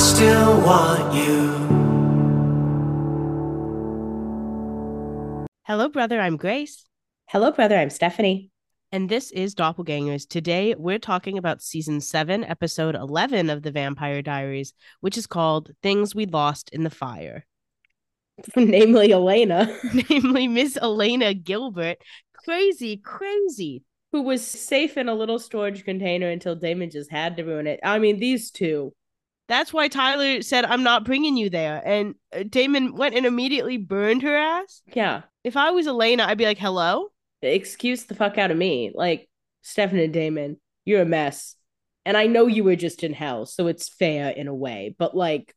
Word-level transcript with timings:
still 0.00 0.58
want 0.62 1.14
you. 1.14 1.60
Hello, 5.66 5.88
brother. 5.90 6.18
I'm 6.18 6.38
Grace. 6.38 6.86
Hello, 7.26 7.52
brother. 7.52 7.76
I'm 7.76 7.90
Stephanie. 7.90 8.50
And 8.92 9.10
this 9.10 9.30
is 9.30 9.54
Doppelgangers. 9.54 10.26
Today, 10.26 10.74
we're 10.76 10.98
talking 10.98 11.36
about 11.36 11.62
season 11.62 12.00
seven, 12.00 12.44
episode 12.44 12.94
11 12.94 13.50
of 13.50 13.62
The 13.62 13.70
Vampire 13.70 14.22
Diaries, 14.22 14.72
which 15.00 15.18
is 15.18 15.26
called 15.26 15.70
Things 15.82 16.14
We 16.14 16.24
Lost 16.24 16.70
in 16.70 16.82
the 16.82 16.90
Fire. 16.90 17.44
Namely, 18.56 19.12
Elena, 19.12 19.76
Namely, 20.10 20.48
Miss 20.48 20.78
Elena 20.78 21.34
Gilbert. 21.34 21.98
Crazy, 22.32 22.96
crazy. 22.96 23.84
who 24.12 24.22
was 24.22 24.44
safe 24.44 24.96
in 24.96 25.10
a 25.10 25.14
little 25.14 25.38
storage 25.38 25.84
container 25.84 26.30
until 26.30 26.56
Damon 26.56 26.88
just 26.90 27.10
had 27.10 27.36
to 27.36 27.44
ruin 27.44 27.66
it. 27.66 27.80
I 27.84 27.98
mean, 27.98 28.18
these 28.18 28.50
two. 28.50 28.94
That's 29.50 29.72
why 29.72 29.88
Tyler 29.88 30.40
said, 30.42 30.64
I'm 30.64 30.82
not 30.84 31.04
bringing 31.04 31.36
you 31.36 31.50
there. 31.50 31.82
And 31.84 32.14
uh, 32.34 32.44
Damon 32.48 32.94
went 32.94 33.16
and 33.16 33.26
immediately 33.26 33.76
burned 33.76 34.22
her 34.22 34.34
ass. 34.34 34.80
Yeah. 34.94 35.22
If 35.44 35.56
I 35.56 35.72
was 35.72 35.86
Elena, 35.86 36.24
I'd 36.24 36.38
be 36.38 36.44
like, 36.44 36.58
hello? 36.58 37.08
Excuse 37.42 38.04
the 38.04 38.14
fuck 38.14 38.38
out 38.38 38.52
of 38.52 38.56
me. 38.56 38.92
Like, 38.94 39.28
Stefan 39.62 39.98
and 39.98 40.12
Damon, 40.12 40.58
you're 40.84 41.02
a 41.02 41.04
mess. 41.04 41.56
And 42.06 42.16
I 42.16 42.28
know 42.28 42.46
you 42.46 42.64
were 42.64 42.76
just 42.76 43.02
in 43.02 43.12
hell, 43.12 43.44
so 43.44 43.66
it's 43.66 43.88
fair 43.88 44.30
in 44.30 44.46
a 44.48 44.54
way. 44.54 44.94
But, 44.96 45.16
like, 45.16 45.54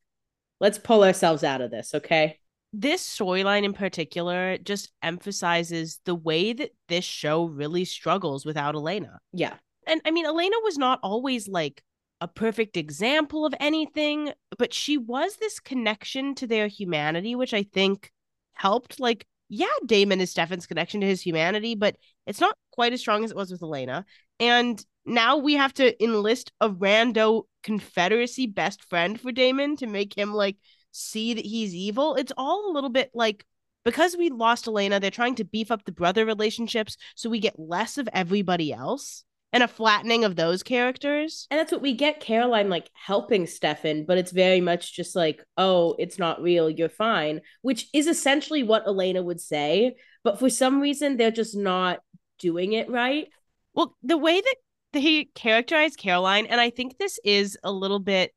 let's 0.59 0.79
pull 0.79 1.03
ourselves 1.03 1.43
out 1.43 1.62
of 1.62 1.71
this, 1.71 1.93
okay? 1.93 2.39
this 2.73 3.07
storyline 3.07 3.63
in 3.63 3.73
particular 3.73 4.57
just 4.57 4.91
emphasizes 5.03 5.99
the 6.05 6.15
way 6.15 6.53
that 6.53 6.71
this 6.89 7.05
show 7.05 7.45
really 7.45 7.85
struggles 7.85 8.45
without 8.45 8.73
Elena. 8.73 9.20
Yeah. 9.31 9.53
And 9.85 10.01
I 10.05 10.12
mean, 10.12 10.25
Elena 10.25 10.55
was 10.63 10.77
not 10.77 10.99
always 11.03 11.48
like 11.48 11.84
a 12.23 12.27
perfect 12.30 12.77
example 12.77 13.45
of 13.45 13.54
anything, 13.59 14.32
but 14.58 14.73
she 14.73 14.98
was 14.98 15.36
this 15.36 15.59
connection 15.59 16.34
to 16.35 16.48
their 16.48 16.68
humanity, 16.68 17.35
which 17.35 17.54
I 17.54 17.63
think 17.63 18.13
helped. 18.54 18.98
Like, 18.98 19.27
yeah, 19.49 19.68
Damon 19.85 20.21
is 20.21 20.32
Stefan's 20.32 20.65
connection 20.65 21.02
to 21.02 21.07
his 21.07 21.21
humanity, 21.21 21.76
but 21.76 21.98
it's 22.26 22.40
not 22.40 22.55
quite 22.71 22.93
as 22.93 23.02
strong 23.02 23.26
as 23.26 23.32
it 23.32 23.35
was 23.35 23.52
with 23.52 23.62
Elena. 23.62 24.05
And 24.40 24.84
now 25.05 25.35
we 25.35 25.55
have 25.55 25.74
to 25.74 26.02
enlist 26.02 26.54
a 26.62 26.70
rando 26.70 27.43
Confederacy 27.62 28.48
best 28.48 28.85
friend 28.85 29.20
for 29.20 29.34
Damon 29.34 29.76
to 29.77 29.87
make 29.87 30.18
him 30.18 30.34
like 30.34 30.55
see 30.91 31.34
that 31.34 31.46
he's 31.46 31.76
evil. 31.76 32.15
It's 32.15 32.32
all 32.37 32.71
a 32.71 32.74
little 32.74 32.90
bit 32.90 33.12
like 33.13 33.46
because 33.84 34.15
we 34.15 34.30
lost 34.30 34.65
Elena, 34.65 35.02
they're 35.02 35.12
trying 35.12 35.35
to 35.35 35.43
beef 35.43 35.71
up 35.71 35.84
the 35.84 35.91
brother 35.91 36.26
relationships 36.26 36.96
so 37.15 37.30
we 37.30 37.40
get 37.40 37.60
less 37.60 37.98
of 37.98 38.08
everybody 38.13 38.71
else 38.71 39.26
and 39.54 39.63
a 39.63 39.68
flattening 39.68 40.26
of 40.26 40.35
those 40.35 40.63
characters. 40.63 41.48
And 41.51 41.59
that's 41.59 41.71
what 41.71 41.82
we 41.82 41.93
get 41.93 42.20
Caroline 42.20 42.70
like 42.70 42.90
helping 42.93 43.46
Stefan, 43.46 44.05
but 44.05 44.18
it's 44.18 44.32
very 44.32 44.59
much 44.59 44.93
just 44.96 45.15
like, 45.15 45.43
oh, 45.57 45.96
it's 45.99 46.20
not 46.20 46.41
real, 46.41 46.70
you're 46.70 46.90
fine, 46.90 47.41
which 47.62 47.87
is 47.93 48.07
essentially 48.07 48.63
what 48.63 48.87
Elena 48.87 49.21
would 49.21 49.40
say. 49.40 49.96
But 50.24 50.40
for 50.40 50.49
some 50.49 50.81
reason, 50.81 51.15
they're 51.15 51.31
just 51.31 51.55
not 51.55 51.99
doing 52.40 52.74
it 52.74 52.90
right. 52.90 53.27
Well, 53.74 53.96
the 54.01 54.18
way 54.18 54.41
that 54.41 54.55
they 54.91 55.26
characterize 55.35 55.96
Caroline, 55.96 56.48
and 56.48 56.59
I 56.59 56.71
think 56.71 56.98
this 56.98 57.20
is 57.24 57.57
a 57.63 57.71
little 57.71 57.99
bit 57.99 58.34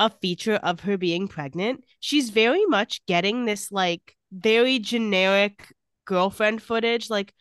a 0.00 0.10
feature 0.10 0.56
of 0.56 0.80
her 0.80 0.98
being 0.98 1.28
pregnant, 1.28 1.84
she's 2.00 2.30
very 2.30 2.66
much 2.66 3.06
getting 3.06 3.44
this 3.44 3.70
like 3.70 4.16
very 4.32 4.80
generic 4.80 5.72
girlfriend 6.04 6.60
footage, 6.60 7.08
like, 7.08 7.32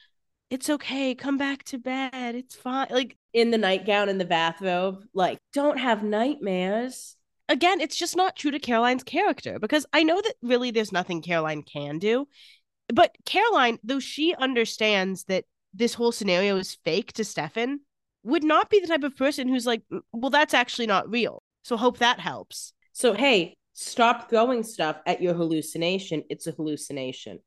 it's 0.54 0.70
okay, 0.70 1.16
come 1.16 1.38
back 1.38 1.64
to 1.66 1.78
bed, 1.80 2.36
it's 2.36 2.56
fine. 2.56 2.88
Like, 2.92 3.18
In 3.34 3.50
the 3.52 3.58
nightgown 3.58 4.08
and 4.10 4.22
the 4.22 4.26
bathrobe, 4.26 5.04
like, 5.14 5.40
don't 5.54 5.78
have 5.80 6.04
nightmares. 6.04 7.16
again, 7.50 7.82
it's 7.82 7.96
just 7.96 8.16
not 8.16 8.36
true 8.36 8.52
to 8.52 8.60
Caroline's 8.60 9.04
character 9.04 9.60
because 9.60 9.86
I 9.92 10.04
know 10.04 10.22
that 10.22 10.36
really 10.42 10.72
there's 10.72 10.92
nothing 10.92 11.22
Caroline 11.22 11.64
can 11.64 12.00
do. 12.00 12.28
But 12.94 13.16
Caroline, 13.26 13.80
though 13.84 14.00
she 14.00 14.36
understands 14.36 15.24
that 15.26 15.46
this 15.74 15.94
whole 15.96 16.12
scenario 16.12 16.56
is 16.58 16.78
fake 16.86 17.14
to 17.14 17.24
Stefan, 17.24 17.80
would 18.24 18.44
not 18.44 18.70
be 18.70 18.80
the 18.80 18.88
type 18.88 19.04
of 19.04 19.18
person 19.18 19.48
who's 19.48 19.66
like, 19.66 19.82
"Mm, 19.92 20.02
well, 20.14 20.30
that's 20.30 20.54
actually 20.54 20.88
not 20.88 21.10
real. 21.10 21.42
So 21.64 21.78
hope 21.78 21.98
that 21.98 22.20
helps. 22.20 22.74
So, 22.92 23.14
hey, 23.14 23.56
stop 23.74 24.30
throwing 24.30 24.64
stuff 24.64 24.98
at 25.06 25.22
your 25.22 25.34
hallucination. 25.34 26.24
It's 26.30 26.46
a 26.48 26.52
hallucination. 26.52 27.40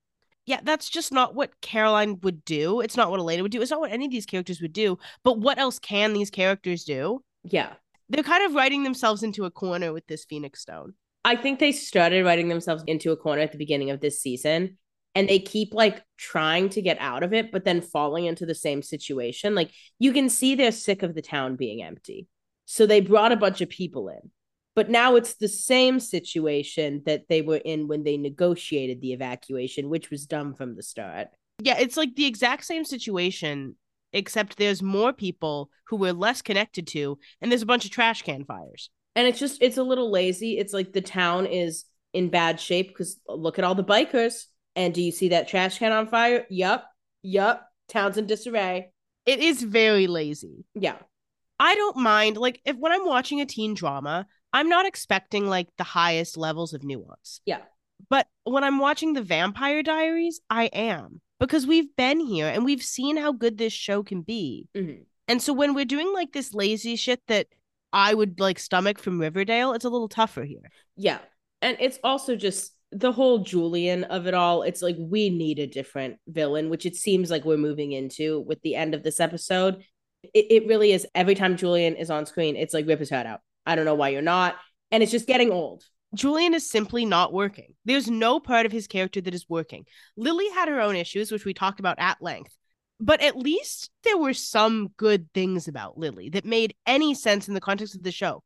Yeah, 0.46 0.60
that's 0.62 0.88
just 0.88 1.12
not 1.12 1.34
what 1.34 1.60
Caroline 1.60 2.20
would 2.22 2.44
do. 2.44 2.80
It's 2.80 2.96
not 2.96 3.10
what 3.10 3.18
Elena 3.18 3.42
would 3.42 3.52
do. 3.52 3.60
It's 3.60 3.70
not 3.70 3.80
what 3.80 3.90
any 3.90 4.06
of 4.06 4.12
these 4.12 4.26
characters 4.26 4.60
would 4.60 4.72
do. 4.72 4.98
But 5.24 5.38
what 5.38 5.58
else 5.58 5.78
can 5.80 6.12
these 6.12 6.30
characters 6.30 6.84
do? 6.84 7.22
Yeah. 7.42 7.74
They're 8.08 8.22
kind 8.22 8.44
of 8.44 8.54
writing 8.54 8.84
themselves 8.84 9.24
into 9.24 9.44
a 9.44 9.50
corner 9.50 9.92
with 9.92 10.06
this 10.06 10.24
Phoenix 10.24 10.60
Stone. 10.60 10.94
I 11.24 11.34
think 11.34 11.58
they 11.58 11.72
started 11.72 12.24
writing 12.24 12.48
themselves 12.48 12.84
into 12.86 13.10
a 13.10 13.16
corner 13.16 13.42
at 13.42 13.50
the 13.50 13.58
beginning 13.58 13.90
of 13.90 14.00
this 14.00 14.20
season 14.20 14.78
and 15.16 15.28
they 15.28 15.40
keep 15.40 15.74
like 15.74 16.04
trying 16.16 16.68
to 16.68 16.82
get 16.82 16.98
out 17.00 17.24
of 17.24 17.32
it, 17.32 17.50
but 17.50 17.64
then 17.64 17.80
falling 17.80 18.26
into 18.26 18.46
the 18.46 18.54
same 18.54 18.82
situation. 18.82 19.54
Like 19.54 19.72
you 19.98 20.12
can 20.12 20.28
see 20.28 20.54
they're 20.54 20.70
sick 20.70 21.02
of 21.02 21.14
the 21.14 21.22
town 21.22 21.56
being 21.56 21.82
empty. 21.82 22.28
So 22.66 22.86
they 22.86 23.00
brought 23.00 23.32
a 23.32 23.36
bunch 23.36 23.60
of 23.60 23.68
people 23.68 24.08
in. 24.08 24.30
But 24.76 24.90
now 24.90 25.16
it's 25.16 25.34
the 25.34 25.48
same 25.48 25.98
situation 25.98 27.02
that 27.06 27.24
they 27.28 27.42
were 27.42 27.56
in 27.56 27.88
when 27.88 28.04
they 28.04 28.16
negotiated 28.16 29.00
the 29.00 29.12
evacuation, 29.14 29.88
which 29.88 30.10
was 30.10 30.26
dumb 30.26 30.54
from 30.54 30.76
the 30.76 30.82
start. 30.82 31.28
Yeah, 31.60 31.78
it's 31.78 31.96
like 31.96 32.14
the 32.14 32.26
exact 32.26 32.66
same 32.66 32.84
situation, 32.84 33.76
except 34.12 34.58
there's 34.58 34.82
more 34.82 35.12
people 35.14 35.70
who 35.88 35.96
we're 35.96 36.12
less 36.12 36.42
connected 36.42 36.86
to, 36.88 37.18
and 37.40 37.50
there's 37.50 37.62
a 37.62 37.66
bunch 37.66 37.86
of 37.86 37.90
trash 37.90 38.22
can 38.22 38.44
fires. 38.44 38.90
And 39.14 39.26
it's 39.26 39.38
just, 39.38 39.62
it's 39.62 39.78
a 39.78 39.82
little 39.82 40.10
lazy. 40.10 40.58
It's 40.58 40.74
like 40.74 40.92
the 40.92 41.00
town 41.00 41.46
is 41.46 41.86
in 42.12 42.28
bad 42.28 42.60
shape 42.60 42.88
because 42.88 43.18
look 43.26 43.58
at 43.58 43.64
all 43.64 43.74
the 43.74 43.82
bikers. 43.82 44.44
And 44.74 44.92
do 44.92 45.00
you 45.00 45.10
see 45.10 45.30
that 45.30 45.48
trash 45.48 45.78
can 45.78 45.92
on 45.92 46.06
fire? 46.06 46.44
Yup. 46.50 46.86
Yup. 47.22 47.66
Town's 47.88 48.18
in 48.18 48.26
disarray. 48.26 48.90
It 49.24 49.38
is 49.40 49.62
very 49.62 50.06
lazy. 50.06 50.66
Yeah. 50.74 50.96
I 51.58 51.74
don't 51.74 51.96
mind, 51.96 52.36
like, 52.36 52.60
if 52.66 52.76
when 52.76 52.92
I'm 52.92 53.06
watching 53.06 53.40
a 53.40 53.46
teen 53.46 53.72
drama, 53.72 54.26
I'm 54.52 54.68
not 54.68 54.86
expecting 54.86 55.46
like 55.48 55.68
the 55.76 55.84
highest 55.84 56.36
levels 56.36 56.72
of 56.72 56.82
nuance. 56.82 57.40
Yeah. 57.44 57.60
But 58.08 58.26
when 58.44 58.64
I'm 58.64 58.78
watching 58.78 59.12
the 59.12 59.22
Vampire 59.22 59.82
Diaries, 59.82 60.40
I 60.50 60.66
am 60.66 61.20
because 61.40 61.66
we've 61.66 61.94
been 61.96 62.20
here 62.20 62.46
and 62.46 62.64
we've 62.64 62.82
seen 62.82 63.16
how 63.16 63.32
good 63.32 63.58
this 63.58 63.72
show 63.72 64.02
can 64.02 64.22
be. 64.22 64.68
Mhm. 64.74 65.04
And 65.28 65.42
so 65.42 65.52
when 65.52 65.74
we're 65.74 65.84
doing 65.84 66.12
like 66.12 66.32
this 66.32 66.54
lazy 66.54 66.96
shit 66.96 67.20
that 67.28 67.48
I 67.92 68.14
would 68.14 68.40
like 68.40 68.58
stomach 68.58 68.98
from 68.98 69.20
Riverdale, 69.20 69.72
it's 69.72 69.84
a 69.84 69.90
little 69.90 70.08
tougher 70.08 70.44
here. 70.44 70.70
Yeah. 70.96 71.18
And 71.62 71.76
it's 71.80 71.98
also 72.04 72.36
just 72.36 72.72
the 72.92 73.12
whole 73.12 73.38
Julian 73.40 74.04
of 74.04 74.26
it 74.26 74.34
all. 74.34 74.62
It's 74.62 74.82
like 74.82 74.96
we 74.98 75.30
need 75.30 75.58
a 75.58 75.66
different 75.66 76.18
villain, 76.28 76.70
which 76.70 76.86
it 76.86 76.94
seems 76.96 77.30
like 77.30 77.44
we're 77.44 77.56
moving 77.56 77.92
into 77.92 78.40
with 78.40 78.60
the 78.62 78.74
end 78.76 78.94
of 78.94 79.02
this 79.02 79.18
episode. 79.20 79.82
It, 80.22 80.46
it 80.50 80.66
really 80.66 80.92
is 80.92 81.06
every 81.14 81.34
time 81.34 81.56
Julian 81.56 81.96
is 81.96 82.10
on 82.10 82.26
screen, 82.26 82.56
it's 82.56 82.74
like 82.74 82.86
rip 82.86 83.00
his 83.00 83.10
head 83.10 83.26
out. 83.26 83.40
I 83.66 83.74
don't 83.74 83.84
know 83.84 83.94
why 83.94 84.10
you're 84.10 84.22
not. 84.22 84.56
And 84.90 85.02
it's 85.02 85.12
just 85.12 85.26
getting 85.26 85.50
old. 85.50 85.82
Julian 86.14 86.54
is 86.54 86.70
simply 86.70 87.04
not 87.04 87.32
working. 87.32 87.74
There's 87.84 88.08
no 88.08 88.40
part 88.40 88.64
of 88.64 88.72
his 88.72 88.86
character 88.86 89.20
that 89.20 89.34
is 89.34 89.48
working. 89.48 89.84
Lily 90.16 90.48
had 90.50 90.68
her 90.68 90.80
own 90.80 90.96
issues, 90.96 91.32
which 91.32 91.44
we 91.44 91.52
talked 91.52 91.80
about 91.80 91.98
at 91.98 92.22
length. 92.22 92.56
But 92.98 93.20
at 93.20 93.36
least 93.36 93.90
there 94.04 94.16
were 94.16 94.32
some 94.32 94.90
good 94.96 95.28
things 95.34 95.68
about 95.68 95.98
Lily 95.98 96.30
that 96.30 96.46
made 96.46 96.74
any 96.86 97.14
sense 97.14 97.48
in 97.48 97.54
the 97.54 97.60
context 97.60 97.94
of 97.94 98.02
the 98.02 98.12
show. 98.12 98.42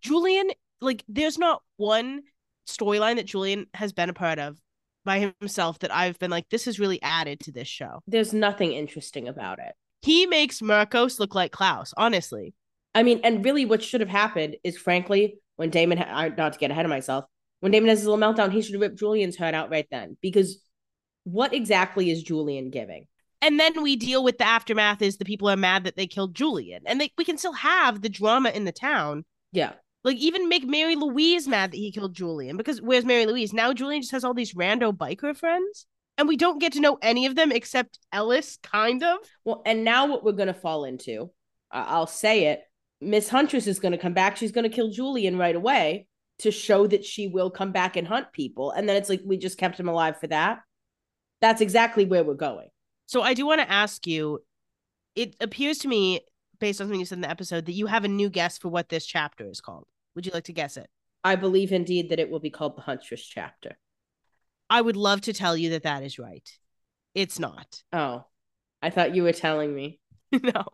Julian, 0.00 0.48
like, 0.80 1.04
there's 1.08 1.36
not 1.36 1.60
one 1.76 2.22
storyline 2.66 3.16
that 3.16 3.26
Julian 3.26 3.66
has 3.74 3.92
been 3.92 4.08
a 4.08 4.14
part 4.14 4.38
of 4.38 4.56
by 5.04 5.32
himself 5.40 5.80
that 5.80 5.94
I've 5.94 6.18
been 6.18 6.30
like, 6.30 6.48
this 6.48 6.64
has 6.64 6.78
really 6.78 7.02
added 7.02 7.40
to 7.40 7.52
this 7.52 7.68
show. 7.68 8.00
There's 8.06 8.32
nothing 8.32 8.72
interesting 8.72 9.28
about 9.28 9.58
it. 9.58 9.72
He 10.02 10.24
makes 10.24 10.60
Markos 10.60 11.18
look 11.18 11.34
like 11.34 11.52
Klaus, 11.52 11.92
honestly. 11.96 12.54
I 12.94 13.02
mean, 13.02 13.20
and 13.24 13.44
really 13.44 13.64
what 13.64 13.82
should 13.82 14.00
have 14.00 14.10
happened 14.10 14.56
is 14.64 14.76
frankly, 14.76 15.38
when 15.56 15.70
Damon, 15.70 15.98
ha- 15.98 16.28
not 16.36 16.54
to 16.54 16.58
get 16.58 16.70
ahead 16.70 16.84
of 16.84 16.90
myself, 16.90 17.24
when 17.60 17.72
Damon 17.72 17.88
has 17.88 18.00
his 18.00 18.08
little 18.08 18.18
meltdown, 18.22 18.50
he 18.52 18.62
should 18.62 18.74
have 18.74 18.80
ripped 18.80 18.98
Julian's 18.98 19.36
head 19.36 19.54
out 19.54 19.70
right 19.70 19.86
then. 19.90 20.16
Because 20.20 20.62
what 21.24 21.52
exactly 21.54 22.10
is 22.10 22.22
Julian 22.22 22.70
giving? 22.70 23.06
And 23.42 23.58
then 23.58 23.82
we 23.82 23.96
deal 23.96 24.22
with 24.24 24.38
the 24.38 24.46
aftermath 24.46 25.02
is 25.02 25.16
the 25.16 25.24
people 25.24 25.48
are 25.48 25.56
mad 25.56 25.84
that 25.84 25.96
they 25.96 26.06
killed 26.06 26.34
Julian. 26.34 26.82
And 26.86 27.00
they, 27.00 27.12
we 27.16 27.24
can 27.24 27.38
still 27.38 27.52
have 27.52 28.02
the 28.02 28.08
drama 28.08 28.50
in 28.50 28.64
the 28.64 28.72
town. 28.72 29.24
Yeah. 29.52 29.72
Like 30.02 30.16
even 30.16 30.48
make 30.48 30.66
Mary 30.66 30.96
Louise 30.96 31.46
mad 31.46 31.72
that 31.72 31.76
he 31.76 31.92
killed 31.92 32.14
Julian 32.14 32.56
because 32.56 32.80
where's 32.80 33.04
Mary 33.04 33.26
Louise? 33.26 33.52
Now 33.52 33.72
Julian 33.72 34.02
just 34.02 34.12
has 34.12 34.24
all 34.24 34.34
these 34.34 34.54
rando 34.54 34.96
biker 34.96 35.36
friends 35.36 35.86
and 36.16 36.26
we 36.26 36.36
don't 36.36 36.58
get 36.60 36.72
to 36.74 36.80
know 36.80 36.98
any 37.02 37.26
of 37.26 37.34
them 37.34 37.52
except 37.52 37.98
Ellis, 38.12 38.58
kind 38.62 39.02
of. 39.02 39.18
Well, 39.44 39.62
and 39.66 39.84
now 39.84 40.06
what 40.06 40.24
we're 40.24 40.32
going 40.32 40.48
to 40.48 40.54
fall 40.54 40.84
into, 40.84 41.30
I- 41.70 41.82
I'll 41.84 42.06
say 42.06 42.46
it 42.46 42.62
Miss 43.00 43.28
Huntress 43.28 43.66
is 43.66 43.78
going 43.78 43.92
to 43.92 43.98
come 43.98 44.12
back. 44.12 44.36
She's 44.36 44.52
going 44.52 44.68
to 44.68 44.74
kill 44.74 44.90
Julian 44.90 45.38
right 45.38 45.56
away 45.56 46.06
to 46.40 46.50
show 46.50 46.86
that 46.86 47.04
she 47.04 47.28
will 47.28 47.50
come 47.50 47.72
back 47.72 47.96
and 47.96 48.06
hunt 48.06 48.32
people. 48.32 48.70
And 48.70 48.88
then 48.88 48.96
it's 48.96 49.08
like, 49.08 49.20
we 49.24 49.36
just 49.36 49.58
kept 49.58 49.78
him 49.78 49.88
alive 49.88 50.18
for 50.20 50.26
that. 50.28 50.60
That's 51.40 51.60
exactly 51.60 52.04
where 52.04 52.24
we're 52.24 52.34
going. 52.34 52.68
So 53.06 53.22
I 53.22 53.34
do 53.34 53.46
want 53.46 53.60
to 53.60 53.70
ask 53.70 54.06
you, 54.06 54.40
it 55.14 55.36
appears 55.40 55.78
to 55.78 55.88
me, 55.88 56.20
based 56.58 56.80
on 56.80 56.86
something 56.86 57.00
you 57.00 57.06
said 57.06 57.18
in 57.18 57.22
the 57.22 57.30
episode, 57.30 57.66
that 57.66 57.72
you 57.72 57.86
have 57.86 58.04
a 58.04 58.08
new 58.08 58.30
guess 58.30 58.58
for 58.58 58.68
what 58.68 58.88
this 58.88 59.06
chapter 59.06 59.48
is 59.48 59.60
called. 59.60 59.86
Would 60.14 60.26
you 60.26 60.32
like 60.32 60.44
to 60.44 60.52
guess 60.52 60.76
it? 60.76 60.88
I 61.22 61.36
believe 61.36 61.72
indeed 61.72 62.10
that 62.10 62.20
it 62.20 62.30
will 62.30 62.40
be 62.40 62.50
called 62.50 62.76
the 62.76 62.82
Huntress 62.82 63.24
chapter. 63.24 63.78
I 64.68 64.80
would 64.80 64.96
love 64.96 65.22
to 65.22 65.32
tell 65.32 65.56
you 65.56 65.70
that 65.70 65.82
that 65.82 66.02
is 66.02 66.18
right. 66.18 66.48
It's 67.14 67.38
not. 67.38 67.82
Oh, 67.92 68.24
I 68.80 68.90
thought 68.90 69.14
you 69.14 69.24
were 69.24 69.32
telling 69.32 69.74
me. 69.74 69.99
no. 70.42 70.64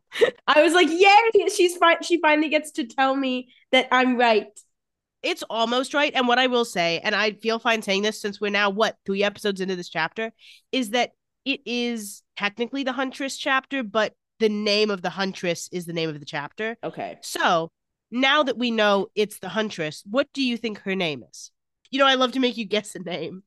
I 0.46 0.62
was 0.62 0.72
like, 0.72 0.88
yay! 0.90 1.48
She's 1.48 1.76
fine. 1.76 2.02
She 2.02 2.20
finally 2.20 2.48
gets 2.48 2.72
to 2.72 2.86
tell 2.86 3.14
me 3.14 3.48
that 3.72 3.88
I'm 3.90 4.16
right. 4.16 4.48
It's 5.22 5.42
almost 5.50 5.94
right. 5.94 6.12
And 6.14 6.28
what 6.28 6.38
I 6.38 6.46
will 6.46 6.64
say, 6.64 7.00
and 7.02 7.14
I 7.14 7.32
feel 7.32 7.58
fine 7.58 7.82
saying 7.82 8.02
this 8.02 8.20
since 8.20 8.40
we're 8.40 8.50
now, 8.50 8.70
what, 8.70 8.96
three 9.04 9.24
episodes 9.24 9.60
into 9.60 9.76
this 9.76 9.88
chapter, 9.88 10.32
is 10.72 10.90
that 10.90 11.12
it 11.44 11.60
is 11.64 12.22
technically 12.36 12.84
the 12.84 12.92
Huntress 12.92 13.36
chapter, 13.36 13.82
but 13.82 14.12
the 14.38 14.48
name 14.48 14.90
of 14.90 15.02
the 15.02 15.10
Huntress 15.10 15.68
is 15.72 15.86
the 15.86 15.92
name 15.92 16.08
of 16.08 16.20
the 16.20 16.26
chapter. 16.26 16.76
Okay. 16.84 17.18
So 17.22 17.70
now 18.10 18.42
that 18.42 18.58
we 18.58 18.70
know 18.70 19.08
it's 19.14 19.38
the 19.38 19.48
Huntress, 19.48 20.02
what 20.08 20.28
do 20.32 20.42
you 20.42 20.56
think 20.56 20.80
her 20.80 20.94
name 20.94 21.24
is? 21.28 21.50
You 21.90 21.98
know, 21.98 22.06
I 22.06 22.14
love 22.14 22.32
to 22.32 22.40
make 22.40 22.56
you 22.56 22.64
guess 22.64 22.94
a 22.94 22.98
name. 22.98 23.42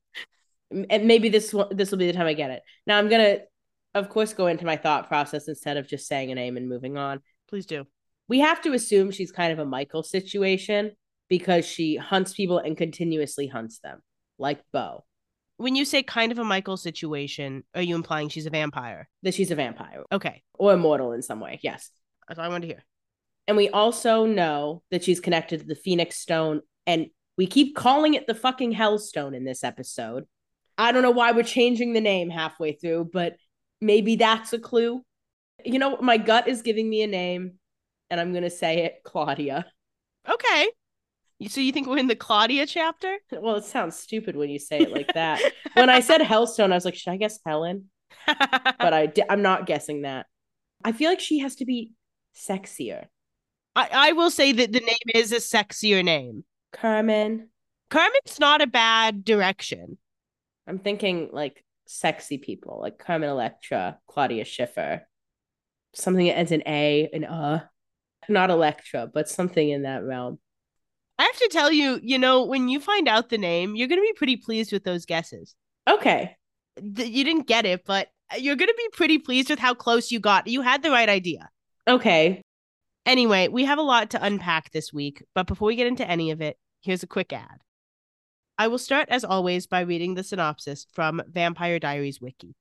And 0.72 1.06
maybe 1.06 1.30
this 1.30 1.54
one, 1.54 1.76
this 1.76 1.92
will 1.92 1.98
be 1.98 2.08
the 2.08 2.14
time 2.14 2.28
I 2.28 2.34
get 2.34 2.52
it. 2.52 2.62
Now 2.86 2.98
I'm 2.98 3.10
gonna, 3.10 3.40
of 3.96 4.10
course, 4.10 4.34
go 4.34 4.48
into 4.48 4.66
my 4.66 4.78
thought 4.78 5.08
process 5.08 5.48
instead 5.48 5.78
of 5.78 5.88
just 5.88 6.08
saying 6.08 6.32
a 6.32 6.36
name 6.36 6.58
and 6.58 6.70
moving 6.70 6.98
on. 6.98 7.22
Please 7.48 7.66
do. 7.66 7.86
We 8.28 8.40
have 8.40 8.62
to 8.62 8.74
assume 8.74 9.12
she's 9.12 9.32
kind 9.32 9.52
of 9.52 9.60
a 9.60 9.66
Mikael 9.66 10.04
situation 10.04 10.92
because 11.30 11.66
she 11.66 11.96
hunts 11.96 12.34
people 12.34 12.60
and 12.60 12.78
continuously 12.78 13.48
hunts 13.48 13.80
them, 13.80 14.02
like 14.38 14.60
Bo. 14.72 15.06
When 15.58 15.76
you 15.76 15.84
say 15.84 16.04
kind 16.04 16.32
of 16.32 16.40
a 16.40 16.46
Mikael 16.46 16.78
situation, 16.78 17.64
are 17.76 17.82
you 17.82 17.96
implying 17.96 18.30
she's 18.30 18.46
a 18.46 18.50
vampire? 18.52 19.10
That 19.24 19.34
she's 19.34 19.52
a 19.52 19.56
vampire 19.56 20.04
Okay. 20.12 20.44
or 20.54 20.74
immortal 20.74 21.12
in 21.12 21.22
some 21.22 21.40
way. 21.40 21.60
Yes. 21.62 21.90
That's 22.28 22.40
all 22.40 22.46
I 22.46 22.50
wanted 22.50 22.68
to 22.68 22.74
hear. 22.74 22.86
And 23.48 23.58
we 23.58 23.70
also 23.70 24.26
know 24.26 24.84
that 24.92 25.04
she's 25.04 25.20
connected 25.20 25.62
to 25.62 25.66
the 25.66 25.76
Phoenix 25.76 26.18
Stone, 26.20 26.62
and 26.86 27.08
we 27.36 27.48
keep 27.48 27.76
calling 27.76 28.14
it 28.14 28.28
the 28.28 28.36
fucking 28.36 28.74
Hellstone 28.74 29.36
in 29.36 29.44
this 29.44 29.64
episode. 29.64 30.26
I 30.78 30.92
don't 30.92 31.02
know 31.02 31.10
why 31.12 31.32
we're 31.32 31.44
changing 31.44 31.94
the 31.94 32.02
name 32.02 32.30
halfway 32.30 32.74
through, 32.74 33.10
but 33.12 33.36
maybe 33.81 34.16
that's 34.16 34.54
a 34.54 34.60
clue. 34.60 35.04
You 35.66 35.80
know, 35.80 35.98
my 35.98 36.18
gut 36.18 36.48
is 36.48 36.62
giving 36.62 36.90
me 36.90 37.02
a 37.02 37.08
name, 37.08 37.54
and 38.10 38.20
I'm 38.20 38.34
gonna 38.34 38.50
say 38.50 38.86
it, 38.86 39.02
Claudia. 39.04 39.66
Okay. 40.28 40.70
So 41.48 41.62
you 41.62 41.72
think 41.72 41.88
we're 41.88 41.98
in 41.98 42.08
the 42.08 42.16
Claudia 42.16 42.66
chapter? 42.66 43.18
Well, 43.31 43.56
it 43.56 43.64
sounds 43.64 43.96
stupid 43.96 44.36
when 44.36 44.50
you 44.50 44.60
say 44.60 44.80
it 44.80 44.92
like 44.92 45.14
that. 45.14 45.42
when 45.74 45.90
I 45.90 46.02
said 46.02 46.20
Hellstone, 46.20 46.72
I 46.72 46.76
was 46.76 46.84
like, 46.84 46.96
should 46.96 47.12
I 47.12 47.18
guess 47.18 47.40
Helen? 47.46 47.90
But 48.28 48.94
I 48.94 49.06
di- 49.08 49.24
I'm 49.30 49.42
not 49.42 49.66
guessing 49.66 50.02
that. 50.02 50.26
I 50.84 50.92
feel 50.92 51.10
like 51.10 51.20
she 51.20 51.40
has 51.40 51.56
to 51.56 51.66
be 51.66 51.94
sexier. 52.36 53.06
I, 53.76 53.90
I 53.92 54.12
will 54.14 54.31
say 54.31 54.52
that 54.52 54.72
the 54.72 54.80
name 54.80 55.16
is 55.16 55.31
a 55.31 55.38
sexier 55.38 56.04
name. 56.04 56.44
Carmen. 56.74 57.50
Carmen's 57.90 58.40
not 58.40 58.62
a 58.62 58.68
bad 58.68 59.24
direction. 59.24 59.98
I'm 60.68 60.80
thinking 60.80 61.30
like 61.31 61.64
sexy 61.90 62.38
people, 62.38 62.80
like 62.82 62.98
Carmen 63.00 63.30
Electra, 63.30 64.00
Claudia 64.08 64.46
Schiffer, 64.46 65.08
something 65.94 66.26
that 66.28 66.38
ends 66.38 66.52
in 66.52 66.64
A 66.66 67.10
and 67.14 67.26
uh. 67.26 67.62
Not 68.28 68.52
Electra, 68.52 69.10
but 69.12 69.28
something 69.28 69.70
in 69.70 69.84
that 69.84 70.04
realm. 70.04 70.38
I 71.18 71.24
have 71.24 71.38
to 71.38 71.50
tell 71.52 71.72
you, 71.72 72.00
you 72.04 72.20
know, 72.20 72.46
when 72.46 72.70
you 72.70 72.80
find 72.80 73.08
out 73.08 73.30
the 73.30 73.40
name, 73.40 73.76
you're 73.76 73.88
going 73.88 74.00
to 74.00 74.06
be 74.06 74.14
pretty 74.14 74.36
pleased 74.36 74.72
with 74.72 74.84
those 74.84 75.08
guesses. 75.08 75.56
Okay. 75.90 76.36
You 76.78 77.24
didn't 77.24 77.48
get 77.48 77.66
it, 77.66 77.86
but 77.86 78.10
you're 78.38 78.58
going 78.58 78.68
to 78.68 78.76
be 78.78 78.90
pretty 78.94 79.18
pleased 79.18 79.50
with 79.50 79.58
how 79.58 79.74
close 79.74 80.12
you 80.12 80.20
got. 80.20 80.46
You 80.46 80.62
had 80.62 80.84
the 80.84 80.92
right 80.92 81.10
idea. 81.10 81.50
Okay. 81.88 82.44
Anyway, 83.06 83.48
we 83.48 83.66
have 83.66 83.80
a 83.80 83.84
lot 83.84 84.12
to 84.12 84.24
unpack 84.24 84.72
this 84.72 84.94
week, 84.94 85.24
but 85.34 85.48
before 85.48 85.68
we 85.68 85.76
get 85.76 85.88
into 85.88 86.08
any 86.08 86.30
of 86.30 86.40
it, 86.40 86.58
here's 86.82 87.02
a 87.02 87.08
quick 87.08 87.34
ad. 87.34 87.58
I 88.60 88.68
will 88.68 88.78
start, 88.78 89.08
as 89.08 89.24
always, 89.24 89.68
by 89.68 89.80
reading 89.80 90.16
the 90.16 90.24
synopsis 90.24 90.86
from 90.92 91.22
Vampire 91.30 91.80
Diaries 91.80 92.20
Wiki. 92.20 92.56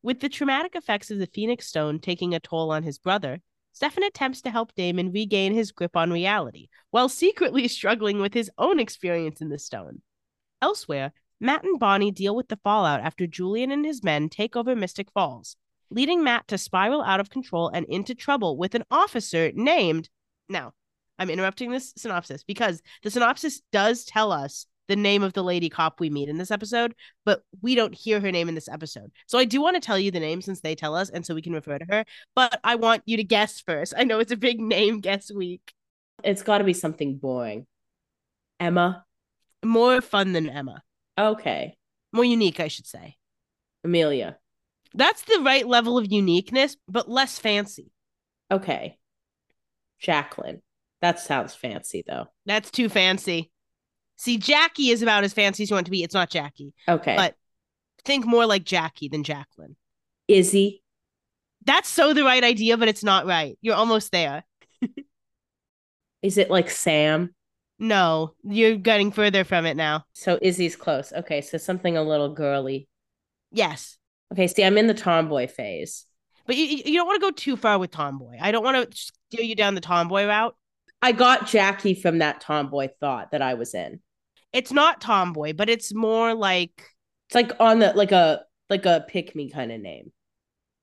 With 0.00 0.20
the 0.20 0.28
traumatic 0.28 0.76
effects 0.76 1.10
of 1.10 1.18
the 1.18 1.26
Phoenix 1.26 1.66
Stone 1.66 1.98
taking 1.98 2.32
a 2.32 2.38
toll 2.38 2.70
on 2.70 2.84
his 2.84 3.00
brother, 3.00 3.40
Stefan 3.72 4.04
attempts 4.04 4.42
to 4.42 4.50
help 4.52 4.76
Damon 4.76 5.10
regain 5.10 5.52
his 5.52 5.72
grip 5.72 5.96
on 5.96 6.12
reality 6.12 6.68
while 6.92 7.08
secretly 7.08 7.66
struggling 7.68 8.20
with 8.20 8.32
his 8.32 8.48
own 8.58 8.78
experience 8.78 9.40
in 9.40 9.48
the 9.48 9.58
stone. 9.58 10.02
Elsewhere, 10.62 11.12
Matt 11.40 11.64
and 11.64 11.80
Bonnie 11.80 12.12
deal 12.12 12.36
with 12.36 12.46
the 12.46 12.60
fallout 12.62 13.00
after 13.00 13.26
Julian 13.26 13.72
and 13.72 13.84
his 13.84 14.04
men 14.04 14.28
take 14.28 14.54
over 14.54 14.76
Mystic 14.76 15.10
Falls, 15.10 15.56
leading 15.90 16.22
Matt 16.22 16.46
to 16.46 16.58
spiral 16.58 17.02
out 17.02 17.18
of 17.18 17.28
control 17.28 17.70
and 17.70 17.86
into 17.86 18.14
trouble 18.14 18.56
with 18.56 18.76
an 18.76 18.84
officer 18.88 19.50
named. 19.52 20.10
Now, 20.48 20.74
I'm 21.18 21.28
interrupting 21.28 21.72
this 21.72 21.92
synopsis 21.96 22.44
because 22.44 22.80
the 23.02 23.10
synopsis 23.10 23.62
does 23.72 24.04
tell 24.04 24.30
us 24.30 24.66
the 24.88 24.96
name 24.96 25.22
of 25.22 25.32
the 25.32 25.42
lady 25.42 25.68
cop 25.68 26.00
we 26.00 26.10
meet 26.10 26.28
in 26.28 26.38
this 26.38 26.50
episode, 26.50 26.94
but 27.24 27.42
we 27.62 27.74
don't 27.74 27.94
hear 27.94 28.20
her 28.20 28.30
name 28.30 28.48
in 28.48 28.54
this 28.54 28.68
episode. 28.68 29.10
So 29.26 29.38
I 29.38 29.44
do 29.44 29.60
want 29.60 29.76
to 29.76 29.80
tell 29.80 29.98
you 29.98 30.10
the 30.10 30.20
name 30.20 30.42
since 30.42 30.60
they 30.60 30.74
tell 30.74 30.94
us, 30.94 31.10
and 31.10 31.24
so 31.24 31.34
we 31.34 31.42
can 31.42 31.52
refer 31.52 31.78
to 31.78 31.86
her. 31.90 32.04
But 32.34 32.60
I 32.64 32.76
want 32.76 33.02
you 33.06 33.16
to 33.16 33.24
guess 33.24 33.60
first. 33.60 33.94
I 33.96 34.04
know 34.04 34.18
it's 34.18 34.32
a 34.32 34.36
big 34.36 34.60
name 34.60 35.00
guess 35.00 35.32
week. 35.32 35.72
It's 36.22 36.42
got 36.42 36.58
to 36.58 36.64
be 36.64 36.74
something 36.74 37.16
boring. 37.16 37.66
Emma. 38.60 39.04
More 39.64 40.00
fun 40.00 40.32
than 40.32 40.48
Emma. 40.48 40.82
Okay. 41.18 41.76
More 42.12 42.24
unique, 42.24 42.60
I 42.60 42.68
should 42.68 42.86
say. 42.86 43.16
Amelia. 43.82 44.38
That's 44.94 45.22
the 45.22 45.40
right 45.44 45.66
level 45.66 45.98
of 45.98 46.10
uniqueness, 46.10 46.76
but 46.88 47.10
less 47.10 47.38
fancy. 47.38 47.90
Okay. 48.50 48.98
Jacqueline. 49.98 50.62
That 51.00 51.18
sounds 51.18 51.54
fancy 51.54 52.04
though. 52.06 52.26
That's 52.46 52.70
too 52.70 52.88
fancy. 52.88 53.50
See, 54.16 54.38
Jackie 54.38 54.90
is 54.90 55.02
about 55.02 55.24
as 55.24 55.32
fancy 55.32 55.62
as 55.64 55.70
you 55.70 55.74
want 55.74 55.86
to 55.86 55.90
be. 55.90 56.02
It's 56.02 56.14
not 56.14 56.30
Jackie. 56.30 56.72
Okay. 56.88 57.16
But 57.16 57.34
think 58.04 58.26
more 58.26 58.46
like 58.46 58.64
Jackie 58.64 59.08
than 59.08 59.24
Jacqueline. 59.24 59.76
Izzy. 60.28 60.82
That's 61.64 61.88
so 61.88 62.12
the 62.12 62.24
right 62.24 62.44
idea, 62.44 62.76
but 62.76 62.88
it's 62.88 63.04
not 63.04 63.26
right. 63.26 63.58
You're 63.60 63.74
almost 63.74 64.12
there. 64.12 64.44
Is 66.22 66.38
it 66.38 66.50
like 66.50 66.70
Sam? 66.70 67.34
No, 67.78 68.34
you're 68.44 68.76
getting 68.76 69.10
further 69.10 69.44
from 69.44 69.66
it 69.66 69.76
now. 69.76 70.04
So 70.12 70.38
Izzy's 70.40 70.76
close. 70.76 71.12
Okay, 71.12 71.40
so 71.40 71.58
something 71.58 71.96
a 71.96 72.02
little 72.02 72.32
girly. 72.32 72.88
Yes. 73.50 73.98
Okay, 74.32 74.46
see, 74.46 74.64
I'm 74.64 74.78
in 74.78 74.86
the 74.86 74.94
tomboy 74.94 75.48
phase. 75.48 76.06
But 76.46 76.56
you, 76.56 76.64
you 76.84 76.98
don't 76.98 77.06
want 77.06 77.20
to 77.20 77.26
go 77.26 77.30
too 77.30 77.56
far 77.56 77.78
with 77.78 77.90
Tomboy. 77.90 78.36
I 78.40 78.52
don't 78.52 78.64
want 78.64 78.90
to 78.90 78.96
steer 78.96 79.44
you 79.44 79.54
down 79.54 79.74
the 79.74 79.80
Tomboy 79.80 80.26
route. 80.26 80.54
I 81.00 81.12
got 81.12 81.46
Jackie 81.46 81.94
from 81.94 82.18
that 82.18 82.40
tomboy 82.40 82.88
thought 83.00 83.32
that 83.32 83.42
I 83.42 83.54
was 83.54 83.74
in. 83.74 84.00
It's 84.54 84.72
not 84.72 85.00
Tomboy, 85.02 85.52
but 85.52 85.68
it's 85.68 85.92
more 85.92 86.32
like 86.32 86.90
It's 87.28 87.34
like 87.34 87.52
on 87.60 87.80
the 87.80 87.92
like 87.92 88.12
a 88.12 88.44
like 88.70 88.86
a 88.86 89.04
pick 89.06 89.34
me 89.34 89.50
kind 89.50 89.70
of 89.70 89.80
name. 89.80 90.12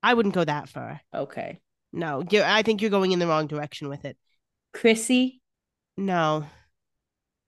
I 0.02 0.14
wouldn't 0.14 0.34
go 0.34 0.44
that 0.44 0.68
far. 0.68 1.00
Okay. 1.12 1.60
No, 1.92 2.22
you're, 2.30 2.44
I 2.44 2.62
think 2.62 2.80
you're 2.80 2.90
going 2.90 3.12
in 3.12 3.18
the 3.18 3.26
wrong 3.26 3.46
direction 3.46 3.88
with 3.88 4.04
it. 4.04 4.16
Chrissy. 4.72 5.40
No, 5.96 6.46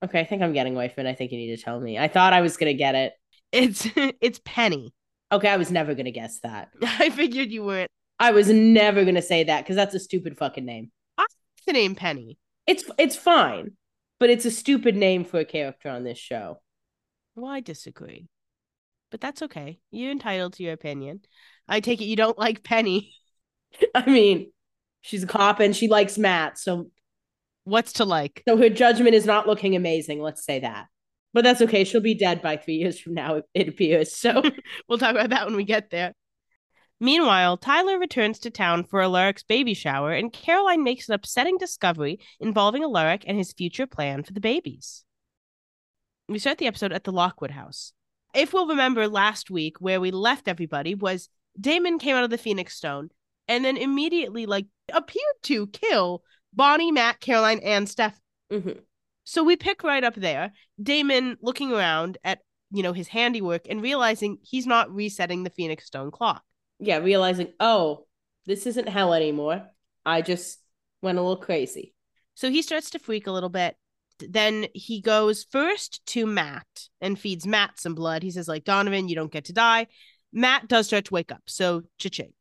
Okay, 0.04 0.20
I 0.20 0.24
think 0.24 0.42
I'm 0.42 0.52
getting 0.52 0.74
away 0.74 0.88
from 0.88 1.06
it. 1.06 1.10
I 1.10 1.14
think 1.14 1.32
you 1.32 1.38
need 1.38 1.56
to 1.56 1.62
tell 1.62 1.80
me. 1.80 1.98
I 1.98 2.08
thought 2.08 2.34
I 2.34 2.42
was 2.42 2.56
gonna 2.56 2.74
get 2.74 2.94
it. 2.94 3.14
it's 3.52 3.86
it's 4.20 4.40
Penny. 4.44 4.92
Okay, 5.32 5.48
I 5.48 5.56
was 5.56 5.70
never 5.70 5.94
gonna 5.94 6.10
guess 6.10 6.40
that. 6.40 6.68
I 6.82 7.10
figured 7.10 7.50
you 7.50 7.64
weren't. 7.64 7.90
I 8.20 8.32
was 8.32 8.48
never 8.50 9.04
gonna 9.04 9.22
say 9.22 9.44
that 9.44 9.62
because 9.62 9.76
that's 9.76 9.94
a 9.94 10.00
stupid 10.00 10.36
fucking 10.36 10.64
name. 10.64 10.92
I 11.16 11.22
like 11.22 11.28
the 11.66 11.72
name 11.72 11.94
Penny. 11.94 12.38
It's 12.66 12.84
it's 12.98 13.16
fine, 13.16 13.72
but 14.18 14.30
it's 14.30 14.44
a 14.44 14.50
stupid 14.50 14.96
name 14.96 15.24
for 15.24 15.38
a 15.40 15.44
character 15.44 15.88
on 15.88 16.04
this 16.04 16.18
show. 16.18 16.60
Well, 17.36 17.50
I 17.50 17.60
disagree, 17.60 18.28
but 19.10 19.20
that's 19.20 19.42
okay. 19.42 19.80
You're 19.90 20.12
entitled 20.12 20.54
to 20.54 20.62
your 20.62 20.72
opinion. 20.72 21.20
I 21.68 21.80
take 21.80 22.00
it 22.00 22.06
you 22.06 22.16
don't 22.16 22.38
like 22.38 22.62
Penny. 22.62 23.14
I 23.94 24.06
mean, 24.08 24.52
she's 25.00 25.24
a 25.24 25.26
cop 25.26 25.60
and 25.60 25.74
she 25.74 25.88
likes 25.88 26.18
Matt, 26.18 26.58
so 26.58 26.90
What's 27.64 27.94
to 27.94 28.04
like? 28.04 28.42
so 28.46 28.56
her 28.58 28.68
judgment 28.68 29.14
is 29.14 29.24
not 29.24 29.46
looking 29.46 29.74
amazing. 29.74 30.20
Let's 30.20 30.44
say 30.44 30.60
that. 30.60 30.86
But 31.32 31.44
that's 31.44 31.62
okay. 31.62 31.84
She'll 31.84 32.00
be 32.00 32.14
dead 32.14 32.42
by 32.42 32.56
three 32.58 32.74
years 32.74 33.00
from 33.00 33.14
now. 33.14 33.36
It, 33.36 33.44
it 33.54 33.68
appears. 33.68 34.14
So 34.14 34.42
We'll 34.88 34.98
talk 34.98 35.12
about 35.12 35.30
that 35.30 35.46
when 35.46 35.56
we 35.56 35.64
get 35.64 35.90
there. 35.90 36.12
Meanwhile, 37.00 37.56
Tyler 37.58 37.98
returns 37.98 38.38
to 38.40 38.50
town 38.50 38.84
for 38.84 39.00
Alaric's 39.00 39.42
baby 39.42 39.74
shower, 39.74 40.12
and 40.12 40.32
Caroline 40.32 40.82
makes 40.84 41.08
an 41.08 41.14
upsetting 41.14 41.58
discovery 41.58 42.20
involving 42.40 42.82
Alaric 42.82 43.24
and 43.26 43.36
his 43.36 43.52
future 43.52 43.86
plan 43.86 44.22
for 44.22 44.32
the 44.32 44.40
babies. 44.40 45.04
We 46.28 46.38
start 46.38 46.58
the 46.58 46.66
episode 46.66 46.92
at 46.92 47.04
the 47.04 47.12
Lockwood 47.12 47.50
house. 47.50 47.92
If 48.34 48.52
we'll 48.52 48.66
remember 48.66 49.06
last 49.08 49.50
week, 49.50 49.76
where 49.80 50.00
we 50.00 50.10
left 50.10 50.48
everybody 50.48 50.94
was 50.94 51.28
Damon 51.60 51.98
came 51.98 52.16
out 52.16 52.24
of 52.24 52.30
the 52.30 52.38
Phoenix 52.38 52.76
Stone 52.76 53.10
and 53.46 53.64
then 53.64 53.76
immediately 53.76 54.46
like 54.46 54.66
appeared 54.92 55.24
to 55.42 55.66
kill 55.68 56.22
Bonnie, 56.52 56.90
Matt, 56.90 57.20
Caroline, 57.20 57.60
and 57.62 57.88
Steph. 57.88 58.18
Mhm. 58.50 58.80
So 59.24 59.44
we 59.44 59.56
pick 59.56 59.84
right 59.84 60.02
up 60.02 60.14
there. 60.14 60.52
Damon 60.82 61.36
looking 61.42 61.72
around 61.72 62.18
at 62.24 62.40
you 62.70 62.82
know 62.82 62.92
his 62.92 63.08
handiwork 63.08 63.66
and 63.68 63.82
realizing 63.82 64.38
he's 64.42 64.66
not 64.66 64.92
resetting 64.92 65.42
the 65.44 65.50
Phoenix 65.50 65.86
Stone 65.86 66.10
clock. 66.10 66.42
Yeah, 66.78 66.98
realizing, 66.98 67.52
oh, 67.60 68.06
this 68.46 68.66
isn't 68.66 68.88
hell 68.88 69.14
anymore. 69.14 69.66
I 70.04 70.22
just 70.22 70.58
went 71.02 71.18
a 71.18 71.22
little 71.22 71.36
crazy. 71.36 71.94
So 72.34 72.50
he 72.50 72.62
starts 72.62 72.90
to 72.90 72.98
freak 72.98 73.26
a 73.26 73.32
little 73.32 73.48
bit. 73.48 73.76
Then 74.18 74.66
he 74.74 75.00
goes 75.00 75.44
first 75.50 76.04
to 76.06 76.26
Matt 76.26 76.66
and 77.00 77.18
feeds 77.18 77.46
Matt 77.46 77.80
some 77.80 77.94
blood. 77.94 78.22
He 78.22 78.30
says, 78.30 78.48
like, 78.48 78.64
Donovan, 78.64 79.08
you 79.08 79.16
don't 79.16 79.32
get 79.32 79.46
to 79.46 79.52
die. 79.52 79.86
Matt 80.32 80.68
does 80.68 80.86
start 80.86 81.06
to 81.06 81.14
wake 81.14 81.32
up. 81.32 81.42
So 81.46 81.82
cha-ching. 81.98 82.32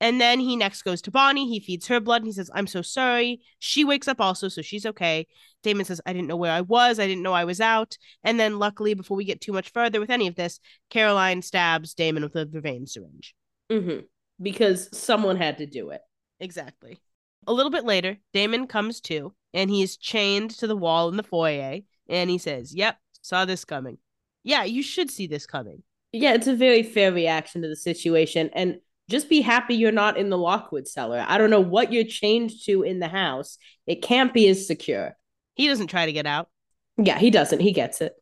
And 0.00 0.20
then 0.20 0.40
he 0.40 0.56
next 0.56 0.82
goes 0.82 1.00
to 1.02 1.12
Bonnie. 1.12 1.48
He 1.48 1.60
feeds 1.60 1.86
her 1.86 2.00
blood 2.00 2.22
and 2.22 2.26
he 2.26 2.32
says, 2.32 2.50
I'm 2.52 2.66
so 2.66 2.82
sorry. 2.82 3.40
She 3.60 3.84
wakes 3.84 4.08
up 4.08 4.20
also, 4.20 4.48
so 4.48 4.60
she's 4.60 4.84
okay. 4.84 5.28
Damon 5.62 5.84
says, 5.84 6.00
I 6.04 6.12
didn't 6.12 6.26
know 6.26 6.36
where 6.36 6.50
I 6.50 6.62
was. 6.62 6.98
I 6.98 7.06
didn't 7.06 7.22
know 7.22 7.34
I 7.34 7.44
was 7.44 7.60
out. 7.60 7.96
And 8.24 8.38
then, 8.40 8.58
luckily, 8.58 8.94
before 8.94 9.16
we 9.16 9.24
get 9.24 9.40
too 9.40 9.52
much 9.52 9.70
further 9.70 10.00
with 10.00 10.10
any 10.10 10.26
of 10.26 10.34
this, 10.34 10.58
Caroline 10.90 11.40
stabs 11.40 11.94
Damon 11.94 12.24
with 12.24 12.34
a 12.34 12.46
vervain 12.46 12.88
syringe. 12.88 13.36
Mm-hmm. 13.72 14.00
Because 14.40 14.88
someone 14.96 15.36
had 15.36 15.58
to 15.58 15.66
do 15.66 15.90
it. 15.90 16.00
Exactly. 16.40 16.98
A 17.46 17.52
little 17.52 17.70
bit 17.70 17.84
later, 17.84 18.18
Damon 18.32 18.66
comes 18.66 19.00
to 19.02 19.32
and 19.52 19.70
he's 19.70 19.96
chained 19.96 20.50
to 20.58 20.66
the 20.66 20.76
wall 20.76 21.08
in 21.08 21.16
the 21.16 21.22
foyer 21.22 21.80
and 22.08 22.30
he 22.30 22.38
says, 22.38 22.74
Yep, 22.74 22.96
saw 23.22 23.44
this 23.44 23.64
coming. 23.64 23.98
Yeah, 24.44 24.64
you 24.64 24.82
should 24.82 25.10
see 25.10 25.26
this 25.26 25.46
coming. 25.46 25.82
Yeah, 26.12 26.34
it's 26.34 26.46
a 26.46 26.54
very 26.54 26.82
fair 26.82 27.12
reaction 27.12 27.62
to 27.62 27.68
the 27.68 27.76
situation. 27.76 28.50
And 28.52 28.80
just 29.08 29.28
be 29.28 29.40
happy 29.40 29.74
you're 29.74 29.92
not 29.92 30.16
in 30.16 30.30
the 30.30 30.38
Lockwood 30.38 30.86
cellar. 30.86 31.24
I 31.26 31.38
don't 31.38 31.50
know 31.50 31.60
what 31.60 31.92
you're 31.92 32.04
chained 32.04 32.52
to 32.64 32.82
in 32.82 32.98
the 32.98 33.08
house. 33.08 33.58
It 33.86 34.02
can't 34.02 34.32
be 34.32 34.48
as 34.48 34.66
secure. 34.66 35.16
He 35.54 35.68
doesn't 35.68 35.88
try 35.88 36.06
to 36.06 36.12
get 36.12 36.26
out. 36.26 36.48
Yeah, 36.96 37.18
he 37.18 37.30
doesn't. 37.30 37.60
He 37.60 37.72
gets 37.72 38.00
it. 38.00 38.14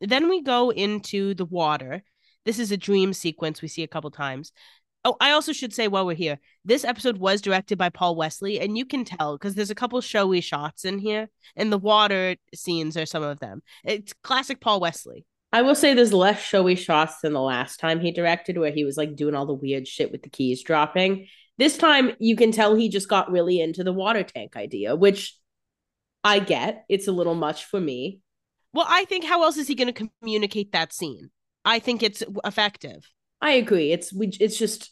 Then 0.00 0.28
we 0.28 0.42
go 0.42 0.70
into 0.70 1.34
the 1.34 1.44
water. 1.44 2.02
This 2.44 2.58
is 2.58 2.72
a 2.72 2.76
dream 2.76 3.12
sequence 3.12 3.62
we 3.62 3.68
see 3.68 3.82
a 3.82 3.88
couple 3.88 4.10
times. 4.10 4.52
Oh, 5.04 5.16
I 5.20 5.32
also 5.32 5.52
should 5.52 5.74
say 5.74 5.88
while 5.88 6.06
we're 6.06 6.14
here, 6.14 6.38
this 6.64 6.84
episode 6.84 7.18
was 7.18 7.40
directed 7.40 7.76
by 7.76 7.88
Paul 7.88 8.14
Wesley, 8.14 8.60
and 8.60 8.78
you 8.78 8.84
can 8.84 9.04
tell 9.04 9.36
because 9.36 9.56
there's 9.56 9.70
a 9.70 9.74
couple 9.74 10.00
showy 10.00 10.40
shots 10.40 10.84
in 10.84 10.98
here, 11.00 11.28
and 11.56 11.72
the 11.72 11.78
water 11.78 12.36
scenes 12.54 12.96
are 12.96 13.06
some 13.06 13.24
of 13.24 13.40
them. 13.40 13.62
It's 13.84 14.12
classic 14.22 14.60
Paul 14.60 14.78
Wesley. 14.78 15.26
I 15.52 15.62
will 15.62 15.74
say 15.74 15.92
there's 15.92 16.12
less 16.12 16.40
showy 16.40 16.76
shots 16.76 17.20
than 17.20 17.32
the 17.32 17.40
last 17.40 17.80
time 17.80 18.00
he 18.00 18.12
directed, 18.12 18.58
where 18.58 18.70
he 18.70 18.84
was 18.84 18.96
like 18.96 19.16
doing 19.16 19.34
all 19.34 19.44
the 19.44 19.52
weird 19.52 19.88
shit 19.88 20.12
with 20.12 20.22
the 20.22 20.30
keys 20.30 20.62
dropping. 20.62 21.26
This 21.58 21.76
time, 21.76 22.12
you 22.20 22.36
can 22.36 22.52
tell 22.52 22.74
he 22.74 22.88
just 22.88 23.08
got 23.08 23.30
really 23.30 23.60
into 23.60 23.84
the 23.84 23.92
water 23.92 24.22
tank 24.22 24.56
idea, 24.56 24.94
which 24.94 25.36
I 26.22 26.38
get. 26.38 26.84
It's 26.88 27.08
a 27.08 27.12
little 27.12 27.34
much 27.34 27.64
for 27.64 27.80
me. 27.80 28.20
Well, 28.72 28.86
I 28.88 29.04
think 29.04 29.24
how 29.24 29.42
else 29.42 29.56
is 29.56 29.68
he 29.68 29.74
going 29.74 29.92
to 29.92 30.08
communicate 30.20 30.72
that 30.72 30.92
scene? 30.92 31.30
I 31.64 31.80
think 31.80 32.02
it's 32.02 32.22
effective. 32.44 33.06
I 33.42 33.52
agree. 33.52 33.92
It's 33.92 34.12
we. 34.12 34.28
It's 34.40 34.58
just 34.58 34.90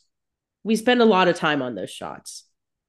we 0.63 0.77
spend 0.77 1.01
a 1.01 1.07
lot 1.07 1.29
of 1.29 1.37
time 1.37 1.63
on 1.63 1.75
those 1.75 1.91
shots. 1.91 2.45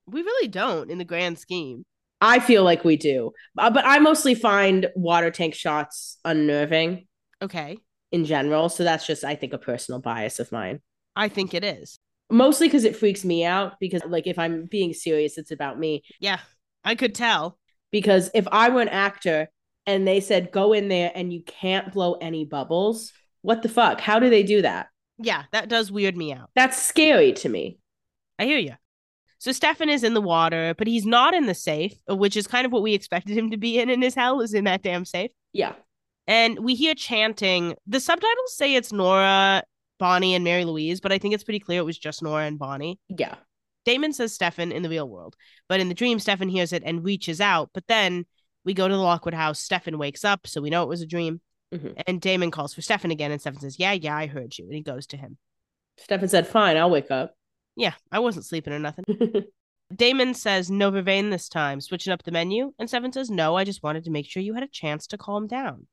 We 0.07 0.21
really 0.21 0.49
don't 0.49 0.91
in 0.91 0.97
the 0.97 1.05
grand 1.05 1.39
scheme. 1.39 1.83
I 2.19 2.39
feel 2.39 2.63
like 2.63 2.83
we 2.83 2.97
do, 2.97 3.31
uh, 3.57 3.69
but 3.69 3.85
I 3.85 3.99
mostly 3.99 4.35
find 4.35 4.89
water 4.95 5.31
tank 5.31 5.55
shots 5.55 6.17
unnerving. 6.25 7.07
Okay. 7.41 7.77
In 8.11 8.25
general, 8.25 8.67
so 8.67 8.83
that's 8.83 9.07
just 9.07 9.23
I 9.23 9.35
think 9.35 9.53
a 9.53 9.57
personal 9.57 10.01
bias 10.01 10.39
of 10.39 10.51
mine. 10.51 10.81
I 11.15 11.29
think 11.29 11.53
it 11.53 11.63
is 11.63 11.97
mostly 12.31 12.67
because 12.67 12.85
it 12.85 12.95
freaks 12.95 13.23
me 13.23 13.45
out. 13.45 13.73
Because 13.79 14.01
like 14.07 14.25
if 14.25 14.39
I'm 14.39 14.65
being 14.65 14.93
serious, 14.93 15.37
it's 15.37 15.51
about 15.51 15.77
me. 15.77 16.03
Yeah, 16.19 16.39
I 16.83 16.95
could 16.95 17.13
tell. 17.13 17.57
Because 17.91 18.31
if 18.33 18.47
I 18.51 18.69
were 18.69 18.81
an 18.81 18.87
actor 18.87 19.49
and 19.85 20.07
they 20.07 20.21
said 20.21 20.51
go 20.51 20.73
in 20.73 20.87
there 20.87 21.11
and 21.13 21.31
you 21.31 21.43
can't 21.43 21.93
blow 21.93 22.13
any 22.13 22.45
bubbles, 22.45 23.11
what 23.41 23.61
the 23.61 23.69
fuck? 23.69 23.99
How 23.99 24.19
do 24.19 24.29
they 24.29 24.43
do 24.43 24.61
that? 24.61 24.87
Yeah, 25.21 25.43
that 25.51 25.69
does 25.69 25.91
weird 25.91 26.17
me 26.17 26.33
out. 26.33 26.49
That's 26.55 26.81
scary 26.81 27.33
to 27.33 27.49
me. 27.49 27.77
I 28.39 28.45
hear 28.45 28.57
you. 28.57 28.73
So 29.37 29.51
Stefan 29.51 29.89
is 29.89 30.03
in 30.03 30.13
the 30.13 30.21
water, 30.21 30.75
but 30.77 30.87
he's 30.87 31.05
not 31.05 31.33
in 31.33 31.47
the 31.47 31.55
safe, 31.55 31.95
which 32.07 32.37
is 32.37 32.45
kind 32.45 32.65
of 32.65 32.71
what 32.71 32.83
we 32.83 32.93
expected 32.93 33.35
him 33.35 33.49
to 33.51 33.57
be 33.57 33.79
in 33.79 33.89
in 33.89 34.01
his 34.01 34.13
hell, 34.13 34.41
is 34.41 34.53
in 34.53 34.65
that 34.65 34.83
damn 34.83 35.05
safe. 35.05 35.31
Yeah. 35.51 35.73
And 36.27 36.59
we 36.59 36.75
hear 36.75 36.93
chanting. 36.93 37.75
The 37.87 37.99
subtitles 37.99 38.55
say 38.55 38.75
it's 38.75 38.93
Nora, 38.93 39.63
Bonnie, 39.97 40.35
and 40.35 40.43
Mary 40.43 40.63
Louise, 40.63 41.01
but 41.01 41.11
I 41.11 41.17
think 41.17 41.33
it's 41.33 41.43
pretty 41.43 41.59
clear 41.59 41.79
it 41.79 41.85
was 41.85 41.97
just 41.97 42.21
Nora 42.21 42.45
and 42.45 42.59
Bonnie. 42.59 42.99
Yeah. 43.09 43.35
Damon 43.83 44.13
says 44.13 44.31
Stefan 44.31 44.71
in 44.71 44.83
the 44.83 44.89
real 44.89 45.09
world, 45.09 45.35
but 45.67 45.79
in 45.79 45.89
the 45.89 45.95
dream, 45.95 46.19
Stefan 46.19 46.49
hears 46.49 46.71
it 46.71 46.83
and 46.85 47.03
reaches 47.03 47.41
out. 47.41 47.71
But 47.73 47.87
then 47.87 48.25
we 48.63 48.75
go 48.75 48.87
to 48.87 48.93
the 48.93 49.01
Lockwood 49.01 49.33
house. 49.33 49.59
Stefan 49.59 49.97
wakes 49.97 50.23
up, 50.23 50.45
so 50.45 50.61
we 50.61 50.69
know 50.69 50.83
it 50.83 50.89
was 50.89 51.01
a 51.01 51.07
dream. 51.07 51.41
Mm-hmm. 51.73 52.01
And 52.05 52.21
Damon 52.21 52.51
calls 52.51 52.73
for 52.73 52.81
Stefan 52.81 53.11
again, 53.11 53.31
and 53.31 53.39
Stefan 53.39 53.61
says, 53.61 53.79
Yeah, 53.79 53.93
yeah, 53.93 54.15
I 54.15 54.27
heard 54.27 54.57
you. 54.57 54.65
And 54.65 54.73
he 54.73 54.81
goes 54.81 55.07
to 55.07 55.17
him. 55.17 55.37
Stefan 55.97 56.27
said, 56.27 56.47
Fine, 56.47 56.77
I'll 56.77 56.89
wake 56.89 57.11
up. 57.11 57.35
Yeah, 57.75 57.93
I 58.11 58.19
wasn't 58.19 58.45
sleeping 58.45 58.73
or 58.73 58.79
nothing. 58.79 59.05
Damon 59.95 60.33
says, 60.33 60.69
No 60.69 60.91
vervain 60.91 61.31
this 61.31 61.49
time, 61.49 61.81
switching 61.81 62.13
up 62.13 62.23
the 62.23 62.31
menu. 62.31 62.73
And 62.79 62.89
Stefan 62.89 63.13
says, 63.13 63.29
No, 63.29 63.55
I 63.55 63.63
just 63.63 63.83
wanted 63.83 64.03
to 64.05 64.11
make 64.11 64.25
sure 64.25 64.43
you 64.43 64.53
had 64.53 64.63
a 64.63 64.67
chance 64.67 65.07
to 65.07 65.17
calm 65.17 65.47
down. 65.47 65.87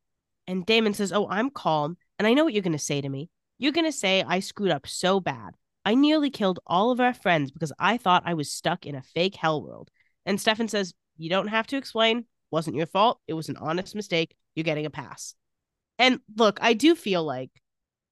And 0.47 0.67
Damon 0.67 0.95
says, 0.95 1.13
Oh, 1.13 1.29
I'm 1.29 1.51
calm. 1.51 1.97
And 2.19 2.27
I 2.27 2.35
know 2.35 2.45
what 2.45 2.53
you're 2.53 2.63
going 2.63 2.73
to 2.73 2.79
say 2.79 3.01
to 3.01 3.09
me. 3.09 3.31
You're 3.59 3.73
going 3.73 3.85
to 3.85 3.93
say 3.93 4.23
I 4.27 4.41
screwed 4.41 4.71
up 4.71 4.87
so 4.87 5.21
bad. 5.21 5.55
I 5.85 5.95
nearly 5.95 6.31
killed 6.31 6.61
all 6.67 6.91
of 6.91 7.01
our 7.01 7.15
friends 7.15 7.51
because 7.51 7.73
I 7.79 7.97
thought 7.97 8.23
I 8.27 8.35
was 8.35 8.53
stuck 8.53 8.87
in 8.87 8.95
a 8.95 9.03
fake 9.03 9.37
hell 9.37 9.63
world. 9.63 9.91
And 10.27 10.41
Stefan 10.41 10.69
says, 10.69 10.95
You 11.17 11.31
don't 11.31 11.49
have 11.49 11.67
to 11.69 11.77
explain. 11.77 12.27
Wasn't 12.51 12.77
your 12.77 12.87
fault. 12.87 13.21
It 13.27 13.35
was 13.35 13.49
an 13.49 13.57
honest 13.57 13.95
mistake. 13.95 14.35
You're 14.55 14.65
getting 14.65 14.87
a 14.87 14.91
pass. 14.91 15.35
And 15.99 16.21
look, 16.37 16.59
I 16.61 16.75
do 16.75 16.95
feel 16.95 17.25
like 17.25 17.51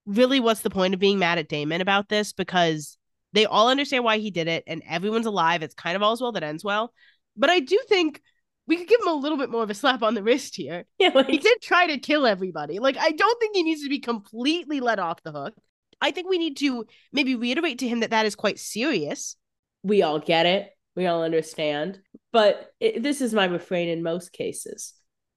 really 0.06 0.40
what's 0.40 0.60
the 0.60 0.70
point 0.70 0.94
of 0.94 1.00
being 1.00 1.18
mad 1.18 1.38
at 1.38 1.48
Damon 1.48 1.80
about 1.80 2.08
this? 2.08 2.32
Because 2.32 2.98
they 3.32 3.46
all 3.46 3.68
understand 3.68 4.04
why 4.04 4.18
he 4.18 4.30
did 4.30 4.48
it 4.48 4.64
and 4.66 4.82
everyone's 4.88 5.26
alive. 5.26 5.62
It's 5.62 5.74
kind 5.74 5.96
of 5.96 6.02
all's 6.02 6.20
well 6.20 6.32
that 6.32 6.42
ends 6.42 6.64
well. 6.64 6.92
But 7.36 7.50
I 7.50 7.60
do 7.60 7.78
think 7.88 8.22
we 8.66 8.76
could 8.76 8.88
give 8.88 9.00
him 9.00 9.08
a 9.08 9.14
little 9.14 9.38
bit 9.38 9.50
more 9.50 9.62
of 9.62 9.70
a 9.70 9.74
slap 9.74 10.02
on 10.02 10.14
the 10.14 10.22
wrist 10.22 10.56
here. 10.56 10.84
Yeah, 10.98 11.10
like... 11.14 11.28
he 11.28 11.38
did 11.38 11.60
try 11.60 11.86
to 11.86 11.98
kill 11.98 12.26
everybody. 12.26 12.78
Like, 12.78 12.96
I 12.96 13.12
don't 13.12 13.40
think 13.40 13.54
he 13.54 13.62
needs 13.62 13.82
to 13.82 13.88
be 13.88 14.00
completely 14.00 14.80
let 14.80 14.98
off 14.98 15.22
the 15.22 15.32
hook. 15.32 15.54
I 16.00 16.10
think 16.10 16.28
we 16.28 16.38
need 16.38 16.56
to 16.58 16.86
maybe 17.12 17.36
reiterate 17.36 17.78
to 17.80 17.88
him 17.88 18.00
that 18.00 18.10
that 18.10 18.26
is 18.26 18.34
quite 18.34 18.58
serious. 18.58 19.36
We 19.82 20.02
all 20.02 20.18
get 20.18 20.46
it. 20.46 20.70
We 20.94 21.06
all 21.06 21.22
understand. 21.22 22.00
But 22.32 22.70
it, 22.80 23.02
this 23.02 23.20
is 23.20 23.32
my 23.32 23.44
refrain 23.44 23.88
in 23.88 24.02
most 24.02 24.32
cases 24.32 24.94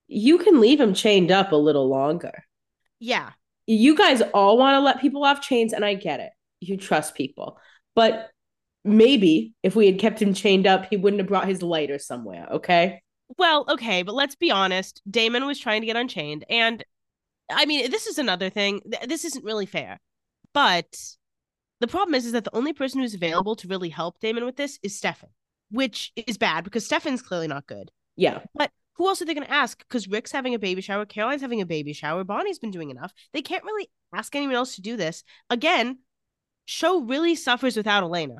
you 0.09 0.39
can 0.39 0.59
leave 0.59 0.81
him 0.81 0.93
chained 0.93 1.31
up 1.31 1.51
a 1.51 1.55
little 1.55 1.87
longer. 1.87 2.43
Yeah. 2.99 3.29
You 3.67 3.95
guys 3.95 4.21
all 4.33 4.57
want 4.57 4.75
to 4.75 4.79
let 4.79 4.99
people 4.99 5.23
off 5.23 5.41
chains, 5.41 5.71
and 5.71 5.85
I 5.85 5.93
get 5.93 6.19
it. 6.19 6.31
You 6.59 6.75
trust 6.75 7.15
people. 7.15 7.59
But 7.95 8.29
maybe 8.83 9.53
if 9.61 9.75
we 9.75 9.85
had 9.85 9.99
kept 9.99 10.21
him 10.21 10.33
chained 10.33 10.65
up, 10.65 10.87
he 10.89 10.97
wouldn't 10.97 11.19
have 11.19 11.27
brought 11.27 11.47
his 11.47 11.61
lighter 11.61 11.99
somewhere, 11.99 12.47
okay? 12.53 13.03
Well, 13.37 13.65
okay, 13.69 14.01
but 14.01 14.15
let's 14.15 14.35
be 14.35 14.49
honest. 14.49 15.01
Damon 15.09 15.45
was 15.45 15.59
trying 15.59 15.81
to 15.81 15.87
get 15.87 15.95
unchained. 15.95 16.43
And 16.49 16.83
I 17.51 17.65
mean, 17.67 17.91
this 17.91 18.07
is 18.07 18.17
another 18.17 18.49
thing. 18.49 18.81
This 19.05 19.23
isn't 19.25 19.45
really 19.45 19.67
fair. 19.67 19.99
But 20.53 20.97
the 21.79 21.87
problem 21.87 22.15
is, 22.15 22.25
is 22.25 22.31
that 22.31 22.43
the 22.43 22.55
only 22.55 22.73
person 22.73 22.99
who's 22.99 23.13
available 23.13 23.55
to 23.57 23.67
really 23.67 23.89
help 23.89 24.19
Damon 24.19 24.45
with 24.45 24.55
this 24.55 24.79
is 24.81 24.97
Stefan, 24.97 25.29
which 25.69 26.11
is 26.15 26.39
bad 26.39 26.63
because 26.63 26.85
Stefan's 26.85 27.21
clearly 27.21 27.47
not 27.47 27.67
good. 27.67 27.91
Yeah. 28.15 28.39
But 28.55 28.71
who 28.99 29.07
else 29.07 29.21
are 29.21 29.25
they 29.25 29.33
going 29.33 29.47
to 29.47 29.53
ask? 29.53 29.79
Because 29.79 30.09
Rick's 30.09 30.33
having 30.33 30.53
a 30.53 30.59
baby 30.59 30.81
shower, 30.81 31.05
Caroline's 31.05 31.41
having 31.41 31.61
a 31.61 31.65
baby 31.65 31.93
shower, 31.93 32.25
Bonnie's 32.25 32.59
been 32.59 32.69
doing 32.69 32.89
enough. 32.89 33.13
They 33.31 33.41
can't 33.41 33.63
really 33.63 33.89
ask 34.13 34.35
anyone 34.35 34.55
else 34.55 34.75
to 34.75 34.81
do 34.81 34.97
this. 34.97 35.23
Again, 35.49 35.99
show 36.65 37.01
really 37.01 37.33
suffers 37.35 37.77
without 37.77 38.03
Elena. 38.03 38.35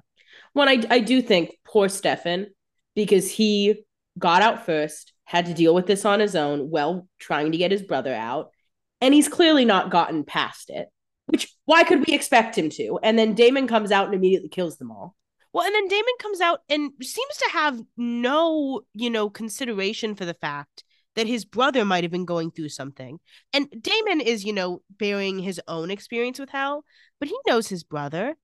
Well, 0.54 0.68
I, 0.68 0.84
I 0.90 1.00
do 1.00 1.22
think 1.22 1.52
poor 1.66 1.88
Stefan, 1.88 2.48
because 2.94 3.32
he 3.32 3.86
got 4.18 4.42
out 4.42 4.66
first, 4.66 5.14
had 5.24 5.46
to 5.46 5.54
deal 5.54 5.74
with 5.74 5.88
this 5.88 6.04
on 6.04 6.20
his 6.20 6.36
own 6.36 6.70
while 6.70 7.08
trying 7.20 7.54
to 7.54 7.58
get 7.58 7.72
his 7.72 7.82
brother 7.82 8.14
out. 8.14 8.52
And 9.00 9.14
he's 9.14 9.30
clearly 9.30 9.64
not 9.64 9.92
gotten 9.92 10.26
past 10.26 10.70
it, 10.70 10.90
which 11.28 11.56
why 11.64 11.86
could 11.86 12.06
we 12.06 12.14
expect 12.14 12.58
him 12.58 12.70
to? 12.72 13.00
And 13.02 13.18
then 13.18 13.34
Damon 13.34 13.66
comes 13.66 13.94
out 13.94 14.08
and 14.08 14.14
immediately 14.14 14.50
kills 14.50 14.76
them 14.76 14.92
all. 14.92 15.16
Well, 15.52 15.66
and 15.66 15.74
then 15.74 15.88
Damon 15.88 16.14
comes 16.20 16.42
out 16.42 16.60
and 16.70 16.92
seems 17.02 17.38
to 17.38 17.50
have 17.54 17.82
no, 17.98 18.82
you 18.94 19.10
know, 19.10 19.30
consideration 19.30 20.16
for 20.16 20.26
the 20.26 20.36
fact 20.36 20.84
that 21.16 21.28
his 21.28 21.44
brother 21.44 21.84
might 21.84 22.04
have 22.04 22.12
been 22.12 22.26
going 22.26 22.52
through 22.52 22.70
something. 22.70 23.20
And 23.52 23.68
Damon 23.82 24.22
is, 24.22 24.46
you 24.46 24.54
know, 24.54 24.84
bearing 24.90 25.40
his 25.40 25.60
own 25.68 25.90
experience 25.90 26.40
with 26.40 26.50
hell, 26.50 26.86
but 27.20 27.30
he 27.30 27.38
knows 27.48 27.68
his 27.68 27.84
brother. 27.84 28.36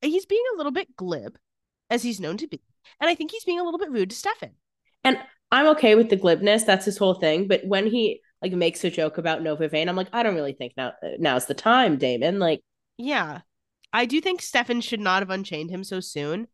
He's 0.00 0.26
being 0.26 0.42
a 0.52 0.56
little 0.56 0.72
bit 0.72 0.96
glib, 0.96 1.38
as 1.90 2.02
he's 2.02 2.20
known 2.20 2.36
to 2.38 2.48
be. 2.48 2.62
And 3.00 3.10
I 3.10 3.14
think 3.14 3.30
he's 3.30 3.44
being 3.44 3.60
a 3.60 3.64
little 3.64 3.78
bit 3.78 3.90
rude 3.90 4.10
to 4.10 4.16
Stefan. 4.16 4.52
And 5.04 5.18
I'm 5.52 5.66
okay 5.68 5.94
with 5.94 6.08
the 6.08 6.16
glibness. 6.16 6.64
That's 6.64 6.84
his 6.84 6.98
whole 6.98 7.14
thing. 7.14 7.48
But 7.48 7.64
when 7.64 7.86
he 7.86 8.20
like 8.42 8.52
makes 8.52 8.82
a 8.84 8.90
joke 8.90 9.18
about 9.18 9.42
no 9.42 9.56
vervain, 9.56 9.88
I'm 9.88 9.96
like, 9.96 10.08
I 10.12 10.22
don't 10.22 10.34
really 10.34 10.52
think 10.52 10.72
now 10.76 10.92
now's 11.18 11.46
the 11.46 11.54
time, 11.54 11.98
Damon. 11.98 12.38
Like, 12.38 12.62
yeah. 12.96 13.40
I 13.96 14.04
do 14.06 14.20
think 14.20 14.42
Stefan 14.42 14.80
should 14.80 15.00
not 15.00 15.22
have 15.22 15.30
unchained 15.30 15.70
him 15.70 15.82
so 15.82 16.00
soon, 16.00 16.48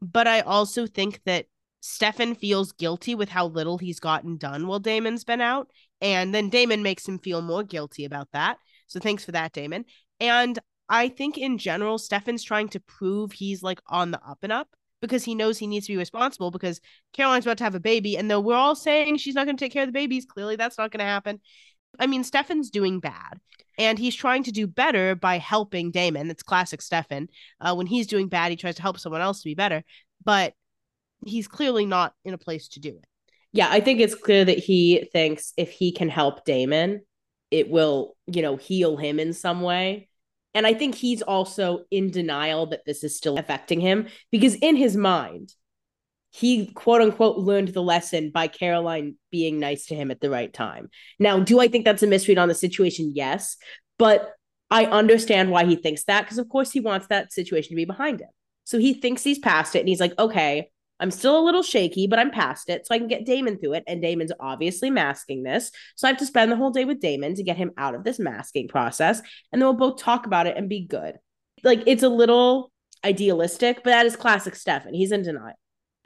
but 0.00 0.26
I 0.28 0.40
also 0.40 0.86
think 0.86 1.20
that 1.24 1.46
Stefan 1.80 2.34
feels 2.36 2.72
guilty 2.72 3.14
with 3.14 3.28
how 3.28 3.46
little 3.46 3.78
he's 3.78 4.00
gotten 4.00 4.36
done 4.36 4.66
while 4.66 4.78
Damon's 4.80 5.24
been 5.24 5.40
out. 5.40 5.68
And 6.00 6.34
then 6.34 6.48
Damon 6.50 6.82
makes 6.82 7.06
him 7.06 7.18
feel 7.18 7.42
more 7.42 7.64
guilty 7.64 8.04
about 8.04 8.28
that. 8.32 8.58
So 8.86 9.00
thanks 9.00 9.24
for 9.24 9.32
that, 9.32 9.52
Damon. 9.52 9.84
And 10.20 10.58
I 10.88 11.08
think 11.08 11.36
in 11.36 11.58
general, 11.58 11.98
Stefan's 11.98 12.44
trying 12.44 12.68
to 12.70 12.80
prove 12.80 13.32
he's 13.32 13.62
like 13.62 13.80
on 13.88 14.12
the 14.12 14.20
up 14.24 14.38
and 14.42 14.52
up. 14.52 14.68
because 15.00 15.24
he 15.24 15.34
knows 15.34 15.58
he 15.58 15.66
needs 15.66 15.86
to 15.86 15.92
be 15.92 15.96
responsible 15.98 16.50
because 16.50 16.80
Caroline's 17.12 17.46
about 17.46 17.58
to 17.58 17.64
have 17.64 17.74
a 17.74 17.80
baby. 17.80 18.16
And 18.16 18.30
though 18.30 18.40
we're 18.40 18.54
all 18.54 18.74
saying 18.74 19.18
she's 19.18 19.34
not 19.34 19.46
going 19.46 19.56
to 19.56 19.64
take 19.64 19.72
care 19.72 19.82
of 19.82 19.88
the 19.88 19.92
babies, 19.92 20.26
clearly 20.26 20.56
that's 20.56 20.78
not 20.78 20.90
going 20.90 21.00
to 21.00 21.04
happen. 21.04 21.40
I 21.98 22.06
mean, 22.06 22.24
Stefan's 22.24 22.70
doing 22.70 23.00
bad 23.00 23.40
and 23.78 23.98
he's 23.98 24.14
trying 24.14 24.42
to 24.44 24.52
do 24.52 24.66
better 24.66 25.14
by 25.14 25.38
helping 25.38 25.90
Damon. 25.90 26.30
It's 26.30 26.42
classic 26.42 26.82
Stefan. 26.82 27.28
Uh, 27.60 27.74
when 27.74 27.86
he's 27.86 28.06
doing 28.06 28.28
bad, 28.28 28.50
he 28.50 28.56
tries 28.56 28.76
to 28.76 28.82
help 28.82 28.98
someone 28.98 29.20
else 29.20 29.42
to 29.42 29.48
be 29.48 29.54
better, 29.54 29.84
but 30.24 30.54
he's 31.24 31.48
clearly 31.48 31.86
not 31.86 32.14
in 32.24 32.34
a 32.34 32.38
place 32.38 32.68
to 32.68 32.80
do 32.80 32.90
it. 32.90 33.04
Yeah, 33.52 33.68
I 33.70 33.80
think 33.80 34.00
it's 34.00 34.14
clear 34.14 34.44
that 34.44 34.58
he 34.58 35.08
thinks 35.12 35.52
if 35.56 35.70
he 35.70 35.92
can 35.92 36.08
help 36.08 36.44
Damon, 36.44 37.02
it 37.50 37.70
will, 37.70 38.16
you 38.26 38.42
know, 38.42 38.56
heal 38.56 38.96
him 38.96 39.18
in 39.18 39.32
some 39.32 39.62
way. 39.62 40.08
And 40.54 40.66
I 40.66 40.74
think 40.74 40.94
he's 40.94 41.22
also 41.22 41.84
in 41.90 42.10
denial 42.10 42.66
that 42.66 42.84
this 42.84 43.04
is 43.04 43.16
still 43.16 43.38
affecting 43.38 43.80
him 43.80 44.08
because 44.30 44.54
in 44.56 44.76
his 44.76 44.96
mind, 44.96 45.54
he 46.30 46.66
quote 46.66 47.00
unquote 47.00 47.38
learned 47.38 47.68
the 47.68 47.82
lesson 47.82 48.30
by 48.30 48.48
Caroline 48.48 49.16
being 49.30 49.58
nice 49.58 49.86
to 49.86 49.94
him 49.94 50.10
at 50.10 50.20
the 50.20 50.30
right 50.30 50.52
time. 50.52 50.90
Now, 51.18 51.40
do 51.40 51.60
I 51.60 51.68
think 51.68 51.84
that's 51.84 52.02
a 52.02 52.06
misread 52.06 52.38
on 52.38 52.48
the 52.48 52.54
situation? 52.54 53.12
Yes. 53.14 53.56
But 53.98 54.34
I 54.70 54.84
understand 54.84 55.50
why 55.50 55.64
he 55.64 55.76
thinks 55.76 56.04
that 56.04 56.22
because, 56.22 56.38
of 56.38 56.48
course, 56.48 56.70
he 56.70 56.80
wants 56.80 57.06
that 57.06 57.32
situation 57.32 57.70
to 57.70 57.76
be 57.76 57.84
behind 57.84 58.20
him. 58.20 58.28
So 58.64 58.78
he 58.78 58.94
thinks 58.94 59.24
he's 59.24 59.38
past 59.38 59.74
it 59.74 59.80
and 59.80 59.88
he's 59.88 60.00
like, 60.00 60.18
okay, 60.18 60.70
I'm 61.00 61.10
still 61.10 61.38
a 61.38 61.44
little 61.44 61.62
shaky, 61.62 62.06
but 62.06 62.18
I'm 62.18 62.30
past 62.30 62.68
it. 62.68 62.86
So 62.86 62.94
I 62.94 62.98
can 62.98 63.08
get 63.08 63.24
Damon 63.24 63.58
through 63.58 63.74
it. 63.74 63.84
And 63.86 64.02
Damon's 64.02 64.32
obviously 64.38 64.90
masking 64.90 65.42
this. 65.42 65.70
So 65.96 66.06
I 66.06 66.10
have 66.10 66.18
to 66.18 66.26
spend 66.26 66.52
the 66.52 66.56
whole 66.56 66.70
day 66.70 66.84
with 66.84 67.00
Damon 67.00 67.34
to 67.36 67.42
get 67.42 67.56
him 67.56 67.70
out 67.78 67.94
of 67.94 68.04
this 68.04 68.18
masking 68.18 68.68
process. 68.68 69.20
And 69.52 69.62
then 69.62 69.68
we'll 69.68 69.90
both 69.90 70.00
talk 70.00 70.26
about 70.26 70.46
it 70.46 70.56
and 70.56 70.68
be 70.68 70.84
good. 70.84 71.16
Like 71.62 71.84
it's 71.86 72.02
a 72.02 72.08
little 72.08 72.70
idealistic, 73.04 73.78
but 73.84 73.90
that 73.90 74.06
is 74.06 74.16
classic 74.16 74.54
Stefan. 74.54 74.92
He's 74.92 75.12
in 75.12 75.22
denial. 75.22 75.54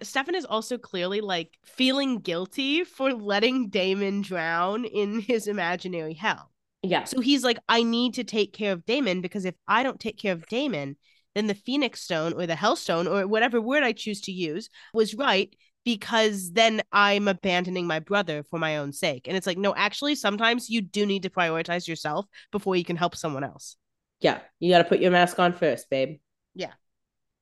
Stefan 0.02 0.34
is 0.34 0.44
also 0.44 0.78
clearly 0.78 1.20
like 1.20 1.58
feeling 1.64 2.18
guilty 2.18 2.84
for 2.84 3.12
letting 3.12 3.68
Damon 3.68 4.22
drown 4.22 4.84
in 4.84 5.20
his 5.20 5.46
imaginary 5.46 6.14
hell. 6.14 6.50
Yeah. 6.82 7.04
So 7.04 7.20
he's 7.20 7.44
like, 7.44 7.58
I 7.68 7.82
need 7.82 8.14
to 8.14 8.24
take 8.24 8.52
care 8.52 8.72
of 8.72 8.84
Damon 8.84 9.20
because 9.20 9.44
if 9.44 9.54
I 9.68 9.82
don't 9.82 10.00
take 10.00 10.18
care 10.18 10.32
of 10.32 10.46
Damon, 10.46 10.96
then 11.34 11.46
the 11.46 11.54
Phoenix 11.54 12.02
Stone 12.02 12.34
or 12.34 12.46
the 12.46 12.54
Hellstone 12.54 13.10
or 13.10 13.26
whatever 13.26 13.60
word 13.60 13.82
I 13.82 13.92
choose 13.92 14.20
to 14.22 14.32
use 14.32 14.68
was 14.92 15.14
right 15.14 15.54
because 15.84 16.52
then 16.52 16.82
I'm 16.92 17.28
abandoning 17.28 17.86
my 17.86 17.98
brother 17.98 18.42
for 18.44 18.58
my 18.58 18.76
own 18.76 18.92
sake. 18.92 19.26
And 19.26 19.36
it's 19.36 19.46
like, 19.46 19.58
no, 19.58 19.74
actually, 19.74 20.14
sometimes 20.14 20.70
you 20.70 20.80
do 20.80 21.06
need 21.06 21.22
to 21.24 21.30
prioritize 21.30 21.88
yourself 21.88 22.26
before 22.50 22.76
you 22.76 22.84
can 22.84 22.96
help 22.96 23.16
someone 23.16 23.44
else. 23.44 23.76
Yeah. 24.20 24.40
You 24.60 24.70
got 24.70 24.78
to 24.78 24.84
put 24.84 25.00
your 25.00 25.10
mask 25.10 25.38
on 25.38 25.52
first, 25.52 25.90
babe. 25.90 26.18
Yeah. 26.54 26.72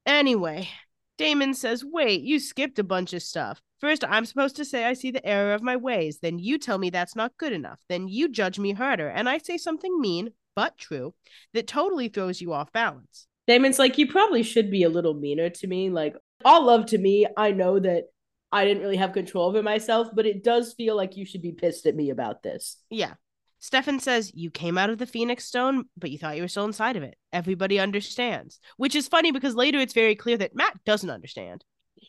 Anyway, 0.07 0.69
Damon 1.21 1.53
says, 1.53 1.85
Wait, 1.85 2.23
you 2.23 2.41
skipped 2.41 2.79
a 2.79 2.83
bunch 2.83 3.13
of 3.13 3.23
stuff. 3.23 3.61
First, 3.79 4.05
I'm 4.09 4.25
supposed 4.25 4.57
to 4.57 4.65
say 4.65 4.87
I 4.87 4.95
see 4.95 5.11
the 5.11 5.25
error 5.27 5.53
of 5.53 5.63
my 5.63 5.77
ways. 5.77 6.21
Then 6.21 6.39
you 6.39 6.57
tell 6.57 6.79
me 6.79 6.89
that's 6.89 7.15
not 7.15 7.37
good 7.37 7.53
enough. 7.53 7.79
Then 7.91 8.09
you 8.09 8.27
judge 8.27 8.59
me 8.59 8.73
harder. 8.73 9.09
And 9.09 9.29
I 9.29 9.37
say 9.37 9.59
something 9.59 10.01
mean, 10.01 10.31
but 10.57 10.79
true, 10.79 11.13
that 11.53 11.67
totally 11.67 12.09
throws 12.09 12.41
you 12.41 12.55
off 12.55 12.73
balance. 12.73 13.27
Damon's 13.47 13.79
like, 13.79 13.99
You 13.99 14.07
probably 14.07 14.43
should 14.43 14.71
be 14.71 14.83
a 14.83 14.89
little 14.89 15.13
meaner 15.13 15.51
to 15.51 15.67
me. 15.67 15.91
Like, 15.91 16.17
all 16.43 16.65
love 16.65 16.87
to 16.87 16.97
me. 16.97 17.27
I 17.37 17.51
know 17.51 17.79
that 17.79 18.05
I 18.51 18.65
didn't 18.65 18.83
really 18.83 18.97
have 18.97 19.13
control 19.13 19.47
over 19.47 19.63
myself, 19.63 20.09
but 20.15 20.25
it 20.25 20.43
does 20.43 20.73
feel 20.73 20.97
like 20.97 21.19
you 21.19 21.27
should 21.27 21.43
be 21.43 21.53
pissed 21.53 21.85
at 21.85 21.95
me 21.95 22.09
about 22.09 22.43
this. 22.43 22.79
Yeah. 22.89 23.13
Stefan 23.61 24.01
says, 24.01 24.33
You 24.35 24.51
came 24.51 24.77
out 24.79 24.91
of 24.91 24.99
the 24.99 25.07
Phoenix 25.07 25.45
Stone, 25.45 25.85
but 25.97 26.11
you 26.11 26.19
thought 26.19 26.37
you 26.37 26.43
were 26.43 26.49
still 26.49 26.65
inside 26.65 26.97
of 26.97 27.03
it. 27.03 27.17
Everybody 27.33 27.79
understands. 27.79 28.59
Which 28.79 28.95
is 28.95 29.07
funny 29.07 29.31
because 29.31 29.55
later 29.55 29.79
it's 29.79 29.93
very 29.93 30.17
clear 30.17 30.39
that 30.39 30.55
Matt 30.55 30.83
doesn't 30.85 31.11
understand. 31.11 31.65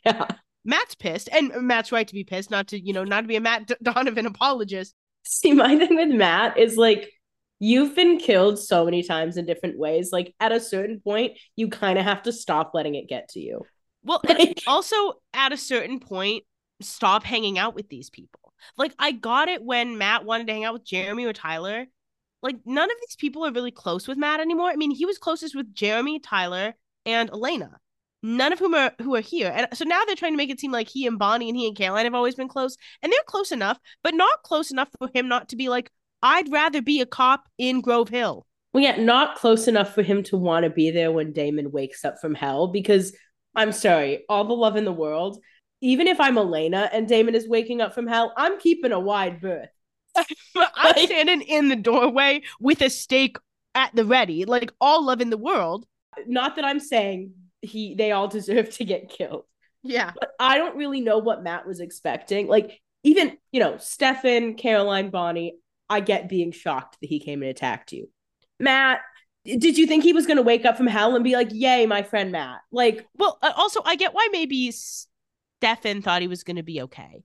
Yeah. 0.05 0.27
Matt's 0.63 0.96
pissed, 0.96 1.27
and 1.31 1.51
Matt's 1.62 1.91
right 1.91 2.08
to 2.08 2.13
be 2.13 2.24
pissed, 2.24 2.51
not 2.51 2.67
to, 2.67 2.79
you 2.79 2.93
know, 2.93 3.03
not 3.03 3.22
to 3.22 3.27
be 3.27 3.36
a 3.36 3.41
Matt 3.41 3.72
Donovan 3.81 4.25
apologist. 4.25 4.96
See, 5.24 5.53
my 5.53 5.77
thing 5.77 5.96
with 5.96 6.10
Matt 6.10 6.58
is 6.58 6.77
like, 6.77 7.12
you've 7.60 7.96
been 7.96 8.17
killed 8.17 8.59
so 8.59 8.85
many 8.85 9.03
times 9.03 9.37
in 9.37 9.46
different 9.46 9.77
ways. 9.77 10.11
Like, 10.11 10.33
at 10.40 10.51
a 10.51 10.59
certain 10.59 11.00
point, 11.00 11.37
you 11.55 11.68
kind 11.68 12.00
of 12.00 12.05
have 12.05 12.24
to 12.24 12.31
stop 12.31 12.72
letting 12.74 12.96
it 12.96 13.09
get 13.09 13.29
to 13.29 13.40
you. 13.40 13.61
Well, 14.03 14.22
also 14.68 14.96
at 15.33 15.51
a 15.51 15.57
certain 15.57 16.00
point, 16.00 16.44
stop 16.81 17.24
hanging 17.24 17.59
out 17.59 17.75
with 17.75 17.90
these 17.90 18.09
people. 18.09 18.41
Like, 18.78 18.94
I 19.00 19.12
got 19.12 19.48
it 19.48 19.64
when 19.64 19.98
Matt 19.98 20.26
wanted 20.26 20.48
to 20.48 20.54
hang 20.54 20.66
out 20.66 20.74
with 20.74 20.86
Jeremy 20.86 21.26
or 21.26 21.34
Tyler. 21.34 21.86
Like, 22.42 22.58
none 22.66 22.90
of 22.90 22.98
these 23.02 23.16
people 23.16 23.46
are 23.46 23.52
really 23.52 23.72
close 23.72 24.08
with 24.08 24.18
Matt 24.18 24.40
anymore. 24.40 24.70
I 24.70 24.76
mean, 24.76 24.92
he 24.92 25.06
was 25.06 25.18
closest 25.18 25.56
with 25.56 25.74
Jeremy, 25.74 26.20
Tyler, 26.20 26.74
and 27.06 27.30
Elena. 27.30 27.78
None 28.24 28.54
of 28.54 28.60
whom 28.60 28.76
are 28.76 28.94
who 29.02 29.16
are 29.16 29.22
here. 29.22 29.52
And 29.54 29.68
so 29.74 29.84
now 29.84 30.04
they're 30.06 30.16
trying 30.16 30.34
to 30.34 30.38
make 30.38 30.52
it 30.52 30.60
seem 30.60 30.72
like 30.72 30.88
he 30.88 31.08
and 31.08 31.18
Bonnie 31.18 31.50
and 31.50 31.58
he 31.58 31.68
and 31.68 31.76
Caroline 31.76 32.06
have 32.06 32.14
always 32.14 32.36
been 32.36 32.48
close. 32.48 32.78
And 33.02 33.12
they're 33.12 33.20
close 33.26 33.52
enough, 33.52 33.80
but 34.04 34.14
not 34.14 34.44
close 34.44 34.70
enough 34.70 34.90
for 35.00 35.10
him 35.14 35.28
not 35.28 35.50
to 35.50 35.56
be 35.56 35.70
like, 35.70 35.92
I'd 36.22 36.52
rather 36.52 36.84
be 36.84 37.02
a 37.02 37.08
cop 37.08 37.46
in 37.58 37.82
Grove 37.82 38.10
Hill. 38.10 38.46
Well, 38.74 38.84
yeah, 38.84 38.98
not 38.98 39.38
close 39.38 39.68
enough 39.68 39.96
for 39.96 40.04
him 40.04 40.22
to 40.24 40.38
want 40.38 40.66
to 40.66 40.70
be 40.70 40.92
there 40.92 41.12
when 41.12 41.34
Damon 41.34 41.72
wakes 41.72 42.06
up 42.06 42.22
from 42.22 42.36
hell. 42.36 42.68
Because 42.68 43.16
I'm 43.56 43.72
sorry, 43.72 44.24
all 44.30 44.46
the 44.46 44.54
love 44.54 44.76
in 44.76 44.86
the 44.86 44.94
world. 44.94 45.42
Even 45.81 46.07
if 46.07 46.20
I'm 46.20 46.37
Elena 46.37 46.89
and 46.94 47.07
Damon 47.07 47.35
is 47.35 47.48
waking 47.48 47.81
up 47.81 47.94
from 47.94 48.07
hell, 48.07 48.33
I'm 48.37 48.59
keeping 48.59 48.91
a 48.91 49.00
wide 49.00 49.41
berth. 49.41 49.70
I'm 50.15 50.98
standing 50.98 51.41
in 51.41 51.70
the 51.70 51.75
doorway 51.75 52.44
with 52.59 52.81
a 52.81 52.89
stake 52.89 53.37
at 53.74 53.96
the 53.96 54.05
ready, 54.05 54.46
like 54.46 54.72
all 54.79 55.05
love 55.05 55.22
in 55.22 55.29
the 55.29 55.37
world. 55.37 55.85
Not 56.27 56.57
that 56.57 56.65
I'm 56.65 56.79
saying 56.79 57.33
he 57.61 57.96
they 57.96 58.11
all 58.11 58.27
deserve 58.27 58.70
to 58.77 58.85
get 58.85 59.09
killed. 59.09 59.46
Yeah. 59.83 60.11
But 60.20 60.31
I 60.39 60.57
don't 60.57 60.75
really 60.75 61.01
know 61.01 61.17
what 61.17 61.44
Matt 61.44 61.65
was 61.65 61.79
expecting. 61.79 62.48
Like, 62.48 62.79
even, 63.03 63.37
you 63.51 63.59
know, 63.59 63.77
Stefan, 63.77 64.55
Caroline, 64.55 65.09
Bonnie, 65.09 65.57
I 65.89 66.01
get 66.01 66.29
being 66.29 66.51
shocked 66.51 66.98
that 67.01 67.07
he 67.07 67.20
came 67.20 67.41
and 67.41 67.50
attacked 67.50 67.91
you. 67.91 68.07
Matt, 68.59 69.01
did 69.44 69.77
you 69.77 69.87
think 69.87 70.03
he 70.03 70.13
was 70.13 70.27
going 70.27 70.37
to 70.37 70.44
wake 70.44 70.65
up 70.65 70.77
from 70.77 70.87
hell 70.87 71.15
and 71.15 71.24
be 71.24 71.33
like, 71.33 71.50
yay, 71.51 71.87
my 71.87 72.03
friend 72.03 72.31
Matt? 72.31 72.59
Like, 72.72 73.07
Well, 73.15 73.39
uh, 73.41 73.53
also, 73.55 73.81
I 73.83 73.96
get 73.96 74.13
why 74.13 74.27
maybe 74.31 74.72
Stefan 75.62 76.02
thought 76.02 76.24
he 76.24 76.28
was 76.28 76.44
going 76.44 76.56
to 76.56 76.64
be 76.64 76.82
okay. 76.82 77.24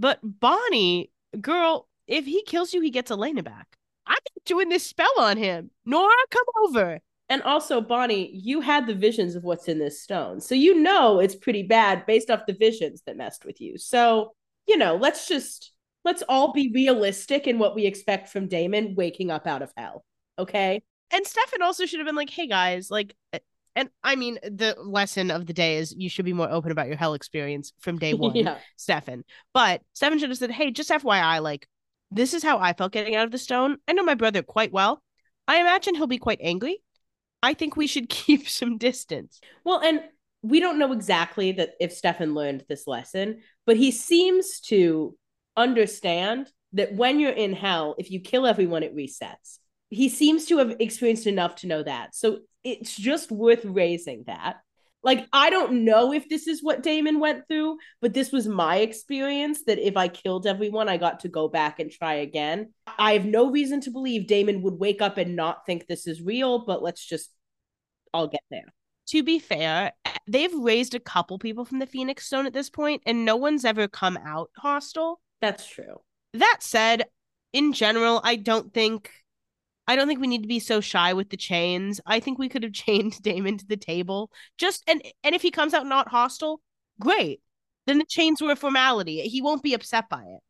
But 0.00 0.18
Bonnie, 0.22 1.12
girl, 1.40 1.88
if 2.08 2.24
he 2.24 2.42
kills 2.42 2.74
you, 2.74 2.80
he 2.80 2.90
gets 2.90 3.12
Elena 3.12 3.42
back. 3.44 3.78
I'm 4.04 4.16
doing 4.44 4.68
this 4.68 4.84
spell 4.84 5.14
on 5.18 5.36
him. 5.36 5.70
Nora, 5.84 6.12
come 6.30 6.44
over. 6.64 7.00
and 7.28 7.42
also, 7.42 7.80
Bonnie, 7.80 8.30
you 8.32 8.60
had 8.60 8.86
the 8.86 8.94
visions 8.94 9.34
of 9.34 9.42
what's 9.42 9.68
in 9.68 9.78
this 9.78 10.00
stone. 10.00 10.40
So 10.40 10.54
you 10.54 10.80
know 10.80 11.18
it's 11.18 11.34
pretty 11.34 11.62
bad 11.64 12.06
based 12.06 12.30
off 12.30 12.46
the 12.46 12.52
visions 12.52 13.02
that 13.06 13.16
messed 13.16 13.44
with 13.44 13.60
you. 13.60 13.78
So, 13.78 14.32
you 14.68 14.76
know, 14.76 14.96
let's 14.96 15.26
just, 15.26 15.72
let's 16.04 16.22
all 16.28 16.52
be 16.52 16.70
realistic 16.72 17.46
in 17.46 17.58
what 17.58 17.74
we 17.74 17.84
expect 17.86 18.28
from 18.28 18.46
Damon 18.46 18.94
waking 18.96 19.30
up 19.30 19.46
out 19.46 19.62
of 19.62 19.72
hell. 19.76 20.04
Okay. 20.38 20.82
And 21.10 21.26
Stefan 21.26 21.62
also 21.62 21.86
should 21.86 21.98
have 21.98 22.06
been 22.06 22.16
like, 22.16 22.30
hey 22.30 22.46
guys, 22.46 22.90
like, 22.90 23.14
and 23.76 23.90
I 24.02 24.16
mean, 24.16 24.38
the 24.42 24.74
lesson 24.82 25.30
of 25.30 25.46
the 25.46 25.52
day 25.52 25.76
is 25.76 25.94
you 25.96 26.08
should 26.08 26.24
be 26.24 26.32
more 26.32 26.50
open 26.50 26.72
about 26.72 26.88
your 26.88 26.96
hell 26.96 27.14
experience 27.14 27.72
from 27.78 27.98
day 28.00 28.14
one. 28.14 28.34
yeah. 28.34 28.58
Stefan. 28.76 29.22
But 29.52 29.82
Stefan 29.92 30.18
should 30.18 30.30
have 30.30 30.38
said, 30.38 30.50
Hey, 30.50 30.70
just 30.70 30.90
FYI, 30.90 31.42
like, 31.42 31.68
this 32.10 32.34
is 32.34 32.42
how 32.42 32.58
I 32.58 32.72
felt 32.72 32.92
getting 32.92 33.14
out 33.14 33.26
of 33.26 33.32
the 33.32 33.38
stone. 33.38 33.76
I 33.86 33.92
know 33.92 34.04
my 34.04 34.14
brother 34.14 34.42
quite 34.42 34.72
well. 34.72 35.02
I 35.46 35.60
imagine 35.60 35.94
he'll 35.94 36.06
be 36.06 36.18
quite 36.18 36.40
angry. 36.40 36.78
I 37.42 37.54
think 37.54 37.76
we 37.76 37.86
should 37.86 38.08
keep 38.08 38.48
some 38.48 38.78
distance. 38.78 39.40
Well, 39.64 39.80
and 39.80 40.00
we 40.42 40.60
don't 40.60 40.78
know 40.78 40.92
exactly 40.92 41.52
that 41.52 41.70
if 41.78 41.92
Stefan 41.92 42.34
learned 42.34 42.64
this 42.68 42.86
lesson, 42.86 43.42
but 43.66 43.76
he 43.76 43.90
seems 43.90 44.60
to 44.60 45.16
understand 45.56 46.50
that 46.72 46.94
when 46.94 47.20
you're 47.20 47.32
in 47.32 47.52
hell, 47.52 47.94
if 47.98 48.10
you 48.10 48.20
kill 48.20 48.46
everyone, 48.46 48.82
it 48.82 48.94
resets. 48.96 49.58
He 49.90 50.08
seems 50.08 50.46
to 50.46 50.58
have 50.58 50.76
experienced 50.80 51.26
enough 51.26 51.56
to 51.56 51.66
know 51.66 51.82
that. 51.82 52.14
So 52.14 52.40
it's 52.66 52.94
just 52.94 53.30
worth 53.30 53.64
raising 53.64 54.24
that. 54.26 54.56
Like, 55.02 55.28
I 55.32 55.50
don't 55.50 55.84
know 55.84 56.12
if 56.12 56.28
this 56.28 56.48
is 56.48 56.64
what 56.64 56.82
Damon 56.82 57.20
went 57.20 57.46
through, 57.46 57.78
but 58.00 58.12
this 58.12 58.32
was 58.32 58.48
my 58.48 58.78
experience 58.78 59.62
that 59.66 59.78
if 59.78 59.96
I 59.96 60.08
killed 60.08 60.48
everyone, 60.48 60.88
I 60.88 60.96
got 60.96 61.20
to 61.20 61.28
go 61.28 61.46
back 61.46 61.78
and 61.78 61.92
try 61.92 62.14
again. 62.14 62.72
I 62.98 63.12
have 63.12 63.24
no 63.24 63.48
reason 63.48 63.80
to 63.82 63.92
believe 63.92 64.26
Damon 64.26 64.62
would 64.62 64.80
wake 64.80 65.00
up 65.00 65.16
and 65.16 65.36
not 65.36 65.64
think 65.64 65.86
this 65.86 66.08
is 66.08 66.20
real, 66.20 66.64
but 66.66 66.82
let's 66.82 67.06
just, 67.06 67.30
I'll 68.12 68.26
get 68.26 68.42
there. 68.50 68.72
To 69.10 69.22
be 69.22 69.38
fair, 69.38 69.92
they've 70.26 70.52
raised 70.52 70.96
a 70.96 71.00
couple 71.00 71.38
people 71.38 71.64
from 71.64 71.78
the 71.78 71.86
Phoenix 71.86 72.26
Stone 72.26 72.46
at 72.46 72.52
this 72.52 72.68
point, 72.68 73.02
and 73.06 73.24
no 73.24 73.36
one's 73.36 73.64
ever 73.64 73.86
come 73.86 74.16
out 74.26 74.50
hostile. 74.56 75.20
That's 75.40 75.68
true. 75.68 76.00
That 76.34 76.64
said, 76.64 77.04
in 77.52 77.72
general, 77.72 78.20
I 78.24 78.34
don't 78.34 78.74
think 78.74 79.12
I 79.86 79.96
don't 79.96 80.08
think 80.08 80.20
we 80.20 80.26
need 80.26 80.42
to 80.42 80.48
be 80.48 80.58
so 80.58 80.80
shy 80.80 81.12
with 81.12 81.30
the 81.30 81.36
chains. 81.36 82.00
I 82.06 82.20
think 82.20 82.38
we 82.38 82.48
could 82.48 82.62
have 82.62 82.72
chained 82.84 83.20
Damon 83.22 83.58
to 83.58 83.66
the 83.66 83.76
table. 83.76 84.30
Just 84.58 84.82
and 84.88 85.02
and 85.22 85.34
if 85.34 85.42
he 85.42 85.50
comes 85.50 85.74
out 85.74 85.86
not 85.86 86.08
hostile, 86.08 86.60
great. 87.00 87.40
Then 87.86 87.98
the 87.98 88.04
chains 88.04 88.42
were 88.42 88.52
a 88.52 88.56
formality. 88.56 89.20
He 89.22 89.42
won't 89.42 89.62
be 89.62 89.74
upset 89.74 90.08
by 90.08 90.22
it. 90.22 90.40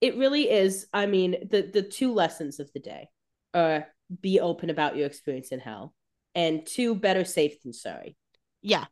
It 0.00 0.16
really 0.16 0.50
is. 0.50 0.86
I 0.92 1.06
mean, 1.06 1.36
the 1.50 1.62
the 1.62 1.82
two 1.82 2.12
lessons 2.12 2.60
of 2.60 2.70
the 2.72 2.80
day 2.80 3.08
are 3.54 3.86
be 4.20 4.40
open 4.40 4.68
about 4.68 4.96
your 4.96 5.06
experience 5.06 5.52
in 5.52 5.60
hell, 5.60 5.94
and 6.34 6.66
two, 6.66 6.94
better 6.94 7.24
safe 7.24 7.62
than 7.62 7.72
sorry. 7.72 8.16
Yeah. 8.60 8.86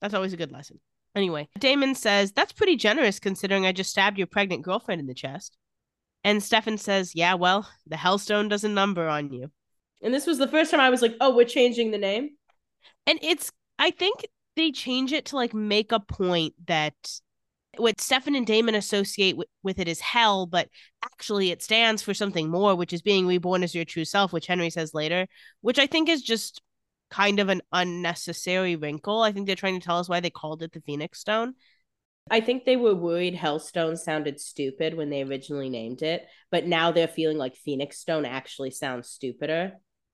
That's 0.00 0.14
always 0.14 0.32
a 0.32 0.36
good 0.36 0.52
lesson. 0.52 0.80
Anyway, 1.14 1.48
Damon 1.58 1.94
says, 1.94 2.32
That's 2.32 2.52
pretty 2.52 2.76
generous 2.76 3.18
considering 3.18 3.66
I 3.66 3.72
just 3.72 3.90
stabbed 3.90 4.18
your 4.18 4.26
pregnant 4.26 4.62
girlfriend 4.62 5.00
in 5.00 5.06
the 5.06 5.14
chest. 5.14 5.56
And 6.24 6.42
Stefan 6.42 6.78
says, 6.78 7.14
Yeah, 7.14 7.34
well, 7.34 7.68
the 7.86 7.96
Hellstone 7.96 8.48
does 8.48 8.64
a 8.64 8.68
number 8.68 9.08
on 9.08 9.32
you. 9.32 9.50
And 10.02 10.14
this 10.14 10.26
was 10.26 10.38
the 10.38 10.48
first 10.48 10.70
time 10.70 10.80
I 10.80 10.90
was 10.90 11.02
like, 11.02 11.16
oh, 11.20 11.34
we're 11.34 11.44
changing 11.44 11.90
the 11.90 11.98
name. 11.98 12.30
And 13.06 13.18
it's, 13.22 13.50
I 13.78 13.90
think 13.90 14.26
they 14.56 14.70
change 14.70 15.12
it 15.12 15.26
to 15.26 15.36
like 15.36 15.54
make 15.54 15.92
a 15.92 16.00
point 16.00 16.54
that 16.66 16.94
what 17.76 18.00
Stefan 18.00 18.34
and 18.34 18.46
Damon 18.46 18.74
associate 18.74 19.36
with, 19.36 19.48
with 19.62 19.78
it 19.78 19.88
is 19.88 20.00
hell, 20.00 20.46
but 20.46 20.68
actually 21.04 21.50
it 21.50 21.62
stands 21.62 22.02
for 22.02 22.14
something 22.14 22.48
more, 22.48 22.74
which 22.74 22.92
is 22.92 23.02
being 23.02 23.26
reborn 23.26 23.62
as 23.62 23.74
your 23.74 23.84
true 23.84 24.04
self, 24.04 24.32
which 24.32 24.46
Henry 24.46 24.70
says 24.70 24.94
later, 24.94 25.26
which 25.60 25.78
I 25.78 25.86
think 25.86 26.08
is 26.08 26.22
just 26.22 26.60
kind 27.10 27.40
of 27.40 27.48
an 27.48 27.62
unnecessary 27.72 28.76
wrinkle. 28.76 29.22
I 29.22 29.32
think 29.32 29.46
they're 29.46 29.56
trying 29.56 29.80
to 29.80 29.84
tell 29.84 29.98
us 29.98 30.08
why 30.08 30.20
they 30.20 30.30
called 30.30 30.62
it 30.62 30.72
the 30.72 30.80
Phoenix 30.80 31.20
Stone. 31.20 31.54
I 32.30 32.40
think 32.40 32.64
they 32.64 32.76
were 32.76 32.94
worried 32.94 33.34
Hellstone 33.34 33.98
sounded 33.98 34.40
stupid 34.40 34.96
when 34.96 35.10
they 35.10 35.22
originally 35.22 35.68
named 35.68 36.02
it, 36.02 36.26
but 36.50 36.66
now 36.66 36.92
they're 36.92 37.08
feeling 37.08 37.38
like 37.38 37.56
Phoenix 37.56 37.98
Stone 37.98 38.24
actually 38.24 38.70
sounds 38.70 39.08
stupider. 39.08 39.72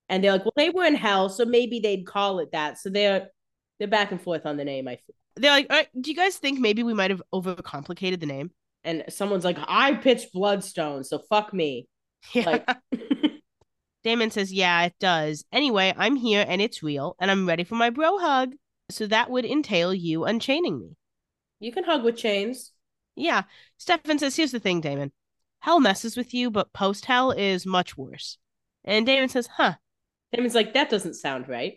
And 0.09 0.22
they're 0.22 0.33
like, 0.33 0.44
well, 0.44 0.53
they 0.57 0.70
were 0.70 0.85
in 0.85 0.94
hell, 0.94 1.29
so 1.29 1.44
maybe 1.44 1.81
they'd 1.81 2.07
call 2.07 2.38
it 2.40 2.53
that. 2.53 2.79
So 2.79 2.90
they're 2.90 3.29
they're 3.79 3.88
back 3.88 4.12
and 4.12 4.20
forth 4.20 4.46
on 4.46 4.57
the 4.57 4.64
name. 4.64 4.87
I 4.87 4.96
feel. 4.96 5.14
They're 5.37 5.50
like, 5.50 5.66
"All 5.68 5.77
right, 5.77 5.88
do 6.00 6.11
you 6.11 6.16
guys 6.16 6.37
think 6.37 6.61
maybe 6.61 6.83
we 6.83 6.94
might 6.94 7.11
have 7.11 7.22
overcomplicated 7.33 8.20
the 8.20 8.27
name? 8.27 8.50
And 8.85 9.05
someone's 9.09 9.44
like, 9.44 9.59
I 9.66 9.94
pitched 9.94 10.33
Bloodstone, 10.33 11.05
so 11.05 11.18
fuck 11.18 11.53
me. 11.53 11.88
Yeah. 12.33 12.44
Like, 12.44 12.68
Damon 14.05 14.31
says, 14.31 14.53
Yeah, 14.53 14.85
it 14.85 14.94
does. 15.00 15.44
Anyway, 15.50 15.92
I'm 15.96 16.16
here 16.16 16.44
and 16.46 16.61
it's 16.61 16.83
real, 16.83 17.16
and 17.18 17.31
I'm 17.31 17.48
ready 17.48 17.64
for 17.64 17.74
my 17.74 17.90
bro 17.90 18.18
hug. 18.18 18.53
So 18.90 19.07
that 19.07 19.31
would 19.31 19.46
entail 19.46 19.94
you 19.94 20.24
unchaining 20.24 20.79
me. 20.79 20.96
You 21.64 21.72
can 21.72 21.85
hug 21.85 22.05
with 22.05 22.16
chains. 22.16 22.72
Yeah. 23.16 23.42
Stefan 23.79 24.18
says, 24.18 24.37
Here's 24.37 24.53
the 24.53 24.61
thing, 24.61 24.81
Damon. 24.81 25.12
Hell 25.61 25.81
messes 25.81 26.16
with 26.16 26.35
you, 26.35 26.50
but 26.50 26.72
post 26.72 27.07
hell 27.07 27.31
is 27.31 27.64
much 27.64 27.96
worse. 27.96 28.38
And 28.85 29.07
Damon 29.07 29.29
says, 29.29 29.48
Huh. 29.57 29.74
Damon's 30.35 30.55
like, 30.55 30.74
that 30.74 30.90
doesn't 30.90 31.14
sound 31.14 31.48
right. 31.48 31.77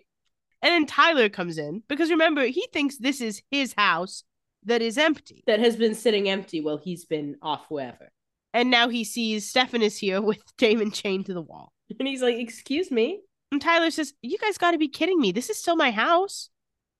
And 0.61 0.71
then 0.71 0.85
Tyler 0.87 1.29
comes 1.29 1.57
in 1.57 1.83
because 1.87 2.09
remember, 2.09 2.45
he 2.45 2.67
thinks 2.73 2.97
this 2.97 3.21
is 3.21 3.41
his 3.51 3.73
house 3.77 4.23
that 4.65 4.81
is 4.81 4.97
empty. 4.97 5.43
That 5.45 5.59
has 5.59 5.75
been 5.75 5.93
sitting 5.93 6.27
empty 6.27 6.61
while 6.61 6.77
he's 6.77 7.05
been 7.05 7.37
off 7.41 7.65
wherever. 7.69 8.09
And 8.53 8.71
now 8.71 8.89
he 8.89 9.03
sees 9.03 9.47
Stefan 9.47 9.83
is 9.83 9.97
here 9.97 10.21
with 10.23 10.41
Damon 10.57 10.91
chained 10.91 11.27
to 11.27 11.33
the 11.33 11.41
wall. 11.41 11.71
And 11.99 12.07
he's 12.07 12.21
like, 12.21 12.35
excuse 12.35 12.91
me. 12.91 13.21
And 13.51 13.61
Tyler 13.61 13.91
says, 13.91 14.13
You 14.21 14.37
guys 14.37 14.57
got 14.57 14.71
to 14.71 14.77
be 14.77 14.89
kidding 14.89 15.21
me. 15.21 15.31
This 15.31 15.49
is 15.49 15.57
still 15.57 15.77
my 15.77 15.91
house. 15.91 16.49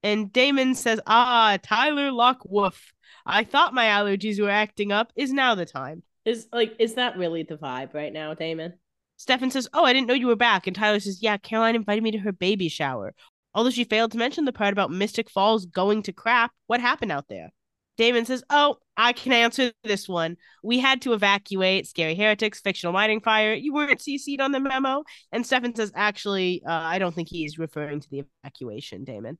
And 0.03 0.31
Damon 0.31 0.75
says, 0.75 0.99
Ah, 1.05 1.57
Tyler 1.61 2.11
Lock 2.11 2.41
Woof. 2.45 2.93
I 3.25 3.43
thought 3.43 3.73
my 3.73 3.85
allergies 3.85 4.39
were 4.39 4.49
acting 4.49 4.91
up. 4.91 5.11
Is 5.15 5.33
now 5.33 5.55
the 5.55 5.65
time. 5.65 6.03
Is 6.25 6.47
like, 6.51 6.75
is 6.79 6.95
that 6.95 7.17
really 7.17 7.43
the 7.43 7.57
vibe 7.57 7.93
right 7.93 8.13
now, 8.13 8.33
Damon? 8.33 8.73
Stefan 9.17 9.51
says, 9.51 9.67
Oh, 9.73 9.83
I 9.83 9.93
didn't 9.93 10.07
know 10.07 10.13
you 10.13 10.27
were 10.27 10.35
back. 10.35 10.67
And 10.67 10.75
Tyler 10.75 10.99
says, 10.99 11.21
Yeah, 11.21 11.37
Caroline 11.37 11.75
invited 11.75 12.03
me 12.03 12.11
to 12.11 12.19
her 12.19 12.31
baby 12.31 12.69
shower. 12.69 13.13
Although 13.53 13.71
she 13.71 13.83
failed 13.83 14.11
to 14.11 14.17
mention 14.17 14.45
the 14.45 14.53
part 14.53 14.71
about 14.71 14.91
Mystic 14.91 15.29
Falls 15.29 15.65
going 15.65 16.03
to 16.03 16.13
crap, 16.13 16.51
what 16.67 16.79
happened 16.79 17.11
out 17.11 17.25
there? 17.27 17.49
Damon 17.97 18.25
says, 18.25 18.43
Oh, 18.49 18.77
I 18.95 19.13
can 19.13 19.33
answer 19.33 19.71
this 19.83 20.07
one. 20.07 20.37
We 20.63 20.79
had 20.79 21.01
to 21.01 21.13
evacuate 21.13 21.87
Scary 21.87 22.13
Heretics, 22.13 22.61
Fictional 22.61 22.93
Mining 22.93 23.21
Fire. 23.21 23.53
You 23.53 23.73
weren't 23.73 23.99
CC'd 23.99 24.39
on 24.39 24.51
the 24.51 24.59
memo. 24.59 25.03
And 25.31 25.45
Stefan 25.45 25.75
says, 25.75 25.91
Actually, 25.95 26.61
uh, 26.65 26.71
I 26.71 26.99
don't 26.99 27.15
think 27.15 27.29
he's 27.29 27.57
referring 27.57 27.99
to 28.01 28.09
the 28.09 28.23
evacuation, 28.43 29.03
Damon. 29.03 29.39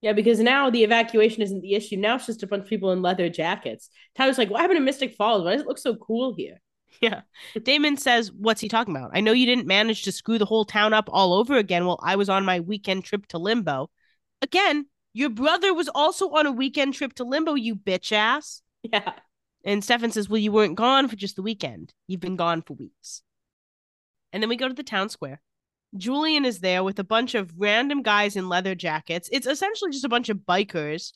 Yeah, 0.00 0.12
because 0.12 0.38
now 0.38 0.68
the 0.68 0.84
evacuation 0.84 1.42
isn't 1.42 1.62
the 1.62 1.74
issue. 1.74 1.96
Now 1.96 2.16
it's 2.16 2.26
just 2.26 2.42
a 2.42 2.46
bunch 2.46 2.64
of 2.64 2.68
people 2.68 2.92
in 2.92 3.00
leather 3.00 3.30
jackets. 3.30 3.88
Tyler's 4.14 4.36
like, 4.36 4.50
what 4.50 4.60
happened 4.60 4.76
to 4.76 4.84
Mystic 4.84 5.14
Falls? 5.14 5.44
Why 5.44 5.52
does 5.52 5.62
it 5.62 5.66
look 5.66 5.78
so 5.78 5.96
cool 5.96 6.34
here? 6.34 6.60
Yeah. 7.00 7.22
Damon 7.62 7.96
says, 7.96 8.30
What's 8.32 8.60
he 8.60 8.68
talking 8.68 8.94
about? 8.94 9.10
I 9.14 9.20
know 9.20 9.32
you 9.32 9.46
didn't 9.46 9.66
manage 9.66 10.02
to 10.04 10.12
screw 10.12 10.38
the 10.38 10.44
whole 10.44 10.64
town 10.64 10.92
up 10.92 11.08
all 11.12 11.34
over 11.34 11.56
again 11.56 11.86
while 11.86 11.98
I 12.02 12.16
was 12.16 12.28
on 12.28 12.44
my 12.44 12.60
weekend 12.60 13.04
trip 13.04 13.26
to 13.28 13.38
Limbo. 13.38 13.90
Again, 14.42 14.86
your 15.12 15.30
brother 15.30 15.72
was 15.74 15.88
also 15.88 16.30
on 16.30 16.46
a 16.46 16.52
weekend 16.52 16.94
trip 16.94 17.14
to 17.14 17.24
Limbo, 17.24 17.54
you 17.54 17.76
bitch 17.76 18.12
ass. 18.12 18.62
Yeah. 18.82 19.14
And 19.64 19.82
Stefan 19.82 20.10
says, 20.10 20.28
Well, 20.28 20.38
you 20.38 20.52
weren't 20.52 20.76
gone 20.76 21.08
for 21.08 21.16
just 21.16 21.36
the 21.36 21.42
weekend. 21.42 21.92
You've 22.06 22.20
been 22.20 22.36
gone 22.36 22.62
for 22.62 22.74
weeks. 22.74 23.22
And 24.32 24.42
then 24.42 24.48
we 24.50 24.56
go 24.56 24.68
to 24.68 24.74
the 24.74 24.82
town 24.82 25.08
square. 25.08 25.40
Julian 25.96 26.44
is 26.44 26.60
there 26.60 26.82
with 26.82 26.98
a 26.98 27.04
bunch 27.04 27.34
of 27.34 27.52
random 27.56 28.02
guys 28.02 28.36
in 28.36 28.48
leather 28.48 28.74
jackets. 28.74 29.28
It's 29.32 29.46
essentially 29.46 29.90
just 29.90 30.04
a 30.04 30.08
bunch 30.08 30.28
of 30.28 30.38
bikers. 30.38 31.12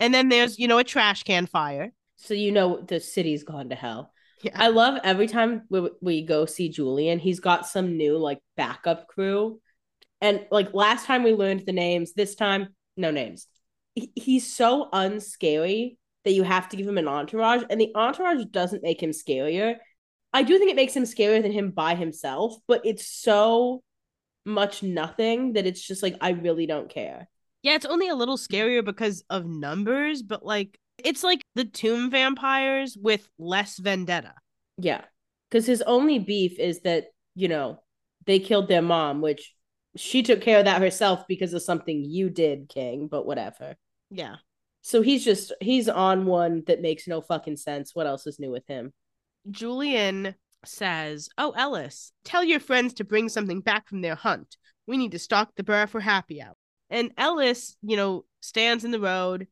And 0.00 0.12
then 0.12 0.28
there's, 0.28 0.58
you 0.58 0.68
know, 0.68 0.78
a 0.78 0.84
trash 0.84 1.22
can 1.22 1.46
fire. 1.46 1.92
So 2.16 2.34
you 2.34 2.52
know 2.52 2.80
the 2.80 3.00
city's 3.00 3.44
gone 3.44 3.68
to 3.70 3.74
hell. 3.74 4.12
Yeah. 4.42 4.52
I 4.54 4.68
love 4.68 4.98
every 5.04 5.28
time 5.28 5.62
we, 5.70 5.90
we 6.00 6.22
go 6.24 6.46
see 6.46 6.68
Julian, 6.68 7.18
he's 7.18 7.40
got 7.40 7.66
some 7.66 7.96
new 7.96 8.18
like 8.18 8.38
backup 8.56 9.06
crew. 9.08 9.60
And 10.20 10.46
like 10.50 10.74
last 10.74 11.06
time 11.06 11.22
we 11.22 11.34
learned 11.34 11.64
the 11.66 11.72
names, 11.72 12.12
this 12.12 12.34
time, 12.34 12.68
no 12.96 13.10
names. 13.10 13.46
He- 13.94 14.12
he's 14.14 14.54
so 14.54 14.88
unscary 14.92 15.96
that 16.24 16.32
you 16.32 16.44
have 16.44 16.68
to 16.68 16.76
give 16.76 16.86
him 16.86 16.98
an 16.98 17.08
entourage, 17.08 17.62
and 17.68 17.80
the 17.80 17.90
entourage 17.96 18.44
doesn't 18.50 18.82
make 18.82 19.02
him 19.02 19.10
scarier. 19.10 19.76
I 20.32 20.44
do 20.44 20.56
think 20.58 20.70
it 20.70 20.76
makes 20.76 20.94
him 20.94 21.02
scarier 21.02 21.42
than 21.42 21.52
him 21.52 21.72
by 21.72 21.96
himself, 21.96 22.54
but 22.68 22.82
it's 22.84 23.06
so 23.06 23.82
much 24.44 24.82
nothing 24.82 25.54
that 25.54 25.66
it's 25.66 25.86
just 25.86 26.02
like, 26.02 26.16
I 26.20 26.30
really 26.30 26.66
don't 26.66 26.88
care. 26.88 27.28
Yeah, 27.62 27.74
it's 27.74 27.86
only 27.86 28.08
a 28.08 28.14
little 28.14 28.36
scarier 28.36 28.84
because 28.84 29.24
of 29.30 29.46
numbers, 29.46 30.22
but 30.22 30.44
like 30.44 30.78
it's 31.04 31.22
like 31.22 31.42
the 31.54 31.64
tomb 31.64 32.10
vampires 32.10 32.96
with 33.00 33.28
less 33.38 33.78
vendetta. 33.78 34.34
Yeah. 34.78 35.02
Because 35.50 35.66
his 35.66 35.82
only 35.82 36.18
beef 36.18 36.58
is 36.58 36.80
that, 36.80 37.06
you 37.34 37.48
know, 37.48 37.80
they 38.26 38.38
killed 38.38 38.68
their 38.68 38.82
mom, 38.82 39.20
which 39.20 39.54
she 39.96 40.22
took 40.22 40.40
care 40.40 40.60
of 40.60 40.64
that 40.64 40.80
herself 40.80 41.24
because 41.28 41.52
of 41.52 41.62
something 41.62 42.04
you 42.04 42.30
did, 42.30 42.68
King, 42.68 43.08
but 43.08 43.26
whatever. 43.26 43.76
Yeah. 44.10 44.36
So 44.80 45.02
he's 45.02 45.24
just, 45.24 45.52
he's 45.60 45.88
on 45.88 46.26
one 46.26 46.62
that 46.66 46.82
makes 46.82 47.06
no 47.06 47.20
fucking 47.20 47.56
sense. 47.56 47.94
What 47.94 48.06
else 48.06 48.26
is 48.26 48.40
new 48.40 48.50
with 48.50 48.66
him? 48.66 48.92
Julian 49.50 50.34
says, 50.64 51.28
Oh, 51.38 51.52
Ellis, 51.52 52.12
tell 52.24 52.44
your 52.44 52.60
friends 52.60 52.94
to 52.94 53.04
bring 53.04 53.28
something 53.28 53.60
back 53.60 53.88
from 53.88 54.00
their 54.00 54.14
hunt. 54.14 54.56
We 54.86 54.96
need 54.96 55.12
to 55.12 55.18
stock 55.18 55.52
the 55.56 55.64
bar 55.64 55.86
for 55.86 56.00
happy 56.00 56.42
hour. 56.42 56.56
And 56.90 57.12
Ellis, 57.16 57.76
you 57.82 57.96
know, 57.96 58.24
stands 58.40 58.84
in 58.84 58.90
the 58.90 59.00
road 59.00 59.46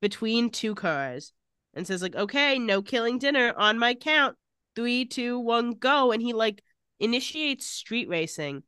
between 0.00 0.50
two 0.50 0.74
cars 0.74 1.32
and 1.74 1.86
says, 1.86 2.02
like, 2.02 2.16
okay, 2.16 2.58
no 2.58 2.82
killing 2.82 3.18
dinner 3.18 3.54
on 3.56 3.78
my 3.78 3.94
count. 3.94 4.36
Three, 4.74 5.04
two, 5.04 5.38
one, 5.38 5.72
go. 5.72 6.12
And 6.12 6.22
he 6.22 6.32
like 6.32 6.62
initiates 6.98 7.66
street 7.66 8.08
racing. 8.08 8.62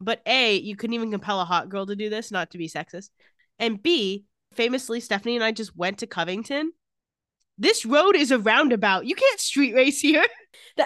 But 0.00 0.22
A, 0.26 0.56
you 0.56 0.76
couldn't 0.76 0.94
even 0.94 1.10
compel 1.10 1.40
a 1.40 1.44
hot 1.44 1.68
girl 1.68 1.86
to 1.86 1.96
do 1.96 2.08
this, 2.08 2.30
not 2.30 2.50
to 2.52 2.58
be 2.58 2.68
sexist. 2.68 3.10
And 3.58 3.82
B, 3.82 4.24
famously, 4.52 5.00
Stephanie 5.00 5.34
and 5.34 5.44
I 5.44 5.52
just 5.52 5.76
went 5.76 5.98
to 5.98 6.06
Covington. 6.06 6.72
This 7.58 7.84
road 7.84 8.14
is 8.14 8.30
a 8.30 8.38
roundabout. 8.38 9.06
You 9.06 9.16
can't 9.16 9.40
street 9.40 9.74
race 9.74 10.00
here. 10.00 10.24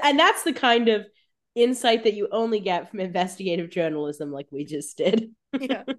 And 0.03 0.19
that's 0.19 0.43
the 0.43 0.53
kind 0.53 0.89
of 0.89 1.07
insight 1.55 2.05
that 2.05 2.15
you 2.15 2.29
only 2.33 2.61
get 2.61 2.91
from 2.91 3.01
investigative 3.01 3.71
journalism, 3.71 4.33
like 4.33 4.47
we 4.51 4.65
just 4.65 4.97
did. 4.97 5.31
Yeah. 5.59 5.85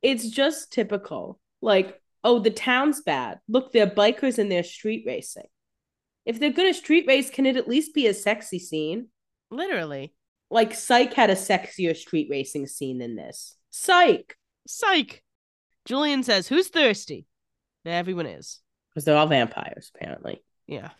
It's 0.00 0.30
just 0.30 0.72
typical. 0.72 1.40
Like, 1.60 2.00
oh, 2.22 2.38
the 2.38 2.52
town's 2.52 3.00
bad. 3.02 3.40
Look, 3.48 3.72
they're 3.72 3.88
bikers 3.90 4.38
and 4.38 4.48
they're 4.50 4.62
street 4.62 5.02
racing. 5.04 5.48
If 6.24 6.38
they're 6.38 6.52
gonna 6.52 6.72
street 6.72 7.06
race, 7.08 7.30
can 7.30 7.46
it 7.46 7.56
at 7.56 7.66
least 7.68 7.94
be 7.94 8.06
a 8.06 8.14
sexy 8.14 8.60
scene? 8.60 9.08
Literally. 9.50 10.14
Like 10.50 10.72
Psych 10.72 11.12
had 11.14 11.30
a 11.30 11.34
sexier 11.34 11.96
street 11.96 12.28
racing 12.30 12.68
scene 12.68 12.98
than 12.98 13.16
this. 13.16 13.56
Psych, 13.70 14.36
Psych. 14.68 15.24
Julian 15.84 16.22
says, 16.22 16.46
Who's 16.46 16.68
thirsty? 16.68 17.26
And 17.84 17.92
everyone 17.92 18.26
is. 18.26 18.60
because 18.90 19.04
they're 19.04 19.16
all 19.16 19.26
vampires, 19.26 19.90
apparently. 19.94 20.42
Yeah. 20.68 20.90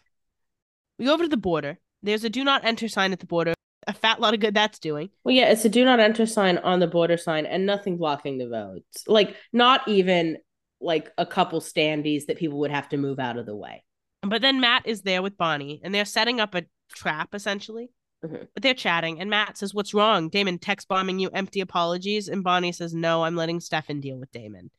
We 0.99 1.05
go 1.05 1.15
over 1.15 1.23
to 1.23 1.29
the 1.29 1.37
border. 1.37 1.79
There's 2.03 2.25
a 2.25 2.31
do 2.31 2.45
not 2.45 2.65
enter 2.65 2.89
sign 2.89 3.13
at 3.13 3.21
the 3.21 3.27
border. 3.27 3.55
A 3.87 3.93
fat 3.93 4.21
lot 4.21 4.35
of 4.35 4.41
good 4.41 4.55
that's 4.55 4.79
doing. 4.79 5.09
Well, 5.25 5.35
yeah, 5.35 5.51
it's 5.51 5.65
a 5.65 5.69
do 5.69 5.85
not 5.85 5.99
enter 6.01 6.27
sign 6.27 6.59
on 6.59 6.79
the 6.79 6.87
border 6.87 7.17
sign 7.17 7.47
and 7.47 7.65
nothing 7.65 7.97
blocking 7.97 8.37
the 8.39 8.49
roads. 8.49 8.85
Like, 9.07 9.35
not 9.53 9.87
even 9.89 10.39
like 10.81 11.11
a 11.17 11.25
couple 11.25 11.61
standees 11.61 12.27
that 12.27 12.37
people 12.37 12.59
would 12.61 12.71
have 12.71 12.89
to 12.91 12.97
move 12.97 13.19
out 13.19 13.39
of 13.39 13.47
the 13.47 13.57
way. 13.57 13.83
But 14.23 14.43
then 14.43 14.61
Matt 14.61 14.87
is 14.87 15.03
there 15.03 15.23
with 15.23 15.39
Bonnie 15.39 15.81
and 15.83 15.95
they're 15.95 16.05
setting 16.05 16.39
up 16.39 16.55
a 16.55 16.65
trap 16.95 17.35
essentially. 17.35 17.91
Mhm. 18.25 18.49
But 18.53 18.63
they're 18.63 18.75
chatting 18.75 19.21
and 19.21 19.31
Matt 19.31 19.57
says, 19.57 19.73
What's 19.73 19.95
wrong? 19.95 20.29
Damon 20.29 20.59
text 20.59 20.89
bombing 20.89 21.19
you 21.19 21.31
empty 21.33 21.61
apologies. 21.61 22.29
And 22.29 22.45
Bonnie 22.45 22.73
says, 22.73 22.93
No, 22.95 23.25
I'm 23.25 23.37
letting 23.37 23.61
Stefan 23.61 24.01
deal 24.01 24.19
with 24.19 24.31
Damon. 24.33 24.71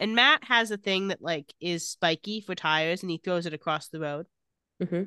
And 0.00 0.14
Matt 0.14 0.44
has 0.44 0.70
a 0.70 0.76
thing 0.76 1.08
that 1.08 1.20
like 1.20 1.52
is 1.60 1.88
spiky 1.88 2.40
for 2.40 2.54
tires 2.54 3.02
and 3.02 3.10
he 3.10 3.18
throws 3.18 3.46
it 3.46 3.52
across 3.52 3.88
the 3.88 4.00
road. 4.00 4.26
hmm 4.80 5.02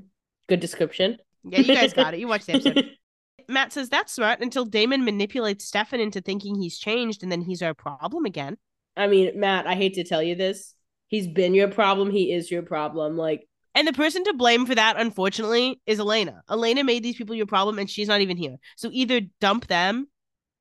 Good 0.48 0.60
description. 0.60 1.18
Yeah, 1.44 1.60
you 1.60 1.74
guys 1.76 1.94
got 1.94 2.14
it. 2.14 2.20
You 2.20 2.28
watched 2.28 2.48
the 2.48 2.54
episode. 2.54 2.90
Matt 3.50 3.74
says 3.74 3.90
that's 3.90 4.14
smart 4.14 4.40
until 4.40 4.66
Damon 4.66 5.04
manipulates 5.04 5.66
Stefan 5.66 6.00
into 6.00 6.22
thinking 6.22 6.56
he's 6.56 6.78
changed 6.78 7.24
and 7.24 7.32
then 7.32 7.42
he's 7.42 7.62
our 7.62 7.74
problem 7.74 8.26
again. 8.26 8.58
I 8.96 9.08
mean, 9.08 9.40
Matt, 9.40 9.68
I 9.68 9.76
hate 9.76 9.96
to 9.96 10.04
tell 10.04 10.22
you 10.24 10.36
this. 10.36 10.74
He's 11.08 11.28
been 11.28 11.54
your 11.54 11.68
problem. 11.68 12.12
He 12.12 12.32
is 12.32 12.50
your 12.50 12.62
problem. 12.62 13.18
Like, 13.18 13.48
And 13.76 13.88
the 13.88 13.94
person 13.94 14.24
to 14.26 14.34
blame 14.34 14.66
for 14.66 14.76
that, 14.76 14.98
unfortunately, 15.00 15.82
is 15.86 16.00
Elena. 16.00 16.44
Elena 16.50 16.84
made 16.84 17.04
these 17.04 17.16
people 17.16 17.36
your 17.36 17.46
problem 17.48 17.80
and 17.80 17.90
she's 17.90 18.08
not 18.08 18.22
even 18.22 18.38
here. 18.38 18.56
So 18.78 18.90
either 18.94 19.22
dump 19.42 19.68
them 19.68 20.08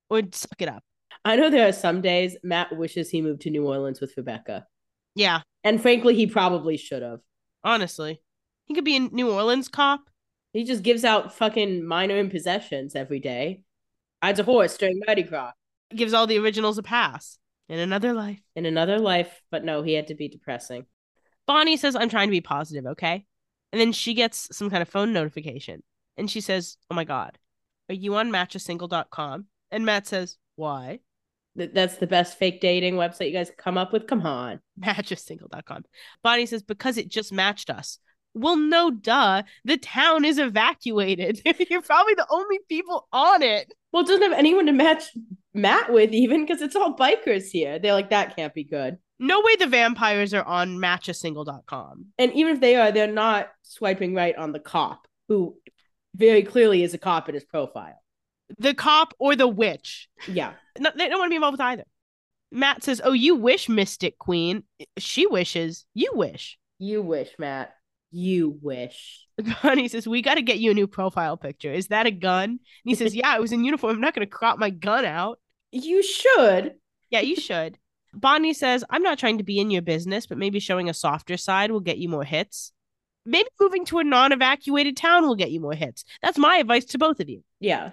or 0.08 0.22
suck 0.32 0.60
it 0.60 0.68
up. 0.68 0.82
I 1.24 1.36
know 1.36 1.50
there 1.50 1.68
are 1.68 1.72
some 1.72 2.00
days 2.00 2.36
Matt 2.42 2.76
wishes 2.76 3.10
he 3.10 3.22
moved 3.22 3.42
to 3.42 3.50
New 3.50 3.66
Orleans 3.66 4.00
with 4.00 4.14
Rebekah. 4.16 4.66
Yeah, 5.14 5.42
And 5.62 5.80
frankly, 5.80 6.14
he 6.16 6.26
probably 6.26 6.76
should 6.76 7.02
have. 7.02 7.20
honestly. 7.62 8.20
He 8.64 8.74
could 8.74 8.84
be 8.84 8.96
a 8.96 9.00
New 9.00 9.30
Orleans 9.30 9.68
cop. 9.68 10.09
He 10.52 10.64
just 10.64 10.82
gives 10.82 11.04
out 11.04 11.34
fucking 11.34 11.84
minor 11.84 12.16
in 12.16 12.30
possessions 12.30 12.96
every 12.96 13.20
day. 13.20 13.62
Rides 14.22 14.40
a 14.40 14.44
horse 14.44 14.76
during 14.76 15.00
Mardi 15.06 15.22
Gras. 15.22 15.52
Gives 15.94 16.12
all 16.12 16.26
the 16.26 16.38
originals 16.38 16.78
a 16.78 16.82
pass. 16.82 17.38
In 17.68 17.78
another 17.78 18.12
life. 18.12 18.40
In 18.56 18.66
another 18.66 18.98
life, 18.98 19.42
but 19.50 19.64
no, 19.64 19.82
he 19.82 19.92
had 19.94 20.08
to 20.08 20.14
be 20.14 20.28
depressing. 20.28 20.86
Bonnie 21.46 21.76
says, 21.76 21.94
I'm 21.94 22.08
trying 22.08 22.26
to 22.28 22.32
be 22.32 22.40
positive, 22.40 22.84
okay? 22.84 23.24
And 23.72 23.80
then 23.80 23.92
she 23.92 24.14
gets 24.14 24.48
some 24.56 24.70
kind 24.70 24.82
of 24.82 24.88
phone 24.88 25.12
notification. 25.12 25.82
And 26.16 26.30
she 26.30 26.40
says, 26.40 26.76
Oh 26.90 26.94
my 26.94 27.04
God, 27.04 27.38
are 27.88 27.94
you 27.94 28.16
on 28.16 28.30
matchasingle.com? 28.30 29.46
And 29.70 29.84
Matt 29.84 30.06
says, 30.06 30.36
Why? 30.56 31.00
Th- 31.56 31.70
That's 31.72 31.96
the 31.96 32.06
best 32.06 32.38
fake 32.38 32.60
dating 32.60 32.94
website 32.94 33.26
you 33.28 33.32
guys 33.32 33.52
come 33.56 33.78
up 33.78 33.92
with. 33.92 34.06
Come 34.06 34.22
on. 34.26 34.60
Matchasingle.com. 34.80 35.84
Bonnie 36.22 36.46
says, 36.46 36.62
Because 36.62 36.98
it 36.98 37.08
just 37.08 37.32
matched 37.32 37.70
us. 37.70 37.98
Well, 38.34 38.56
no, 38.56 38.90
duh. 38.90 39.42
The 39.64 39.76
town 39.76 40.24
is 40.24 40.38
evacuated. 40.38 41.42
You're 41.70 41.82
probably 41.82 42.14
the 42.14 42.26
only 42.30 42.58
people 42.68 43.08
on 43.12 43.42
it. 43.42 43.72
Well, 43.92 44.04
it 44.04 44.06
doesn't 44.06 44.22
have 44.22 44.38
anyone 44.38 44.66
to 44.66 44.72
match 44.72 45.04
Matt 45.52 45.92
with, 45.92 46.12
even 46.12 46.46
because 46.46 46.62
it's 46.62 46.76
all 46.76 46.96
bikers 46.96 47.50
here. 47.50 47.78
They're 47.78 47.92
like, 47.92 48.10
that 48.10 48.36
can't 48.36 48.54
be 48.54 48.64
good. 48.64 48.98
No 49.18 49.40
way 49.40 49.56
the 49.56 49.66
vampires 49.66 50.32
are 50.32 50.44
on 50.44 50.78
matchasingle.com. 50.78 52.06
And 52.18 52.32
even 52.32 52.54
if 52.54 52.60
they 52.60 52.76
are, 52.76 52.92
they're 52.92 53.06
not 53.06 53.48
swiping 53.62 54.14
right 54.14 54.34
on 54.34 54.52
the 54.52 54.60
cop, 54.60 55.06
who 55.28 55.56
very 56.14 56.42
clearly 56.42 56.82
is 56.82 56.94
a 56.94 56.98
cop 56.98 57.28
in 57.28 57.34
his 57.34 57.44
profile. 57.44 58.00
The 58.58 58.74
cop 58.74 59.14
or 59.18 59.36
the 59.36 59.48
witch. 59.48 60.08
Yeah. 60.26 60.54
No, 60.78 60.90
they 60.96 61.08
don't 61.08 61.18
want 61.18 61.28
to 61.28 61.30
be 61.30 61.36
involved 61.36 61.54
with 61.54 61.60
either. 61.60 61.84
Matt 62.50 62.82
says, 62.82 63.00
Oh, 63.04 63.12
you 63.12 63.36
wish, 63.36 63.68
Mystic 63.68 64.18
Queen. 64.18 64.64
She 64.98 65.26
wishes. 65.26 65.84
You 65.94 66.12
wish. 66.14 66.58
You 66.78 67.02
wish, 67.02 67.30
Matt. 67.38 67.74
You 68.10 68.58
wish. 68.60 69.26
Bonnie 69.62 69.88
says, 69.88 70.06
We 70.06 70.22
got 70.22 70.34
to 70.34 70.42
get 70.42 70.58
you 70.58 70.70
a 70.70 70.74
new 70.74 70.86
profile 70.86 71.36
picture. 71.36 71.72
Is 71.72 71.88
that 71.88 72.06
a 72.06 72.10
gun? 72.10 72.50
And 72.50 72.58
he 72.84 72.94
says, 72.94 73.14
Yeah, 73.14 73.28
I 73.28 73.38
was 73.38 73.52
in 73.52 73.64
uniform. 73.64 73.94
I'm 73.94 74.00
not 74.00 74.14
going 74.14 74.26
to 74.26 74.30
crop 74.30 74.58
my 74.58 74.70
gun 74.70 75.04
out. 75.04 75.38
You 75.72 76.02
should. 76.02 76.74
Yeah, 77.10 77.20
you 77.20 77.36
should. 77.36 77.78
Bonnie 78.12 78.54
says, 78.54 78.84
I'm 78.90 79.02
not 79.02 79.18
trying 79.18 79.38
to 79.38 79.44
be 79.44 79.60
in 79.60 79.70
your 79.70 79.82
business, 79.82 80.26
but 80.26 80.38
maybe 80.38 80.58
showing 80.58 80.88
a 80.88 80.94
softer 80.94 81.36
side 81.36 81.70
will 81.70 81.80
get 81.80 81.98
you 81.98 82.08
more 82.08 82.24
hits. 82.24 82.72
Maybe 83.24 83.48
moving 83.60 83.84
to 83.86 83.98
a 83.98 84.04
non 84.04 84.32
evacuated 84.32 84.96
town 84.96 85.26
will 85.26 85.36
get 85.36 85.50
you 85.50 85.60
more 85.60 85.74
hits. 85.74 86.04
That's 86.22 86.38
my 86.38 86.56
advice 86.56 86.86
to 86.86 86.98
both 86.98 87.20
of 87.20 87.28
you. 87.28 87.44
Yeah. 87.60 87.92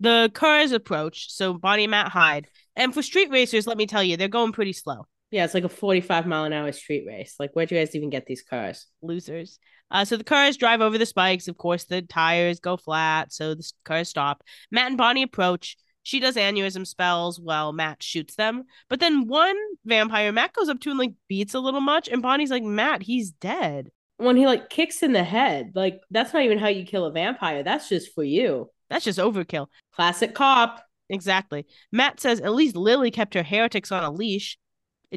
The 0.00 0.30
cars 0.34 0.72
approach, 0.72 1.30
so 1.30 1.54
Bonnie 1.54 1.84
and 1.84 1.90
Matt 1.90 2.08
hide. 2.08 2.48
And 2.74 2.92
for 2.92 3.02
street 3.02 3.30
racers, 3.30 3.66
let 3.66 3.76
me 3.76 3.86
tell 3.86 4.02
you, 4.02 4.16
they're 4.16 4.28
going 4.28 4.52
pretty 4.52 4.72
slow. 4.72 5.06
Yeah, 5.30 5.44
it's 5.44 5.54
like 5.54 5.64
a 5.64 5.68
45 5.68 6.26
mile 6.26 6.44
an 6.44 6.52
hour 6.52 6.72
street 6.72 7.04
race. 7.06 7.36
Like, 7.38 7.52
where'd 7.52 7.70
you 7.70 7.78
guys 7.78 7.94
even 7.94 8.10
get 8.10 8.26
these 8.26 8.42
cars? 8.42 8.86
losers. 9.02 9.58
Uh, 9.90 10.04
so 10.04 10.16
the 10.16 10.24
cars 10.24 10.56
drive 10.56 10.80
over 10.80 10.98
the 10.98 11.06
spikes. 11.06 11.48
Of 11.48 11.56
course, 11.56 11.84
the 11.84 12.02
tires 12.02 12.60
go 12.60 12.76
flat, 12.76 13.32
so 13.32 13.54
the 13.54 13.72
cars 13.84 14.08
stop. 14.08 14.42
Matt 14.70 14.88
and 14.88 14.98
Bonnie 14.98 15.22
approach. 15.22 15.76
She 16.02 16.18
does 16.18 16.36
aneurysm 16.36 16.86
spells 16.86 17.38
while 17.38 17.72
Matt 17.72 18.02
shoots 18.02 18.34
them. 18.34 18.64
But 18.88 19.00
then 19.00 19.26
one 19.26 19.56
vampire 19.84 20.32
Matt 20.32 20.54
goes 20.54 20.68
up 20.68 20.80
to 20.80 20.90
and 20.90 20.98
like 20.98 21.12
beats 21.28 21.54
a 21.54 21.60
little 21.60 21.80
much, 21.80 22.08
and 22.08 22.22
Bonnie's 22.22 22.50
like, 22.50 22.62
Matt, 22.62 23.02
he's 23.02 23.30
dead. 23.30 23.90
When 24.16 24.36
he 24.36 24.46
like 24.46 24.70
kicks 24.70 25.02
in 25.02 25.12
the 25.12 25.24
head, 25.24 25.72
like, 25.74 26.00
that's 26.10 26.32
not 26.32 26.42
even 26.42 26.58
how 26.58 26.68
you 26.68 26.84
kill 26.84 27.04
a 27.06 27.12
vampire. 27.12 27.62
That's 27.62 27.88
just 27.88 28.14
for 28.14 28.24
you. 28.24 28.70
That's 28.88 29.04
just 29.04 29.18
overkill. 29.18 29.68
Classic 29.94 30.34
cop. 30.34 30.84
Exactly. 31.08 31.66
Matt 31.92 32.20
says 32.20 32.40
at 32.40 32.54
least 32.54 32.76
Lily 32.76 33.10
kept 33.10 33.34
her 33.34 33.42
heretics 33.42 33.92
on 33.92 34.04
a 34.04 34.10
leash. 34.10 34.58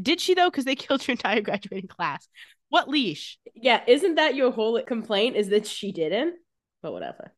Did 0.02 0.20
she 0.20 0.34
though? 0.34 0.50
Because 0.50 0.66
they 0.66 0.76
killed 0.76 1.04
her 1.04 1.12
entire 1.12 1.42
graduating 1.42 1.88
class. 1.88 2.28
What 2.70 2.90
leash? 2.90 3.38
Yeah, 3.54 3.82
isn't 3.88 4.16
that 4.16 4.36
your 4.36 4.52
whole 4.52 4.82
complaint? 4.82 5.36
Is 5.36 5.50
that 5.50 5.68
she 5.68 5.92
didn't? 5.92 6.36
But 6.82 6.92
whatever. 6.92 7.34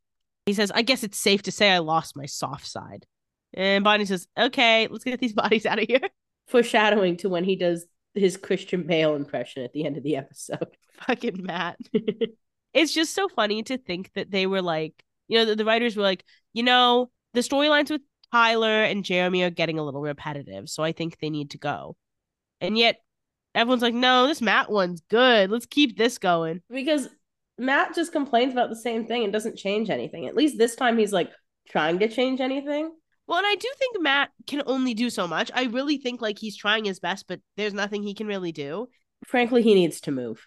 He 0.45 0.53
says, 0.53 0.71
I 0.73 0.81
guess 0.81 1.03
it's 1.03 1.17
safe 1.17 1.43
to 1.43 1.51
say 1.51 1.71
I 1.71 1.79
lost 1.79 2.15
my 2.15 2.25
soft 2.25 2.67
side. 2.67 3.05
And 3.53 3.83
Bonnie 3.83 4.05
says, 4.05 4.27
Okay, 4.37 4.87
let's 4.87 5.03
get 5.03 5.19
these 5.19 5.33
bodies 5.43 5.65
out 5.65 5.81
of 5.81 5.87
here. 5.87 6.01
Foreshadowing 6.47 7.17
to 7.17 7.29
when 7.29 7.43
he 7.43 7.55
does 7.55 7.85
his 8.13 8.37
Christian 8.37 8.83
Bale 8.83 9.15
impression 9.15 9.63
at 9.63 9.73
the 9.73 9.85
end 9.85 9.97
of 9.97 10.03
the 10.03 10.15
episode. 10.15 10.77
Fucking 11.07 11.43
Matt. 11.43 11.77
it's 12.73 12.93
just 12.93 13.13
so 13.13 13.27
funny 13.27 13.63
to 13.63 13.77
think 13.77 14.11
that 14.13 14.31
they 14.31 14.47
were 14.47 14.61
like, 14.61 14.93
you 15.27 15.37
know, 15.37 15.45
the, 15.45 15.55
the 15.55 15.65
writers 15.65 15.97
were 15.97 16.03
like, 16.03 16.23
you 16.53 16.63
know, 16.63 17.09
the 17.33 17.41
storylines 17.41 17.89
with 17.89 18.01
Tyler 18.31 18.83
and 18.83 19.03
Jeremy 19.03 19.43
are 19.43 19.49
getting 19.49 19.79
a 19.79 19.83
little 19.83 20.01
repetitive, 20.01 20.69
so 20.69 20.83
I 20.83 20.91
think 20.91 21.19
they 21.19 21.29
need 21.29 21.51
to 21.51 21.57
go. 21.57 21.95
And 22.61 22.77
yet 22.77 22.97
everyone's 23.53 23.81
like, 23.81 23.93
no, 23.93 24.27
this 24.27 24.41
Matt 24.41 24.69
one's 24.71 25.01
good. 25.09 25.49
Let's 25.49 25.65
keep 25.65 25.97
this 25.97 26.17
going. 26.17 26.61
because 26.69 27.09
Matt 27.57 27.95
just 27.95 28.11
complains 28.11 28.53
about 28.53 28.69
the 28.69 28.75
same 28.75 29.05
thing 29.07 29.23
and 29.23 29.31
doesn't 29.31 29.57
change 29.57 29.89
anything. 29.89 30.27
At 30.27 30.35
least 30.35 30.57
this 30.57 30.75
time 30.75 30.97
he's 30.97 31.13
like 31.13 31.31
trying 31.69 31.99
to 31.99 32.07
change 32.07 32.41
anything. 32.41 32.91
Well, 33.27 33.39
and 33.39 33.47
I 33.47 33.55
do 33.55 33.67
think 33.79 34.01
Matt 34.01 34.29
can 34.45 34.61
only 34.65 34.93
do 34.93 35.09
so 35.09 35.27
much. 35.27 35.49
I 35.53 35.63
really 35.63 35.97
think 35.97 36.21
like 36.21 36.37
he's 36.37 36.55
trying 36.55 36.85
his 36.85 36.99
best, 36.99 37.27
but 37.27 37.39
there's 37.57 37.73
nothing 37.73 38.03
he 38.03 38.13
can 38.13 38.27
really 38.27 38.51
do. 38.51 38.87
Frankly, 39.25 39.63
he 39.63 39.73
needs 39.73 40.01
to 40.01 40.11
move. 40.11 40.45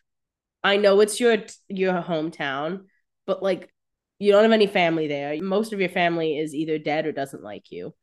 I 0.63 0.77
know 0.77 1.01
it's 1.01 1.19
your 1.19 1.39
your 1.69 1.95
hometown, 1.95 2.85
but 3.27 3.43
like 3.43 3.73
you 4.19 4.33
don't 4.33 4.43
have 4.43 4.53
any 4.53 4.67
family 4.67 5.09
there. 5.09 5.41
Most 5.43 5.73
of 5.73 5.81
your 5.81 5.89
family 5.89 6.39
is 6.39 6.55
either 6.55 6.79
dead 6.79 7.07
or 7.07 7.13
doesn't 7.13 7.43
like 7.43 7.71
you. 7.71 7.95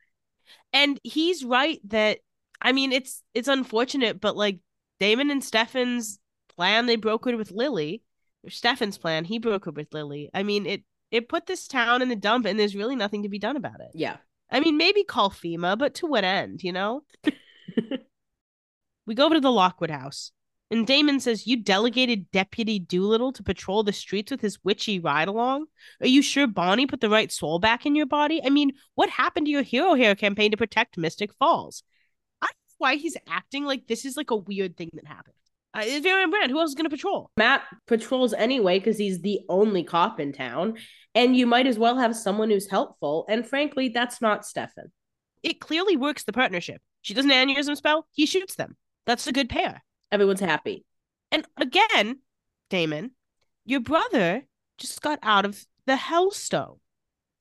And 0.73 0.99
he's 1.03 1.43
right 1.43 1.79
that 1.89 2.19
I 2.61 2.71
mean 2.71 2.91
it's 2.91 3.21
it's 3.33 3.47
unfortunate, 3.47 4.19
but 4.21 4.35
like 4.35 4.59
Damon 4.99 5.31
and 5.31 5.43
Stefan's 5.43 6.19
plan 6.55 6.85
they 6.85 6.97
brokered 6.97 7.37
with 7.37 7.51
Lily, 7.51 8.03
or 8.43 8.49
Stefan's 8.49 8.97
plan, 8.97 9.25
he 9.25 9.39
brokered 9.39 9.75
with 9.75 9.93
Lily. 9.93 10.29
I 10.33 10.43
mean 10.43 10.65
it 10.65 10.83
it 11.11 11.29
put 11.29 11.45
this 11.45 11.67
town 11.67 12.01
in 12.01 12.09
the 12.09 12.15
dump 12.15 12.45
and 12.45 12.59
there's 12.59 12.75
really 12.75 12.95
nothing 12.95 13.23
to 13.23 13.29
be 13.29 13.39
done 13.39 13.57
about 13.57 13.79
it. 13.79 13.91
Yeah. 13.93 14.17
I 14.51 14.59
mean 14.59 14.77
maybe 14.77 15.03
call 15.03 15.29
FEMA, 15.29 15.77
but 15.77 15.95
to 15.95 16.07
what 16.07 16.23
end, 16.23 16.63
you 16.63 16.71
know? 16.71 17.03
we 19.05 19.15
go 19.15 19.25
over 19.25 19.35
to 19.35 19.41
the 19.41 19.51
Lockwood 19.51 19.91
house. 19.91 20.31
And 20.71 20.87
Damon 20.87 21.19
says, 21.19 21.45
You 21.45 21.57
delegated 21.57 22.31
Deputy 22.31 22.79
Doolittle 22.79 23.33
to 23.33 23.43
patrol 23.43 23.83
the 23.83 23.93
streets 23.93 24.31
with 24.31 24.41
his 24.41 24.57
witchy 24.63 24.99
ride 24.99 25.27
along? 25.27 25.65
Are 26.01 26.07
you 26.07 26.21
sure 26.21 26.47
Bonnie 26.47 26.87
put 26.87 27.01
the 27.01 27.09
right 27.09 27.31
soul 27.31 27.59
back 27.59 27.85
in 27.85 27.95
your 27.95 28.07
body? 28.07 28.41
I 28.43 28.49
mean, 28.49 28.71
what 28.95 29.09
happened 29.09 29.45
to 29.45 29.51
your 29.51 29.61
hero 29.61 29.93
hair 29.93 30.15
campaign 30.15 30.51
to 30.51 30.57
protect 30.57 30.97
Mystic 30.97 31.33
Falls? 31.35 31.83
I 32.85 32.91
don't 32.91 32.97
know 32.97 32.97
why 32.97 33.01
he's 33.01 33.17
acting 33.27 33.65
like 33.65 33.87
this 33.87 34.05
is 34.05 34.17
like 34.17 34.31
a 34.31 34.35
weird 34.35 34.77
thing 34.77 34.89
that 34.93 35.07
happened. 35.07 35.35
Uh, 35.73 35.81
it's 35.83 36.03
very 36.03 36.23
on 36.23 36.29
brand. 36.29 36.51
Who 36.51 36.59
else 36.59 36.69
is 36.69 36.75
going 36.75 36.89
to 36.89 36.95
patrol? 36.95 37.31
Matt 37.35 37.63
patrols 37.85 38.33
anyway 38.33 38.79
because 38.79 38.97
he's 38.97 39.21
the 39.21 39.41
only 39.49 39.83
cop 39.83 40.19
in 40.19 40.31
town. 40.31 40.77
And 41.13 41.35
you 41.35 41.47
might 41.47 41.67
as 41.67 41.77
well 41.77 41.97
have 41.97 42.15
someone 42.15 42.49
who's 42.49 42.69
helpful. 42.69 43.25
And 43.27 43.45
frankly, 43.45 43.89
that's 43.89 44.21
not 44.21 44.45
Stefan. 44.45 44.91
It 45.43 45.59
clearly 45.59 45.97
works 45.97 46.23
the 46.23 46.33
partnership. 46.33 46.81
She 47.01 47.13
does 47.13 47.25
an 47.25 47.31
aneurysm 47.31 47.75
spell, 47.75 48.07
he 48.11 48.25
shoots 48.25 48.55
them. 48.55 48.77
That's 49.05 49.27
a 49.27 49.33
good 49.33 49.49
pair. 49.49 49.83
Everyone's 50.11 50.39
happy. 50.39 50.85
And 51.31 51.45
again, 51.57 52.19
Damon, 52.69 53.11
your 53.65 53.81
brother 53.81 54.43
just 54.77 55.01
got 55.01 55.19
out 55.21 55.45
of 55.45 55.65
the 55.85 55.95
Hellstone. 55.95 56.79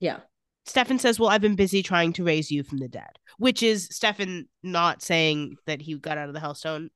Yeah. 0.00 0.20
Stefan 0.66 0.98
says, 0.98 1.20
Well, 1.20 1.28
I've 1.28 1.40
been 1.40 1.56
busy 1.56 1.82
trying 1.82 2.12
to 2.14 2.24
raise 2.24 2.50
you 2.50 2.62
from 2.62 2.78
the 2.78 2.88
dead, 2.88 3.18
which 3.38 3.62
is 3.62 3.88
Stefan 3.90 4.48
not 4.62 5.02
saying 5.02 5.56
that 5.66 5.82
he 5.82 5.94
got 5.96 6.18
out 6.18 6.28
of 6.28 6.34
the 6.34 6.40
Hellstone. 6.40 6.88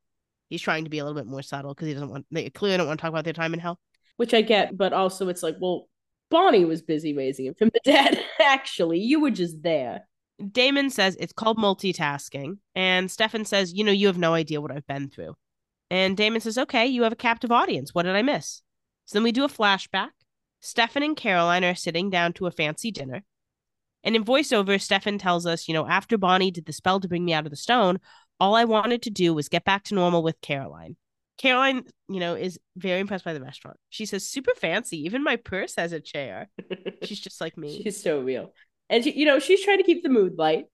He's 0.49 0.63
trying 0.63 0.85
to 0.85 0.91
be 0.91 0.99
a 0.99 1.05
little 1.05 1.19
bit 1.19 1.31
more 1.31 1.43
subtle 1.43 1.75
because 1.75 1.89
he 1.89 1.95
doesn't 1.95 2.09
want, 2.09 2.27
they 2.31 2.49
clearly 2.49 2.79
don't 2.79 2.87
want 2.87 2.99
to 2.99 3.03
talk 3.03 3.11
about 3.11 3.25
their 3.25 3.35
time 3.35 3.53
in 3.53 3.61
hell. 3.61 3.79
Which 4.17 4.33
I 4.33 4.41
get, 4.41 4.77
but 4.77 4.95
also 4.95 5.29
it's 5.29 5.43
like, 5.43 5.57
well, 5.61 5.89
Bonnie 6.31 6.65
was 6.65 6.83
busy 6.83 7.15
raising 7.15 7.47
him 7.47 7.55
from 7.55 7.71
the 7.73 7.81
dead. 7.85 8.23
Actually, 8.41 9.01
you 9.01 9.21
were 9.21 9.31
just 9.31 9.63
there. 9.63 10.09
Damon 10.53 10.91
says 10.91 11.17
it's 11.19 11.33
called 11.33 11.59
multitasking. 11.59 12.59
And 12.75 13.11
Stefan 13.11 13.45
says, 13.45 13.73
You 13.73 13.85
know, 13.85 13.93
you 13.93 14.07
have 14.07 14.19
no 14.19 14.35
idea 14.35 14.61
what 14.61 14.71
I've 14.71 14.87
been 14.87 15.09
through. 15.11 15.35
And 15.91 16.17
Damon 16.17 16.41
says, 16.41 16.59
Okay, 16.59 16.87
you 16.87 17.03
have 17.03 17.13
a 17.13 17.17
captive 17.17 17.51
audience. 17.53 17.95
What 17.95 18.05
did 18.05 18.17
I 18.17 18.23
miss? 18.23 18.63
So 19.07 19.19
then 19.19 19.25
we 19.25 19.33
do 19.33 19.45
a 19.45 19.49
flashback. 19.49 20.11
Stefan 20.61 21.03
and 21.03 21.17
Caroline 21.17 21.65
are 21.65 21.75
sitting 21.75 22.11
down 22.11 22.33
to 22.35 22.47
a 22.47 22.51
fancy 22.51 22.91
dinner. 22.91 23.25
And 24.05 24.17
in 24.17 24.25
voiceover, 24.25 24.81
Stefan 24.81 25.19
tells 25.19 25.47
us, 25.47 25.69
you 25.69 25.75
know, 25.75 25.87
after 25.87 26.17
Bonnie 26.17 26.51
did 26.51 26.67
the 26.67 26.73
spell 26.73 27.01
to 27.01 27.09
bring 27.09 27.25
me 27.25 27.33
out 27.33 27.45
of 27.45 27.51
the 27.51 27.57
stone, 27.57 27.99
all 28.41 28.55
I 28.55 28.65
wanted 28.65 29.03
to 29.03 29.11
do 29.11 29.35
was 29.35 29.49
get 29.49 29.65
back 29.65 29.85
to 29.85 29.95
normal 29.95 30.23
with 30.23 30.41
Caroline. 30.41 30.97
Caroline, 31.37 31.85
you 32.09 32.21
know, 32.21 32.35
is 32.35 32.59
very 32.77 33.01
impressed 33.01 33.25
by 33.25 33.33
the 33.33 33.41
restaurant. 33.41 33.77
She 33.91 34.07
says, 34.07 34.29
super 34.29 34.53
fancy. 34.57 34.99
Even 35.05 35.23
my 35.23 35.37
purse 35.37 35.75
has 35.77 35.93
a 35.93 36.01
chair. 36.01 36.49
She's 37.05 37.21
just 37.21 37.41
like 37.41 37.57
me. 37.57 37.83
She's 37.83 38.03
so 38.03 38.21
real. 38.21 38.53
And 38.91 39.05
she, 39.05 39.13
you 39.13 39.27
know, 39.27 39.39
she's 39.39 39.63
trying 39.63 39.79
to 39.79 39.85
keep 39.85 40.03
the 40.03 40.09
mood 40.09 40.39
light 40.39 40.67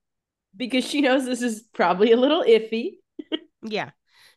because 0.56 0.88
she 0.88 1.00
knows 1.00 1.24
this 1.24 1.42
is 1.42 1.64
probably 1.74 2.12
a 2.12 2.16
little 2.16 2.42
iffy. 2.42 2.92
Yeah. 3.66 3.90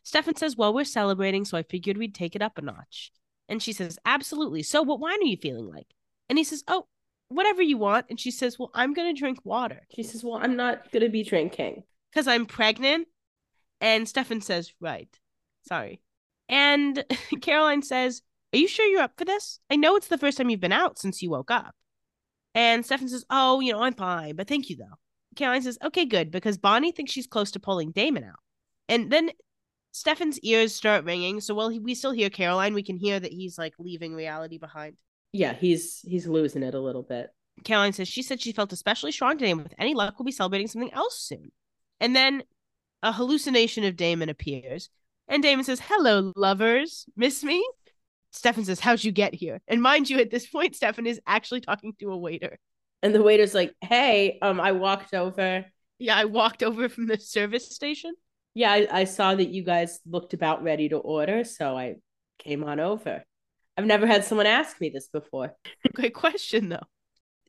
Stefan 0.04 0.36
says, 0.36 0.56
Well, 0.56 0.72
we're 0.72 0.84
celebrating, 0.86 1.44
so 1.44 1.58
I 1.58 1.62
figured 1.62 1.98
we'd 1.98 2.14
take 2.14 2.34
it 2.34 2.40
up 2.40 2.56
a 2.56 2.62
notch. 2.62 3.12
And 3.46 3.62
she 3.62 3.74
says, 3.74 3.98
Absolutely. 4.06 4.62
So, 4.62 4.80
what 4.80 5.00
wine 5.00 5.20
are 5.20 5.26
you 5.26 5.36
feeling 5.36 5.68
like? 5.68 5.86
And 6.30 6.38
he 6.38 6.44
says, 6.44 6.64
Oh, 6.66 6.86
whatever 7.28 7.62
you 7.62 7.78
want. 7.78 8.06
And 8.10 8.18
she 8.18 8.30
says, 8.30 8.58
Well, 8.58 8.70
I'm 8.74 8.94
going 8.94 9.14
to 9.14 9.18
drink 9.18 9.38
water 9.44 9.80
She 9.94 10.02
says, 10.02 10.24
Well, 10.24 10.38
I'm 10.42 10.56
not 10.56 10.90
going 10.92 11.04
to 11.04 11.08
be 11.10 11.22
drinking. 11.24 11.84
because 12.10 12.26
I'm 12.26 12.46
pregnant. 12.46 13.08
And 13.80 14.08
Stefan 14.08 14.40
says, 14.40 14.72
Right. 14.80 15.08
Sorry. 15.66 16.00
And 16.48 17.04
Caroline 17.42 17.82
says, 17.82 18.22
Are 18.54 18.58
you 18.58 18.68
sure 18.68 18.86
you're 18.86 19.02
up 19.02 19.12
for 19.18 19.24
this? 19.24 19.60
I 19.70 19.76
know 19.76 19.96
it's 19.96 20.08
the 20.08 20.18
first 20.18 20.38
time 20.38 20.50
you've 20.50 20.60
been 20.60 20.72
out 20.72 20.98
since 20.98 21.22
you 21.22 21.30
woke 21.30 21.50
up. 21.50 21.74
And 22.54 22.84
Stefan 22.84 23.08
says, 23.08 23.24
Oh, 23.30 23.60
you 23.60 23.72
know, 23.72 23.80
I'm 23.82 23.94
fine, 23.94 24.36
but 24.36 24.48
thank 24.48 24.70
you 24.70 24.76
though. 24.76 24.96
Caroline 25.36 25.62
says, 25.62 25.78
Okay, 25.84 26.04
good, 26.06 26.30
because 26.30 26.58
Bonnie 26.58 26.92
thinks 26.92 27.12
she's 27.12 27.26
close 27.26 27.50
to 27.52 27.60
pulling 27.60 27.92
Damon 27.92 28.24
out. 28.24 28.40
And 28.88 29.10
then 29.12 29.30
Stefan's 29.92 30.38
ears 30.40 30.74
start 30.74 31.04
ringing. 31.04 31.40
So 31.40 31.54
while 31.54 31.68
he, 31.68 31.78
we 31.78 31.94
still 31.94 32.12
hear 32.12 32.30
Caroline, 32.30 32.74
we 32.74 32.82
can 32.82 32.96
hear 32.96 33.18
that 33.20 33.32
he's 33.32 33.58
like 33.58 33.74
leaving 33.78 34.14
reality 34.14 34.58
behind. 34.58 34.96
Yeah, 35.38 35.54
he's 35.54 36.00
he's 36.00 36.26
losing 36.26 36.64
it 36.64 36.74
a 36.74 36.80
little 36.80 37.04
bit. 37.04 37.30
Caroline 37.62 37.92
says 37.92 38.08
she 38.08 38.22
said 38.22 38.40
she 38.40 38.50
felt 38.50 38.72
especially 38.72 39.12
strong 39.12 39.38
today, 39.38 39.52
and 39.52 39.62
with 39.62 39.74
any 39.78 39.94
luck, 39.94 40.18
we'll 40.18 40.26
be 40.26 40.32
celebrating 40.32 40.66
something 40.66 40.92
else 40.92 41.20
soon. 41.20 41.52
And 42.00 42.14
then 42.14 42.42
a 43.04 43.12
hallucination 43.12 43.84
of 43.84 43.94
Damon 43.94 44.30
appears, 44.30 44.90
and 45.28 45.40
Damon 45.40 45.64
says, 45.64 45.80
"Hello, 45.84 46.32
lovers, 46.34 47.06
miss 47.16 47.44
me?" 47.44 47.64
Stefan 48.32 48.64
says, 48.64 48.80
"How'd 48.80 49.04
you 49.04 49.12
get 49.12 49.32
here?" 49.32 49.60
And 49.68 49.80
mind 49.80 50.10
you, 50.10 50.18
at 50.18 50.30
this 50.32 50.48
point, 50.48 50.74
Stefan 50.74 51.06
is 51.06 51.20
actually 51.24 51.60
talking 51.60 51.92
to 52.00 52.10
a 52.10 52.16
waiter. 52.16 52.58
And 53.04 53.14
the 53.14 53.22
waiter's 53.22 53.54
like, 53.54 53.72
"Hey, 53.80 54.40
um, 54.42 54.60
I 54.60 54.72
walked 54.72 55.14
over. 55.14 55.64
Yeah, 56.00 56.16
I 56.16 56.24
walked 56.24 56.64
over 56.64 56.88
from 56.88 57.06
the 57.06 57.16
service 57.20 57.72
station. 57.72 58.12
Yeah, 58.54 58.72
I, 58.72 58.88
I 58.90 59.04
saw 59.04 59.36
that 59.36 59.50
you 59.50 59.62
guys 59.62 60.00
looked 60.04 60.34
about 60.34 60.64
ready 60.64 60.88
to 60.88 60.96
order, 60.96 61.44
so 61.44 61.78
I 61.78 61.96
came 62.38 62.64
on 62.64 62.80
over. 62.80 63.22
I've 63.78 63.86
never 63.86 64.06
had 64.06 64.24
someone 64.24 64.46
ask 64.46 64.78
me 64.80 64.90
this 64.90 65.08
before. 65.08 65.54
Great 65.94 66.12
question, 66.14 66.68
though. 66.68 66.82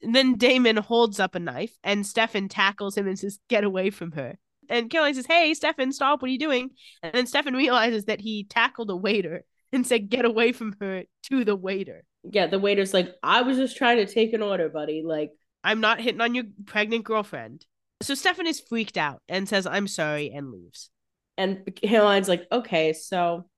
And 0.02 0.16
then 0.16 0.36
Damon 0.38 0.78
holds 0.78 1.20
up 1.20 1.36
a 1.36 1.40
knife, 1.40 1.76
and 1.84 2.06
Stefan 2.06 2.48
tackles 2.48 2.96
him 2.96 3.08
and 3.08 3.20
says, 3.20 3.40
"Get 3.50 3.66
away 3.66 3.90
from 3.90 4.14
her." 4.14 4.38
And 4.70 4.90
Caroline 4.90 5.16
says, 5.16 5.26
"Hey, 5.26 5.54
Stefan, 5.56 5.92
stop! 5.92 6.22
What 6.22 6.30
are 6.30 6.32
you 6.32 6.40
doing?" 6.40 6.70
And 7.04 7.14
then 7.14 7.28
Stefan 7.28 7.56
realizes 7.56 8.06
that 8.06 8.22
he 8.22 8.46
tackled 8.46 8.92
a 8.92 8.96
waiter 8.96 9.44
and 9.74 9.86
said, 9.86 10.10
"Get 10.10 10.24
away 10.24 10.52
from 10.54 10.76
her!" 10.80 11.04
to 11.24 11.44
the 11.44 11.56
waiter. 11.56 12.06
Yeah, 12.24 12.48
the 12.48 12.60
waiter's 12.60 12.94
like, 12.94 13.14
I 13.24 13.42
was 13.42 13.58
just 13.58 13.76
trying 13.78 13.98
to 13.98 14.06
take 14.06 14.34
an 14.34 14.42
order, 14.42 14.70
buddy. 14.70 15.02
Like, 15.06 15.32
I'm 15.64 15.82
not 15.82 16.00
hitting 16.00 16.22
on 16.22 16.36
your 16.36 16.46
pregnant 16.66 17.04
girlfriend. 17.06 17.66
So 18.02 18.14
Stefan 18.14 18.48
is 18.48 18.60
freaked 18.62 18.98
out 18.98 19.22
and 19.28 19.50
says, 19.50 19.66
"I'm 19.68 19.88
sorry," 19.88 20.32
and 20.32 20.52
leaves. 20.52 20.90
and 21.38 21.60
Caroline's 21.82 22.30
like, 22.30 22.46
okay, 22.52 22.94
so 22.94 23.50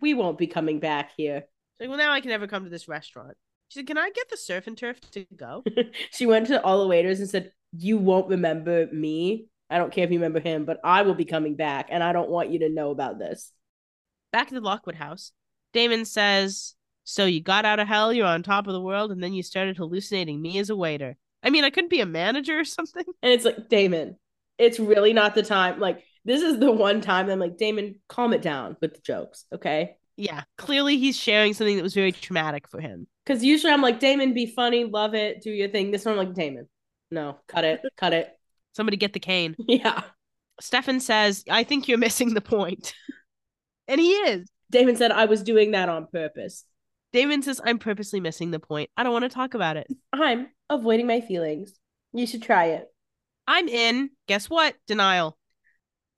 we 0.00 0.14
won't 0.14 0.38
be 0.38 0.46
coming 0.46 0.80
back 0.80 1.12
here. 1.16 1.44
She's 1.74 1.86
like, 1.86 1.88
"Well, 1.88 1.98
now 1.98 2.12
I 2.12 2.20
can 2.20 2.30
never 2.30 2.46
come 2.46 2.64
to 2.64 2.70
this 2.70 2.88
restaurant." 2.88 3.36
She 3.68 3.80
said, 3.80 3.86
"Can 3.86 3.98
I 3.98 4.10
get 4.10 4.28
the 4.30 4.36
surf 4.36 4.66
and 4.66 4.76
turf 4.76 5.00
to 5.12 5.26
go?" 5.36 5.64
she 6.10 6.26
went 6.26 6.46
to 6.48 6.62
all 6.62 6.80
the 6.80 6.88
waiters 6.88 7.20
and 7.20 7.28
said, 7.28 7.52
You 7.72 7.98
won't 7.98 8.28
remember 8.28 8.86
me. 8.92 9.46
I 9.70 9.78
don't 9.78 9.92
care 9.92 10.04
if 10.04 10.10
you 10.10 10.18
remember 10.18 10.40
him, 10.40 10.64
but 10.64 10.78
I 10.84 11.02
will 11.02 11.14
be 11.14 11.24
coming 11.24 11.56
back, 11.56 11.88
and 11.90 12.02
I 12.02 12.12
don't 12.12 12.30
want 12.30 12.50
you 12.50 12.60
to 12.60 12.68
know 12.68 12.90
about 12.90 13.18
this. 13.18 13.52
Back 14.32 14.48
at 14.48 14.54
the 14.54 14.60
Lockwood 14.60 14.94
house, 14.94 15.32
Damon 15.72 16.04
says, 16.04 16.74
So 17.04 17.24
you 17.24 17.40
got 17.40 17.64
out 17.64 17.80
of 17.80 17.88
hell, 17.88 18.12
you're 18.12 18.26
on 18.26 18.42
top 18.42 18.66
of 18.66 18.72
the 18.72 18.80
world, 18.80 19.10
and 19.10 19.22
then 19.22 19.32
you 19.32 19.42
started 19.42 19.76
hallucinating 19.76 20.40
me 20.40 20.58
as 20.58 20.70
a 20.70 20.76
waiter. 20.76 21.16
I 21.42 21.50
mean, 21.50 21.64
I 21.64 21.70
couldn't 21.70 21.90
be 21.90 22.00
a 22.00 22.06
manager 22.06 22.60
or 22.60 22.64
something. 22.64 23.04
And 23.22 23.32
it's 23.32 23.44
like, 23.44 23.68
Damon, 23.68 24.16
it's 24.58 24.78
really 24.78 25.12
not 25.12 25.34
the 25.34 25.42
time. 25.42 25.80
Like, 25.80 26.04
this 26.24 26.42
is 26.42 26.58
the 26.58 26.70
one 26.70 27.00
time 27.00 27.28
I'm 27.28 27.38
like, 27.38 27.58
Damon, 27.58 27.96
calm 28.08 28.32
it 28.32 28.42
down 28.42 28.76
with 28.80 28.94
the 28.94 29.00
jokes, 29.00 29.44
okay? 29.52 29.96
Yeah, 30.16 30.42
clearly 30.58 30.98
he's 30.98 31.16
sharing 31.16 31.54
something 31.54 31.76
that 31.76 31.82
was 31.82 31.94
very 31.94 32.12
traumatic 32.12 32.68
for 32.68 32.80
him. 32.80 33.06
Because 33.24 33.42
usually 33.42 33.72
I'm 33.72 33.82
like, 33.82 34.00
Damon, 34.00 34.34
be 34.34 34.46
funny, 34.46 34.84
love 34.84 35.14
it, 35.14 35.42
do 35.42 35.50
your 35.50 35.68
thing. 35.68 35.90
This 35.90 36.04
one, 36.04 36.18
I'm 36.18 36.26
like, 36.26 36.34
Damon, 36.34 36.68
no, 37.10 37.38
cut 37.48 37.64
it, 37.64 37.80
cut 37.96 38.12
it. 38.12 38.30
Somebody 38.74 38.96
get 38.96 39.12
the 39.12 39.20
cane. 39.20 39.56
Yeah. 39.68 40.02
Stefan 40.60 41.00
says, 41.00 41.42
I 41.50 41.64
think 41.64 41.88
you're 41.88 41.98
missing 41.98 42.34
the 42.34 42.40
point. 42.40 42.94
and 43.88 44.00
he 44.00 44.12
is. 44.12 44.48
Damon 44.70 44.96
said, 44.96 45.10
I 45.10 45.24
was 45.24 45.42
doing 45.42 45.72
that 45.72 45.88
on 45.88 46.06
purpose. 46.06 46.64
Damon 47.12 47.42
says, 47.42 47.60
I'm 47.64 47.78
purposely 47.78 48.20
missing 48.20 48.50
the 48.50 48.60
point. 48.60 48.90
I 48.96 49.02
don't 49.02 49.12
want 49.12 49.24
to 49.24 49.28
talk 49.28 49.54
about 49.54 49.76
it. 49.76 49.88
I'm 50.12 50.48
avoiding 50.70 51.06
my 51.06 51.20
feelings. 51.20 51.72
You 52.12 52.26
should 52.26 52.42
try 52.42 52.66
it. 52.66 52.86
I'm 53.46 53.68
in. 53.68 54.10
Guess 54.28 54.48
what? 54.48 54.74
Denial. 54.86 55.36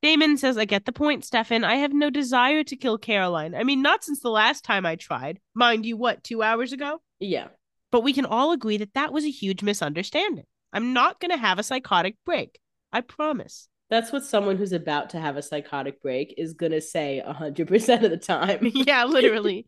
Damon 0.07 0.37
says, 0.37 0.57
I 0.57 0.63
get 0.63 0.85
the 0.85 0.93
point, 0.93 1.25
Stefan. 1.25 1.65
I 1.65 1.75
have 1.75 1.91
no 1.91 2.09
desire 2.09 2.63
to 2.63 2.77
kill 2.77 2.97
Caroline. 2.97 3.53
I 3.53 3.65
mean, 3.65 3.81
not 3.81 4.05
since 4.05 4.21
the 4.21 4.29
last 4.29 4.63
time 4.63 4.85
I 4.85 4.95
tried. 4.95 5.41
Mind 5.53 5.85
you, 5.85 5.97
what, 5.97 6.23
two 6.23 6.41
hours 6.41 6.71
ago? 6.71 7.01
Yeah. 7.19 7.49
But 7.91 8.05
we 8.05 8.13
can 8.13 8.23
all 8.23 8.53
agree 8.53 8.77
that 8.77 8.93
that 8.93 9.11
was 9.11 9.25
a 9.25 9.29
huge 9.29 9.63
misunderstanding. 9.63 10.45
I'm 10.71 10.93
not 10.93 11.19
going 11.19 11.31
to 11.31 11.37
have 11.37 11.59
a 11.59 11.63
psychotic 11.63 12.15
break. 12.25 12.57
I 12.93 13.01
promise. 13.01 13.67
That's 13.89 14.13
what 14.13 14.23
someone 14.23 14.55
who's 14.55 14.71
about 14.71 15.09
to 15.09 15.19
have 15.19 15.35
a 15.35 15.41
psychotic 15.41 16.01
break 16.01 16.33
is 16.37 16.53
going 16.53 16.71
to 16.71 16.79
say 16.79 17.21
100% 17.27 18.03
of 18.05 18.09
the 18.09 18.15
time. 18.15 18.59
yeah, 18.73 19.03
literally. 19.09 19.67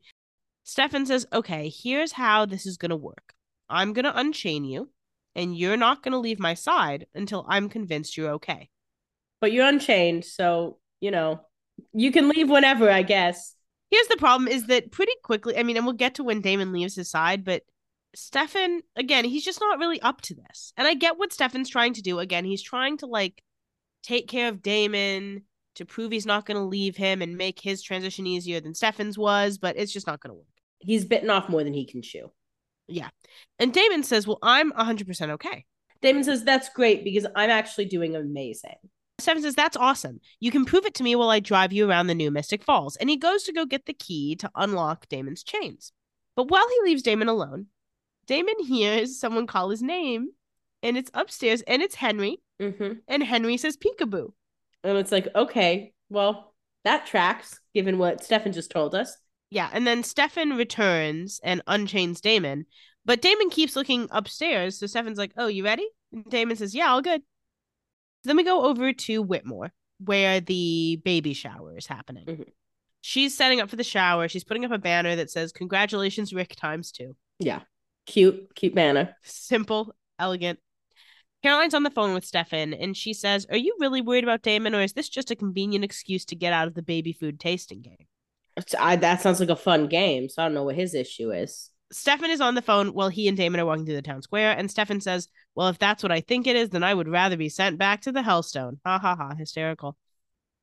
Stefan 0.64 1.06
says, 1.06 1.28
okay, 1.34 1.68
here's 1.68 2.14
how 2.14 2.46
this 2.46 2.66
is 2.66 2.78
going 2.78 2.92
to 2.92 2.96
work. 2.96 3.34
I'm 3.70 3.92
going 3.92 4.06
to 4.06 4.18
unchain 4.18 4.64
you, 4.64 4.90
and 5.36 5.58
you're 5.58 5.76
not 5.76 6.02
going 6.02 6.14
to 6.14 6.18
leave 6.18 6.40
my 6.40 6.54
side 6.54 7.08
until 7.14 7.46
I'm 7.50 7.68
convinced 7.68 8.16
you're 8.16 8.32
okay. 8.36 8.70
But 9.42 9.52
you're 9.52 9.68
unchained, 9.68 10.26
so, 10.26 10.78
you 11.00 11.12
know, 11.12 11.42
you 11.94 12.12
can 12.12 12.30
leave 12.30 12.50
whenever, 12.50 12.90
I 12.90 13.04
guess. 13.04 13.56
Here's 13.90 14.08
the 14.08 14.18
problem 14.18 14.48
is 14.48 14.68
that 14.68 14.92
pretty 14.92 15.14
quickly, 15.24 15.58
I 15.58 15.64
mean, 15.64 15.78
and 15.78 15.86
we'll 15.86 15.96
get 15.96 16.16
to 16.16 16.24
when 16.24 16.42
Damon 16.42 16.72
leaves 16.72 16.96
his 16.96 17.10
side, 17.10 17.44
but 17.44 17.64
Stefan, 18.16 18.82
again, 18.96 19.26
he's 19.26 19.46
just 19.46 19.60
not 19.60 19.80
really 19.80 20.02
up 20.02 20.22
to 20.22 20.36
this. 20.36 20.74
And 20.78 20.88
I 20.88 20.94
get 20.94 21.18
what 21.18 21.34
Stefan's 21.34 21.70
trying 21.70 21.94
to 21.94 22.02
do. 22.02 22.20
Again, 22.20 22.46
he's 22.46 22.62
trying 22.62 22.98
to 22.98 23.06
like 23.06 23.44
take 24.04 24.28
care 24.28 24.50
of 24.50 24.62
Damon 24.62 25.44
to 25.76 25.86
prove 25.86 26.12
he's 26.12 26.26
not 26.26 26.46
going 26.46 26.58
to 26.58 26.64
leave 26.64 26.96
him 26.96 27.22
and 27.22 27.38
make 27.38 27.60
his 27.60 27.82
transition 27.82 28.28
easier 28.28 28.60
than 28.60 28.74
Stefan's 28.74 29.18
was, 29.18 29.58
but 29.58 29.78
it's 29.78 29.94
just 29.94 30.08
not 30.08 30.20
going 30.20 30.32
to 30.32 30.36
work. 30.36 30.46
He's 30.80 31.06
bitten 31.06 31.30
off 31.30 31.50
more 31.50 31.64
than 31.64 31.74
he 31.74 31.86
can 31.86 32.02
chew. 32.02 32.32
Yeah. 32.88 33.10
And 33.60 33.74
Damon 33.74 34.04
says, 34.04 34.26
Well, 34.26 34.40
I'm 34.42 34.72
100% 34.72 35.30
okay. 35.32 35.66
Damon 36.02 36.24
says, 36.24 36.44
That's 36.44 36.70
great 36.70 37.04
because 37.04 37.26
I'm 37.36 37.50
actually 37.50 37.86
doing 37.86 38.16
amazing. 38.16 38.78
Stefan 39.20 39.42
says, 39.42 39.56
That's 39.56 39.78
awesome. 39.78 40.20
You 40.40 40.52
can 40.52 40.66
prove 40.66 40.86
it 40.86 40.94
to 40.96 41.04
me 41.04 41.16
while 41.16 41.30
I 41.30 41.40
drive 41.40 41.74
you 41.74 41.90
around 41.90 42.08
the 42.08 42.16
new 42.16 42.32
Mystic 42.32 42.64
Falls. 42.64 42.96
And 42.96 43.10
he 43.10 43.18
goes 43.18 43.44
to 43.44 43.54
go 43.54 43.66
get 43.66 43.86
the 43.86 43.94
key 43.94 44.36
to 44.38 44.52
unlock 44.56 45.08
Damon's 45.10 45.44
chains. 45.44 45.92
But 46.36 46.50
while 46.50 46.68
he 46.70 46.90
leaves 46.90 47.04
Damon 47.04 47.28
alone, 47.28 47.68
Damon 48.28 48.56
hears 48.66 49.20
someone 49.20 49.48
call 49.48 49.70
his 49.70 49.82
name, 49.82 50.30
and 50.84 50.98
it's 50.98 51.12
upstairs, 51.14 51.62
and 51.64 51.82
it's 51.82 51.96
Henry. 51.96 52.42
Mm-hmm. 52.62 53.00
And 53.08 53.24
Henry 53.24 53.58
says, 53.58 53.78
Peekaboo. 53.78 54.32
And 54.84 54.98
it's 54.98 55.12
like, 55.12 55.28
okay, 55.36 55.94
well, 56.10 56.54
that 56.86 57.06
tracks 57.06 57.60
given 57.74 57.98
what 57.98 58.24
Stefan 58.24 58.54
just 58.54 58.72
told 58.72 58.96
us. 58.96 59.18
Yeah. 59.50 59.70
And 59.74 59.86
then 59.86 60.04
Stefan 60.04 60.56
returns 60.56 61.40
and 61.44 61.62
unchains 61.68 62.22
Damon. 62.22 62.66
But 63.06 63.22
Damon 63.22 63.50
keeps 63.50 63.76
looking 63.76 64.08
upstairs. 64.12 64.80
So 64.80 64.86
Stefan's 64.86 65.18
like, 65.18 65.34
Oh, 65.38 65.48
you 65.48 65.64
ready? 65.64 65.88
And 66.14 66.26
Damon 66.30 66.58
says, 66.58 66.76
Yeah, 66.76 66.90
all 66.90 67.02
good. 67.02 67.22
Then 68.24 68.38
we 68.38 68.44
go 68.44 68.66
over 68.66 68.92
to 68.94 69.22
Whitmore, 69.22 69.72
where 70.04 70.40
the 70.40 71.02
baby 71.04 71.34
shower 71.34 71.78
is 71.78 71.88
happening. 71.88 72.26
Mhm. 72.26 72.50
She's 73.02 73.36
setting 73.36 73.62
up 73.62 73.70
for 73.70 73.78
the 73.78 73.84
shower. 73.84 74.28
She's 74.28 74.44
putting 74.44 74.66
up 74.66 74.72
a 74.72 74.78
banner 74.78 75.16
that 75.16 75.32
says, 75.32 75.52
Congratulations, 75.52 76.34
Rick, 76.34 76.56
times 76.56 76.92
two. 76.92 77.16
Yeah. 77.40 77.62
Cute, 78.06 78.54
cute 78.56 78.76
manner. 78.76 79.16
Simple, 79.24 79.96
elegant. 80.18 80.60
Caroline's 81.42 81.74
on 81.74 81.84
the 81.84 81.92
phone 81.92 82.14
with 82.14 82.26
Stefan 82.26 82.74
and 82.74 82.98
she 82.98 83.14
says, 83.14 83.46
Are 83.50 83.58
you 83.58 83.76
really 83.80 84.02
worried 84.02 84.26
about 84.26 84.42
Damon, 84.42 84.76
or 84.76 84.82
is 84.82 84.94
this 84.94 85.08
just 85.08 85.32
a 85.32 85.36
convenient 85.36 85.86
excuse 85.86 86.26
to 86.26 86.36
get 86.36 86.52
out 86.52 86.68
of 86.68 86.74
the 86.74 86.82
baby 86.82 87.14
food 87.14 87.40
tasting 87.40 87.82
game? 87.82 88.08
I, 88.78 88.98
that 88.98 89.22
sounds 89.22 89.40
like 89.40 89.50
a 89.50 89.56
fun 89.56 89.88
game, 89.88 90.28
so 90.28 90.42
I 90.42 90.46
don't 90.46 90.54
know 90.54 90.64
what 90.64 90.76
his 90.76 90.94
issue 90.94 91.32
is. 91.32 91.69
Stefan 91.92 92.30
is 92.30 92.42
on 92.42 92.56
the 92.56 92.62
phone 92.62 92.94
while 92.94 93.10
he 93.10 93.28
and 93.28 93.36
Damon 93.36 93.60
are 93.60 93.66
walking 93.66 93.86
through 93.86 93.96
the 93.96 94.02
town 94.02 94.22
square, 94.22 94.56
and 94.58 94.70
Stefan 94.70 95.02
says, 95.02 95.28
Well, 95.56 95.70
if 95.70 95.80
that's 95.80 96.04
what 96.04 96.12
I 96.12 96.22
think 96.22 96.48
it 96.48 96.56
is, 96.56 96.70
then 96.70 96.84
I 96.84 96.94
would 96.94 97.08
rather 97.08 97.38
be 97.38 97.50
sent 97.50 97.78
back 97.78 98.02
to 98.02 98.12
the 98.12 98.22
Hellstone. 98.22 98.78
Ha 98.86 99.00
ha 99.00 99.16
ha, 99.16 99.36
hysterical. 99.36 99.98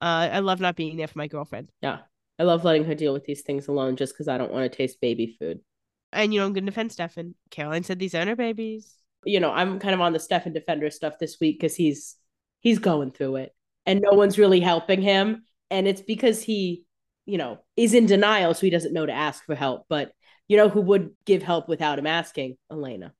Uh, 0.01 0.29
I 0.33 0.39
love 0.41 0.61
not 0.61 0.77
being 0.77 0.97
there 0.97 1.09
for 1.09 1.19
my 1.19 1.27
girlfriend. 1.27 1.71
Yeah. 1.81 1.99
I 2.39 2.43
love 2.43 2.65
letting 2.65 2.85
her 2.85 2.95
deal 2.95 3.13
with 3.13 3.25
these 3.25 3.43
things 3.43 3.67
alone 3.67 3.97
just 3.97 4.13
because 4.13 4.29
I 4.29 4.37
don't 4.37 4.53
want 4.53 4.71
to 4.71 4.77
taste 4.77 5.01
baby 5.01 5.37
food. 5.39 5.61
And 6.13 6.33
you 6.33 6.41
know, 6.41 6.47
I'm 6.47 6.53
gonna 6.53 6.67
defend 6.67 6.93
Stefan. 6.93 7.35
Caroline 7.51 7.83
said 7.83 7.99
these 7.99 8.15
aren't 8.15 8.29
her 8.29 8.37
babies. 8.37 8.95
You 9.25 9.41
know, 9.41 9.51
I'm 9.51 9.79
kind 9.79 9.95
of 9.95 10.01
on 10.01 10.13
the 10.13 10.21
Stefan 10.21 10.53
Defender 10.53 10.91
stuff 10.91 11.19
this 11.19 11.39
week 11.41 11.59
because 11.59 11.75
he's 11.75 12.17
he's 12.61 12.79
going 12.79 13.11
through 13.11 13.37
it 13.37 13.55
and 13.87 14.01
no 14.01 14.17
one's 14.17 14.39
really 14.39 14.61
helping 14.61 15.01
him. 15.01 15.45
And 15.71 15.89
it's 15.89 16.03
because 16.03 16.43
he, 16.43 16.85
you 17.25 17.39
know, 17.39 17.59
is 17.77 17.95
in 17.95 18.07
denial, 18.07 18.55
so 18.55 18.61
he 18.61 18.71
doesn't 18.71 18.93
know 18.93 19.07
to 19.07 19.13
ask 19.13 19.45
for 19.45 19.55
help. 19.55 19.87
But 19.89 20.13
you 20.49 20.57
know 20.57 20.69
who 20.69 20.81
would 20.81 21.11
give 21.25 21.43
help 21.43 21.69
without 21.69 21.99
him 21.99 22.07
asking? 22.07 22.57
Elena. 22.71 23.13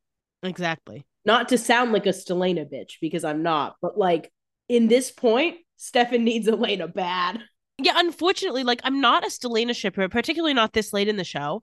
Exactly. 0.43 1.07
Not 1.25 1.49
to 1.49 1.59
sound 1.59 1.93
like 1.93 2.07
a 2.07 2.11
Stelena 2.11 2.71
bitch 2.71 2.95
because 3.01 3.25
I'm 3.25 3.43
not, 3.43 3.77
but 3.83 3.99
like 3.99 4.33
in 4.69 4.89
this 4.89 5.11
point, 5.11 5.57
Stefan 5.77 6.25
needs 6.25 6.49
Elena 6.49 6.89
bad. 6.89 7.43
Yeah, 7.79 7.95
unfortunately, 7.97 8.65
like 8.65 8.81
I'm 8.85 9.01
not 9.01 9.25
a 9.25 9.29
Stelena 9.29 9.75
shipper, 9.75 10.09
particularly 10.09 10.55
not 10.55 10.73
this 10.73 10.93
late 10.93 11.09
in 11.09 11.17
the 11.17 11.25
show. 11.25 11.63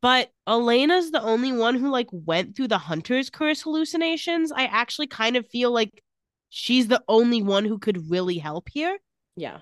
But 0.00 0.30
Elena's 0.46 1.10
the 1.10 1.22
only 1.22 1.52
one 1.52 1.74
who 1.74 1.90
like 1.90 2.08
went 2.10 2.56
through 2.56 2.68
the 2.68 2.78
hunter's 2.78 3.28
curse 3.28 3.60
hallucinations. 3.60 4.50
I 4.50 4.64
actually 4.64 5.08
kind 5.08 5.36
of 5.36 5.46
feel 5.48 5.70
like 5.72 6.02
she's 6.48 6.88
the 6.88 7.02
only 7.06 7.42
one 7.42 7.66
who 7.66 7.78
could 7.78 8.10
really 8.10 8.38
help 8.38 8.68
here. 8.72 8.98
Yeah. 9.36 9.58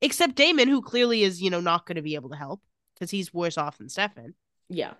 Except 0.00 0.34
Damon, 0.34 0.68
who 0.68 0.80
clearly 0.80 1.22
is, 1.22 1.42
you 1.42 1.50
know, 1.50 1.60
not 1.60 1.86
going 1.86 1.96
to 1.96 2.02
be 2.02 2.14
able 2.14 2.30
to 2.30 2.36
help 2.36 2.62
because 2.94 3.10
he's 3.10 3.34
worse 3.34 3.58
off 3.58 3.78
than 3.78 3.88
Stefan. 3.88 4.34
Yeah. 4.68 4.94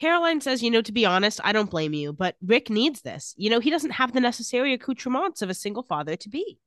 Caroline 0.00 0.40
says, 0.40 0.62
you 0.62 0.70
know, 0.70 0.80
to 0.80 0.92
be 0.92 1.04
honest, 1.04 1.40
I 1.44 1.52
don't 1.52 1.70
blame 1.70 1.92
you, 1.92 2.12
but 2.12 2.36
Rick 2.44 2.70
needs 2.70 3.02
this. 3.02 3.34
You 3.36 3.50
know, 3.50 3.60
he 3.60 3.70
doesn't 3.70 3.90
have 3.90 4.12
the 4.12 4.20
necessary 4.20 4.72
accoutrements 4.72 5.42
of 5.42 5.50
a 5.50 5.54
single 5.54 5.82
father 5.82 6.16
to 6.16 6.28
be. 6.28 6.58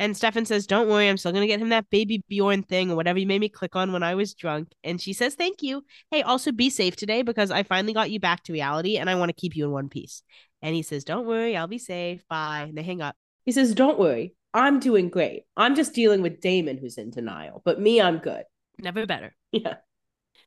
And 0.00 0.16
Stefan 0.16 0.46
says, 0.46 0.66
Don't 0.66 0.88
worry, 0.88 1.08
I'm 1.08 1.18
still 1.18 1.30
going 1.30 1.42
to 1.42 1.46
get 1.46 1.60
him 1.60 1.68
that 1.68 1.90
BabyBjörn 1.90 2.66
thing 2.66 2.90
or 2.90 2.96
whatever 2.96 3.18
you 3.18 3.26
made 3.26 3.42
me 3.42 3.50
click 3.50 3.76
on 3.76 3.92
when 3.92 4.02
I 4.02 4.14
was 4.14 4.32
drunk. 4.34 4.72
And 4.82 4.98
she 4.98 5.12
says, 5.12 5.34
Thank 5.34 5.62
you. 5.62 5.84
Hey, 6.10 6.22
also 6.22 6.52
be 6.52 6.70
safe 6.70 6.96
today 6.96 7.20
because 7.20 7.50
I 7.50 7.62
finally 7.64 7.92
got 7.92 8.10
you 8.10 8.18
back 8.18 8.42
to 8.44 8.52
reality 8.52 8.96
and 8.96 9.10
I 9.10 9.14
want 9.16 9.28
to 9.28 9.40
keep 9.40 9.54
you 9.54 9.66
in 9.66 9.70
one 9.70 9.90
piece. 9.90 10.22
And 10.62 10.74
he 10.74 10.82
says, 10.82 11.04
Don't 11.04 11.26
worry, 11.26 11.54
I'll 11.54 11.66
be 11.66 11.78
safe. 11.78 12.26
Bye. 12.28 12.66
And 12.68 12.78
they 12.78 12.82
hang 12.82 13.02
up. 13.02 13.14
He 13.44 13.52
says, 13.52 13.74
Don't 13.74 13.98
worry, 13.98 14.34
I'm 14.54 14.80
doing 14.80 15.10
great. 15.10 15.42
I'm 15.54 15.76
just 15.76 15.94
dealing 15.94 16.22
with 16.22 16.40
Damon, 16.40 16.78
who's 16.78 16.96
in 16.96 17.10
denial, 17.10 17.60
but 17.64 17.78
me, 17.78 18.00
I'm 18.00 18.18
good. 18.18 18.44
Never 18.78 19.04
better. 19.06 19.36
Yeah. 19.52 19.76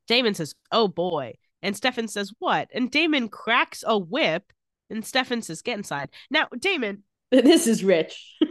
Damon 0.08 0.34
says, 0.34 0.56
Oh 0.72 0.88
boy. 0.88 1.36
And 1.62 1.76
Stefan 1.76 2.08
says, 2.08 2.32
What? 2.40 2.70
And 2.74 2.92
Damon 2.92 3.30
cracks 3.30 3.84
a 3.86 3.98
whip. 3.98 4.52
And 4.90 5.06
Stefan 5.06 5.42
says, 5.42 5.62
Get 5.62 5.78
inside. 5.78 6.10
Now, 6.30 6.48
Damon, 6.60 7.04
This 7.32 7.66
is 7.66 7.84
rich. 7.84 8.38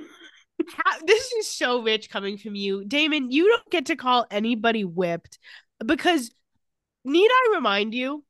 how, 0.74 0.98
this 1.06 1.32
is 1.32 1.48
so 1.48 1.82
rich 1.82 2.10
coming 2.10 2.36
from 2.36 2.56
you. 2.56 2.84
Damon, 2.84 3.30
you 3.30 3.48
don't 3.48 3.70
get 3.70 3.86
to 3.86 3.96
call 3.96 4.26
anybody 4.30 4.84
whipped 4.84 5.38
because, 5.84 6.32
need 7.04 7.28
I 7.30 7.52
remind 7.54 7.94
you, 7.94 8.24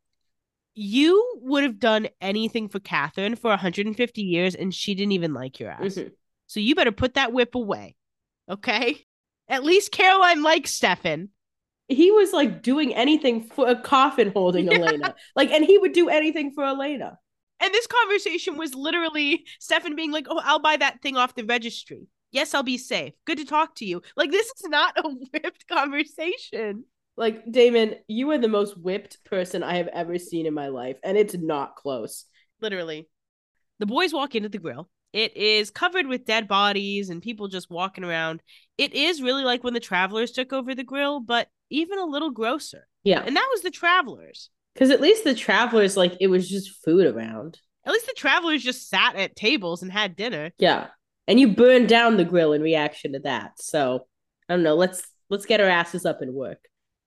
you 0.74 1.38
would 1.42 1.62
have 1.62 1.78
done 1.78 2.08
anything 2.20 2.68
for 2.68 2.80
Catherine 2.80 3.36
for 3.36 3.48
150 3.48 4.22
years 4.22 4.54
and 4.54 4.74
she 4.74 4.94
didn't 4.94 5.12
even 5.12 5.32
like 5.32 5.58
your 5.58 5.70
ass. 5.70 5.96
Mhm. 5.96 6.12
So 6.48 6.60
you 6.60 6.74
better 6.74 6.92
put 6.92 7.14
that 7.14 7.32
whip 7.32 7.54
away. 7.54 7.96
Okay? 8.48 9.06
At 9.48 9.64
least 9.64 9.90
Caroline 9.92 10.42
likes 10.42 10.72
Stefan. 10.72 11.30
He 11.94 12.10
was 12.10 12.32
like 12.32 12.62
doing 12.62 12.94
anything 12.94 13.44
for 13.44 13.68
a 13.68 13.76
coffin 13.76 14.32
holding 14.32 14.66
Yeah. 14.66 14.78
Elena. 14.78 15.14
Like, 15.36 15.50
and 15.50 15.64
he 15.64 15.78
would 15.78 15.92
do 15.92 16.08
anything 16.08 16.52
for 16.52 16.64
Elena. 16.64 17.18
And 17.60 17.72
this 17.72 17.86
conversation 17.86 18.56
was 18.56 18.74
literally 18.74 19.44
Stefan 19.60 19.94
being 19.94 20.10
like, 20.10 20.26
Oh, 20.28 20.40
I'll 20.42 20.58
buy 20.58 20.76
that 20.76 21.00
thing 21.02 21.16
off 21.16 21.34
the 21.34 21.44
registry. 21.44 22.06
Yes, 22.32 22.54
I'll 22.54 22.62
be 22.62 22.78
safe. 22.78 23.12
Good 23.26 23.38
to 23.38 23.44
talk 23.44 23.74
to 23.76 23.84
you. 23.84 24.02
Like, 24.16 24.30
this 24.30 24.46
is 24.46 24.64
not 24.68 24.96
a 24.98 25.08
whipped 25.32 25.68
conversation. 25.68 26.84
Like, 27.16 27.42
Damon, 27.50 27.96
you 28.08 28.30
are 28.30 28.38
the 28.38 28.48
most 28.48 28.76
whipped 28.78 29.22
person 29.24 29.62
I 29.62 29.76
have 29.76 29.88
ever 29.88 30.18
seen 30.18 30.46
in 30.46 30.54
my 30.54 30.68
life, 30.68 30.96
and 31.04 31.18
it's 31.18 31.34
not 31.34 31.76
close. 31.76 32.24
Literally. 32.62 33.08
The 33.80 33.86
boys 33.86 34.14
walk 34.14 34.34
into 34.34 34.48
the 34.48 34.58
grill. 34.58 34.88
It 35.12 35.36
is 35.36 35.70
covered 35.70 36.06
with 36.06 36.24
dead 36.24 36.48
bodies 36.48 37.10
and 37.10 37.22
people 37.22 37.48
just 37.48 37.70
walking 37.70 38.04
around. 38.04 38.42
It 38.78 38.94
is 38.94 39.22
really 39.22 39.44
like 39.44 39.62
when 39.62 39.74
the 39.74 39.80
travelers 39.80 40.32
took 40.32 40.52
over 40.52 40.74
the 40.74 40.84
grill, 40.84 41.20
but 41.20 41.48
even 41.70 41.98
a 41.98 42.06
little 42.06 42.30
grosser. 42.30 42.86
Yeah. 43.04 43.22
And 43.24 43.36
that 43.36 43.48
was 43.52 43.62
the 43.62 43.70
travelers. 43.70 44.50
Because 44.74 44.90
at 44.90 45.00
least 45.00 45.24
the 45.24 45.34
travelers, 45.34 45.96
like, 45.96 46.16
it 46.20 46.28
was 46.28 46.48
just 46.48 46.82
food 46.84 47.06
around. 47.06 47.58
At 47.84 47.92
least 47.92 48.06
the 48.06 48.14
travelers 48.16 48.62
just 48.62 48.88
sat 48.88 49.16
at 49.16 49.36
tables 49.36 49.82
and 49.82 49.92
had 49.92 50.16
dinner. 50.16 50.52
Yeah. 50.58 50.88
And 51.28 51.38
you 51.38 51.48
burned 51.48 51.88
down 51.88 52.16
the 52.16 52.24
grill 52.24 52.52
in 52.52 52.62
reaction 52.62 53.12
to 53.12 53.18
that. 53.20 53.52
So 53.60 54.06
I 54.48 54.54
don't 54.54 54.62
know. 54.62 54.74
Let's 54.74 55.02
let's 55.30 55.46
get 55.46 55.60
our 55.60 55.68
asses 55.68 56.04
up 56.04 56.22
and 56.22 56.34
work. 56.34 56.58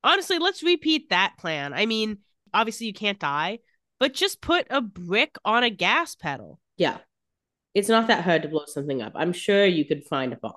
Honestly, 0.04 0.38
let's 0.38 0.64
repeat 0.64 1.10
that 1.10 1.34
plan. 1.38 1.74
I 1.74 1.86
mean, 1.86 2.20
obviously 2.54 2.88
you 2.88 2.94
can't 2.94 3.20
die, 3.20 3.60
but 4.00 4.14
just 4.14 4.42
put 4.42 4.68
a 4.70 4.82
brick 4.82 5.38
on 5.44 5.64
a 5.64 5.70
gas 5.70 6.16
pedal. 6.16 6.60
Yeah. 6.78 6.98
It's 7.76 7.90
not 7.90 8.08
that 8.08 8.24
hard 8.24 8.42
to 8.42 8.48
blow 8.48 8.64
something 8.66 9.02
up. 9.02 9.12
I'm 9.16 9.34
sure 9.34 9.66
you 9.66 9.86
could 9.86 10.06
find 10.06 10.34
a 10.34 10.38
bomb. 10.38 10.54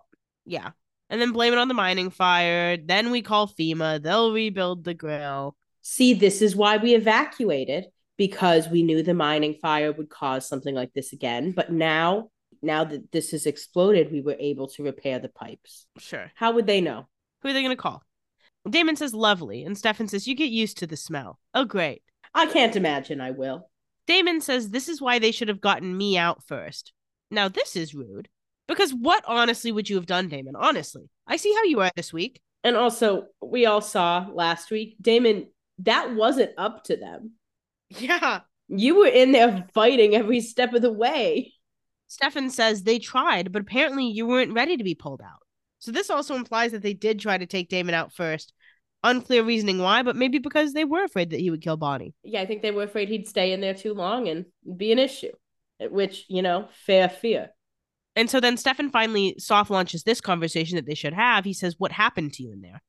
Yeah. 0.47 0.71
And 1.11 1.21
then 1.21 1.33
blame 1.33 1.53
it 1.53 1.59
on 1.59 1.69
the 1.69 1.75
mining 1.75 2.11
fire. 2.11 2.77
Then 2.77 3.11
we 3.11 3.23
call 3.23 3.49
FEMA. 3.49 4.01
They'll 4.01 4.33
rebuild 4.33 4.85
the 4.85 4.95
grill. 4.95 5.57
See, 5.83 6.15
this 6.15 6.41
is 6.41 6.55
why 6.55 6.77
we 6.77 6.95
evacuated 6.95 7.87
because 8.17 8.69
we 8.69 8.83
knew 8.83 9.03
the 9.03 9.15
mining 9.15 9.55
fire 9.55 9.93
would 9.93 10.11
cause 10.11 10.47
something 10.47 10.75
like 10.75 10.93
this 10.93 11.13
again. 11.13 11.53
But 11.53 11.73
now, 11.73 12.31
now 12.63 12.85
that 12.85 13.11
this 13.11 13.33
has 13.33 13.47
exploded, 13.47 14.13
we 14.13 14.21
were 14.21 14.37
able 14.39 14.69
to 14.69 14.85
repair 14.85 15.19
the 15.19 15.29
pipes. 15.29 15.87
Sure. 15.99 16.31
How 16.35 16.53
would 16.53 16.67
they 16.67 16.81
know? 16.81 17.09
Who 17.43 17.49
are 17.49 17.53
they 17.53 17.63
going 17.63 17.77
to 17.77 17.83
call? 17.83 18.03
Damon 18.69 18.97
says 18.97 19.15
lovely, 19.15 19.65
and 19.65 19.79
Stefan 19.79 20.09
says 20.09 20.29
you 20.29 20.35
get 20.35 20.51
used 20.51 20.79
to 20.79 20.87
the 20.87 20.97
smell. 20.97 21.39
Oh, 21.55 21.65
great. 21.65 22.03
I 22.35 22.47
can't 22.47 22.77
imagine 22.77 23.21
I 23.21 23.31
will. 23.31 23.71
Damon 24.07 24.41
says 24.41 24.71
this 24.71 24.89
is 24.89 25.01
why 25.01 25.19
they 25.19 25.33
should 25.33 25.49
have 25.49 25.61
gotten 25.61 25.97
me 25.97 26.19
out 26.19 26.45
first. 26.45 26.93
Now, 27.31 27.49
this 27.49 27.77
is 27.77 27.95
rude. 27.95 28.29
Because 28.67 28.93
what 28.93 29.25
honestly 29.27 29.73
would 29.73 29.89
you 29.89 29.97
have 29.97 30.07
done, 30.07 30.29
Damon? 30.29 30.55
Honestly. 30.57 31.09
I 31.27 31.37
see 31.37 31.53
how 31.55 31.65
you 31.65 31.81
are 31.81 31.91
this 31.97 32.13
week. 32.13 32.41
And 32.65 32.77
also, 32.77 33.27
we 33.41 33.67
all 33.67 33.81
saw 33.81 34.27
last 34.33 34.71
week, 34.71 34.97
Damon, 35.01 35.49
that 35.79 36.15
wasn't 36.15 36.51
up 36.59 36.85
to 36.85 36.97
them. 36.97 37.33
Yeah. 37.89 38.41
You 38.69 38.97
were 38.97 39.07
in 39.07 39.33
there 39.33 39.67
fighting 39.73 40.15
every 40.15 40.41
step 40.41 40.75
of 40.75 40.83
the 40.83 40.93
way. 40.93 41.55
Stefan 42.09 42.51
says 42.51 42.83
they 42.83 42.99
tried, 42.99 43.53
but 43.53 43.63
apparently 43.63 44.07
you 44.07 44.27
weren't 44.27 44.53
ready 44.53 44.77
to 44.77 44.85
be 44.85 44.95
pulled 44.95 45.23
out. 45.23 45.43
So 45.79 45.93
this 45.93 46.11
also 46.11 46.35
implies 46.35 46.73
that 46.73 46.83
they 46.83 46.95
did 46.95 47.21
try 47.21 47.39
to 47.39 47.47
take 47.47 47.69
Damon 47.69 47.95
out 47.95 48.13
first. 48.13 48.53
Unclear 49.05 49.45
reasoning 49.45 49.79
why, 49.79 50.03
but 50.03 50.17
maybe 50.17 50.39
because 50.39 50.73
they 50.73 50.85
were 50.85 51.05
afraid 51.05 51.31
that 51.31 51.41
he 51.41 51.51
would 51.51 51.63
kill 51.63 51.77
Bonnie. 51.77 52.15
Yeah, 52.25 52.41
I 52.41 52.47
think 52.47 52.63
they 52.63 52.73
were 52.73 52.83
afraid 52.83 53.09
he'd 53.09 53.29
stay 53.29 53.53
in 53.53 53.61
there 53.61 53.75
too 53.75 53.95
long 53.95 54.29
and 54.29 54.47
be 54.77 54.91
an 54.91 54.99
issue, 54.99 55.31
which, 55.81 56.25
you 56.29 56.43
know, 56.43 56.69
fair 56.87 57.09
fear. 57.09 57.51
And 58.17 58.29
so 58.29 58.41
then 58.41 58.57
Stefan 58.57 58.91
finally 58.91 59.37
soft 59.39 59.71
launches 59.71 60.03
this 60.03 60.21
conversation 60.21 60.77
that 60.77 60.87
they 60.87 60.95
should 60.95 61.13
have. 61.13 61.45
He 61.45 61.53
says, 61.53 61.77
What 61.79 61.93
happened 61.93 62.33
to 62.35 62.43
you 62.43 62.53
in 62.53 62.63
there? 62.63 62.83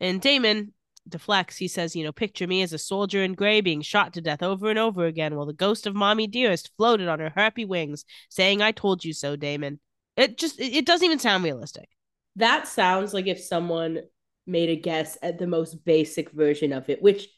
And 0.00 0.20
Damon 0.20 0.72
deflects. 1.08 1.58
He 1.58 1.68
says, 1.68 1.94
You 1.94 2.04
know, 2.04 2.12
picture 2.12 2.46
me 2.46 2.62
as 2.62 2.72
a 2.72 2.78
soldier 2.78 3.22
in 3.22 3.34
gray 3.34 3.60
being 3.60 3.82
shot 3.82 4.14
to 4.14 4.20
death 4.20 4.42
over 4.42 4.70
and 4.70 4.78
over 4.78 5.04
again 5.04 5.36
while 5.36 5.46
the 5.46 5.52
ghost 5.52 5.86
of 5.86 5.94
Mommy 5.94 6.26
Dearest 6.26 6.70
floated 6.76 7.08
on 7.08 7.20
her 7.20 7.32
happy 7.34 7.64
wings, 7.64 8.04
saying, 8.30 8.62
I 8.62 8.72
told 8.72 9.04
you 9.04 9.12
so, 9.12 9.36
Damon. 9.36 9.78
It 10.16 10.38
just, 10.38 10.58
it 10.58 10.74
it 10.74 10.86
doesn't 10.86 11.04
even 11.04 11.18
sound 11.18 11.44
realistic. 11.44 11.88
That 12.36 12.66
sounds 12.66 13.12
like 13.12 13.26
if 13.26 13.40
someone 13.40 14.00
made 14.46 14.70
a 14.70 14.76
guess 14.76 15.18
at 15.22 15.38
the 15.38 15.46
most 15.46 15.84
basic 15.84 16.30
version 16.30 16.72
of 16.72 16.88
it, 16.88 17.02
which 17.02 17.28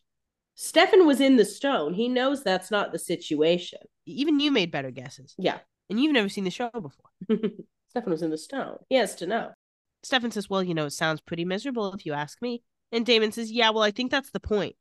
Stefan 0.60 1.06
was 1.06 1.20
in 1.20 1.36
the 1.36 1.44
stone. 1.44 1.94
He 1.94 2.08
knows 2.08 2.42
that's 2.42 2.68
not 2.68 2.90
the 2.90 2.98
situation. 2.98 3.78
Even 4.06 4.40
you 4.40 4.50
made 4.50 4.72
better 4.72 4.90
guesses. 4.90 5.36
Yeah. 5.38 5.58
And 5.88 6.00
you've 6.00 6.12
never 6.12 6.28
seen 6.28 6.42
the 6.42 6.50
show 6.50 6.68
before. 6.72 7.10
Stefan 7.90 8.10
was 8.10 8.22
in 8.22 8.30
the 8.30 8.36
stone. 8.36 8.76
He 8.88 8.96
has 8.96 9.14
to 9.16 9.26
know. 9.28 9.52
Stefan 10.02 10.32
says, 10.32 10.50
Well, 10.50 10.64
you 10.64 10.74
know, 10.74 10.86
it 10.86 10.90
sounds 10.90 11.20
pretty 11.20 11.44
miserable 11.44 11.94
if 11.94 12.04
you 12.04 12.12
ask 12.12 12.42
me. 12.42 12.64
And 12.90 13.06
Damon 13.06 13.30
says, 13.30 13.52
Yeah, 13.52 13.70
well, 13.70 13.84
I 13.84 13.92
think 13.92 14.10
that's 14.10 14.32
the 14.32 14.40
point. 14.40 14.74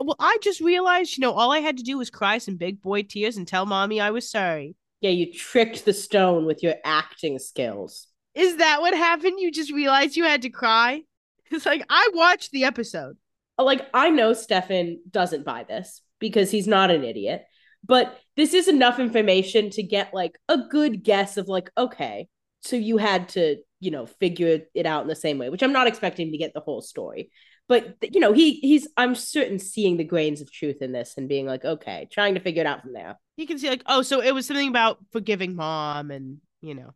Well, 0.00 0.16
I 0.18 0.38
just 0.42 0.60
realized, 0.60 1.16
you 1.16 1.20
know, 1.20 1.32
all 1.32 1.52
I 1.52 1.60
had 1.60 1.76
to 1.76 1.84
do 1.84 1.96
was 1.96 2.10
cry 2.10 2.38
some 2.38 2.56
big 2.56 2.82
boy 2.82 3.04
tears 3.04 3.36
and 3.36 3.46
tell 3.46 3.66
mommy 3.66 4.00
I 4.00 4.10
was 4.10 4.28
sorry. 4.28 4.74
Yeah, 5.00 5.10
you 5.10 5.32
tricked 5.32 5.84
the 5.84 5.92
stone 5.92 6.44
with 6.44 6.60
your 6.60 6.74
acting 6.84 7.38
skills. 7.38 8.08
Is 8.34 8.56
that 8.56 8.80
what 8.80 8.94
happened? 8.94 9.38
You 9.38 9.52
just 9.52 9.70
realized 9.70 10.16
you 10.16 10.24
had 10.24 10.42
to 10.42 10.50
cry? 10.50 11.02
It's 11.52 11.66
like, 11.66 11.84
I 11.88 12.08
watched 12.14 12.50
the 12.50 12.64
episode. 12.64 13.16
Like, 13.64 13.88
I 13.94 14.10
know 14.10 14.32
Stefan 14.32 15.00
doesn't 15.10 15.44
buy 15.44 15.64
this 15.64 16.02
because 16.18 16.50
he's 16.50 16.66
not 16.66 16.90
an 16.90 17.04
idiot, 17.04 17.44
but 17.84 18.18
this 18.36 18.54
is 18.54 18.68
enough 18.68 18.98
information 18.98 19.70
to 19.70 19.82
get 19.82 20.14
like 20.14 20.38
a 20.48 20.58
good 20.58 21.02
guess 21.02 21.36
of 21.36 21.48
like, 21.48 21.70
okay, 21.76 22.28
so 22.62 22.76
you 22.76 22.98
had 22.98 23.30
to, 23.30 23.56
you 23.80 23.90
know, 23.90 24.06
figure 24.06 24.60
it 24.74 24.86
out 24.86 25.02
in 25.02 25.08
the 25.08 25.16
same 25.16 25.38
way, 25.38 25.48
which 25.48 25.62
I'm 25.62 25.72
not 25.72 25.86
expecting 25.86 26.30
to 26.30 26.38
get 26.38 26.52
the 26.54 26.60
whole 26.60 26.82
story. 26.82 27.30
But 27.68 27.96
you 28.02 28.20
know, 28.20 28.32
he 28.32 28.54
he's 28.54 28.88
I'm 28.96 29.14
certain 29.14 29.60
seeing 29.60 29.96
the 29.96 30.04
grains 30.04 30.40
of 30.40 30.50
truth 30.50 30.82
in 30.82 30.90
this 30.90 31.14
and 31.16 31.28
being 31.28 31.46
like, 31.46 31.64
okay, 31.64 32.08
trying 32.10 32.34
to 32.34 32.40
figure 32.40 32.62
it 32.62 32.66
out 32.66 32.82
from 32.82 32.92
there. 32.92 33.16
You 33.36 33.46
can 33.46 33.58
see, 33.58 33.70
like, 33.70 33.84
oh, 33.86 34.02
so 34.02 34.20
it 34.20 34.34
was 34.34 34.46
something 34.46 34.68
about 34.68 34.98
forgiving 35.12 35.54
mom 35.54 36.10
and, 36.10 36.38
you 36.60 36.74
know. 36.74 36.94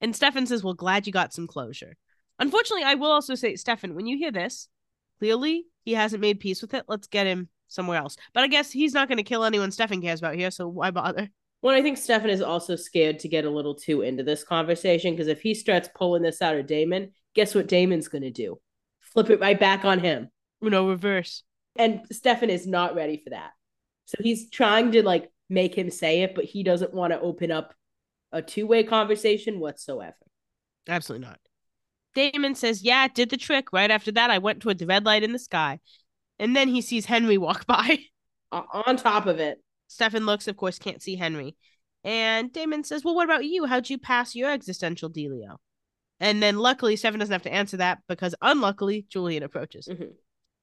And 0.00 0.16
Stefan 0.16 0.46
says, 0.46 0.64
Well, 0.64 0.74
glad 0.74 1.06
you 1.06 1.12
got 1.12 1.34
some 1.34 1.46
closure. 1.46 1.96
Unfortunately, 2.38 2.84
I 2.84 2.94
will 2.94 3.10
also 3.10 3.34
say, 3.34 3.56
Stefan, 3.56 3.94
when 3.94 4.06
you 4.06 4.16
hear 4.16 4.30
this, 4.32 4.68
clearly 5.18 5.66
he 5.84 5.94
hasn't 5.94 6.20
made 6.20 6.40
peace 6.40 6.62
with 6.62 6.74
it. 6.74 6.84
Let's 6.88 7.06
get 7.06 7.26
him 7.26 7.48
somewhere 7.68 7.98
else. 7.98 8.16
But 8.32 8.44
I 8.44 8.48
guess 8.48 8.70
he's 8.70 8.94
not 8.94 9.08
going 9.08 9.18
to 9.18 9.24
kill 9.24 9.44
anyone 9.44 9.70
Stefan 9.70 10.00
cares 10.00 10.20
about 10.20 10.34
here, 10.34 10.50
so 10.50 10.68
why 10.68 10.90
bother? 10.90 11.28
Well, 11.60 11.74
I 11.74 11.82
think 11.82 11.98
Stefan 11.98 12.30
is 12.30 12.40
also 12.40 12.76
scared 12.76 13.18
to 13.20 13.28
get 13.28 13.44
a 13.44 13.50
little 13.50 13.74
too 13.74 14.02
into 14.02 14.22
this 14.22 14.44
conversation 14.44 15.12
because 15.12 15.26
if 15.26 15.40
he 15.40 15.54
starts 15.54 15.88
pulling 15.94 16.22
this 16.22 16.40
out 16.40 16.56
of 16.56 16.66
Damon, 16.66 17.12
guess 17.34 17.54
what 17.54 17.66
Damon's 17.66 18.08
gonna 18.08 18.30
do? 18.30 18.60
Flip 19.00 19.30
it 19.30 19.40
right 19.40 19.58
back 19.58 19.84
on 19.84 19.98
him. 19.98 20.30
No, 20.60 20.88
reverse. 20.88 21.42
And 21.76 22.02
Stefan 22.12 22.50
is 22.50 22.66
not 22.66 22.94
ready 22.94 23.20
for 23.22 23.30
that. 23.30 23.50
So 24.06 24.16
he's 24.20 24.50
trying 24.50 24.92
to 24.92 25.02
like 25.02 25.30
make 25.50 25.76
him 25.76 25.90
say 25.90 26.22
it, 26.22 26.34
but 26.34 26.44
he 26.44 26.62
doesn't 26.62 26.94
want 26.94 27.12
to 27.12 27.20
open 27.20 27.50
up 27.50 27.74
a 28.32 28.40
two-way 28.42 28.84
conversation 28.84 29.58
whatsoever. 29.58 30.14
Absolutely 30.88 31.26
not. 31.26 31.40
Damon 32.18 32.54
says, 32.56 32.82
Yeah, 32.82 33.04
it 33.04 33.14
did 33.14 33.30
the 33.30 33.36
trick. 33.36 33.72
Right 33.72 33.90
after 33.90 34.10
that, 34.12 34.30
I 34.30 34.38
went 34.38 34.60
toward 34.60 34.78
the 34.78 34.86
red 34.86 35.04
light 35.04 35.22
in 35.22 35.32
the 35.32 35.38
sky. 35.38 35.78
And 36.38 36.54
then 36.56 36.68
he 36.68 36.80
sees 36.80 37.06
Henry 37.06 37.38
walk 37.38 37.66
by. 37.76 37.98
On 38.52 38.96
top 38.96 39.26
of 39.26 39.38
it. 39.38 39.62
Stefan 39.86 40.26
looks, 40.26 40.48
of 40.48 40.56
course, 40.56 40.78
can't 40.78 41.02
see 41.02 41.16
Henry. 41.16 41.56
And 42.04 42.52
Damon 42.52 42.82
says, 42.84 43.04
Well, 43.04 43.14
what 43.14 43.24
about 43.24 43.44
you? 43.44 43.66
How'd 43.66 43.88
you 43.88 43.98
pass 43.98 44.34
your 44.34 44.50
existential 44.50 45.10
dealio? 45.10 45.56
And 46.20 46.42
then 46.42 46.58
luckily, 46.58 46.96
Stefan 46.96 47.20
doesn't 47.20 47.32
have 47.32 47.42
to 47.42 47.52
answer 47.52 47.76
that 47.76 47.98
because 48.08 48.34
unluckily, 48.42 49.06
Julian 49.08 49.42
approaches. 49.44 49.86
Mhm. 49.88 50.10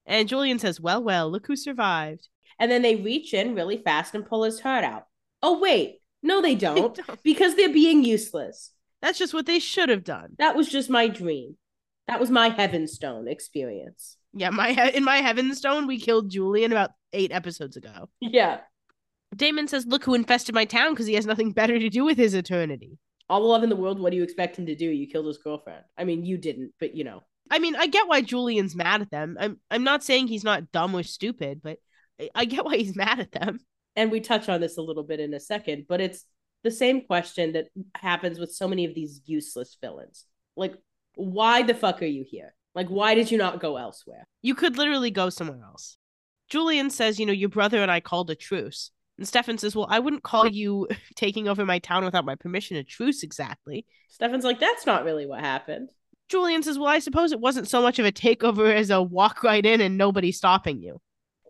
And 0.05 0.27
Julian 0.27 0.59
says, 0.59 0.81
Well, 0.81 1.01
well, 1.03 1.29
look 1.31 1.47
who 1.47 1.55
survived. 1.55 2.27
And 2.59 2.69
then 2.69 2.81
they 2.81 2.95
reach 2.95 3.33
in 3.33 3.55
really 3.55 3.77
fast 3.77 4.13
and 4.13 4.25
pull 4.25 4.43
his 4.43 4.59
heart 4.59 4.83
out. 4.83 5.05
Oh, 5.41 5.59
wait. 5.59 6.01
No, 6.21 6.41
they 6.41 6.55
don't. 6.67 6.99
because 7.23 7.55
they're 7.55 7.71
being 7.73 8.03
useless. 8.03 8.71
That's 9.01 9.19
just 9.19 9.33
what 9.33 9.45
they 9.45 9.59
should 9.59 9.89
have 9.89 10.03
done. 10.03 10.35
That 10.39 10.55
was 10.55 10.69
just 10.69 10.89
my 10.89 11.07
dream. 11.07 11.57
That 12.07 12.19
was 12.19 12.29
my 12.29 12.49
Heavenstone 12.49 13.27
experience. 13.29 14.17
Yeah, 14.33 14.49
my 14.49 14.69
in 14.93 15.03
my 15.03 15.21
Heavenstone, 15.21 15.87
we 15.87 15.99
killed 15.99 16.29
Julian 16.29 16.71
about 16.71 16.91
eight 17.13 17.31
episodes 17.31 17.77
ago. 17.77 18.09
Yeah. 18.21 18.59
Damon 19.35 19.67
says, 19.67 19.85
Look 19.85 20.03
who 20.03 20.13
infested 20.13 20.55
my 20.55 20.65
town 20.65 20.91
because 20.93 21.07
he 21.07 21.15
has 21.15 21.25
nothing 21.25 21.51
better 21.51 21.77
to 21.77 21.89
do 21.89 22.05
with 22.05 22.17
his 22.17 22.33
eternity. 22.33 22.97
All 23.29 23.41
the 23.41 23.47
love 23.47 23.63
in 23.63 23.69
the 23.69 23.75
world, 23.75 23.99
what 23.99 24.11
do 24.11 24.17
you 24.17 24.23
expect 24.23 24.57
him 24.57 24.67
to 24.67 24.75
do? 24.75 24.85
You 24.85 25.07
killed 25.07 25.25
his 25.25 25.39
girlfriend. 25.39 25.83
I 25.97 26.03
mean, 26.03 26.25
you 26.25 26.37
didn't, 26.37 26.73
but 26.79 26.95
you 26.95 27.03
know. 27.03 27.23
I 27.49 27.59
mean, 27.59 27.75
I 27.75 27.87
get 27.87 28.07
why 28.07 28.21
Julian's 28.21 28.75
mad 28.75 29.01
at 29.01 29.11
them. 29.11 29.37
I'm 29.39 29.59
I'm 29.69 29.83
not 29.83 30.03
saying 30.03 30.27
he's 30.27 30.43
not 30.43 30.71
dumb 30.71 30.95
or 30.95 31.03
stupid, 31.03 31.61
but 31.63 31.79
I- 32.19 32.29
I 32.35 32.45
get 32.45 32.65
why 32.65 32.77
he's 32.77 32.95
mad 33.05 33.19
at 33.19 33.31
them. 33.31 33.59
And 33.95 34.11
we 34.11 34.19
touch 34.19 34.49
on 34.49 34.61
this 34.61 34.77
a 34.77 34.81
little 34.81 35.03
bit 35.03 35.19
in 35.19 35.33
a 35.33 35.39
second, 35.39 35.85
but 35.87 36.01
it's 36.01 36.25
the 36.65 36.71
same 36.71 37.05
question 37.05 37.53
that 37.53 37.67
happens 37.95 38.39
with 38.39 38.51
so 38.51 38.67
many 38.67 38.85
of 38.85 38.95
these 38.95 39.21
useless 39.25 39.77
villains. 39.79 40.25
Like, 40.57 40.73
why 41.13 41.61
the 41.61 41.75
fuck 41.75 42.01
are 42.01 42.07
you 42.07 42.25
here? 42.27 42.55
Like, 42.73 42.87
why 42.87 43.13
did 43.13 43.29
you 43.29 43.37
not 43.37 43.61
go 43.61 43.77
elsewhere? 43.77 44.27
You 44.41 44.55
could 44.55 44.75
literally 44.75 45.11
go 45.11 45.29
somewhere 45.29 45.61
else. 45.63 45.97
Julian 46.49 46.89
says, 46.89 47.19
you 47.19 47.27
know, 47.27 47.33
your 47.33 47.49
brother 47.49 47.81
and 47.81 47.91
I 47.91 47.99
called 47.99 48.31
a 48.31 48.35
truce. 48.35 48.89
And 49.19 49.27
Stefan 49.27 49.59
says, 49.59 49.75
Well, 49.75 49.87
I 49.89 49.99
wouldn't 49.99 50.23
call 50.23 50.47
you 50.47 50.87
taking 51.15 51.47
over 51.47 51.65
my 51.65 51.77
town 51.77 52.03
without 52.03 52.25
my 52.25 52.35
permission 52.35 52.77
a 52.77 52.83
truce 52.83 53.21
exactly. 53.21 53.85
Stefan's 54.09 54.43
like, 54.43 54.59
that's 54.59 54.87
not 54.87 55.05
really 55.05 55.27
what 55.27 55.41
happened. 55.41 55.91
Julian 56.29 56.63
says, 56.63 56.79
Well, 56.79 56.89
I 56.89 56.99
suppose 56.99 57.31
it 57.31 57.39
wasn't 57.39 57.69
so 57.69 57.83
much 57.83 57.99
of 57.99 58.07
a 58.07 58.11
takeover 58.11 58.73
as 58.73 58.89
a 58.89 59.03
walk 59.03 59.43
right 59.43 59.65
in 59.65 59.81
and 59.81 59.97
nobody 59.97 60.31
stopping 60.31 60.81
you. 60.81 60.99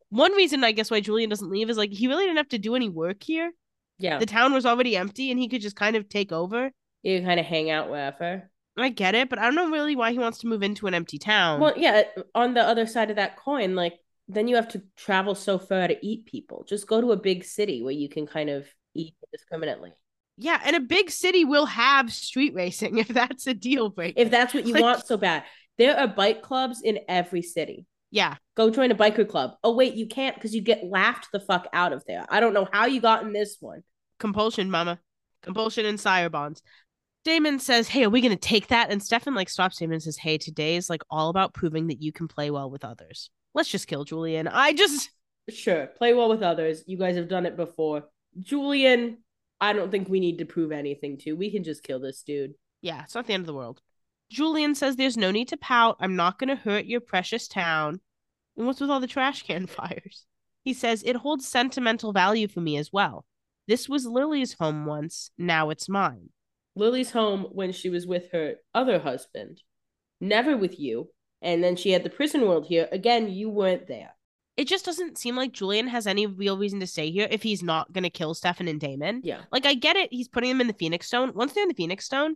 One 0.09 0.33
reason 0.33 0.65
I 0.65 0.73
guess 0.73 0.91
why 0.91 0.99
Julian 0.99 1.29
doesn't 1.29 1.49
leave 1.49 1.69
is 1.69 1.77
like 1.77 1.91
he 1.91 2.07
really 2.07 2.25
didn't 2.25 2.37
have 2.37 2.49
to 2.49 2.59
do 2.59 2.75
any 2.75 2.89
work 2.89 3.23
here. 3.23 3.51
Yeah. 3.97 4.19
The 4.19 4.25
town 4.25 4.53
was 4.53 4.65
already 4.65 4.95
empty 4.97 5.31
and 5.31 5.39
he 5.39 5.47
could 5.47 5.61
just 5.61 5.75
kind 5.75 5.95
of 5.95 6.09
take 6.09 6.31
over. 6.31 6.71
you 7.03 7.21
kind 7.21 7.39
of 7.39 7.45
hang 7.45 7.69
out 7.69 7.89
wherever. 7.89 8.49
I 8.77 8.89
get 8.89 9.15
it, 9.15 9.29
but 9.29 9.39
I 9.39 9.43
don't 9.45 9.55
know 9.55 9.69
really 9.71 9.95
why 9.95 10.11
he 10.11 10.19
wants 10.19 10.39
to 10.39 10.47
move 10.47 10.61
into 10.63 10.87
an 10.87 10.93
empty 10.93 11.17
town. 11.17 11.61
Well, 11.61 11.73
yeah, 11.77 12.03
on 12.33 12.53
the 12.53 12.61
other 12.61 12.85
side 12.85 13.09
of 13.09 13.15
that 13.15 13.37
coin, 13.37 13.73
like, 13.75 13.93
then 14.27 14.47
you 14.49 14.55
have 14.57 14.67
to 14.69 14.81
travel 14.97 15.33
so 15.35 15.57
far 15.57 15.87
to 15.87 16.05
eat 16.05 16.25
people. 16.25 16.65
Just 16.67 16.87
go 16.87 16.99
to 16.99 17.11
a 17.13 17.17
big 17.17 17.45
city 17.45 17.81
where 17.83 17.93
you 17.93 18.09
can 18.09 18.27
kind 18.27 18.49
of 18.49 18.65
eat 18.93 19.13
indiscriminately. 19.31 19.93
yeah, 20.37 20.59
and 20.65 20.75
a 20.75 20.79
big 20.81 21.09
city 21.09 21.45
will 21.45 21.67
have 21.67 22.11
street 22.11 22.53
racing 22.53 22.97
if 23.03 23.07
that's 23.07 23.47
a 23.47 23.53
deal 23.53 23.89
breaker. 23.89 24.19
If 24.19 24.29
that's 24.31 24.53
what 24.53 24.65
you 24.65 24.73
Like- 24.73 24.83
want 24.83 25.05
so 25.05 25.15
bad. 25.15 25.43
There 25.77 25.97
are 25.97 26.07
bike 26.07 26.41
clubs 26.41 26.81
in 26.81 26.99
every 27.07 27.41
city. 27.41 27.85
Yeah, 28.11 28.35
Go 28.55 28.69
join 28.69 28.91
a 28.91 28.95
biker 28.95 29.27
club. 29.27 29.51
Oh, 29.63 29.75
wait, 29.75 29.95
you 29.95 30.07
can't 30.07 30.35
because 30.35 30.55
you 30.55 30.61
get 30.61 30.83
laughed 30.85 31.27
the 31.33 31.39
fuck 31.39 31.67
out 31.73 31.91
of 31.91 32.03
there. 32.07 32.25
I 32.29 32.39
don't 32.39 32.53
know 32.53 32.67
how 32.71 32.85
you 32.85 33.01
got 33.01 33.23
in 33.23 33.33
this 33.33 33.57
one. 33.59 33.83
compulsion, 34.19 34.71
mama. 34.71 34.99
Compulsion 35.41 35.85
and 35.85 35.99
sire 35.99 36.29
bonds. 36.29 36.61
Damon 37.23 37.59
says, 37.59 37.87
Hey, 37.87 38.03
are 38.05 38.09
we 38.09 38.21
gonna 38.21 38.35
take 38.35 38.67
that? 38.67 38.89
And 38.91 39.01
Stefan 39.03 39.33
like 39.35 39.49
stops 39.49 39.77
Damon 39.77 39.95
and 39.95 40.03
says, 40.03 40.17
Hey, 40.17 40.37
today 40.37 40.75
is 40.75 40.89
like 40.89 41.01
all 41.09 41.29
about 41.29 41.53
proving 41.53 41.87
that 41.87 42.01
you 42.01 42.11
can 42.11 42.27
play 42.27 42.49
well 42.51 42.69
with 42.69 42.85
others. 42.85 43.29
Let's 43.53 43.69
just 43.69 43.87
kill 43.87 44.03
Julian. 44.05 44.47
I 44.47 44.73
just 44.73 45.09
Sure, 45.49 45.87
play 45.87 46.13
well 46.13 46.29
with 46.29 46.41
others. 46.41 46.83
You 46.87 46.97
guys 46.97 47.15
have 47.17 47.27
done 47.27 47.45
it 47.45 47.55
before. 47.55 48.05
Julian, 48.41 49.17
I 49.61 49.73
don't 49.73 49.91
think 49.91 50.09
we 50.09 50.19
need 50.19 50.39
to 50.39 50.45
prove 50.45 50.71
anything 50.71 51.17
to. 51.19 51.33
We 51.33 51.51
can 51.51 51.63
just 51.63 51.83
kill 51.83 51.99
this 51.99 52.21
dude. 52.23 52.53
yeah, 52.81 53.03
it's 53.03 53.15
not 53.15 53.27
the 53.27 53.33
end 53.33 53.41
of 53.41 53.47
the 53.47 53.53
world. 53.53 53.81
Julian 54.29 54.75
says 54.75 54.95
there's 54.95 55.17
no 55.17 55.31
need 55.31 55.47
to 55.49 55.57
pout. 55.57 55.97
I'm 55.99 56.15
not 56.15 56.39
gonna 56.39 56.55
hurt 56.55 56.85
your 56.85 57.01
precious 57.01 57.47
town. 57.47 58.01
And 58.57 58.65
what's 58.65 58.79
with 58.79 58.89
all 58.89 58.99
the 58.99 59.07
trash 59.07 59.43
can 59.43 59.67
fires? 59.67 60.25
He 60.63 60.73
says 60.73 61.03
it 61.03 61.17
holds 61.17 61.47
sentimental 61.47 62.11
value 62.11 62.47
for 62.47 62.61
me 62.61 62.77
as 62.77 62.91
well. 62.91 63.25
This 63.67 63.87
was 63.87 64.05
Lily's 64.05 64.53
home 64.53 64.85
once, 64.85 65.31
now 65.37 65.69
it's 65.69 65.89
mine. 65.89 66.29
Lily's 66.75 67.11
home 67.11 67.47
when 67.51 67.71
she 67.71 67.89
was 67.89 68.05
with 68.05 68.31
her 68.31 68.55
other 68.73 68.99
husband, 68.99 69.61
never 70.19 70.57
with 70.57 70.79
you. 70.79 71.09
And 71.41 71.63
then 71.63 71.75
she 71.75 71.91
had 71.91 72.03
the 72.03 72.09
prison 72.09 72.41
world 72.41 72.65
here. 72.65 72.87
Again, 72.91 73.29
you 73.29 73.49
weren't 73.49 73.87
there. 73.87 74.15
It 74.57 74.67
just 74.67 74.85
doesn't 74.85 75.17
seem 75.17 75.35
like 75.35 75.51
Julian 75.51 75.87
has 75.87 76.07
any 76.07 76.25
real 76.25 76.57
reason 76.57 76.79
to 76.79 76.87
stay 76.87 77.11
here 77.11 77.27
if 77.29 77.43
he's 77.43 77.61
not 77.61 77.91
gonna 77.91 78.09
kill 78.09 78.33
Stefan 78.33 78.67
and 78.67 78.79
Damon. 78.79 79.21
Yeah. 79.23 79.41
Like 79.51 79.65
I 79.65 79.75
get 79.75 79.95
it, 79.95 80.11
he's 80.11 80.27
putting 80.27 80.49
them 80.49 80.61
in 80.61 80.67
the 80.67 80.73
Phoenix 80.73 81.07
Stone. 81.07 81.33
Once 81.35 81.53
they're 81.53 81.63
in 81.63 81.69
the 81.69 81.75
Phoenix 81.75 82.05
Stone, 82.05 82.35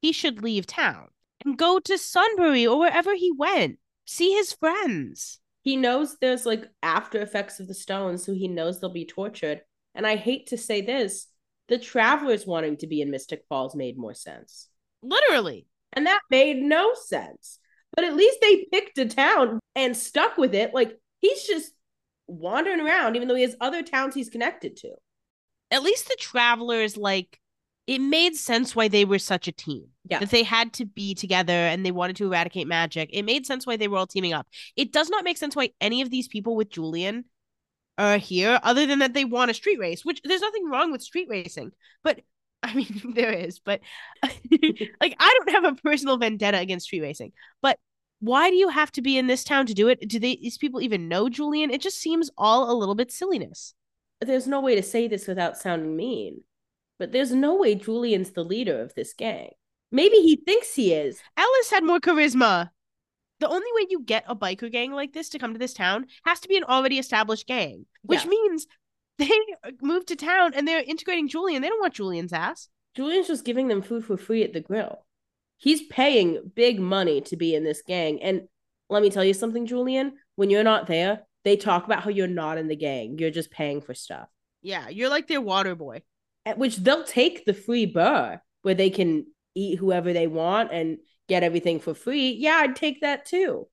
he 0.00 0.12
should 0.12 0.42
leave 0.42 0.66
town 0.66 1.08
and 1.44 1.56
go 1.56 1.78
to 1.80 1.98
Sunbury 1.98 2.66
or 2.66 2.78
wherever 2.78 3.14
he 3.14 3.32
went. 3.32 3.78
See 4.06 4.32
his 4.32 4.52
friends. 4.52 5.40
He 5.62 5.76
knows 5.76 6.16
there's 6.16 6.46
like 6.46 6.66
after 6.82 7.20
effects 7.20 7.60
of 7.60 7.68
the 7.68 7.74
stones, 7.74 8.24
so 8.24 8.32
he 8.32 8.48
knows 8.48 8.80
they'll 8.80 8.92
be 8.92 9.06
tortured. 9.06 9.60
And 9.94 10.06
I 10.06 10.16
hate 10.16 10.48
to 10.48 10.58
say 10.58 10.80
this, 10.80 11.26
the 11.68 11.78
travelers 11.78 12.46
wanting 12.46 12.76
to 12.78 12.86
be 12.86 13.00
in 13.00 13.10
Mystic 13.10 13.44
Falls 13.48 13.74
made 13.74 13.98
more 13.98 14.14
sense. 14.14 14.68
Literally. 15.02 15.66
And 15.92 16.06
that 16.06 16.20
made 16.30 16.56
no 16.62 16.94
sense. 16.94 17.58
But 17.94 18.04
at 18.04 18.16
least 18.16 18.38
they 18.40 18.66
picked 18.72 18.98
a 18.98 19.06
town 19.06 19.58
and 19.74 19.96
stuck 19.96 20.36
with 20.36 20.54
it. 20.54 20.72
Like 20.74 20.96
he's 21.20 21.44
just 21.44 21.72
wandering 22.26 22.80
around, 22.80 23.16
even 23.16 23.28
though 23.28 23.34
he 23.34 23.42
has 23.42 23.56
other 23.60 23.82
towns 23.82 24.14
he's 24.14 24.30
connected 24.30 24.76
to. 24.78 24.90
At 25.70 25.82
least 25.82 26.08
the 26.08 26.16
travelers, 26.18 26.96
like, 26.96 27.38
it 27.86 27.98
made 28.00 28.36
sense 28.36 28.76
why 28.76 28.88
they 28.88 29.04
were 29.04 29.18
such 29.18 29.48
a 29.48 29.52
team. 29.52 29.86
Yeah. 30.08 30.20
That 30.20 30.30
they 30.30 30.42
had 30.42 30.72
to 30.74 30.84
be 30.84 31.14
together 31.14 31.52
and 31.52 31.84
they 31.84 31.90
wanted 31.90 32.16
to 32.16 32.26
eradicate 32.26 32.66
magic. 32.66 33.10
It 33.12 33.22
made 33.22 33.46
sense 33.46 33.66
why 33.66 33.76
they 33.76 33.88
were 33.88 33.98
all 33.98 34.06
teaming 34.06 34.32
up. 34.32 34.46
It 34.76 34.92
does 34.92 35.08
not 35.08 35.24
make 35.24 35.38
sense 35.38 35.56
why 35.56 35.70
any 35.80 36.00
of 36.02 36.10
these 36.10 36.28
people 36.28 36.56
with 36.56 36.70
Julian 36.70 37.24
are 37.98 38.16
here, 38.16 38.58
other 38.62 38.86
than 38.86 39.00
that 39.00 39.12
they 39.12 39.24
want 39.24 39.50
a 39.50 39.54
street 39.54 39.78
race, 39.78 40.04
which 40.04 40.20
there's 40.24 40.40
nothing 40.40 40.68
wrong 40.68 40.90
with 40.90 41.02
street 41.02 41.28
racing. 41.28 41.72
But 42.02 42.20
I 42.62 42.74
mean, 42.74 43.12
there 43.14 43.32
is, 43.32 43.58
but 43.58 43.80
like, 44.22 45.16
I 45.18 45.38
don't 45.38 45.50
have 45.50 45.64
a 45.64 45.80
personal 45.82 46.18
vendetta 46.18 46.58
against 46.58 46.86
street 46.86 47.00
racing. 47.00 47.32
But 47.62 47.78
why 48.20 48.50
do 48.50 48.56
you 48.56 48.68
have 48.68 48.92
to 48.92 49.02
be 49.02 49.16
in 49.16 49.26
this 49.26 49.44
town 49.44 49.66
to 49.66 49.74
do 49.74 49.88
it? 49.88 50.06
Do 50.06 50.18
they, 50.18 50.36
these 50.36 50.58
people 50.58 50.82
even 50.82 51.08
know 51.08 51.28
Julian? 51.28 51.70
It 51.70 51.80
just 51.80 51.98
seems 51.98 52.30
all 52.36 52.70
a 52.70 52.76
little 52.76 52.94
bit 52.94 53.10
silliness. 53.10 53.74
There's 54.20 54.46
no 54.46 54.60
way 54.60 54.74
to 54.74 54.82
say 54.82 55.08
this 55.08 55.26
without 55.26 55.56
sounding 55.56 55.96
mean, 55.96 56.42
but 57.00 57.10
there's 57.10 57.32
no 57.32 57.56
way 57.56 57.74
Julian's 57.74 58.30
the 58.30 58.44
leader 58.44 58.80
of 58.80 58.94
this 58.94 59.12
gang. 59.12 59.50
Maybe 59.90 60.18
he 60.18 60.36
thinks 60.36 60.72
he 60.74 60.92
is. 60.94 61.18
Ellis 61.36 61.70
had 61.70 61.82
more 61.82 61.98
charisma. 61.98 62.70
The 63.40 63.48
only 63.48 63.66
way 63.74 63.86
you 63.90 64.02
get 64.04 64.24
a 64.28 64.36
biker 64.36 64.70
gang 64.70 64.92
like 64.92 65.12
this 65.12 65.30
to 65.30 65.38
come 65.40 65.52
to 65.54 65.58
this 65.58 65.72
town 65.74 66.06
has 66.24 66.38
to 66.40 66.48
be 66.48 66.56
an 66.56 66.64
already 66.64 66.98
established 66.98 67.48
gang, 67.48 67.86
which 68.02 68.24
Yeah. 68.24 68.30
means 68.30 68.66
they 69.18 69.30
moved 69.82 70.08
to 70.08 70.16
town 70.16 70.52
and 70.54 70.68
they're 70.68 70.82
integrating 70.82 71.26
Julian. 71.26 71.60
They 71.62 71.68
don't 71.68 71.80
want 71.80 71.94
Julian's 71.94 72.32
ass. 72.32 72.68
Julian's 72.94 73.26
just 73.28 73.44
giving 73.44 73.68
them 73.68 73.82
food 73.82 74.04
for 74.04 74.16
free 74.16 74.44
at 74.44 74.52
the 74.52 74.60
grill. 74.60 75.04
He's 75.56 75.82
paying 75.82 76.52
big 76.54 76.78
money 76.80 77.20
to 77.22 77.36
be 77.36 77.54
in 77.54 77.64
this 77.64 77.82
gang. 77.86 78.22
And 78.22 78.42
let 78.88 79.02
me 79.02 79.10
tell 79.10 79.24
you 79.24 79.34
something, 79.34 79.66
Julian. 79.66 80.14
When 80.36 80.50
you're 80.50 80.64
not 80.64 80.86
there, 80.86 81.22
they 81.44 81.56
talk 81.56 81.84
about 81.84 82.02
how 82.02 82.10
you're 82.10 82.26
not 82.26 82.58
in 82.58 82.68
the 82.68 82.76
gang. 82.76 83.16
You're 83.18 83.30
just 83.30 83.50
paying 83.50 83.80
for 83.80 83.94
stuff. 83.94 84.28
Yeah, 84.62 84.88
you're 84.88 85.08
like 85.10 85.26
their 85.26 85.40
water 85.40 85.74
boy. 85.74 86.02
At 86.46 86.58
which 86.58 86.76
they'll 86.76 87.04
take 87.04 87.44
the 87.44 87.54
free 87.54 87.86
bar 87.86 88.42
where 88.62 88.74
they 88.74 88.90
can 88.90 89.26
eat 89.54 89.78
whoever 89.78 90.12
they 90.12 90.26
want 90.26 90.72
and 90.72 90.98
get 91.28 91.42
everything 91.42 91.80
for 91.80 91.94
free. 91.94 92.32
Yeah, 92.32 92.56
I'd 92.62 92.76
take 92.76 93.02
that 93.02 93.26
too. 93.26 93.68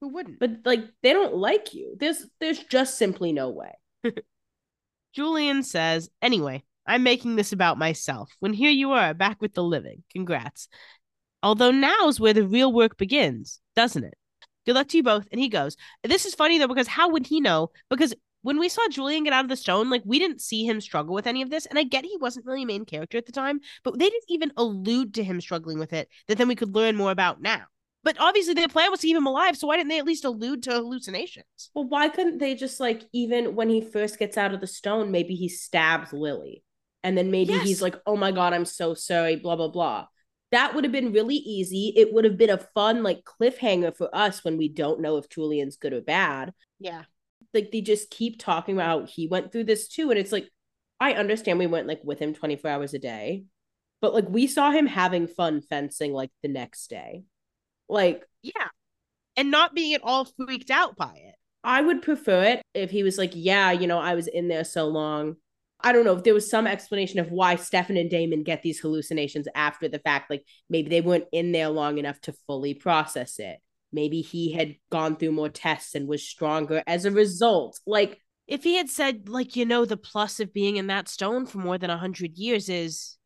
Who 0.00 0.08
wouldn't? 0.08 0.38
But 0.38 0.60
like 0.64 0.84
they 1.02 1.12
don't 1.12 1.34
like 1.34 1.74
you. 1.74 1.96
There's 1.98 2.24
there's 2.40 2.62
just 2.64 2.98
simply 2.98 3.32
no 3.32 3.50
way. 3.50 3.72
Julian 5.12 5.62
says, 5.62 6.08
anyway, 6.22 6.62
I'm 6.86 7.02
making 7.02 7.36
this 7.36 7.52
about 7.52 7.78
myself. 7.78 8.30
When 8.40 8.52
here 8.52 8.70
you 8.70 8.92
are, 8.92 9.14
back 9.14 9.40
with 9.40 9.54
the 9.54 9.64
living. 9.64 10.04
Congrats. 10.12 10.68
Although 11.42 11.70
now's 11.70 12.20
where 12.20 12.32
the 12.32 12.46
real 12.46 12.72
work 12.72 12.96
begins, 12.96 13.60
doesn't 13.76 14.04
it? 14.04 14.14
Good 14.66 14.74
luck 14.74 14.88
to 14.88 14.96
you 14.98 15.02
both. 15.02 15.26
And 15.32 15.40
he 15.40 15.48
goes, 15.48 15.76
This 16.04 16.26
is 16.26 16.34
funny 16.34 16.58
though, 16.58 16.68
because 16.68 16.88
how 16.88 17.10
would 17.10 17.26
he 17.26 17.40
know? 17.40 17.70
Because 17.90 18.14
when 18.42 18.58
we 18.58 18.68
saw 18.68 18.86
Julian 18.90 19.24
get 19.24 19.32
out 19.32 19.44
of 19.44 19.48
the 19.48 19.56
stone, 19.56 19.90
like 19.90 20.02
we 20.04 20.18
didn't 20.18 20.40
see 20.40 20.64
him 20.64 20.80
struggle 20.80 21.14
with 21.14 21.26
any 21.26 21.42
of 21.42 21.50
this. 21.50 21.66
And 21.66 21.78
I 21.78 21.82
get 21.82 22.04
he 22.04 22.16
wasn't 22.20 22.46
really 22.46 22.62
a 22.62 22.66
main 22.66 22.84
character 22.84 23.18
at 23.18 23.26
the 23.26 23.32
time, 23.32 23.60
but 23.84 23.98
they 23.98 24.08
didn't 24.08 24.24
even 24.28 24.52
allude 24.56 25.14
to 25.14 25.24
him 25.24 25.40
struggling 25.40 25.78
with 25.78 25.92
it 25.92 26.08
that 26.28 26.38
then 26.38 26.48
we 26.48 26.54
could 26.54 26.74
learn 26.74 26.96
more 26.96 27.10
about 27.10 27.40
now. 27.40 27.62
But 28.04 28.16
obviously 28.20 28.54
their 28.54 28.68
plan 28.68 28.90
was 28.90 29.00
to 29.00 29.06
keep 29.08 29.16
him 29.16 29.26
alive, 29.26 29.56
so 29.56 29.66
why 29.66 29.76
didn't 29.76 29.90
they 29.90 29.98
at 29.98 30.06
least 30.06 30.24
allude 30.24 30.62
to 30.62 30.70
hallucinations? 30.70 31.70
Well, 31.74 31.88
why 31.88 32.08
couldn't 32.08 32.38
they 32.38 32.54
just 32.54 32.78
like 32.80 33.02
even 33.12 33.54
when 33.56 33.68
he 33.68 33.80
first 33.80 34.18
gets 34.18 34.36
out 34.38 34.54
of 34.54 34.60
the 34.60 34.66
stone, 34.68 35.10
maybe 35.10 35.34
he 35.34 35.48
stabs 35.48 36.12
Lily. 36.12 36.62
And 37.02 37.18
then 37.18 37.30
maybe 37.30 37.52
Yes. 37.54 37.66
he's 37.66 37.82
like, 37.82 37.96
oh 38.06 38.16
my 38.16 38.32
god, 38.32 38.52
I'm 38.52 38.64
so 38.64 38.94
sorry, 38.94 39.36
blah 39.36 39.56
blah 39.56 39.68
blah. 39.68 40.06
that 40.52 40.74
would 40.74 40.84
have 40.84 40.92
been 40.92 41.12
really 41.12 41.36
easy. 41.36 41.92
It 41.96 42.12
would 42.12 42.24
have 42.24 42.38
been 42.38 42.50
a 42.50 42.58
fun 42.74 43.02
like 43.02 43.22
cliffhanger 43.24 43.94
for 43.96 44.08
us 44.14 44.42
when 44.44 44.56
we 44.56 44.68
don't 44.68 45.00
know 45.00 45.16
if 45.18 45.28
Julian's 45.28 45.76
good 45.76 45.92
or 45.92 46.00
bad. 46.00 46.52
Yeah. 46.78 47.02
Like 47.58 47.72
they 47.72 47.80
just 47.80 48.10
keep 48.10 48.38
talking 48.38 48.76
about 48.76 48.86
how 48.86 49.06
he 49.06 49.26
went 49.26 49.50
through 49.50 49.64
this 49.64 49.88
too. 49.88 50.10
And 50.10 50.18
it's 50.18 50.30
like, 50.30 50.48
I 51.00 51.14
understand 51.14 51.58
we 51.58 51.66
went 51.66 51.88
like 51.88 52.00
with 52.04 52.20
him 52.20 52.34
24 52.34 52.70
hours 52.70 52.94
a 52.94 53.00
day, 53.00 53.44
but 54.00 54.14
like 54.14 54.28
we 54.28 54.46
saw 54.46 54.70
him 54.70 54.86
having 54.86 55.26
fun 55.26 55.60
fencing 55.60 56.12
like 56.12 56.30
the 56.42 56.48
next 56.48 56.88
day. 56.88 57.24
Like, 57.88 58.24
Yeah. 58.42 58.68
And 59.36 59.50
not 59.50 59.74
being 59.74 59.94
at 59.94 60.02
all 60.04 60.24
freaked 60.24 60.70
out 60.70 60.96
by 60.96 61.14
it. 61.16 61.34
I 61.64 61.80
would 61.80 62.02
prefer 62.02 62.44
it 62.44 62.62
if 62.74 62.90
he 62.90 63.02
was 63.02 63.18
like, 63.18 63.32
yeah, 63.34 63.72
you 63.72 63.88
know, 63.88 63.98
I 63.98 64.14
was 64.14 64.28
in 64.28 64.46
there 64.46 64.64
so 64.64 64.86
long. 64.86 65.36
I 65.80 65.92
don't 65.92 66.04
know 66.04 66.16
if 66.16 66.24
there 66.24 66.34
was 66.34 66.48
some 66.48 66.66
explanation 66.66 67.18
of 67.18 67.32
why 67.32 67.56
Stefan 67.56 67.96
and 67.96 68.10
Damon 68.10 68.44
get 68.44 68.62
these 68.62 68.80
hallucinations 68.80 69.48
after 69.54 69.88
the 69.88 69.98
fact. 69.98 70.30
Like 70.30 70.44
maybe 70.70 70.90
they 70.90 71.00
weren't 71.00 71.26
in 71.32 71.50
there 71.50 71.68
long 71.68 71.98
enough 71.98 72.20
to 72.22 72.34
fully 72.46 72.74
process 72.74 73.38
it. 73.40 73.58
Maybe 73.92 74.20
he 74.20 74.52
had 74.52 74.76
gone 74.90 75.16
through 75.16 75.32
more 75.32 75.48
tests 75.48 75.94
and 75.94 76.06
was 76.08 76.22
stronger 76.22 76.82
as 76.86 77.04
a 77.04 77.10
result. 77.10 77.80
Like, 77.86 78.20
If 78.46 78.64
he 78.64 78.76
had 78.76 78.88
said, 78.90 79.28
like, 79.28 79.56
you 79.56 79.64
know, 79.66 79.84
the 79.84 79.96
plus 79.96 80.40
of 80.40 80.52
being 80.52 80.76
in 80.76 80.86
that 80.88 81.08
stone 81.08 81.46
for 81.46 81.58
more 81.58 81.78
than 81.78 81.90
a 81.90 81.98
hundred 81.98 82.36
years 82.38 82.68
is 82.68 83.16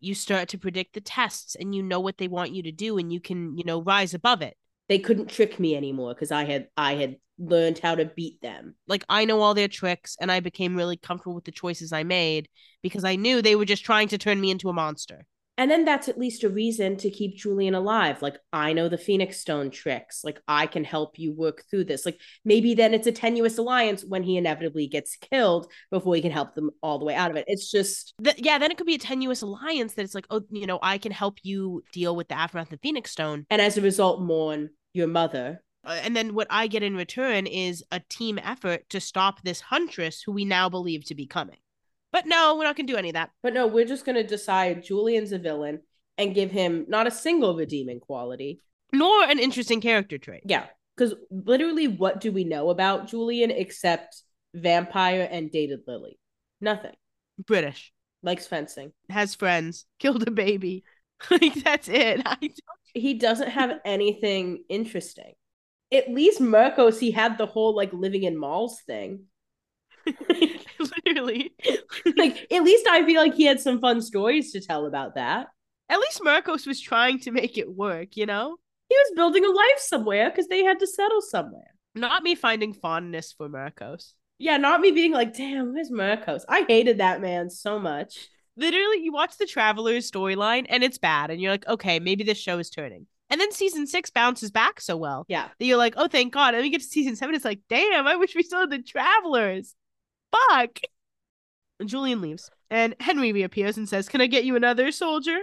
you 0.00 0.14
start 0.14 0.48
to 0.50 0.58
predict 0.58 0.94
the 0.94 1.00
tests 1.00 1.54
and 1.54 1.74
you 1.74 1.82
know 1.82 2.00
what 2.00 2.18
they 2.18 2.28
want 2.28 2.52
you 2.54 2.62
to 2.64 2.72
do 2.72 2.98
and 2.98 3.12
you 3.12 3.20
can, 3.20 3.56
you 3.56 3.64
know, 3.64 3.82
rise 3.82 4.14
above 4.14 4.42
it. 4.42 4.56
they 4.88 4.98
couldn't 4.98 5.28
trick 5.30 5.58
me 5.58 5.76
anymore 5.76 6.14
because 6.14 6.30
I 6.30 6.44
had 6.44 6.68
I 6.76 6.94
had 6.94 7.16
learned 7.38 7.78
how 7.78 7.94
to 7.94 8.04
beat 8.04 8.40
them. 8.42 8.74
Like 8.86 9.04
I 9.08 9.24
know 9.24 9.40
all 9.40 9.54
their 9.54 9.68
tricks 9.68 10.16
and 10.20 10.30
I 10.30 10.40
became 10.40 10.76
really 10.76 10.96
comfortable 10.96 11.34
with 11.34 11.44
the 11.44 11.52
choices 11.52 11.92
I 11.92 12.02
made 12.04 12.48
because 12.82 13.04
I 13.04 13.16
knew 13.16 13.40
they 13.42 13.56
were 13.56 13.64
just 13.64 13.84
trying 13.84 14.08
to 14.08 14.18
turn 14.18 14.40
me 14.40 14.50
into 14.50 14.68
a 14.68 14.72
monster. 14.74 15.26
And 15.56 15.70
then 15.70 15.84
that's 15.84 16.08
at 16.08 16.18
least 16.18 16.42
a 16.42 16.48
reason 16.48 16.96
to 16.96 17.10
keep 17.10 17.36
Julian 17.36 17.74
alive. 17.74 18.22
Like, 18.22 18.38
I 18.52 18.72
know 18.72 18.88
the 18.88 18.98
Phoenix 18.98 19.38
Stone 19.38 19.70
tricks. 19.70 20.24
Like, 20.24 20.40
I 20.48 20.66
can 20.66 20.82
help 20.82 21.16
you 21.16 21.32
work 21.32 21.62
through 21.70 21.84
this. 21.84 22.04
Like, 22.04 22.20
maybe 22.44 22.74
then 22.74 22.92
it's 22.92 23.06
a 23.06 23.12
tenuous 23.12 23.56
alliance 23.56 24.04
when 24.04 24.24
he 24.24 24.36
inevitably 24.36 24.88
gets 24.88 25.16
killed 25.16 25.70
before 25.92 26.16
he 26.16 26.22
can 26.22 26.32
help 26.32 26.54
them 26.54 26.70
all 26.82 26.98
the 26.98 27.04
way 27.04 27.14
out 27.14 27.30
of 27.30 27.36
it. 27.36 27.44
It's 27.46 27.70
just, 27.70 28.14
Th- 28.22 28.36
yeah, 28.38 28.58
then 28.58 28.72
it 28.72 28.78
could 28.78 28.86
be 28.86 28.96
a 28.96 28.98
tenuous 28.98 29.42
alliance 29.42 29.94
that 29.94 30.02
it's 30.02 30.14
like, 30.14 30.26
oh, 30.30 30.42
you 30.50 30.66
know, 30.66 30.80
I 30.82 30.98
can 30.98 31.12
help 31.12 31.38
you 31.44 31.84
deal 31.92 32.16
with 32.16 32.28
the 32.28 32.36
aftermath 32.36 32.66
of 32.66 32.80
the 32.80 32.88
Phoenix 32.88 33.12
Stone. 33.12 33.46
and 33.50 33.62
as 33.62 33.78
a 33.78 33.82
result, 33.82 34.22
mourn 34.22 34.70
your 34.92 35.06
mother. 35.06 35.62
Uh, 35.84 36.00
and 36.02 36.16
then 36.16 36.34
what 36.34 36.46
I 36.50 36.66
get 36.66 36.82
in 36.82 36.96
return 36.96 37.46
is 37.46 37.84
a 37.92 38.00
team 38.08 38.38
effort 38.42 38.88
to 38.88 39.00
stop 39.00 39.42
this 39.42 39.60
huntress 39.60 40.22
who 40.22 40.32
we 40.32 40.44
now 40.44 40.68
believe 40.68 41.04
to 41.06 41.14
be 41.14 41.26
coming. 41.26 41.58
But 42.14 42.26
no, 42.26 42.54
we're 42.54 42.62
not 42.62 42.76
going 42.76 42.86
to 42.86 42.92
do 42.92 42.96
any 42.96 43.08
of 43.08 43.14
that. 43.14 43.30
But 43.42 43.54
no, 43.54 43.66
we're 43.66 43.84
just 43.84 44.04
going 44.04 44.14
to 44.14 44.22
decide 44.22 44.84
Julian's 44.84 45.32
a 45.32 45.38
villain 45.38 45.80
and 46.16 46.32
give 46.32 46.52
him 46.52 46.86
not 46.86 47.08
a 47.08 47.10
single 47.10 47.56
redeeming 47.56 47.98
quality. 47.98 48.60
Nor 48.92 49.24
an 49.24 49.40
interesting 49.40 49.80
character 49.80 50.16
trait. 50.16 50.44
Yeah. 50.46 50.66
Because 50.96 51.14
literally, 51.28 51.88
what 51.88 52.20
do 52.20 52.30
we 52.30 52.44
know 52.44 52.70
about 52.70 53.08
Julian 53.08 53.50
except 53.50 54.22
vampire 54.54 55.28
and 55.28 55.50
dated 55.50 55.80
Lily? 55.88 56.16
Nothing. 56.60 56.94
British, 57.44 57.92
Likes 58.22 58.46
fencing. 58.46 58.92
has 59.10 59.34
friends, 59.34 59.84
killed 59.98 60.22
a 60.28 60.30
baby. 60.30 60.84
like 61.32 61.54
that's 61.64 61.88
it. 61.88 62.22
I 62.26 62.36
don't 62.40 62.60
he 62.94 63.14
doesn't 63.14 63.50
have 63.50 63.80
anything 63.84 64.62
interesting. 64.68 65.32
At 65.92 66.10
least 66.10 66.40
Markos, 66.40 67.00
he 67.00 67.10
had 67.10 67.38
the 67.38 67.46
whole 67.46 67.74
like 67.74 67.92
living 67.92 68.22
in 68.22 68.38
malls 68.38 68.80
thing. 68.86 69.24
literally. 71.14 71.52
like 72.16 72.46
at 72.52 72.62
least 72.62 72.86
I 72.88 73.04
feel 73.04 73.20
like 73.20 73.34
he 73.34 73.44
had 73.44 73.60
some 73.60 73.80
fun 73.80 74.00
stories 74.02 74.52
to 74.52 74.60
tell 74.60 74.86
about 74.86 75.14
that. 75.14 75.48
At 75.88 75.98
least 76.00 76.20
Markos 76.22 76.66
was 76.66 76.80
trying 76.80 77.20
to 77.20 77.30
make 77.30 77.58
it 77.58 77.70
work, 77.74 78.16
you 78.16 78.26
know? 78.26 78.56
He 78.88 78.96
was 78.96 79.12
building 79.16 79.44
a 79.44 79.50
life 79.50 79.78
somewhere 79.78 80.30
because 80.30 80.48
they 80.48 80.64
had 80.64 80.78
to 80.80 80.86
settle 80.86 81.20
somewhere. 81.20 81.74
Not 81.94 82.22
me 82.22 82.34
finding 82.34 82.72
fondness 82.72 83.32
for 83.36 83.48
Markos. 83.48 84.12
Yeah, 84.38 84.56
not 84.56 84.80
me 84.80 84.90
being 84.90 85.12
like, 85.12 85.34
damn, 85.34 85.72
where's 85.74 85.90
Markos? 85.90 86.42
I 86.48 86.64
hated 86.66 86.98
that 86.98 87.20
man 87.20 87.50
so 87.50 87.78
much. 87.78 88.28
Literally, 88.56 89.02
you 89.02 89.12
watch 89.12 89.36
the 89.36 89.46
Travelers 89.46 90.10
storyline 90.10 90.66
and 90.68 90.82
it's 90.84 90.98
bad, 90.98 91.30
and 91.30 91.40
you're 91.40 91.50
like, 91.50 91.66
okay, 91.66 91.98
maybe 91.98 92.24
this 92.24 92.38
show 92.38 92.58
is 92.58 92.70
turning. 92.70 93.06
And 93.30 93.40
then 93.40 93.52
season 93.52 93.86
six 93.86 94.10
bounces 94.10 94.50
back 94.50 94.80
so 94.80 94.96
well 94.96 95.24
Yeah. 95.28 95.48
that 95.58 95.64
you're 95.64 95.78
like, 95.78 95.94
oh, 95.96 96.08
thank 96.08 96.32
God. 96.32 96.48
And 96.48 96.56
then 96.56 96.62
we 96.62 96.70
get 96.70 96.80
to 96.82 96.86
season 96.86 97.16
seven, 97.16 97.34
it's 97.34 97.44
like, 97.44 97.60
damn, 97.68 98.06
I 98.06 98.16
wish 98.16 98.34
we 98.34 98.42
still 98.42 98.60
had 98.60 98.70
the 98.70 98.82
Travelers. 98.82 99.74
Fuck. 100.50 100.78
And 101.80 101.88
Julian 101.88 102.20
leaves, 102.20 102.50
and 102.70 102.94
Henry 103.00 103.32
reappears 103.32 103.76
and 103.76 103.88
says, 103.88 104.08
Can 104.08 104.20
I 104.20 104.26
get 104.26 104.44
you 104.44 104.56
another 104.56 104.92
soldier? 104.92 105.38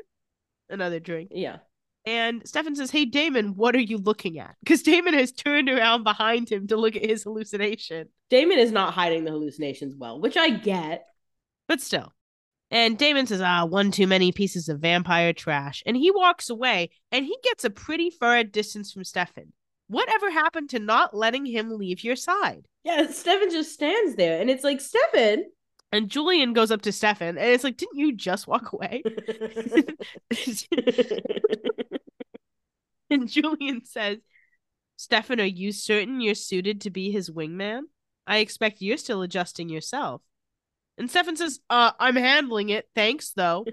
Another 0.69 0.99
drink. 0.99 1.31
Yeah. 1.33 1.57
And 2.05 2.41
Stefan 2.47 2.75
says, 2.75 2.89
Hey, 2.89 3.05
Damon, 3.05 3.55
what 3.55 3.75
are 3.75 3.81
you 3.81 3.97
looking 3.97 4.39
at? 4.39 4.55
Because 4.63 4.81
Damon 4.81 5.13
has 5.13 5.31
turned 5.31 5.69
around 5.69 6.03
behind 6.03 6.49
him 6.49 6.67
to 6.67 6.77
look 6.77 6.95
at 6.95 7.05
his 7.05 7.23
hallucination. 7.23 8.07
Damon 8.29 8.59
is 8.59 8.71
not 8.71 8.93
hiding 8.93 9.23
the 9.25 9.31
hallucinations 9.31 9.95
well, 9.95 10.19
which 10.19 10.37
I 10.37 10.49
get. 10.49 11.05
But 11.67 11.81
still. 11.81 12.13
And 12.71 12.97
Damon 12.97 13.27
says, 13.27 13.41
Ah, 13.41 13.65
one 13.65 13.91
too 13.91 14.07
many 14.07 14.31
pieces 14.31 14.69
of 14.69 14.79
vampire 14.79 15.33
trash. 15.33 15.83
And 15.85 15.97
he 15.97 16.09
walks 16.09 16.49
away 16.49 16.89
and 17.11 17.25
he 17.25 17.35
gets 17.43 17.65
a 17.65 17.69
pretty 17.69 18.09
far 18.09 18.43
distance 18.45 18.93
from 18.93 19.03
Stefan. 19.03 19.51
Whatever 19.87 20.31
happened 20.31 20.69
to 20.69 20.79
not 20.79 21.13
letting 21.13 21.45
him 21.45 21.77
leave 21.77 22.03
your 22.03 22.15
side? 22.15 22.65
Yeah, 22.85 23.11
Stefan 23.11 23.51
just 23.51 23.73
stands 23.73 24.15
there 24.15 24.39
and 24.39 24.49
it's 24.49 24.63
like, 24.63 24.79
Stefan. 24.79 25.43
And 25.91 26.09
Julian 26.09 26.53
goes 26.53 26.71
up 26.71 26.83
to 26.83 26.91
Stefan 26.91 27.37
and 27.37 27.39
it's 27.39 27.63
like, 27.63 27.77
Didn't 27.77 27.97
you 27.97 28.15
just 28.15 28.47
walk 28.47 28.73
away? 28.73 29.03
and 33.09 33.27
Julian 33.27 33.85
says, 33.85 34.17
Stefan, 34.95 35.41
are 35.41 35.45
you 35.45 35.71
certain 35.71 36.21
you're 36.21 36.35
suited 36.35 36.81
to 36.81 36.89
be 36.89 37.11
his 37.11 37.29
wingman? 37.29 37.81
I 38.27 38.37
expect 38.37 38.81
you're 38.81 38.97
still 38.97 39.23
adjusting 39.23 39.67
yourself. 39.67 40.21
And 40.97 41.09
Stefan 41.09 41.35
says, 41.35 41.59
uh, 41.69 41.91
I'm 41.99 42.15
handling 42.15 42.69
it. 42.69 42.87
Thanks, 42.93 43.31
though. 43.31 43.65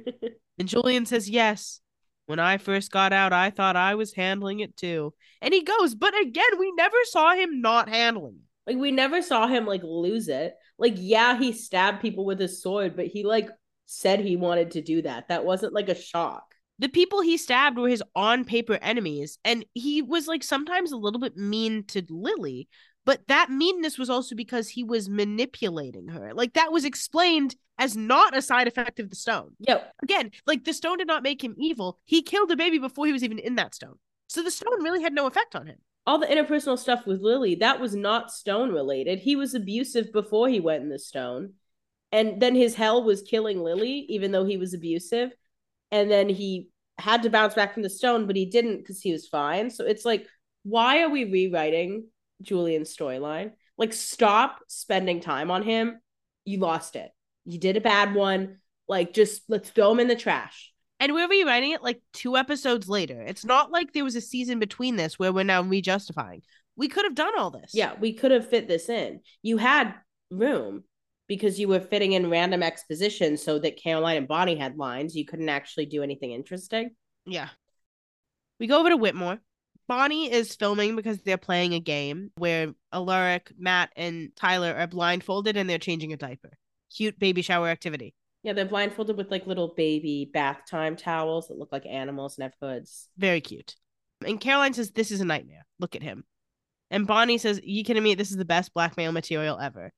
and 0.59 0.69
Julian 0.69 1.07
says, 1.07 1.29
Yes. 1.29 1.81
When 2.27 2.39
I 2.39 2.59
first 2.59 2.91
got 2.91 3.15
out, 3.15 3.33
I 3.33 3.51
thought 3.51 3.75
I 3.75 3.95
was 3.95 4.13
handling 4.13 4.61
it 4.61 4.77
too. 4.77 5.15
And 5.41 5.55
he 5.55 5.63
goes, 5.63 5.95
But 5.95 6.19
again, 6.21 6.59
we 6.59 6.73
never 6.73 6.97
saw 7.05 7.35
him 7.35 7.61
not 7.61 7.89
handling 7.89 8.37
it. 8.37 8.71
Like 8.71 8.81
we 8.81 8.91
never 8.91 9.23
saw 9.23 9.47
him 9.47 9.65
like 9.65 9.83
lose 9.83 10.29
it. 10.29 10.55
Like 10.79 10.95
yeah, 10.97 11.39
he 11.39 11.53
stabbed 11.53 12.01
people 12.01 12.25
with 12.25 12.39
his 12.39 12.63
sword, 12.63 12.97
but 12.97 13.07
he 13.07 13.25
like 13.25 13.49
said 13.87 14.21
he 14.21 14.37
wanted 14.37 14.73
to 14.73 14.83
do 14.83 15.03
that. 15.03 15.29
That 15.29 15.45
wasn't 15.45 15.73
like 15.73 15.89
a 15.89 15.95
shock. 15.95 16.55
The 16.79 16.89
people 16.89 17.23
he 17.23 17.37
stabbed 17.37 17.77
were 17.77 17.89
his 17.89 18.03
on 18.15 18.45
paper 18.45 18.79
enemies. 18.81 19.39
And 19.45 19.65
he 19.75 20.03
was 20.03 20.29
like 20.29 20.45
sometimes 20.45 20.93
a 20.93 20.97
little 20.97 21.19
bit 21.19 21.37
mean 21.37 21.85
to 21.89 22.03
Lily. 22.09 22.69
But 23.05 23.27
that 23.29 23.51
meanness 23.51 23.99
was 23.99 24.11
also 24.11 24.37
because 24.37 24.69
he 24.69 24.85
was 24.85 25.09
manipulating 25.09 26.09
her. 26.09 26.35
Like 26.35 26.53
that 26.53 26.71
was 26.71 26.85
explained 26.85 27.57
as 27.79 27.97
not 27.97 28.37
a 28.37 28.43
side 28.43 28.69
effect 28.69 29.01
of 29.01 29.09
the 29.09 29.17
stone. 29.17 29.53
yeah 29.59 29.85
Again, 30.03 30.31
like 30.47 30.65
the 30.65 30.75
stone 30.75 30.99
did 30.99 31.07
not 31.07 31.23
make 31.23 31.43
him 31.43 31.55
evil. 31.59 31.99
He 32.05 32.23
killed 32.23 32.51
a 32.51 32.57
baby 32.57 32.79
before 32.79 33.07
he 33.07 33.13
was 33.13 33.25
even 33.25 33.39
in 33.39 33.55
that 33.55 33.75
stone. 33.75 33.95
So 34.29 34.43
the 34.43 34.51
stone 34.51 34.83
really 34.83 35.03
had 35.03 35.15
no 35.15 35.27
effect 35.27 35.57
on 35.57 35.67
him. 35.67 35.79
All 36.09 36.19
the 36.19 36.27
interpersonal 36.27 36.79
stuff 36.79 37.07
with 37.07 37.21
Lily, 37.21 37.57
that 37.57 37.81
was 37.81 37.95
not 37.95 38.33
stone 38.33 38.73
related. 38.73 39.19
He 39.19 39.37
was 39.37 39.55
abusive 39.55 40.11
before 40.11 40.49
he 40.49 40.59
went 40.59 40.83
in 40.83 40.89
the 40.89 40.99
stone. 40.99 41.53
And 42.13 42.41
then 42.41 42.55
his 42.55 42.75
hell 42.75 43.05
was 43.05 43.21
killing 43.21 43.63
Lily, 43.63 44.07
even 44.09 44.33
though 44.33 44.47
he 44.47 44.57
was 44.57 44.73
abusive. 44.73 45.33
And 45.91 46.11
then 46.11 46.31
he 46.31 46.71
had 46.97 47.25
to 47.25 47.31
bounce 47.31 47.53
back 47.53 47.75
from 47.75 47.83
the 47.83 47.91
stone, 47.91 48.27
but 48.27 48.37
he 48.37 48.47
didn't 48.47 48.79
because 48.79 49.03
he 49.03 49.13
was 49.13 49.29
fine. 49.29 49.69
So 49.69 49.85
it's 49.85 50.07
like, 50.07 50.27
why 50.63 51.03
are 51.03 51.11
we 51.11 51.31
rewriting 51.31 52.07
Julian's 52.41 52.97
storyline? 52.97 53.53
Like, 53.77 53.93
stop 53.93 54.61
spending 54.67 55.21
time 55.21 55.51
on 55.51 55.63
him. 55.63 56.01
You 56.47 56.61
lost 56.61 56.97
it. 56.97 57.11
You 57.45 57.59
did 57.59 57.77
a 57.77 57.83
bad 57.83 58.15
one. 58.15 58.61
Like, 58.89 59.13
just 59.13 59.43
let's 59.49 59.69
throw 59.69 59.93
him 59.93 60.01
in 60.01 60.09
the 60.09 60.17
trash. 60.17 60.73
And 61.01 61.15
we're 61.15 61.29
rewriting 61.29 61.73
it 61.73 61.83
like 61.83 62.01
two 62.13 62.37
episodes 62.37 62.89
later. 62.89 63.23
It's 63.23 63.45
not 63.45 63.71
like 63.71 63.93
there 63.93 64.05
was 64.05 64.17
a 64.17 64.21
season 64.21 64.59
between 64.59 64.97
this 64.97 65.19
where 65.19 65.33
we're 65.33 65.45
now 65.45 65.63
rejustifying. 65.63 66.43
We 66.77 66.89
could 66.89 67.05
have 67.05 67.15
done 67.15 67.39
all 67.39 67.51
this. 67.51 67.73
Yeah, 67.73 67.95
we 68.01 68.13
could 68.13 68.31
have 68.31 68.49
fit 68.49 68.69
this 68.69 68.89
in. 68.89 69.21
You 69.43 69.59
had 69.59 69.95
room 70.31 70.85
because 71.29 71.61
you 71.61 71.69
were 71.69 71.81
fitting 71.81 72.13
in 72.13 72.31
random 72.31 72.63
exposition 72.63 73.37
so 73.37 73.59
that 73.59 73.81
Caroline 73.81 74.17
and 74.17 74.29
Bonnie 74.29 74.57
had 74.57 74.77
lines. 74.77 75.15
You 75.15 75.25
couldn't 75.25 75.49
actually 75.49 75.87
do 75.87 76.03
anything 76.03 76.33
interesting. 76.33 76.91
Yeah. 77.27 77.49
We 78.59 78.67
go 78.67 78.81
over 78.81 78.89
to 78.89 78.97
Whitmore. 78.97 79.39
Bonnie 79.87 80.31
is 80.31 80.55
filming 80.55 80.97
because 80.97 81.19
they're 81.23 81.39
playing 81.39 81.75
a 81.75 81.81
game 81.81 82.31
where 82.37 82.75
Alaric, 82.93 83.53
Matt, 83.59 83.91
and 83.97 84.31
Tyler 84.37 84.75
are 84.77 84.87
blindfolded 84.87 85.57
and 85.57 85.69
they're 85.69 85.79
changing 85.79 86.13
a 86.13 86.17
diaper. 86.17 86.59
Cute 86.95 87.19
baby 87.19 87.43
shower 87.43 87.69
activity. 87.69 88.15
Yeah, 88.43 88.53
they're 88.53 88.65
blindfolded 88.65 89.17
with 89.17 89.31
like 89.31 89.47
little 89.47 89.75
baby 89.77 90.31
bath 90.33 90.61
time 90.71 90.97
towels 90.97 91.49
that 91.49 91.59
look 91.59 91.73
like 91.73 91.87
animals 91.87 92.39
and 92.39 92.45
have 92.45 92.55
hoods. 92.61 93.09
Very 93.17 93.41
cute. 93.41 93.77
And 94.25 94.41
Caroline 94.41 94.75
says, 94.75 94.93
This 94.93 95.11
is 95.11 95.21
a 95.21 95.25
nightmare. 95.25 95.67
Look 95.79 95.97
at 95.97 96.03
him. 96.03 96.25
And 96.91 97.07
Bonnie 97.07 97.39
says, 97.39 97.61
You 97.63 97.85
kidding 97.85 98.03
me? 98.03 98.15
This 98.15 98.31
is 98.31 98.37
the 98.37 98.45
best 98.45 98.73
blackmail 98.75 99.13
material 99.13 99.59
ever. 99.59 99.93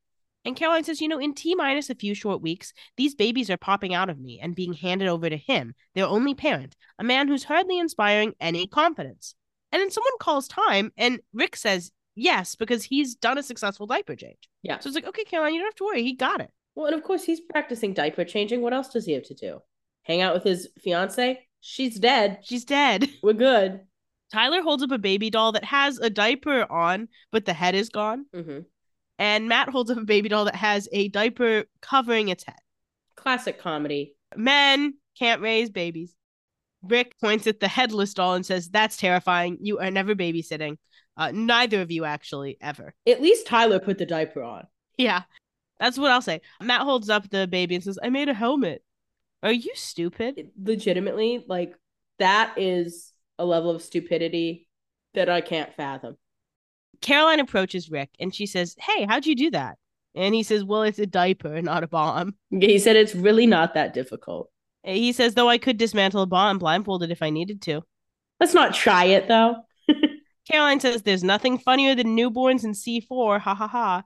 And 0.45 0.57
Caroline 0.57 0.85
says, 0.85 1.01
you 1.01 1.09
know, 1.09 1.19
in 1.19 1.35
T 1.35 1.55
minus 1.55 1.91
a 1.91 1.95
few 1.95 2.15
short 2.15 2.41
weeks, 2.41 2.73
these 2.97 3.15
babies 3.15 3.51
are 3.51 3.59
popping 3.59 3.93
out 3.93 4.09
of 4.09 4.19
me 4.19 4.41
and 4.41 4.55
being 4.55 4.73
handed 4.73 5.09
over 5.09 5.29
to 5.29 5.37
him, 5.37 5.75
their 5.95 6.07
only 6.07 6.35
parent, 6.35 6.77
a 6.99 7.05
man 7.05 7.29
who's 7.29 7.45
hardly 7.45 7.79
inspiring 7.79 8.33
any 8.41 8.67
confidence. 8.67 9.35
And 9.71 9.81
then 9.81 9.91
someone 9.91 10.13
calls 10.19 10.49
time, 10.49 10.93
and 10.97 11.21
Rick 11.33 11.57
says 11.57 11.93
yes, 12.15 12.55
because 12.55 12.85
he's 12.85 13.15
done 13.15 13.39
a 13.39 13.43
successful 13.43 13.87
diaper 13.87 14.17
change. 14.17 14.49
Yeah. 14.63 14.79
So 14.79 14.89
it's 14.89 14.95
like, 14.95 15.07
okay, 15.07 15.25
Caroline, 15.25 15.55
you 15.55 15.61
don't 15.61 15.69
have 15.69 15.75
to 15.77 15.85
worry. 15.85 16.03
He 16.03 16.15
got 16.15 16.41
it. 16.41 16.51
Well, 16.75 16.87
and 16.87 16.95
of 16.95 17.03
course 17.03 17.25
he's 17.25 17.41
practicing 17.41 17.95
diaper 17.95 18.25
changing. 18.25 18.63
What 18.63 18.73
else 18.73 18.89
does 18.89 19.07
he 19.07 19.13
have 19.13 19.25
to 19.25 19.35
do? 19.35 19.61
Hang 20.05 20.21
out 20.21 20.35
with 20.35 20.45
his 20.45 20.69
fiance? 20.81 21.47
She's 21.61 21.99
dead. 21.99 22.39
She's 22.43 22.65
dead. 22.65 23.09
We're 23.23 23.35
good. 23.35 23.81
Tyler 24.33 24.63
holds 24.63 24.83
up 24.83 24.93
a 24.93 24.99
baby 24.99 25.29
doll 25.29 25.53
that 25.53 25.65
has 25.65 25.99
a 25.99 26.09
diaper 26.09 26.71
on, 26.71 27.09
but 27.33 27.45
the 27.45 27.53
head 27.53 27.75
is 27.75 27.89
gone. 27.89 28.27
hmm 28.33 28.61
And 29.19 29.49
Matt 29.49 29.69
holds 29.69 29.91
up 29.91 29.99
a 29.99 30.05
baby 30.05 30.29
doll 30.29 30.45
that 30.45 30.55
has 30.55 30.89
a 30.93 31.09
diaper 31.09 31.65
covering 31.83 32.29
its 32.29 32.45
head. 32.45 32.57
Classic 33.17 33.59
comedy. 33.59 34.15
Men 34.37 34.95
can't 35.19 35.43
raise 35.43 35.69
babies. 35.71 36.15
Rick 36.83 37.19
points 37.21 37.47
at 37.47 37.61
the 37.61 37.69
headless 37.69 38.15
doll 38.15 38.35
and 38.35 38.47
says, 38.47 38.69
That's 38.71 38.97
terrifying. 38.97 39.59
You 39.61 39.81
are 39.81 39.91
never 39.91 40.15
babysitting. 40.15 40.77
Uh, 41.17 41.31
neither 41.35 41.83
of 41.83 41.91
you, 41.91 42.05
actually, 42.07 42.57
ever. 42.61 42.95
At 43.07 43.21
least 43.21 43.47
Tyler 43.47 43.79
put 43.79 43.99
the 43.99 44.07
diaper 44.07 44.43
on. 44.43 44.67
Yeah, 44.97 45.23
that's 45.81 45.99
what 45.99 46.13
I'll 46.13 46.23
say. 46.23 46.43
Matt 46.63 46.83
holds 46.83 47.09
up 47.09 47.29
the 47.31 47.49
baby 47.49 47.75
and 47.75 47.83
says, 47.83 47.99
I 48.03 48.11
made 48.11 48.29
a 48.29 48.35
helmet. 48.35 48.85
Are 49.43 49.53
you 49.53 49.73
stupid? 49.75 50.51
Legitimately, 50.63 51.45
like 51.49 51.75
that 52.19 52.55
is 52.59 53.13
a 53.39 53.45
level 53.45 53.71
of 53.71 53.83
stupidity 53.83 54.69
that 55.15 55.31
I 55.31 55.41
can't 55.41 55.75
fathom. 55.75 56.17
Caroline 57.01 57.41
approaches 57.41 57.91
Rick 57.91 58.11
and 58.21 58.35
she 58.35 58.45
says, 58.47 58.77
Hey, 58.79 59.07
how'd 59.07 59.25
you 59.25 59.35
do 59.35 59.51
that? 59.53 59.79
And 60.15 60.35
he 60.35 60.43
says, 60.43 60.63
Well, 60.63 60.83
it's 60.83 60.99
a 60.99 61.07
diaper, 61.07 61.63
not 61.63 61.83
a 61.83 61.89
bomb. 61.89 62.35
He 62.51 62.79
said 62.79 62.97
it's 62.97 63.15
really 63.15 63.47
not 63.47 63.75
that 63.75 63.95
difficult. 63.95 64.51
He 64.83 65.13
says, 65.13 65.35
Though 65.35 65.49
I 65.49 65.57
could 65.57 65.79
dismantle 65.79 66.23
a 66.23 66.27
bomb 66.27 66.59
blindfolded 66.59 67.11
if 67.11 67.23
I 67.23 67.31
needed 67.31 67.63
to. 67.63 67.83
Let's 68.39 68.55
not 68.55 68.75
try 68.75 69.05
it 69.05 69.29
though. 69.29 69.57
Caroline 70.51 70.81
says, 70.81 71.03
There's 71.03 71.25
nothing 71.25 71.59
funnier 71.59 71.95
than 71.95 72.17
newborns 72.17 72.65
in 72.65 72.73
C4. 72.73 73.41
Ha 73.41 73.55
ha 73.55 73.67
ha. 73.67 74.03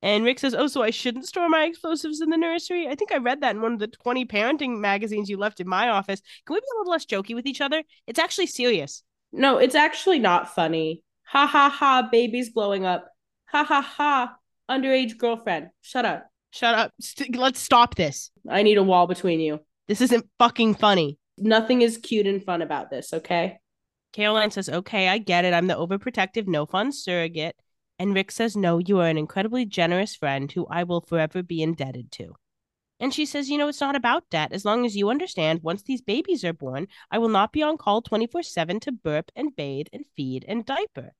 And 0.00 0.24
Rick 0.24 0.38
says, 0.38 0.54
Oh, 0.54 0.68
so 0.68 0.82
I 0.82 0.90
shouldn't 0.90 1.26
store 1.26 1.48
my 1.48 1.64
explosives 1.64 2.20
in 2.20 2.30
the 2.30 2.36
nursery? 2.36 2.86
I 2.86 2.94
think 2.94 3.12
I 3.12 3.16
read 3.16 3.40
that 3.40 3.56
in 3.56 3.62
one 3.62 3.72
of 3.72 3.78
the 3.78 3.88
20 3.88 4.26
parenting 4.26 4.78
magazines 4.78 5.28
you 5.28 5.36
left 5.36 5.60
in 5.60 5.68
my 5.68 5.88
office. 5.88 6.20
Can 6.46 6.54
we 6.54 6.60
be 6.60 6.66
a 6.72 6.78
little 6.78 6.92
less 6.92 7.04
jokey 7.06 7.34
with 7.34 7.46
each 7.46 7.60
other? 7.60 7.82
It's 8.06 8.18
actually 8.18 8.46
serious. 8.46 9.02
No, 9.32 9.58
it's 9.58 9.74
actually 9.74 10.18
not 10.18 10.54
funny. 10.54 11.02
Ha 11.26 11.46
ha 11.46 11.68
ha, 11.68 12.08
baby's 12.10 12.50
blowing 12.50 12.86
up. 12.86 13.08
Ha 13.46 13.64
ha 13.64 13.82
ha, 13.82 14.36
underage 14.70 15.18
girlfriend. 15.18 15.70
Shut 15.82 16.04
up. 16.04 16.30
Shut 16.50 16.74
up. 16.74 16.92
St- 17.00 17.36
let's 17.36 17.60
stop 17.60 17.94
this. 17.96 18.30
I 18.48 18.62
need 18.62 18.78
a 18.78 18.82
wall 18.82 19.06
between 19.06 19.40
you. 19.40 19.60
This 19.88 20.00
isn't 20.00 20.26
fucking 20.38 20.76
funny. 20.76 21.18
Nothing 21.36 21.82
is 21.82 21.98
cute 21.98 22.26
and 22.26 22.42
fun 22.42 22.62
about 22.62 22.90
this, 22.90 23.12
okay? 23.12 23.58
Caroline 24.12 24.50
says, 24.50 24.68
Okay, 24.68 25.08
I 25.08 25.18
get 25.18 25.44
it. 25.44 25.52
I'm 25.52 25.66
the 25.66 25.74
overprotective, 25.74 26.46
no 26.46 26.66
fun 26.66 26.92
surrogate. 26.92 27.56
And 27.98 28.14
Rick 28.14 28.30
says, 28.30 28.56
No, 28.56 28.78
you 28.78 29.00
are 29.00 29.08
an 29.08 29.18
incredibly 29.18 29.64
generous 29.64 30.14
friend 30.14 30.50
who 30.50 30.66
I 30.68 30.84
will 30.84 31.00
forever 31.00 31.42
be 31.42 31.62
indebted 31.62 32.12
to. 32.12 32.34
And 33.00 33.12
she 33.12 33.26
says, 33.26 33.48
You 33.48 33.58
know, 33.58 33.68
it's 33.68 33.80
not 33.80 33.96
about 33.96 34.30
debt. 34.30 34.52
As 34.52 34.64
long 34.64 34.86
as 34.86 34.96
you 34.96 35.10
understand, 35.10 35.62
once 35.62 35.82
these 35.82 36.00
babies 36.00 36.44
are 36.44 36.52
born, 36.52 36.88
I 37.10 37.18
will 37.18 37.28
not 37.28 37.52
be 37.52 37.62
on 37.62 37.76
call 37.76 38.02
24 38.02 38.42
7 38.42 38.80
to 38.80 38.92
burp 38.92 39.30
and 39.34 39.54
bathe 39.54 39.86
and 39.92 40.04
feed 40.16 40.44
and 40.46 40.64
diaper. 40.64 41.12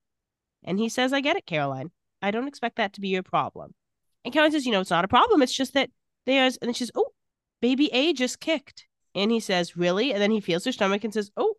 And 0.64 0.78
he 0.78 0.88
says, 0.88 1.12
I 1.12 1.20
get 1.20 1.36
it, 1.36 1.46
Caroline. 1.46 1.90
I 2.20 2.30
don't 2.30 2.48
expect 2.48 2.76
that 2.76 2.92
to 2.94 3.00
be 3.00 3.08
your 3.08 3.22
problem. 3.22 3.74
And 4.24 4.32
Caroline 4.32 4.52
says, 4.52 4.66
You 4.66 4.72
know, 4.72 4.80
it's 4.80 4.90
not 4.90 5.04
a 5.04 5.08
problem. 5.08 5.42
It's 5.42 5.56
just 5.56 5.74
that 5.74 5.90
there's, 6.26 6.56
and 6.58 6.76
she 6.76 6.84
says, 6.84 6.92
Oh, 6.94 7.12
baby 7.60 7.92
A 7.92 8.12
just 8.12 8.40
kicked. 8.40 8.86
And 9.14 9.30
he 9.30 9.40
says, 9.40 9.76
Really? 9.76 10.12
And 10.12 10.22
then 10.22 10.30
he 10.30 10.40
feels 10.40 10.64
her 10.64 10.72
stomach 10.72 11.02
and 11.02 11.12
says, 11.12 11.30
Oh, 11.36 11.54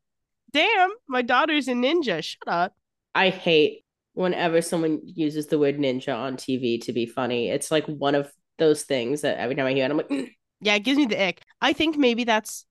damn, 0.52 0.92
my 1.08 1.22
daughter's 1.22 1.68
a 1.68 1.74
ninja. 1.74 2.24
Shut 2.24 2.48
up. 2.48 2.74
I 3.16 3.30
hate 3.30 3.84
whenever 4.14 4.62
someone 4.62 5.00
uses 5.04 5.48
the 5.48 5.60
word 5.60 5.78
ninja 5.78 6.16
on 6.16 6.38
TV 6.38 6.80
to 6.80 6.94
be 6.94 7.06
funny. 7.06 7.50
It's 7.50 7.72
like 7.72 7.86
one 7.86 8.16
of 8.16 8.32
those 8.58 8.84
things 8.84 9.22
that 9.22 9.38
every 9.38 9.56
time 9.56 9.66
I 9.66 9.74
hear 9.74 9.86
it, 9.86 9.92
I'm 9.92 9.98
like, 9.98 10.10
"Mm." 10.10 10.30
Yeah, 10.62 10.76
it 10.76 10.84
gives 10.84 10.98
me 10.98 11.06
the 11.06 11.22
ick. 11.28 11.42
I 11.62 11.74
think 11.74 11.98
maybe 11.98 12.24
that's 12.26 12.66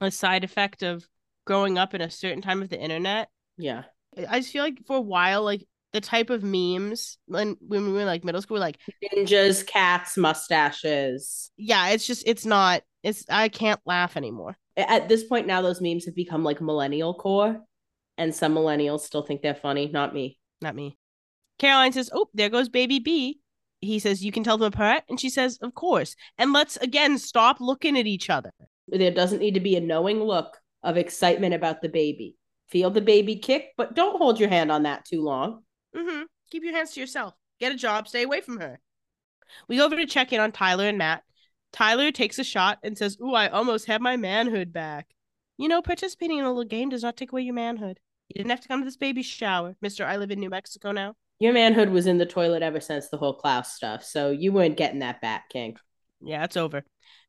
a 0.00 0.10
side 0.10 0.44
effect 0.44 0.82
of 0.82 1.06
growing 1.46 1.76
up 1.78 1.94
in 1.94 2.00
a 2.00 2.10
certain 2.10 2.40
time 2.42 2.62
of 2.62 2.68
the 2.70 2.80
internet. 2.80 3.28
yeah. 3.58 3.84
I 4.28 4.38
just 4.40 4.52
feel 4.52 4.62
like 4.62 4.78
for 4.86 4.96
a 4.96 5.00
while, 5.00 5.42
like 5.42 5.66
the 5.92 6.00
type 6.00 6.30
of 6.30 6.42
memes 6.44 7.18
when 7.26 7.56
when 7.60 7.84
we 7.86 7.92
were 7.92 8.04
like 8.04 8.24
middle 8.24 8.40
school, 8.40 8.54
we're 8.56 8.60
like, 8.60 8.78
Ninjas, 9.12 9.66
cats, 9.66 10.16
mustaches. 10.16 11.50
yeah, 11.56 11.88
it's 11.90 12.06
just 12.06 12.22
it's 12.26 12.46
not 12.46 12.82
it's 13.02 13.24
I 13.28 13.48
can't 13.48 13.80
laugh 13.84 14.16
anymore. 14.16 14.56
At 14.76 15.08
this 15.08 15.24
point 15.24 15.46
now, 15.48 15.62
those 15.62 15.80
memes 15.80 16.04
have 16.06 16.14
become 16.14 16.44
like 16.44 16.60
millennial 16.60 17.14
core, 17.14 17.60
and 18.18 18.34
some 18.34 18.54
millennials 18.54 19.00
still 19.00 19.22
think 19.22 19.42
they're 19.42 19.54
funny. 19.54 19.88
Not 19.88 20.14
me. 20.14 20.38
Not 20.60 20.74
me. 20.74 20.96
Caroline 21.58 21.92
says, 21.92 22.10
Oh, 22.12 22.28
there 22.34 22.48
goes 22.48 22.68
baby 22.68 22.98
B. 22.98 23.40
He 23.80 23.98
says, 23.98 24.24
You 24.24 24.32
can 24.32 24.44
tell 24.44 24.58
them 24.58 24.72
apart. 24.72 25.04
And 25.08 25.20
she 25.20 25.30
says, 25.30 25.58
Of 25.62 25.74
course. 25.74 26.16
And 26.38 26.52
let's 26.52 26.76
again 26.78 27.18
stop 27.18 27.60
looking 27.60 27.98
at 27.98 28.06
each 28.06 28.30
other. 28.30 28.50
There 28.88 29.10
doesn't 29.10 29.38
need 29.38 29.54
to 29.54 29.60
be 29.60 29.76
a 29.76 29.80
knowing 29.80 30.22
look 30.22 30.58
of 30.82 30.96
excitement 30.96 31.54
about 31.54 31.80
the 31.80 31.88
baby. 31.88 32.36
Feel 32.68 32.90
the 32.90 33.00
baby 33.00 33.36
kick, 33.36 33.72
but 33.76 33.94
don't 33.94 34.18
hold 34.18 34.40
your 34.40 34.48
hand 34.48 34.72
on 34.72 34.82
that 34.84 35.04
too 35.04 35.22
long. 35.22 35.62
Mm-hmm. 35.96 36.22
Keep 36.50 36.64
your 36.64 36.74
hands 36.74 36.92
to 36.92 37.00
yourself. 37.00 37.34
Get 37.60 37.72
a 37.72 37.76
job. 37.76 38.08
Stay 38.08 38.22
away 38.22 38.40
from 38.40 38.60
her. 38.60 38.80
We 39.68 39.76
go 39.76 39.86
over 39.86 39.96
to 39.96 40.06
check 40.06 40.32
in 40.32 40.40
on 40.40 40.52
Tyler 40.52 40.88
and 40.88 40.98
Matt. 40.98 41.22
Tyler 41.72 42.10
takes 42.10 42.38
a 42.38 42.44
shot 42.44 42.78
and 42.82 42.96
says, 42.96 43.16
Ooh, 43.20 43.34
I 43.34 43.48
almost 43.48 43.86
have 43.86 44.00
my 44.00 44.16
manhood 44.16 44.72
back. 44.72 45.08
You 45.56 45.68
know, 45.68 45.82
participating 45.82 46.38
in 46.38 46.44
a 46.44 46.48
little 46.48 46.64
game 46.64 46.88
does 46.88 47.02
not 47.02 47.16
take 47.16 47.32
away 47.32 47.42
your 47.42 47.54
manhood. 47.54 48.00
You 48.28 48.34
didn't 48.38 48.50
have 48.50 48.60
to 48.60 48.68
come 48.68 48.80
to 48.80 48.84
this 48.84 48.96
baby 48.96 49.22
shower. 49.22 49.76
Mister, 49.80 50.04
I 50.04 50.16
live 50.16 50.30
in 50.30 50.40
New 50.40 50.50
Mexico 50.50 50.92
now. 50.92 51.14
Your 51.40 51.52
manhood 51.52 51.90
was 51.90 52.06
in 52.06 52.18
the 52.18 52.26
toilet 52.26 52.62
ever 52.62 52.80
since 52.80 53.08
the 53.08 53.16
whole 53.16 53.34
Klaus 53.34 53.74
stuff, 53.74 54.04
so 54.04 54.30
you 54.30 54.52
weren't 54.52 54.76
getting 54.76 55.00
that 55.00 55.20
back, 55.20 55.48
King. 55.50 55.76
Yeah, 56.20 56.44
it's 56.44 56.56
over. 56.56 56.84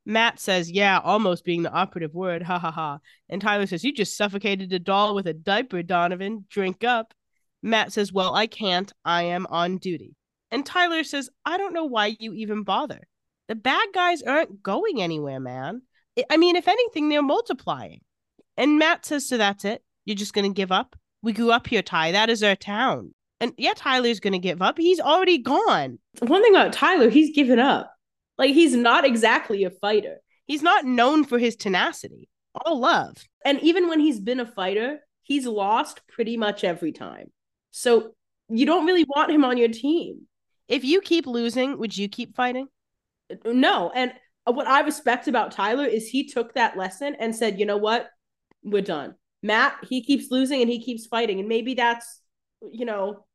Matt 0.05 0.39
says, 0.39 0.71
Yeah, 0.71 0.99
almost 1.03 1.43
being 1.43 1.63
the 1.63 1.71
operative 1.71 2.13
word. 2.13 2.43
Ha 2.43 2.59
ha 2.59 2.71
ha. 2.71 2.99
And 3.27 3.41
Tyler 3.41 3.65
says, 3.65 3.83
You 3.83 3.91
just 3.91 4.15
suffocated 4.15 4.71
a 4.71 4.79
doll 4.79 5.15
with 5.15 5.27
a 5.27 5.33
diaper, 5.33 5.81
Donovan. 5.83 6.45
Drink 6.49 6.83
up. 6.83 7.13
Matt 7.63 7.91
says, 7.91 8.13
Well, 8.13 8.33
I 8.35 8.47
can't. 8.47 8.93
I 9.03 9.23
am 9.23 9.47
on 9.47 9.77
duty. 9.77 10.15
And 10.51 10.65
Tyler 10.65 11.03
says, 11.03 11.29
I 11.43 11.57
don't 11.57 11.73
know 11.73 11.85
why 11.85 12.15
you 12.19 12.33
even 12.33 12.63
bother. 12.63 13.07
The 13.47 13.55
bad 13.55 13.87
guys 13.93 14.21
aren't 14.21 14.61
going 14.63 15.01
anywhere, 15.01 15.39
man. 15.39 15.81
I- 16.17 16.25
I 16.29 16.37
mean, 16.37 16.55
if 16.55 16.67
anything, 16.67 17.09
they're 17.09 17.21
multiplying. 17.23 18.01
And 18.55 18.77
Matt 18.77 19.05
says, 19.05 19.27
So 19.27 19.37
that's 19.37 19.65
it? 19.65 19.83
You're 20.05 20.15
just 20.15 20.33
going 20.33 20.49
to 20.49 20.55
give 20.55 20.71
up? 20.71 20.95
We 21.21 21.33
grew 21.33 21.51
up 21.51 21.67
here, 21.67 21.81
Ty. 21.81 22.11
That 22.11 22.29
is 22.29 22.43
our 22.43 22.55
town. 22.55 23.13
And 23.41 23.53
yeah, 23.57 23.73
Tyler's 23.75 24.19
going 24.19 24.33
to 24.33 24.39
give 24.39 24.61
up. 24.61 24.77
He's 24.77 24.99
already 24.99 25.39
gone. 25.39 25.99
One 26.19 26.41
thing 26.41 26.55
about 26.55 26.73
Tyler, 26.73 27.09
he's 27.09 27.35
given 27.35 27.59
up. 27.59 27.91
Like 28.37 28.53
he's 28.53 28.75
not 28.75 29.05
exactly 29.05 29.63
a 29.63 29.69
fighter. 29.69 30.17
He's 30.45 30.61
not 30.61 30.85
known 30.85 31.23
for 31.23 31.39
his 31.39 31.55
tenacity. 31.55 32.29
All 32.63 32.79
love. 32.79 33.17
And 33.43 33.59
even 33.61 33.89
when 33.89 33.99
he's 33.99 34.19
been 34.19 34.39
a 34.39 34.45
fighter, 34.45 34.99
he's 35.23 35.45
lost 35.45 36.01
pretty 36.07 36.37
much 36.37 36.63
every 36.63 36.91
time. 36.91 37.31
So 37.71 38.11
you 38.47 38.65
don't 38.65 38.85
really 38.85 39.05
want 39.07 39.31
him 39.31 39.43
on 39.43 39.57
your 39.57 39.69
team. 39.69 40.27
If 40.67 40.83
you 40.83 41.01
keep 41.01 41.27
losing, 41.27 41.77
would 41.79 41.97
you 41.97 42.07
keep 42.07 42.35
fighting? 42.35 42.67
No. 43.43 43.91
And 43.93 44.13
what 44.45 44.67
I 44.67 44.81
respect 44.81 45.27
about 45.27 45.51
Tyler 45.51 45.85
is 45.85 46.07
he 46.07 46.27
took 46.27 46.53
that 46.53 46.77
lesson 46.77 47.15
and 47.19 47.35
said, 47.35 47.59
you 47.59 47.65
know 47.65 47.77
what? 47.77 48.07
We're 48.63 48.81
done. 48.81 49.15
Matt, 49.45 49.77
he 49.87 50.03
keeps 50.03 50.31
losing 50.31 50.61
and 50.61 50.69
he 50.69 50.79
keeps 50.79 51.05
fighting. 51.05 51.39
And 51.39 51.47
maybe 51.47 51.75
that's, 51.75 52.19
you 52.71 52.83
know, 52.83 53.25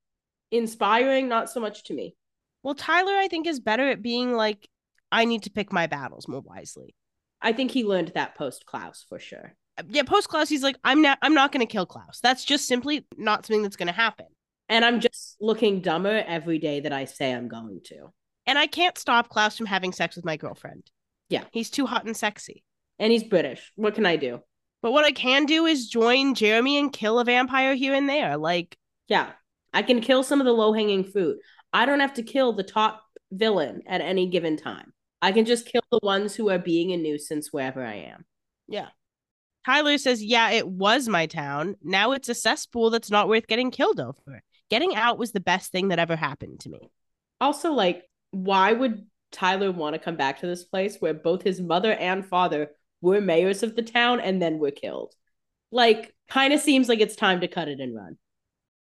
inspiring, 0.50 1.28
not 1.28 1.48
so 1.48 1.60
much 1.60 1.84
to 1.84 1.94
me. 1.94 2.16
Well, 2.64 2.74
Tyler, 2.74 3.12
I 3.12 3.28
think, 3.28 3.46
is 3.46 3.60
better 3.60 3.88
at 3.88 4.02
being 4.02 4.34
like, 4.34 4.68
I 5.12 5.24
need 5.24 5.44
to 5.44 5.50
pick 5.50 5.72
my 5.72 5.86
battles 5.86 6.26
more 6.26 6.40
wisely. 6.40 6.96
I 7.40 7.52
think 7.52 7.70
he 7.70 7.84
learned 7.84 8.12
that 8.14 8.34
post 8.34 8.66
Klaus 8.66 9.06
for 9.08 9.20
sure. 9.20 9.54
Uh, 9.78 9.84
yeah, 9.88 10.02
post 10.02 10.28
Klaus, 10.28 10.48
he's 10.48 10.64
like, 10.64 10.76
I'm 10.82 11.00
not 11.00 11.18
I'm 11.22 11.32
not 11.32 11.52
gonna 11.52 11.64
kill 11.64 11.86
Klaus. 11.86 12.18
That's 12.20 12.44
just 12.44 12.66
simply 12.66 13.06
not 13.16 13.46
something 13.46 13.62
that's 13.62 13.76
gonna 13.76 13.92
happen. 13.92 14.26
And 14.68 14.84
I'm 14.84 15.00
just 15.00 15.36
looking 15.40 15.80
dumber 15.80 16.24
every 16.26 16.58
day 16.58 16.80
that 16.80 16.92
I 16.92 17.04
say 17.04 17.32
I'm 17.32 17.48
going 17.48 17.80
to. 17.84 18.12
And 18.46 18.58
I 18.58 18.66
can't 18.66 18.98
stop 18.98 19.28
Klaus 19.28 19.56
from 19.56 19.66
having 19.66 19.92
sex 19.92 20.16
with 20.16 20.24
my 20.24 20.36
girlfriend. 20.36 20.90
Yeah. 21.28 21.44
He's 21.52 21.70
too 21.70 21.86
hot 21.86 22.04
and 22.04 22.16
sexy. 22.16 22.64
And 22.98 23.12
he's 23.12 23.24
British. 23.24 23.72
What 23.76 23.94
can 23.94 24.06
I 24.06 24.16
do? 24.16 24.42
But 24.82 24.92
what 24.92 25.04
I 25.04 25.12
can 25.12 25.44
do 25.46 25.66
is 25.66 25.88
join 25.88 26.34
Jeremy 26.34 26.78
and 26.78 26.92
kill 26.92 27.18
a 27.18 27.24
vampire 27.24 27.74
here 27.74 27.94
and 27.94 28.08
there. 28.08 28.36
Like, 28.36 28.76
Yeah. 29.08 29.30
I 29.72 29.82
can 29.82 30.00
kill 30.00 30.22
some 30.24 30.40
of 30.40 30.46
the 30.46 30.52
low 30.52 30.72
hanging 30.72 31.04
fruit. 31.04 31.38
I 31.72 31.86
don't 31.86 32.00
have 32.00 32.14
to 32.14 32.22
kill 32.24 32.52
the 32.52 32.64
top 32.64 33.02
villain 33.30 33.82
at 33.86 34.00
any 34.00 34.26
given 34.26 34.56
time. 34.56 34.92
I 35.22 35.30
can 35.32 35.44
just 35.44 35.66
kill 35.66 35.82
the 35.92 36.00
ones 36.02 36.34
who 36.34 36.50
are 36.50 36.58
being 36.58 36.90
a 36.92 36.96
nuisance 36.96 37.52
wherever 37.52 37.84
I 37.84 37.94
am. 37.96 38.24
yeah. 38.66 38.88
Tyler 39.66 39.98
says, 39.98 40.24
Yeah, 40.24 40.50
it 40.52 40.66
was 40.66 41.06
my 41.06 41.26
town. 41.26 41.76
Now 41.82 42.12
it's 42.12 42.30
a 42.30 42.34
cesspool 42.34 42.88
that's 42.90 43.10
not 43.10 43.28
worth 43.28 43.46
getting 43.46 43.70
killed 43.70 44.00
over. 44.00 44.42
Getting 44.70 44.94
out 44.96 45.18
was 45.18 45.32
the 45.32 45.40
best 45.40 45.70
thing 45.70 45.88
that 45.88 45.98
ever 45.98 46.16
happened 46.16 46.60
to 46.60 46.70
me. 46.70 46.90
Also, 47.42 47.70
like, 47.72 48.08
why 48.30 48.72
would 48.72 49.06
Tyler 49.32 49.70
want 49.70 49.94
to 49.94 49.98
come 50.00 50.16
back 50.16 50.40
to 50.40 50.46
this 50.46 50.64
place 50.64 50.96
where 50.98 51.12
both 51.14 51.42
his 51.42 51.60
mother 51.60 51.92
and 51.92 52.24
father 52.26 52.70
were 53.00 53.20
mayors 53.20 53.62
of 53.62 53.76
the 53.76 53.82
town 53.82 54.20
and 54.20 54.40
then 54.40 54.58
were 54.58 54.70
killed? 54.70 55.14
Like, 55.70 56.14
kind 56.28 56.52
of 56.52 56.60
seems 56.60 56.88
like 56.88 57.00
it's 57.00 57.16
time 57.16 57.40
to 57.40 57.48
cut 57.48 57.68
it 57.68 57.80
and 57.80 57.94
run. 57.94 58.18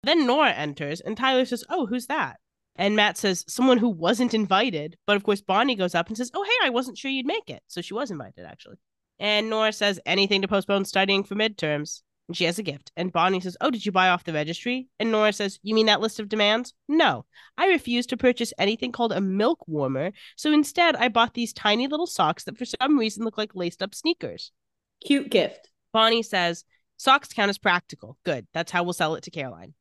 Then 0.04 0.28
Nora 0.28 0.52
enters, 0.52 1.02
and 1.02 1.18
Tyler 1.18 1.46
says, 1.46 1.64
Oh, 1.70 1.88
who's 1.88 2.08
that? 2.08 2.38
And 2.76 2.96
Matt 2.96 3.18
says, 3.18 3.44
Someone 3.48 3.78
who 3.78 3.90
wasn't 3.90 4.34
invited. 4.34 4.98
But 5.08 5.16
of 5.16 5.24
course, 5.24 5.42
Bonnie 5.42 5.76
goes 5.76 5.96
up 5.96 6.08
and 6.08 6.18
says, 6.18 6.32
Oh, 6.34 6.44
hey, 6.44 6.68
I 6.68 6.70
wasn't 6.70 6.98
sure 6.98 7.10
you'd 7.10 7.26
make 7.26 7.50
it. 7.50 7.64
So 7.68 7.82
she 7.82 7.94
was 7.94 8.12
invited, 8.12 8.46
actually. 8.46 8.78
And 9.20 9.50
Nora 9.50 9.74
says, 9.74 10.00
Anything 10.06 10.42
to 10.42 10.48
postpone 10.48 10.86
studying 10.86 11.24
for 11.24 11.36
midterms. 11.36 12.02
And 12.28 12.36
she 12.36 12.46
has 12.46 12.58
a 12.58 12.64
gift. 12.64 12.92
And 12.98 13.12
Bonnie 13.12 13.40
says, 13.40 13.56
Oh, 13.62 13.70
did 13.70 13.86
you 13.86 13.92
buy 13.92 14.10
off 14.10 14.24
the 14.24 14.34
registry? 14.34 14.88
And 15.00 15.12
Nora 15.12 15.32
says, 15.32 15.60
You 15.62 15.76
mean 15.76 15.86
that 15.86 16.02
list 16.02 16.20
of 16.20 16.30
demands? 16.30 16.74
No. 16.88 17.26
I 17.58 17.68
refuse 17.68 18.08
to 18.08 18.18
purchase 18.18 18.52
anything 18.58 18.92
called 18.92 19.12
a 19.12 19.22
milk 19.22 19.68
warmer. 19.68 20.12
So 20.36 20.52
instead, 20.52 20.96
I 20.96 21.08
bought 21.10 21.36
these 21.36 21.54
tiny 21.54 21.88
little 21.88 22.08
socks 22.08 22.44
that 22.46 22.58
for 22.58 22.66
some 22.66 22.98
reason 22.98 23.24
look 23.24 23.38
like 23.38 23.56
laced 23.56 23.84
up 23.84 23.94
sneakers. 23.94 24.52
Cute 25.06 25.30
gift. 25.30 25.70
Bonnie 25.94 26.24
says, 26.24 26.64
Socks 26.98 27.30
count 27.34 27.50
as 27.50 27.58
practical. 27.58 28.18
Good. 28.24 28.48
That's 28.54 28.72
how 28.72 28.84
we'll 28.84 28.94
sell 28.94 29.16
it 29.16 29.24
to 29.26 29.32
Caroline. 29.32 29.74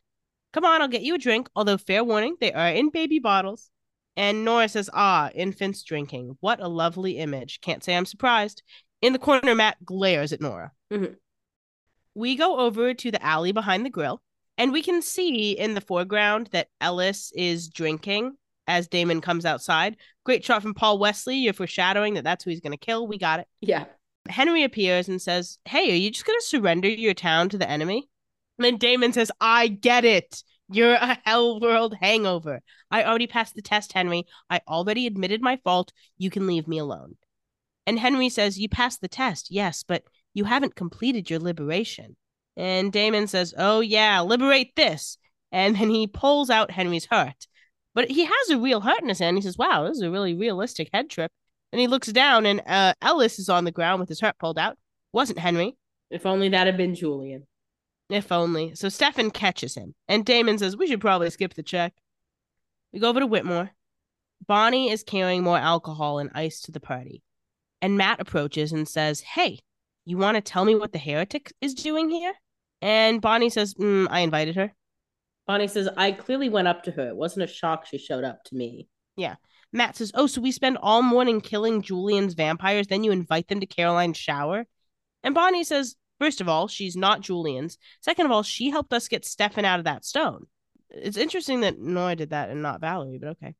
Come 0.53 0.65
on, 0.65 0.83
I'll 0.83 0.89
get 0.89 1.03
you 1.03 1.15
a 1.15 1.19
drink. 1.19 1.49
Although, 1.57 1.79
fair 1.79 2.05
warning, 2.05 2.37
they 2.41 2.53
are 2.53 2.69
in 2.69 2.91
baby 2.91 3.21
bottles. 3.21 3.71
And 4.17 4.45
Nora 4.45 4.69
says, 4.69 4.91
Ah, 4.93 5.31
infants 5.35 5.83
drinking. 5.83 6.37
What 6.41 6.61
a 6.61 6.69
lovely 6.69 7.19
image. 7.19 7.61
Can't 7.61 7.83
say 7.83 7.97
I'm 7.97 8.07
surprised. 8.07 8.63
In 9.01 9.13
the 9.13 9.19
corner, 9.19 9.55
Matt 9.55 9.85
glares 9.85 10.33
at 10.33 10.41
Nora. 10.41 10.73
Mhm. 10.93 11.17
We 12.15 12.37
go 12.37 12.59
over 12.59 12.95
to 12.95 13.11
the 13.11 13.25
alley 13.25 13.53
behind 13.53 13.85
the 13.85 13.91
grill, 13.91 14.23
and 14.57 14.73
we 14.73 14.83
can 14.83 15.03
see 15.03 15.53
in 15.53 15.75
the 15.75 15.81
foreground 15.81 16.49
that 16.53 16.69
Ellis 16.81 17.33
is 17.35 17.69
drinking 17.69 18.37
as 18.67 18.89
Damon 18.89 19.21
comes 19.21 19.45
outside. 19.45 19.97
Great 20.25 20.45
shot 20.45 20.63
from 20.63 20.75
Paul 20.75 20.99
Wesley. 20.99 21.37
You're 21.37 21.53
foreshadowing 21.53 22.15
that 22.15 22.25
that's 22.25 22.45
who 22.45 22.51
he's 22.51 22.61
going 22.61 22.73
to 22.73 22.79
kill. 22.79 23.07
We 23.07 23.19
got 23.19 23.41
it. 23.41 23.49
Yeah. 23.61 23.85
Henry 24.29 24.63
appears 24.63 25.09
and 25.09 25.21
says, 25.21 25.59
Hey, 25.65 25.91
are 25.93 25.97
you 25.97 26.11
just 26.11 26.25
going 26.25 26.39
to 26.39 26.47
surrender 26.47 26.89
your 26.89 27.15
town 27.15 27.49
to 27.51 27.59
the 27.59 27.69
enemy? 27.69 28.09
And 28.59 28.65
then 28.65 28.77
Damon 28.77 29.13
says, 29.13 29.31
I 29.41 29.69
get 29.69 30.05
it. 30.05 30.43
You're 30.71 30.95
a 30.95 31.19
hell 31.25 31.61
world 31.61 31.95
hangover. 32.01 32.61
I 32.91 33.05
already 33.05 33.27
passed 33.27 33.55
the 33.55 33.63
test, 33.63 33.93
Henry. 33.93 34.25
I 34.49 34.61
already 34.67 35.07
admitted 35.07 35.43
my 35.43 35.57
fault. 35.57 35.93
You 36.17 36.31
can 36.31 36.47
leave 36.47 36.67
me 36.67 36.79
alone. 36.79 37.17
And 37.87 37.99
Henry 37.99 38.31
says, 38.31 38.59
You 38.59 38.69
passed 38.69 39.01
the 39.03 39.09
test, 39.09 39.51
yes, 39.51 39.85
but 39.87 40.05
you 40.35 40.45
haven't 40.45 40.75
completed 40.77 41.31
your 41.31 41.41
liberation. 41.41 42.17
And 42.57 42.93
Damon 42.93 43.27
says, 43.27 43.55
Oh, 43.57 43.81
yeah, 43.81 44.21
liberate 44.21 44.77
this. 44.77 45.19
And 45.51 45.77
then 45.77 45.91
he 45.91 46.07
pulls 46.07 46.51
out 46.51 46.71
Henry's 46.71 47.07
hurt. 47.07 47.47
But 47.95 48.11
he 48.11 48.25
has 48.25 48.51
a 48.51 48.59
real 48.59 48.81
hurt 48.81 49.03
in 49.03 49.09
his 49.09 49.21
hand. 49.21 49.37
He 49.37 49.43
says, 49.43 49.57
Wow, 49.57 49.85
this 49.85 49.97
is 49.97 50.03
a 50.03 50.11
really 50.11 50.35
realistic 50.35 50.91
head 50.93 51.09
trip. 51.09 51.31
And 51.73 51.81
he 51.81 51.87
looks 51.87 52.13
down, 52.13 52.47
and 52.47 52.63
uh, 52.67 52.95
Ellis 53.03 53.39
is 53.39 53.49
on 53.49 53.65
the 53.65 53.73
ground 53.73 54.01
with 54.01 54.09
his 54.09 54.21
hurt 54.21 54.39
pulled 54.39 54.59
out. 54.59 54.77
Wasn't 55.13 55.39
Henry. 55.39 55.77
If 56.11 56.27
only 56.27 56.49
that 56.51 56.67
had 56.67 56.77
been 56.77 56.95
Julian. 56.95 57.47
If 58.11 58.31
only. 58.31 58.75
So 58.75 58.89
Stefan 58.89 59.31
catches 59.31 59.75
him, 59.75 59.95
and 60.07 60.25
Damon 60.25 60.59
says, 60.59 60.77
We 60.77 60.87
should 60.87 61.01
probably 61.01 61.31
skip 61.31 61.55
the 61.55 61.63
check. 61.63 61.95
We 62.93 63.01
go 63.01 63.09
over 63.09 63.21
to 63.21 63.27
Whitmore. 63.27 63.71
Bonnie 64.47 64.91
is 64.91 65.03
carrying 65.03 65.43
more 65.43 65.59
alcohol 65.59 66.19
and 66.19 66.31
ice 66.35 66.61
to 66.63 66.73
the 66.73 66.81
party. 66.81 67.23
And 67.81 67.97
Matt 67.97 68.21
approaches 68.21 68.73
and 68.73 68.87
says, 68.87 69.21
Hey, 69.21 69.61
you 70.05 70.19
want 70.19 70.37
to 70.37 70.41
tell 70.41 70.65
me 70.65 70.75
what 70.75 70.93
the 70.93 70.99
heretic 70.99 71.53
is 71.61 71.75
doing 71.75 72.11
here? 72.11 72.33
And 72.83 73.21
Bonnie 73.21 73.51
says, 73.51 73.75
mm, 73.75 74.07
I 74.11 74.21
invited 74.21 74.57
her. 74.57 74.73
Bonnie 75.47 75.69
says, 75.69 75.89
I 75.97 76.13
clearly 76.13 76.49
went 76.49 76.69
up 76.69 76.85
to 76.85 76.91
her. 76.91 77.09
It 77.09 77.17
wasn't 77.17 77.45
a 77.45 77.53
shock 77.53 77.87
she 77.87 77.99
showed 77.99 78.25
up 78.25 78.45
to 78.45 78.55
me. 78.57 78.89
Yeah. 79.17 79.37
Matt 79.73 79.97
says, 79.97 80.13
Oh, 80.15 80.27
so 80.27 80.41
we 80.41 80.53
spend 80.53 80.79
all 80.81 81.03
morning 81.03 81.41
killing 81.41 81.83
Julian's 81.83 82.35
vampires, 82.35 82.87
then 82.87 83.05
you 83.05 83.13
invite 83.13 83.49
them 83.49 83.61
to 83.61 83.67
Caroline's 83.67 84.17
shower? 84.17 84.67
And 85.23 85.35
Bonnie 85.35 85.65
says, 85.65 85.97
First 86.21 86.41
of 86.41 86.49
all, 86.49 86.69
she's 86.69 86.97
not 86.97 87.21
Julian's. 87.21 87.77
Second 88.01 88.27
of 88.27 88.33
all, 88.33 88.43
she 88.43 88.71
helped 88.71 88.93
us 88.93 89.09
get 89.09 89.25
Stefan 89.25 89.65
out 89.65 89.81
of 89.81 89.85
that 89.85 90.05
stone. 90.05 90.47
It's 90.91 91.17
interesting 91.17 91.61
that 91.61 91.79
Nora 91.79 92.15
did 92.15 92.31
that 92.31 92.51
and 92.51 92.63
not 92.63 92.81
Valerie, 92.81 93.19
but 93.19 93.31
okay. 93.31 93.55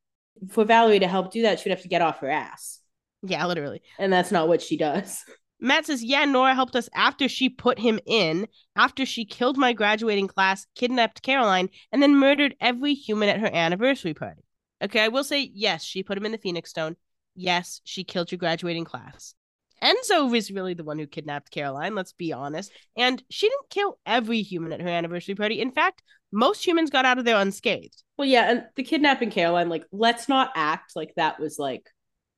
For 0.49 0.63
Valerie 0.63 0.99
to 0.99 1.07
help 1.07 1.31
do 1.31 1.41
that, 1.43 1.59
she'd 1.59 1.71
have 1.71 1.81
to 1.81 1.89
get 1.89 2.01
off 2.01 2.19
her 2.19 2.29
ass. 2.29 2.79
Yeah, 3.23 3.45
literally. 3.45 3.81
And 3.99 4.11
that's 4.11 4.31
not 4.31 4.47
what 4.47 4.61
she 4.61 4.77
does. 4.77 5.23
Matt 5.59 5.85
says, 5.85 6.03
Yeah, 6.03 6.25
Nora 6.25 6.53
helped 6.53 6.75
us 6.75 6.89
after 6.93 7.27
she 7.27 7.49
put 7.49 7.79
him 7.79 7.99
in, 8.05 8.47
after 8.75 9.05
she 9.05 9.25
killed 9.25 9.57
my 9.57 9.73
graduating 9.73 10.27
class, 10.27 10.65
kidnapped 10.75 11.21
Caroline, 11.21 11.69
and 11.91 12.01
then 12.01 12.15
murdered 12.15 12.55
every 12.59 12.93
human 12.93 13.29
at 13.29 13.39
her 13.39 13.53
anniversary 13.53 14.13
party. 14.13 14.43
Okay, 14.81 15.01
I 15.01 15.07
will 15.07 15.23
say, 15.23 15.49
yes, 15.53 15.83
she 15.83 16.03
put 16.03 16.17
him 16.17 16.25
in 16.25 16.31
the 16.31 16.37
Phoenix 16.37 16.69
Stone. 16.69 16.97
Yes, 17.35 17.81
she 17.83 18.03
killed 18.03 18.31
your 18.31 18.37
graduating 18.39 18.85
class. 18.85 19.33
Enzo 19.81 20.29
was 20.29 20.51
really 20.51 20.73
the 20.73 20.83
one 20.83 20.97
who 20.97 21.05
kidnapped 21.05 21.51
Caroline, 21.51 21.95
let's 21.95 22.13
be 22.13 22.33
honest. 22.33 22.71
And 22.97 23.21
she 23.29 23.47
didn't 23.47 23.69
kill 23.69 23.99
every 24.05 24.41
human 24.41 24.71
at 24.71 24.81
her 24.81 24.87
anniversary 24.87 25.35
party. 25.35 25.59
In 25.59 25.71
fact, 25.71 26.01
most 26.31 26.65
humans 26.65 26.89
got 26.89 27.05
out 27.05 27.17
of 27.17 27.25
there 27.25 27.37
unscathed. 27.37 28.03
Well, 28.17 28.27
yeah, 28.27 28.49
and 28.49 28.63
the 28.75 28.83
kidnapping 28.83 29.31
Caroline, 29.31 29.69
like, 29.69 29.85
let's 29.91 30.27
not 30.27 30.51
act 30.55 30.95
like 30.95 31.13
that 31.15 31.39
was 31.39 31.59
like 31.59 31.89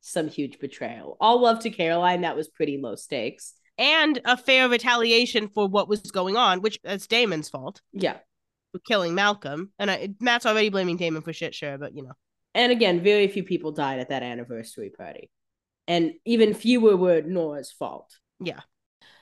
some 0.01 0.27
huge 0.27 0.59
betrayal. 0.59 1.17
All 1.19 1.41
love 1.41 1.59
to 1.61 1.69
Caroline, 1.69 2.21
that 2.21 2.35
was 2.35 2.47
pretty 2.47 2.77
low 2.77 2.95
stakes. 2.95 3.53
And 3.77 4.19
a 4.25 4.37
fair 4.37 4.67
retaliation 4.69 5.49
for 5.49 5.67
what 5.67 5.87
was 5.87 6.01
going 6.01 6.35
on, 6.35 6.61
which 6.61 6.79
that's 6.83 7.07
Damon's 7.07 7.49
fault 7.49 7.81
Yeah. 7.93 8.17
for 8.71 8.79
killing 8.79 9.13
Malcolm. 9.15 9.71
And 9.77 9.91
I, 9.91 10.09
Matt's 10.19 10.45
already 10.45 10.69
blaming 10.69 10.97
Damon 10.97 11.21
for 11.21 11.33
shit, 11.33 11.53
sure, 11.53 11.77
but 11.77 11.95
you 11.95 12.03
know. 12.03 12.13
And 12.55 12.71
again, 12.71 13.03
very 13.03 13.27
few 13.27 13.43
people 13.43 13.71
died 13.71 13.99
at 13.99 14.09
that 14.09 14.23
anniversary 14.23 14.89
party. 14.89 15.29
And 15.87 16.13
even 16.25 16.53
fewer 16.53 16.97
were 16.97 17.21
Nora's 17.21 17.71
fault. 17.71 18.17
Yeah. 18.39 18.61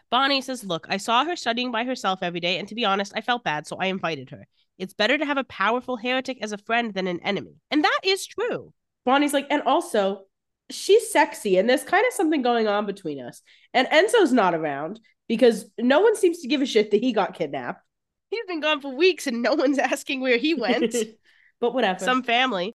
Bonnie 0.10 0.42
says, 0.42 0.64
Look, 0.64 0.86
I 0.90 0.98
saw 0.98 1.26
her 1.26 1.36
studying 1.36 1.72
by 1.72 1.84
herself 1.84 2.20
every 2.22 2.40
day, 2.40 2.58
and 2.58 2.68
to 2.70 2.76
be 2.76 2.86
honest, 2.86 3.12
I 3.16 3.22
felt 3.22 3.44
bad, 3.44 3.68
so 3.68 3.76
I 3.78 3.88
invited 3.88 4.30
her. 4.30 4.48
It's 4.78 4.94
better 4.94 5.18
to 5.18 5.26
have 5.26 5.38
a 5.38 5.44
powerful 5.44 5.98
heretic 5.98 6.38
as 6.42 6.52
a 6.54 6.58
friend 6.58 6.94
than 6.94 7.08
an 7.08 7.20
enemy. 7.22 7.56
And 7.72 7.84
that 7.84 8.00
is 8.04 8.26
true. 8.26 8.74
Bonnie's 9.06 9.34
like, 9.34 9.48
and 9.50 9.62
also, 9.64 10.22
she's 10.70 11.12
sexy, 11.12 11.58
and 11.58 11.70
there's 11.70 11.84
kind 11.84 12.06
of 12.08 12.14
something 12.14 12.42
going 12.42 12.68
on 12.68 12.86
between 12.86 13.22
us. 13.22 13.42
And 13.74 13.88
Enzo's 13.88 14.34
not 14.34 14.56
around 14.56 15.00
because 15.28 15.66
no 15.78 16.02
one 16.02 16.16
seems 16.16 16.40
to 16.40 16.48
give 16.48 16.62
a 16.62 16.66
shit 16.66 16.92
that 16.92 17.02
he 17.02 17.14
got 17.14 17.36
kidnapped. 17.36 17.82
He's 18.30 18.46
been 18.48 18.60
gone 18.60 18.82
for 18.82 18.96
weeks 18.96 19.28
and 19.28 19.42
no 19.42 19.54
one's 19.54 19.78
asking 19.80 20.22
where 20.22 20.38
he 20.38 20.54
went. 20.54 20.96
but 21.60 21.74
whatever. 21.74 22.00
Some 22.04 22.24
family. 22.24 22.74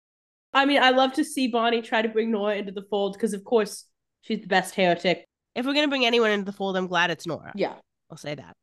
I 0.53 0.67
mean, 0.67 0.83
I 0.83 0.91
love 0.91 1.13
to 1.15 1.25
see 1.25 1.49
Bonnie 1.49 1.83
try 1.83 2.03
to 2.03 2.09
bring 2.09 2.31
Nora 2.31 2.57
into 2.57 2.73
the 2.73 2.83
fold 2.83 3.13
because, 3.13 3.35
of 3.35 3.45
course, 3.45 3.85
she's 4.23 4.41
the 4.41 4.49
best 4.49 4.75
heretic. 4.75 5.25
If 5.55 5.67
we're 5.67 5.75
going 5.75 5.87
to 5.87 5.91
bring 5.91 6.07
anyone 6.07 6.31
into 6.31 6.45
the 6.45 6.53
fold, 6.53 6.77
I'm 6.77 6.87
glad 6.87 7.11
it's 7.11 7.27
Nora. 7.27 7.53
Yeah. 7.55 7.75
I'll 8.11 8.17
say 8.17 8.35
that. 8.35 8.57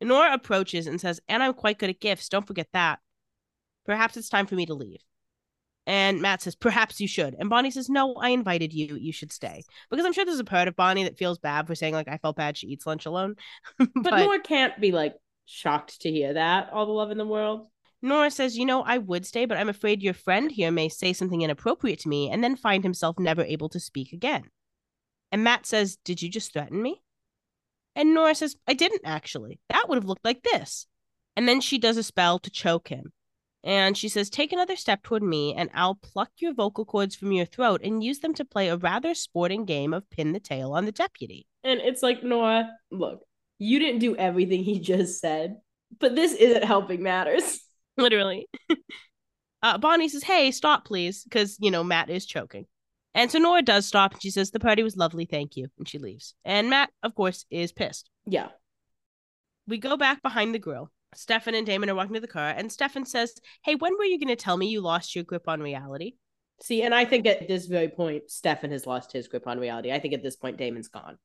Nora 0.00 0.32
approaches 0.32 0.86
and 0.86 1.00
says, 1.00 1.20
And 1.28 1.42
I'm 1.42 1.54
quite 1.54 1.78
good 1.78 1.90
at 1.90 2.00
gifts. 2.00 2.28
Don't 2.28 2.46
forget 2.46 2.68
that. 2.72 2.98
Perhaps 3.86 4.16
it's 4.16 4.28
time 4.28 4.46
for 4.46 4.54
me 4.54 4.66
to 4.66 4.74
leave. 4.74 5.00
And 5.86 6.20
Matt 6.20 6.42
says, 6.42 6.54
Perhaps 6.54 7.00
you 7.00 7.08
should. 7.08 7.34
And 7.38 7.48
Bonnie 7.48 7.70
says, 7.70 7.88
No, 7.88 8.14
I 8.14 8.30
invited 8.30 8.72
you. 8.72 8.96
You 8.96 9.12
should 9.12 9.32
stay. 9.32 9.62
Because 9.90 10.04
I'm 10.04 10.12
sure 10.12 10.24
there's 10.24 10.38
a 10.38 10.44
part 10.44 10.68
of 10.68 10.76
Bonnie 10.76 11.04
that 11.04 11.18
feels 11.18 11.38
bad 11.38 11.66
for 11.66 11.74
saying, 11.74 11.94
like, 11.94 12.08
I 12.08 12.18
felt 12.18 12.36
bad 12.36 12.56
she 12.56 12.68
eats 12.68 12.86
lunch 12.86 13.06
alone. 13.06 13.36
But, 13.78 14.18
Nora 14.18 14.40
can't 14.40 14.78
be 14.80 14.92
like 14.92 15.14
shocked 15.46 16.02
to 16.02 16.10
hear 16.10 16.34
that. 16.34 16.70
All 16.72 16.86
the 16.86 16.92
love 16.92 17.10
in 17.10 17.18
the 17.18 17.26
world. 17.26 17.66
Nora 18.02 18.30
says, 18.30 18.56
You 18.56 18.66
know, 18.66 18.82
I 18.82 18.98
would 18.98 19.26
stay, 19.26 19.46
but 19.46 19.58
I'm 19.58 19.68
afraid 19.68 20.02
your 20.02 20.14
friend 20.14 20.50
here 20.50 20.70
may 20.70 20.88
say 20.88 21.12
something 21.12 21.42
inappropriate 21.42 22.00
to 22.00 22.08
me 22.08 22.30
and 22.30 22.42
then 22.42 22.56
find 22.56 22.82
himself 22.82 23.18
never 23.18 23.42
able 23.42 23.68
to 23.70 23.80
speak 23.80 24.12
again. 24.12 24.44
And 25.32 25.44
Matt 25.44 25.66
says, 25.66 25.98
Did 26.04 26.22
you 26.22 26.28
just 26.28 26.52
threaten 26.52 26.80
me? 26.80 27.02
And 27.96 28.14
Nora 28.14 28.34
says, 28.34 28.56
I 28.68 28.74
didn't 28.74 29.02
actually. 29.04 29.60
That 29.68 29.88
would 29.88 29.96
have 29.96 30.04
looked 30.04 30.24
like 30.24 30.42
this. 30.42 30.86
And 31.36 31.48
then 31.48 31.60
she 31.60 31.78
does 31.78 31.96
a 31.96 32.02
spell 32.02 32.38
to 32.40 32.50
choke 32.50 32.88
him. 32.88 33.12
And 33.62 33.96
she 33.96 34.08
says, 34.08 34.30
Take 34.30 34.52
another 34.52 34.76
step 34.76 35.02
toward 35.02 35.22
me, 35.22 35.54
and 35.54 35.70
I'll 35.74 35.96
pluck 35.96 36.30
your 36.38 36.54
vocal 36.54 36.84
cords 36.84 37.14
from 37.14 37.32
your 37.32 37.44
throat 37.44 37.82
and 37.84 38.02
use 38.02 38.20
them 38.20 38.34
to 38.34 38.44
play 38.44 38.68
a 38.68 38.76
rather 38.76 39.14
sporting 39.14 39.64
game 39.64 39.92
of 39.92 40.08
pin 40.10 40.32
the 40.32 40.40
tail 40.40 40.72
on 40.72 40.86
the 40.86 40.92
deputy. 40.92 41.46
And 41.62 41.80
it's 41.80 42.02
like, 42.02 42.22
Nora, 42.24 42.70
look, 42.90 43.22
you 43.58 43.78
didn't 43.78 44.00
do 44.00 44.16
everything 44.16 44.64
he 44.64 44.80
just 44.80 45.20
said, 45.20 45.56
but 45.98 46.14
this 46.14 46.32
isn't 46.32 46.64
helping 46.64 47.02
matters. 47.02 47.60
Literally. 47.98 48.48
uh, 49.62 49.76
Bonnie 49.78 50.08
says, 50.08 50.22
Hey, 50.22 50.50
stop, 50.50 50.86
please, 50.86 51.24
because, 51.24 51.58
you 51.60 51.70
know, 51.70 51.84
Matt 51.84 52.08
is 52.08 52.24
choking. 52.24 52.66
And 53.14 53.30
so 53.30 53.38
Nora 53.38 53.62
does 53.62 53.86
stop 53.86 54.12
and 54.12 54.22
she 54.22 54.30
says, 54.30 54.50
The 54.50 54.60
party 54.60 54.82
was 54.82 54.96
lovely, 54.96 55.26
thank 55.26 55.56
you. 55.56 55.68
And 55.76 55.86
she 55.86 55.98
leaves. 55.98 56.34
And 56.44 56.70
Matt, 56.70 56.90
of 57.02 57.14
course, 57.14 57.44
is 57.50 57.72
pissed. 57.72 58.08
Yeah. 58.24 58.48
We 59.66 59.78
go 59.78 59.96
back 59.96 60.22
behind 60.22 60.54
the 60.54 60.58
grill. 60.58 60.90
Stefan 61.14 61.54
and 61.54 61.66
Damon 61.66 61.90
are 61.90 61.94
walking 61.94 62.14
to 62.14 62.20
the 62.20 62.28
car, 62.28 62.54
and 62.56 62.70
Stefan 62.70 63.04
says, 63.04 63.34
Hey, 63.64 63.74
when 63.74 63.96
were 63.96 64.04
you 64.04 64.18
going 64.18 64.28
to 64.28 64.36
tell 64.36 64.56
me 64.56 64.68
you 64.68 64.80
lost 64.80 65.14
your 65.14 65.24
grip 65.24 65.48
on 65.48 65.60
reality? 65.60 66.14
See, 66.62 66.82
and 66.82 66.94
I 66.94 67.04
think 67.04 67.26
at 67.26 67.48
this 67.48 67.66
very 67.66 67.88
point, 67.88 68.30
Stefan 68.30 68.70
has 68.70 68.86
lost 68.86 69.12
his 69.12 69.28
grip 69.28 69.46
on 69.46 69.58
reality. 69.58 69.92
I 69.92 69.98
think 69.98 70.14
at 70.14 70.22
this 70.22 70.36
point, 70.36 70.58
Damon's 70.58 70.88
gone. 70.88 71.18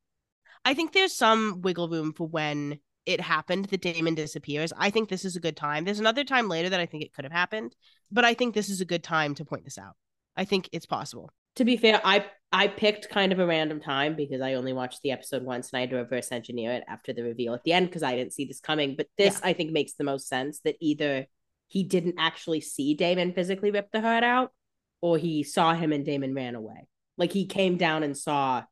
I 0.63 0.73
think 0.73 0.93
there's 0.93 1.13
some 1.13 1.61
wiggle 1.61 1.89
room 1.89 2.13
for 2.13 2.27
when 2.27 2.79
it 3.05 3.21
happened 3.21 3.65
that 3.65 3.81
Damon 3.81 4.15
disappears. 4.15 4.73
I 4.77 4.89
think 4.89 5.09
this 5.09 5.25
is 5.25 5.35
a 5.35 5.41
good 5.41 5.57
time. 5.57 5.83
There's 5.83 5.99
another 5.99 6.23
time 6.23 6.47
later 6.47 6.69
that 6.69 6.79
I 6.79 6.85
think 6.85 7.03
it 7.03 7.13
could 7.13 7.25
have 7.25 7.31
happened, 7.31 7.75
but 8.11 8.25
I 8.25 8.33
think 8.33 8.55
this 8.55 8.69
is 8.69 8.81
a 8.81 8.85
good 8.85 9.03
time 9.03 9.35
to 9.35 9.45
point 9.45 9.65
this 9.65 9.77
out. 9.77 9.95
I 10.35 10.45
think 10.45 10.69
it's 10.71 10.87
possible. 10.87 11.31
To 11.55 11.65
be 11.65 11.77
fair, 11.77 12.01
I 12.03 12.25
I 12.51 12.67
picked 12.67 13.09
kind 13.09 13.31
of 13.31 13.39
a 13.39 13.45
random 13.45 13.81
time 13.81 14.15
because 14.15 14.41
I 14.41 14.53
only 14.53 14.73
watched 14.73 15.01
the 15.01 15.11
episode 15.11 15.43
once 15.43 15.71
and 15.71 15.77
I 15.77 15.81
had 15.81 15.89
to 15.89 15.97
reverse 15.97 16.31
engineer 16.31 16.71
it 16.71 16.83
after 16.87 17.11
the 17.11 17.23
reveal 17.23 17.53
at 17.53 17.63
the 17.63 17.73
end 17.73 17.87
because 17.87 18.03
I 18.03 18.15
didn't 18.15 18.33
see 18.33 18.45
this 18.45 18.61
coming. 18.61 18.95
But 18.95 19.07
this 19.17 19.41
I 19.43 19.53
think 19.53 19.71
makes 19.71 19.93
the 19.93 20.03
most 20.03 20.27
sense 20.27 20.59
that 20.61 20.77
either 20.79 21.27
he 21.67 21.83
didn't 21.83 22.15
actually 22.17 22.61
see 22.61 22.93
Damon 22.93 23.33
physically 23.33 23.71
rip 23.71 23.91
the 23.91 24.01
heart 24.01 24.23
out, 24.23 24.53
or 25.01 25.17
he 25.17 25.43
saw 25.43 25.73
him 25.73 25.91
and 25.91 26.05
Damon 26.05 26.33
ran 26.33 26.55
away. 26.55 26.87
Like 27.17 27.31
he 27.31 27.45
came 27.45 27.77
down 27.77 28.03
and 28.03 28.17
saw 28.17 28.63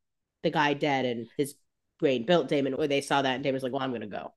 the 0.43 0.51
guy 0.51 0.73
dead 0.73 1.05
and 1.05 1.27
his 1.37 1.55
brain 1.99 2.25
built 2.25 2.47
Damon, 2.47 2.73
or 2.73 2.87
they 2.87 3.01
saw 3.01 3.21
that 3.21 3.35
and 3.35 3.43
Damon's 3.43 3.63
like, 3.63 3.73
"Well, 3.73 3.81
I'm 3.81 3.91
gonna 3.93 4.07
go." 4.07 4.33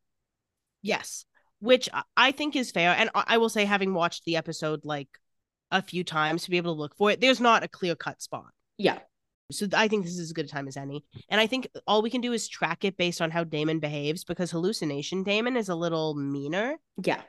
Yes, 0.83 1.25
which 1.61 1.89
I- 2.17 2.33
think 2.33 2.55
is 2.57 2.71
fair. 2.71 2.95
And 2.97 3.11
I 3.15 3.39
will 3.39 3.49
say, 3.49 3.65
having 3.65 3.93
watched 3.95 4.25
the 4.25 4.37
episode 4.37 4.85
like 4.85 5.09
a 5.71 5.83
few 5.83 6.05
times 6.05 6.45
to 6.45 6.51
be 6.51 6.57
able 6.57 6.75
to 6.75 6.81
look 6.81 6.97
for 6.97 7.11
it, 7.11 7.21
there's 7.21 7.41
not 7.41 7.63
a 7.65 7.69
clear 7.69 7.95
cut 7.95 8.23
spot. 8.23 8.47
Yeah, 8.79 8.99
So 9.51 9.67
I 9.75 9.89
think 9.89 10.05
this 10.05 10.13
is 10.15 10.21
as 10.21 10.33
good 10.33 10.45
a 10.47 10.49
time 10.49 10.69
as 10.69 10.77
any. 10.77 11.05
And 11.29 11.41
I 11.41 11.47
think 11.47 11.69
all 11.87 12.03
we 12.03 12.11
can 12.11 12.21
do 12.21 12.33
is 12.33 12.47
track 12.49 12.85
it 12.85 12.97
based 12.97 13.21
on 13.21 13.31
how 13.31 13.45
Damon 13.45 13.81
behaves 13.81 14.25
because 14.25 14.51
hallucination 14.51 15.23
Damon 15.23 15.57
is 15.57 15.69
a 15.69 15.75
little 15.75 16.15
meaner. 16.15 16.77
yeah, 17.03 17.23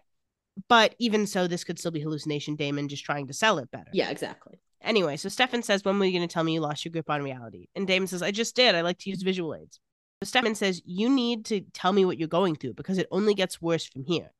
But 0.69 0.95
even 0.99 1.25
so, 1.27 1.47
this 1.47 1.63
could 1.63 1.79
still 1.79 1.91
be 1.91 2.01
hallucination 2.01 2.55
Damon 2.55 2.89
just 2.89 3.05
trying 3.05 3.27
to 3.27 3.33
sell 3.33 3.57
it 3.59 3.71
better. 3.71 3.89
yeah, 3.93 4.09
exactly. 4.09 4.59
Anyway, 4.81 5.17
so 5.17 5.27
Stefan 5.29 5.63
says, 5.63 5.83
When 5.83 5.97
were 5.97 6.05
you 6.05 6.17
going 6.17 6.27
to 6.27 6.31
tell 6.33 6.43
me 6.43 6.53
you 6.53 6.61
lost 6.61 6.85
your 6.85 6.91
grip 6.91 7.09
on 7.09 7.23
reality? 7.23 7.67
And 7.75 7.87
Damon 7.87 8.07
says, 8.07 8.21
I 8.21 8.31
just 8.31 8.55
did. 8.55 8.75
I 8.75 8.81
like 8.81 8.99
to 8.99 9.09
use 9.09 9.23
visual 9.23 9.55
aids. 9.55 9.79
So 10.21 10.27
Stefan 10.27 10.53
says, 10.55 10.81
You 10.85 11.09
need 11.09 11.45
to 11.45 11.61
tell 11.73 11.93
me 11.93 12.05
what 12.05 12.17
you're 12.19 12.27
going 12.27 12.55
through 12.55 12.73
because 12.73 12.97
it 12.99 13.07
only 13.11 13.33
gets 13.33 13.59
worse 13.61 13.85
from 13.85 14.03
here. 14.05 14.31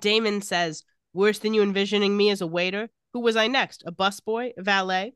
Damon 0.00 0.42
says, 0.42 0.84
Worse 1.12 1.40
than 1.40 1.54
you 1.54 1.62
envisioning 1.62 2.16
me 2.16 2.30
as 2.30 2.40
a 2.40 2.46
waiter? 2.46 2.88
Who 3.12 3.20
was 3.20 3.36
I 3.36 3.46
next? 3.48 3.82
A 3.86 3.92
busboy? 3.92 4.52
A 4.56 4.62
valet? 4.62 5.14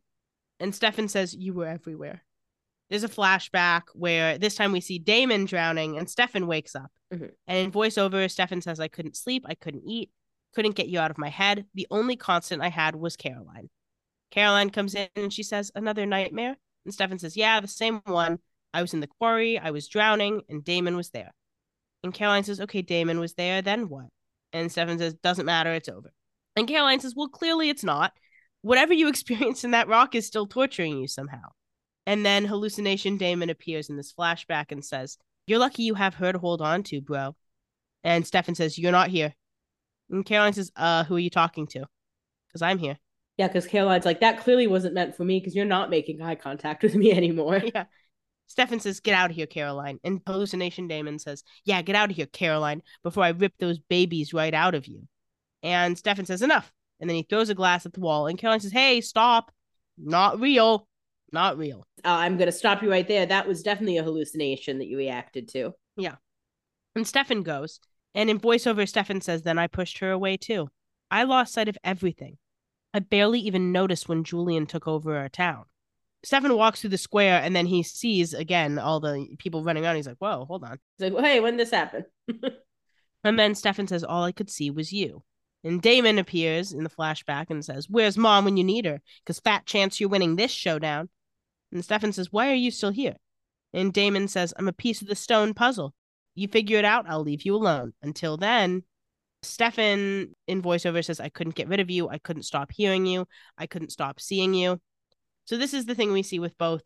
And 0.61 0.75
Stefan 0.75 1.09
says, 1.09 1.35
You 1.35 1.55
were 1.55 1.67
everywhere. 1.67 2.23
There's 2.91 3.05
a 3.05 3.09
flashback 3.09 3.83
where 3.95 4.39
this 4.39 4.55
time 4.55 4.73
we 4.73 4.81
see 4.81 4.99
Damon 4.99 5.47
drowning 5.47 5.97
and 5.99 6.09
Stefan 6.09 6.47
wakes 6.47 6.77
up. 6.77 6.91
Mhm. 7.13 7.31
And 7.47 7.59
in 7.59 7.73
voiceover, 7.73 8.31
Stefan 8.31 8.61
says, 8.61 8.79
I 8.79 8.89
couldn't 8.89 9.17
sleep. 9.17 9.45
I 9.47 9.55
couldn't 9.55 9.85
eat. 9.87 10.11
Couldn't 10.55 10.77
get 10.77 10.89
you 10.89 10.99
out 11.01 11.11
of 11.11 11.19
my 11.19 11.31
head. 11.31 11.67
The 11.75 11.87
only 11.91 12.17
constant 12.17 12.63
I 12.63 12.69
had 12.69 12.95
was 12.95 13.17
Caroline. 13.17 13.71
Caroline 14.31 14.71
comes 14.71 14.95
in 14.95 15.09
and 15.17 15.33
she 15.33 15.43
says, 15.43 15.71
Another 15.75 16.07
nightmare? 16.07 16.57
And 16.85 16.93
Stefan 16.95 17.19
says, 17.19 17.37
Yeah, 17.37 17.61
the 17.61 17.69
same 17.69 18.01
one. 18.05 18.39
I 18.73 18.83
was 18.83 18.93
in 18.93 19.01
the 19.01 19.07
quarry, 19.07 19.59
I 19.59 19.71
was 19.71 19.87
drowning, 19.89 20.43
and 20.49 20.65
Damon 20.65 20.97
was 20.97 21.11
there. 21.11 21.33
And 22.03 22.13
Caroline 22.13 22.45
says, 22.45 22.61
Okay, 22.61 22.83
Damon 22.83 23.19
was 23.21 23.35
there, 23.35 23.63
then 23.63 23.89
what? 23.89 24.07
And 24.53 24.71
Stefan 24.71 24.99
says, 24.99 25.15
Doesn't 25.15 25.47
matter, 25.47 25.73
it's 25.73 25.89
over. 25.89 26.13
And 26.57 26.69
Caroline 26.69 27.01
says, 27.01 27.15
Well, 27.17 27.29
clearly 27.29 27.69
it's 27.69 27.85
not. 27.85 28.13
Whatever 28.63 28.93
you 28.93 29.09
experienced 29.09 29.65
in 29.65 29.73
that 29.73 29.89
rock 29.89 30.15
is 30.15 30.27
still 30.27 30.47
torturing 30.47 30.99
you 30.99 31.09
somehow. 31.09 31.49
And 32.07 32.25
then 32.25 32.45
hallucination 32.45 33.17
Damon 33.17 33.51
appears 33.51 33.89
in 33.89 33.97
this 33.97 34.13
flashback 34.13 34.67
and 34.71 34.85
says, 34.85 35.19
You're 35.47 35.59
lucky 35.59 35.85
you 35.85 35.95
have 35.95 36.15
her 36.15 36.33
to 36.33 36.39
hold 36.39 36.61
on 36.61 36.83
to, 36.85 37.01
bro. 37.01 37.35
And 38.03 38.27
Stefan 38.27 38.55
says, 38.55 38.79
You're 38.79 38.93
not 38.93 39.09
here. 39.09 39.35
And 40.11 40.25
Caroline 40.25 40.53
says, 40.53 40.71
Uh, 40.77 41.05
who 41.05 41.17
are 41.17 41.21
you 41.21 41.31
talking 41.31 41.67
to? 41.69 41.87
Because 42.49 42.63
I'm 42.63 42.79
here. 42.79 42.99
Yeah, 43.37 43.49
because 43.49 43.67
Caroline's 43.67 44.05
like, 44.05 44.21
that 44.21 44.39
clearly 44.39 44.69
wasn't 44.69 44.95
meant 44.95 45.17
for 45.17 45.25
me 45.25 45.41
because 45.41 45.57
you're 45.57 45.65
not 45.65 45.91
making 45.91 46.23
eye 46.23 46.37
contact 46.37 46.83
with 46.83 46.95
me 46.95 47.13
anymore. 47.17 47.61
yeah. 47.75 47.85
Stefan 48.47 48.79
says, 48.81 49.01
Get 49.01 49.15
out 49.15 49.31
of 49.31 49.37
here, 49.37 49.47
Caroline. 49.47 49.99
And 50.05 50.21
Hallucination 50.27 50.87
Damon 50.87 51.19
says, 51.19 51.43
Yeah, 51.65 51.83
get 51.83 51.97
out 51.97 52.11
of 52.11 52.17
here, 52.17 52.27
Caroline, 52.27 52.83
before 53.03 53.25
I 53.25 53.31
rip 53.31 53.55
those 53.59 53.79
babies 53.79 54.35
right 54.35 54.55
out 54.55 54.75
of 54.75 54.87
you. 54.87 55.09
And 55.65 55.99
Stefan 55.99 56.27
says, 56.27 56.43
Enough. 56.43 56.71
And 57.01 57.11
then 57.11 57.17
he 57.17 57.23
throws 57.23 57.49
a 57.49 57.55
glass 57.55 57.87
at 57.87 57.95
the 57.95 58.01
wall. 58.01 58.29
And 58.29 58.39
Caroline 58.39 58.61
says, 58.61 58.71
Hey, 58.71 59.01
stop. 59.01 59.51
Not 59.99 60.39
real. 60.39 60.87
Not 61.33 61.59
real. 61.59 61.85
Uh, 62.05 62.11
I'm 62.11 62.37
going 62.37 62.47
to 62.47 62.53
stop 62.53 62.83
you 62.83 62.91
right 62.91 63.09
there. 63.09 63.27
That 63.27 63.49
was 63.49 63.63
definitely 63.63 63.97
a 63.97 64.05
hallucination 64.05 64.79
that 64.79 64.87
you 64.87 64.97
reacted 64.97 65.49
to. 65.49 65.73
Yeah. 65.97 66.17
And 66.95 67.07
Stefan 67.07 67.43
goes. 67.43 67.81
And 68.15 68.31
in 68.31 68.39
voiceover, 68.39 68.89
Stefan 68.89 69.21
says, 69.23 69.43
Then 69.43 69.59
I 69.59 69.67
pushed 69.67 69.99
her 69.99 70.13
away 70.13 70.37
too. 70.37 70.69
I 71.11 71.25
lost 71.25 71.55
sight 71.55 71.69
of 71.69 71.79
everything. 71.83 72.39
I 72.93 73.01
barely 73.01 73.41
even 73.41 73.73
noticed 73.73 74.09
when 74.09 74.23
Julian 74.23 74.67
took 74.67 74.87
over 74.87 75.17
our 75.17 75.29
town. 75.29 75.65
Stefan 76.23 76.57
walks 76.57 76.81
through 76.81 76.91
the 76.91 76.99
square 76.99 77.41
and 77.43 77.55
then 77.57 77.67
he 77.67 77.83
sees 77.83 78.33
again 78.33 78.79
all 78.79 79.01
the 79.01 79.27
people 79.39 79.65
running 79.65 79.85
around. 79.85 79.97
He's 79.97 80.07
like, 80.07 80.19
Whoa, 80.19 80.45
hold 80.45 80.63
on. 80.63 80.79
He's 80.97 81.07
like, 81.07 81.15
well, 81.15 81.25
hey, 81.25 81.41
when 81.41 81.57
did 81.57 81.67
this 81.67 81.73
happen? 81.73 82.05
And 83.25 83.39
then 83.39 83.55
Stefan 83.55 83.87
says, 83.89 84.05
All 84.05 84.23
I 84.23 84.33
could 84.33 84.51
see 84.51 84.71
was 84.71 84.93
you. 84.93 85.25
And 85.65 85.81
Damon 85.81 86.19
appears 86.19 86.73
in 86.73 86.85
the 86.85 86.91
flashback 86.91 87.47
and 87.49 87.65
says, 87.65 87.89
Where's 87.89 88.19
mom 88.19 88.45
when 88.45 88.57
you 88.57 88.65
need 88.65 88.85
her? 88.85 89.01
Because 89.25 89.41
fat 89.41 89.65
chance 89.67 89.99
you're 89.99 90.11
winning 90.11 90.37
this 90.37 90.51
showdown. 90.51 91.09
And 91.73 91.83
Stefan 91.83 92.13
says, 92.13 92.31
Why 92.31 92.51
are 92.51 92.55
you 92.55 92.71
still 92.71 92.91
here? 92.91 93.17
And 93.73 93.93
Damon 93.93 94.29
says, 94.29 94.55
I'm 94.57 94.69
a 94.69 94.73
piece 94.73 95.03
of 95.03 95.09
the 95.09 95.17
stone 95.17 95.55
puzzle. 95.55 95.95
You 96.35 96.49
figure 96.49 96.79
it 96.79 96.85
out, 96.85 97.07
I'll 97.09 97.23
leave 97.23 97.43
you 97.43 97.57
alone. 97.57 97.95
Until 98.03 98.37
then, 98.37 98.83
Stefan 99.43 100.35
in 100.47 100.63
voiceover 100.63 101.05
says, 101.05 101.21
I 101.21 101.29
couldn't 101.29 101.55
get 101.55 101.69
rid 101.69 101.81
of 101.81 101.91
you. 101.91 102.09
I 102.09 102.19
couldn't 102.19 102.45
stop 102.45 102.71
hearing 102.73 103.07
you. 103.07 103.27
I 103.59 103.67
couldn't 103.67 103.91
stop 103.93 104.21
seeing 104.21 104.55
you. 104.55 104.81
So 105.47 105.57
this 105.57 105.75
is 105.75 105.87
the 105.87 105.95
thing 105.95 106.13
we 106.13 106.23
see 106.23 106.39
with 106.39 106.57
both 106.59 106.83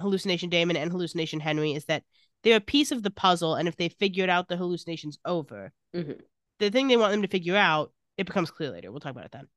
hallucination 0.00 0.50
Damon 0.50 0.76
and 0.76 0.90
hallucination 0.90 1.40
Henry 1.40 1.72
is 1.72 1.84
that 1.86 2.02
they're 2.42 2.56
a 2.56 2.60
piece 2.60 2.90
of 2.90 3.02
the 3.02 3.10
puzzle, 3.10 3.54
and 3.54 3.68
if 3.68 3.76
they 3.76 3.90
figured 3.90 4.30
out 4.30 4.48
the 4.48 4.56
hallucination's 4.56 5.18
over, 5.26 5.72
Mhm. 5.94 6.20
the 6.58 6.70
thing 6.70 6.88
they 6.88 6.96
want 6.96 7.12
them 7.12 7.22
to 7.22 7.28
figure 7.28 7.56
out, 7.56 7.92
it 8.20 8.26
becomes 8.26 8.50
clear 8.50 8.70
later. 8.70 8.90
We'll 8.90 9.00
talk 9.00 9.12
about 9.12 9.24
it 9.24 9.32
then. 9.32 9.48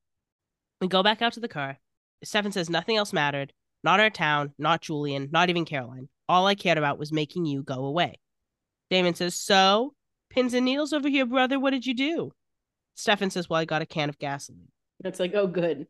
We 0.79 0.87
go 0.87 1.03
back 1.03 1.21
out 1.21 1.33
to 1.33 1.41
the 1.41 1.49
car. 1.49 1.79
Stefan 2.23 2.53
says 2.53 2.69
nothing 2.69 2.95
else 2.95 3.11
mattered. 3.11 3.51
Not 3.83 3.99
our 3.99 4.09
town, 4.09 4.53
not 4.57 4.81
Julian, 4.81 5.27
not 5.31 5.49
even 5.49 5.65
Caroline. 5.65 6.07
All 6.29 6.47
I 6.47 6.55
cared 6.55 6.77
about 6.77 6.97
was 6.97 7.11
making 7.11 7.45
you 7.45 7.61
go 7.61 7.83
away. 7.85 8.19
Damon 8.89 9.15
says, 9.15 9.35
So, 9.35 9.93
pins 10.29 10.53
and 10.53 10.63
needles 10.63 10.93
over 10.93 11.09
here, 11.09 11.25
brother. 11.25 11.59
What 11.59 11.71
did 11.71 11.85
you 11.85 11.93
do? 11.93 12.31
Stefan 12.95 13.29
says, 13.29 13.49
Well, 13.49 13.59
I 13.59 13.65
got 13.65 13.81
a 13.81 13.85
can 13.85 14.07
of 14.07 14.17
gasoline. 14.17 14.71
It's 15.03 15.19
like, 15.19 15.33
oh, 15.35 15.47
good. 15.47 15.87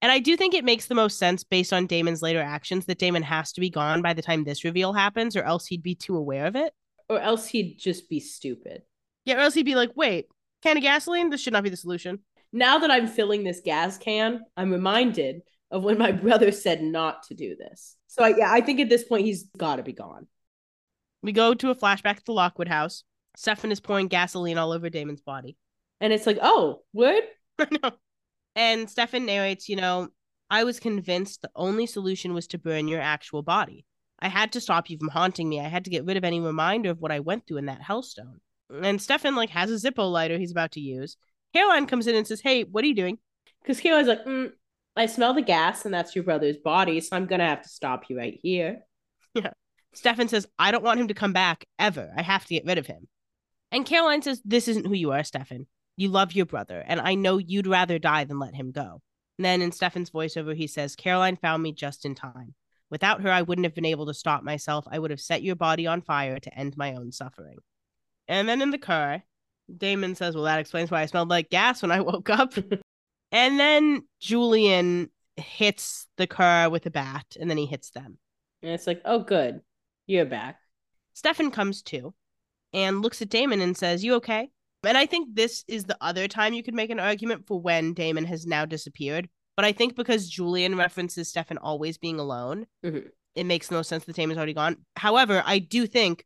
And 0.00 0.12
I 0.12 0.20
do 0.20 0.36
think 0.36 0.54
it 0.54 0.64
makes 0.64 0.86
the 0.86 0.94
most 0.94 1.18
sense 1.18 1.42
based 1.42 1.72
on 1.72 1.88
Damon's 1.88 2.22
later 2.22 2.40
actions 2.40 2.86
that 2.86 2.98
Damon 2.98 3.24
has 3.24 3.50
to 3.52 3.60
be 3.60 3.70
gone 3.70 4.02
by 4.02 4.12
the 4.12 4.22
time 4.22 4.44
this 4.44 4.62
reveal 4.62 4.92
happens, 4.92 5.34
or 5.34 5.42
else 5.42 5.66
he'd 5.66 5.82
be 5.82 5.96
too 5.96 6.16
aware 6.16 6.46
of 6.46 6.54
it. 6.54 6.72
Or 7.08 7.18
else 7.18 7.48
he'd 7.48 7.78
just 7.78 8.08
be 8.08 8.20
stupid. 8.20 8.82
Yeah, 9.24 9.38
or 9.38 9.40
else 9.40 9.54
he'd 9.54 9.64
be 9.64 9.74
like, 9.74 9.90
wait, 9.96 10.26
can 10.62 10.76
of 10.76 10.82
gasoline? 10.82 11.30
This 11.30 11.40
should 11.40 11.52
not 11.52 11.64
be 11.64 11.70
the 11.70 11.76
solution. 11.76 12.20
Now 12.52 12.78
that 12.78 12.90
I'm 12.90 13.06
filling 13.06 13.44
this 13.44 13.60
gas 13.64 13.98
can, 13.98 14.40
I'm 14.56 14.70
reminded 14.70 15.42
of 15.70 15.84
when 15.84 15.98
my 15.98 16.12
brother 16.24 16.52
said 16.52 16.82
not 16.82 17.24
to 17.24 17.34
do 17.34 17.56
this. 17.56 17.96
So 18.06 18.24
I, 18.24 18.28
yeah, 18.36 18.50
I 18.50 18.60
think 18.60 18.80
at 18.80 18.88
this 18.88 19.04
point 19.04 19.26
he's 19.26 19.44
got 19.58 19.76
to 19.76 19.82
be 19.82 19.92
gone. 19.92 20.26
We 21.22 21.32
go 21.32 21.54
to 21.54 21.70
a 21.70 21.74
flashback 21.74 22.16
at 22.16 22.24
the 22.24 22.32
Lockwood 22.32 22.68
house. 22.68 23.04
Stefan 23.36 23.72
is 23.72 23.80
pouring 23.80 24.08
gasoline 24.08 24.58
all 24.58 24.72
over 24.72 24.88
Damon's 24.88 25.20
body. 25.20 25.56
And 26.00 26.12
it's 26.12 26.26
like, 26.26 26.38
oh, 26.40 26.82
word? 26.92 27.22
no. 27.82 27.90
And 28.54 28.88
Stefan 28.88 29.26
narrates, 29.26 29.68
you 29.68 29.76
know, 29.76 30.08
I 30.48 30.64
was 30.64 30.80
convinced 30.80 31.42
the 31.42 31.50
only 31.54 31.86
solution 31.86 32.32
was 32.32 32.46
to 32.48 32.58
burn 32.58 32.88
your 32.88 33.00
actual 33.00 33.42
body. 33.42 33.84
I 34.20 34.28
had 34.28 34.52
to 34.52 34.60
stop 34.60 34.88
you 34.88 34.96
from 34.98 35.08
haunting 35.08 35.48
me. 35.48 35.60
I 35.60 35.68
had 35.68 35.84
to 35.84 35.90
get 35.90 36.04
rid 36.04 36.16
of 36.16 36.24
any 36.24 36.40
reminder 36.40 36.90
of 36.90 37.00
what 37.00 37.12
I 37.12 37.20
went 37.20 37.46
through 37.46 37.58
in 37.58 37.66
that 37.66 37.82
hellstone. 37.82 38.38
And 38.70 39.00
Stefan 39.00 39.36
like 39.36 39.50
has 39.50 39.70
a 39.70 39.74
Zippo 39.74 40.10
lighter 40.10 40.38
he's 40.38 40.50
about 40.50 40.72
to 40.72 40.80
use. 40.80 41.16
Caroline 41.54 41.86
comes 41.86 42.06
in 42.06 42.14
and 42.14 42.26
says, 42.26 42.40
"Hey, 42.40 42.64
what 42.64 42.84
are 42.84 42.88
you 42.88 42.94
doing?" 42.94 43.18
Because 43.66 43.80
Kayla's 43.80 44.06
like, 44.06 44.24
mm, 44.24 44.52
I 44.96 45.06
smell 45.06 45.34
the 45.34 45.42
gas, 45.42 45.84
and 45.84 45.92
that's 45.92 46.14
your 46.14 46.24
brother's 46.24 46.56
body, 46.56 47.00
so 47.00 47.16
I'm 47.16 47.26
going 47.26 47.40
to 47.40 47.46
have 47.46 47.62
to 47.62 47.68
stop 47.68 48.04
you 48.08 48.16
right 48.16 48.38
here. 48.42 48.82
Yeah. 49.34 49.50
Stefan 49.92 50.28
says, 50.28 50.46
I 50.58 50.70
don't 50.70 50.84
want 50.84 51.00
him 51.00 51.08
to 51.08 51.14
come 51.14 51.32
back 51.32 51.66
ever. 51.78 52.12
I 52.16 52.22
have 52.22 52.44
to 52.46 52.54
get 52.54 52.64
rid 52.64 52.78
of 52.78 52.86
him. 52.86 53.08
And 53.72 53.84
Caroline 53.84 54.22
says, 54.22 54.40
This 54.44 54.68
isn't 54.68 54.86
who 54.86 54.94
you 54.94 55.10
are, 55.10 55.24
Stefan. 55.24 55.66
You 55.96 56.08
love 56.08 56.32
your 56.32 56.46
brother, 56.46 56.82
and 56.86 57.00
I 57.00 57.14
know 57.14 57.38
you'd 57.38 57.66
rather 57.66 57.98
die 57.98 58.24
than 58.24 58.38
let 58.38 58.54
him 58.54 58.70
go. 58.70 59.02
And 59.38 59.44
then 59.44 59.62
in 59.62 59.72
Stefan's 59.72 60.10
voiceover, 60.10 60.54
he 60.54 60.66
says, 60.66 60.96
Caroline 60.96 61.36
found 61.36 61.62
me 61.62 61.72
just 61.72 62.04
in 62.04 62.14
time. 62.14 62.54
Without 62.88 63.22
her, 63.22 63.30
I 63.30 63.42
wouldn't 63.42 63.64
have 63.64 63.74
been 63.74 63.84
able 63.84 64.06
to 64.06 64.14
stop 64.14 64.42
myself. 64.42 64.86
I 64.90 64.98
would 64.98 65.10
have 65.10 65.20
set 65.20 65.42
your 65.42 65.56
body 65.56 65.86
on 65.86 66.02
fire 66.02 66.38
to 66.38 66.58
end 66.58 66.76
my 66.76 66.94
own 66.94 67.10
suffering. 67.10 67.58
And 68.28 68.48
then 68.48 68.60
in 68.62 68.70
the 68.70 68.78
car, 68.78 69.22
Damon 69.76 70.14
says, 70.14 70.34
Well, 70.34 70.44
that 70.44 70.58
explains 70.60 70.90
why 70.90 71.02
I 71.02 71.06
smelled 71.06 71.28
like 71.28 71.50
gas 71.50 71.82
when 71.82 71.90
I 71.90 72.00
woke 72.12 72.30
up. 72.30 72.54
and 73.32 73.58
then 73.60 74.02
Julian 74.20 75.10
hits 75.36 76.06
the 76.16 76.26
car 76.26 76.70
with 76.70 76.86
a 76.86 76.90
bat, 76.90 77.26
and 77.38 77.50
then 77.50 77.58
he 77.58 77.66
hits 77.66 77.90
them. 77.90 78.18
And 78.62 78.72
it's 78.72 78.86
like, 78.86 79.02
oh, 79.04 79.18
good. 79.20 79.60
You're 80.06 80.24
back. 80.24 80.58
Stefan 81.14 81.50
comes 81.50 81.82
to 81.82 82.14
and 82.72 83.02
looks 83.02 83.20
at 83.22 83.28
Damon 83.28 83.60
and 83.60 83.76
says, 83.76 84.04
You 84.04 84.14
okay? 84.14 84.50
And 84.82 84.96
I 84.96 85.06
think 85.06 85.34
this 85.34 85.64
is 85.66 85.84
the 85.84 85.96
other 86.00 86.28
time 86.28 86.54
you 86.54 86.62
could 86.62 86.74
make 86.74 86.90
an 86.90 87.00
argument 87.00 87.46
for 87.46 87.60
when 87.60 87.92
Damon 87.92 88.24
has 88.26 88.46
now 88.46 88.64
disappeared. 88.64 89.28
But 89.56 89.64
I 89.64 89.72
think 89.72 89.96
because 89.96 90.28
Julian 90.28 90.76
references 90.76 91.28
Stefan 91.28 91.58
always 91.58 91.98
being 91.98 92.20
alone, 92.20 92.66
Mhm. 92.84 93.08
it 93.34 93.44
makes 93.44 93.70
no 93.70 93.82
sense 93.82 94.04
that 94.04 94.14
Damon's 94.16 94.36
already 94.36 94.52
gone. 94.54 94.84
However, 94.96 95.42
I 95.44 95.58
do 95.58 95.86
think 95.86 96.24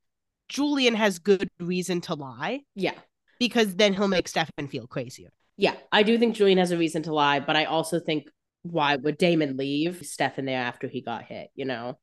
Julian 0.51 0.95
has 0.95 1.19
good 1.19 1.49
reason 1.59 2.01
to 2.03 2.15
lie 2.15 2.61
Yeah. 2.75 2.99
because 3.39 3.77
then 3.77 3.95
he'll 3.95 4.09
make 4.09 4.29
Stefan 4.29 4.69
feel 4.69 4.87
crazier. 4.87 5.31
Yeah. 5.57 5.77
I 5.93 6.03
do 6.03 6.19
think 6.19 6.35
Julian 6.37 6.59
has 6.59 6.73
a 6.73 6.77
reason 6.77 7.03
to 7.05 7.15
lie, 7.15 7.41
but 7.41 7.57
I 7.57 7.65
also 7.65 7.99
think 8.01 8.29
why 8.63 8.97
would 8.97 9.17
Damon 9.17 9.57
leave 9.57 10.05
Stefan 10.05 10.45
there 10.45 10.61
after 10.61 10.87
he 10.89 11.01
got 11.01 11.23
hit? 11.25 11.49
You 11.55 11.65
know, 11.65 11.99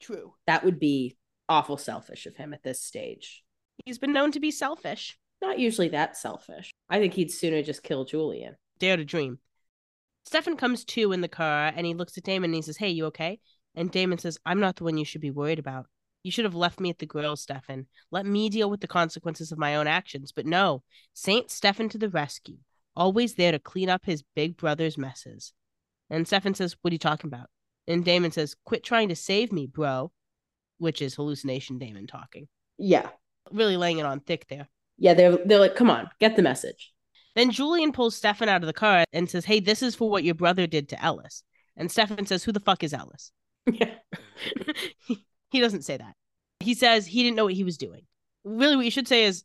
True. 0.00 0.34
that 0.46 0.64
would 0.64 0.80
be 0.80 1.16
awful 1.48 1.76
selfish 1.76 2.26
of 2.26 2.36
him 2.36 2.52
at 2.54 2.62
this 2.62 2.82
stage. 2.82 3.44
He's 3.84 3.98
been 3.98 4.12
known 4.12 4.32
to 4.32 4.40
be 4.40 4.50
selfish. 4.50 5.16
Not 5.42 5.58
usually 5.58 5.88
that 5.88 6.16
selfish. 6.16 6.70
I 6.88 6.98
think 6.98 7.14
he'd 7.14 7.30
sooner 7.30 7.62
just 7.62 7.82
kill 7.82 8.04
Julian. 8.04 8.56
Dare 8.78 8.96
to 8.96 9.04
dream. 9.04 9.38
Stefan 10.24 10.56
comes 10.56 10.84
to 10.84 11.12
in 11.12 11.20
the 11.20 11.28
car 11.28 11.72
and 11.74 11.86
he 11.86 11.94
looks 11.94 12.16
at 12.18 12.24
Damon 12.24 12.50
and 12.50 12.54
he 12.56 12.62
says, 12.62 12.76
Hey, 12.76 12.90
you 12.90 13.06
okay? 13.06 13.38
And 13.74 13.90
Damon 13.90 14.18
says, 14.18 14.38
I'm 14.44 14.60
not 14.60 14.76
the 14.76 14.84
one 14.84 14.98
you 14.98 15.04
should 15.04 15.20
be 15.20 15.30
worried 15.30 15.58
about. 15.58 15.86
You 16.22 16.30
should 16.30 16.44
have 16.44 16.54
left 16.54 16.80
me 16.80 16.90
at 16.90 16.98
the 16.98 17.06
grill, 17.06 17.36
Stefan. 17.36 17.86
Let 18.10 18.26
me 18.26 18.48
deal 18.48 18.68
with 18.68 18.80
the 18.80 18.86
consequences 18.86 19.52
of 19.52 19.58
my 19.58 19.76
own 19.76 19.86
actions. 19.86 20.32
But 20.32 20.46
no, 20.46 20.82
Saint 21.14 21.50
Stefan 21.50 21.88
to 21.90 21.98
the 21.98 22.10
rescue, 22.10 22.58
always 22.94 23.34
there 23.34 23.52
to 23.52 23.58
clean 23.58 23.88
up 23.88 24.04
his 24.04 24.22
big 24.34 24.56
brother's 24.56 24.98
messes. 24.98 25.52
And 26.10 26.26
Stefan 26.26 26.54
says, 26.54 26.76
What 26.82 26.90
are 26.90 26.94
you 26.94 26.98
talking 26.98 27.28
about? 27.28 27.48
And 27.86 28.04
Damon 28.04 28.32
says, 28.32 28.56
Quit 28.64 28.84
trying 28.84 29.08
to 29.08 29.16
save 29.16 29.52
me, 29.52 29.66
bro. 29.66 30.12
Which 30.78 31.02
is 31.02 31.14
hallucination 31.14 31.78
Damon 31.78 32.06
talking. 32.06 32.48
Yeah. 32.78 33.08
Really 33.50 33.76
laying 33.76 33.98
it 33.98 34.06
on 34.06 34.20
thick 34.20 34.46
there. 34.48 34.68
Yeah, 34.98 35.14
they're 35.14 35.38
they're 35.44 35.60
like, 35.60 35.76
come 35.76 35.90
on, 35.90 36.10
get 36.20 36.36
the 36.36 36.42
message. 36.42 36.92
Then 37.34 37.50
Julian 37.50 37.92
pulls 37.92 38.16
Stefan 38.16 38.48
out 38.48 38.62
of 38.62 38.66
the 38.66 38.72
car 38.72 39.04
and 39.12 39.30
says, 39.30 39.44
Hey, 39.44 39.60
this 39.60 39.82
is 39.82 39.94
for 39.94 40.10
what 40.10 40.24
your 40.24 40.34
brother 40.34 40.66
did 40.66 40.88
to 40.90 41.02
Ellis. 41.02 41.42
And 41.76 41.90
Stefan 41.90 42.26
says, 42.26 42.44
Who 42.44 42.52
the 42.52 42.60
fuck 42.60 42.82
is 42.84 42.94
Ellis? 42.94 43.32
Yeah. 43.72 43.94
he, 45.50 45.60
doesn't 45.60 45.82
say 45.82 45.96
that. 45.96 46.14
He 46.60 46.74
says 46.74 47.06
he 47.06 47.22
didn't 47.22 47.36
know 47.36 47.44
what 47.44 47.54
he 47.54 47.64
was 47.64 47.78
doing. 47.78 48.02
Really, 48.44 48.76
what 48.76 48.84
you 48.84 48.90
should 48.90 49.08
say 49.08 49.24
is, 49.24 49.44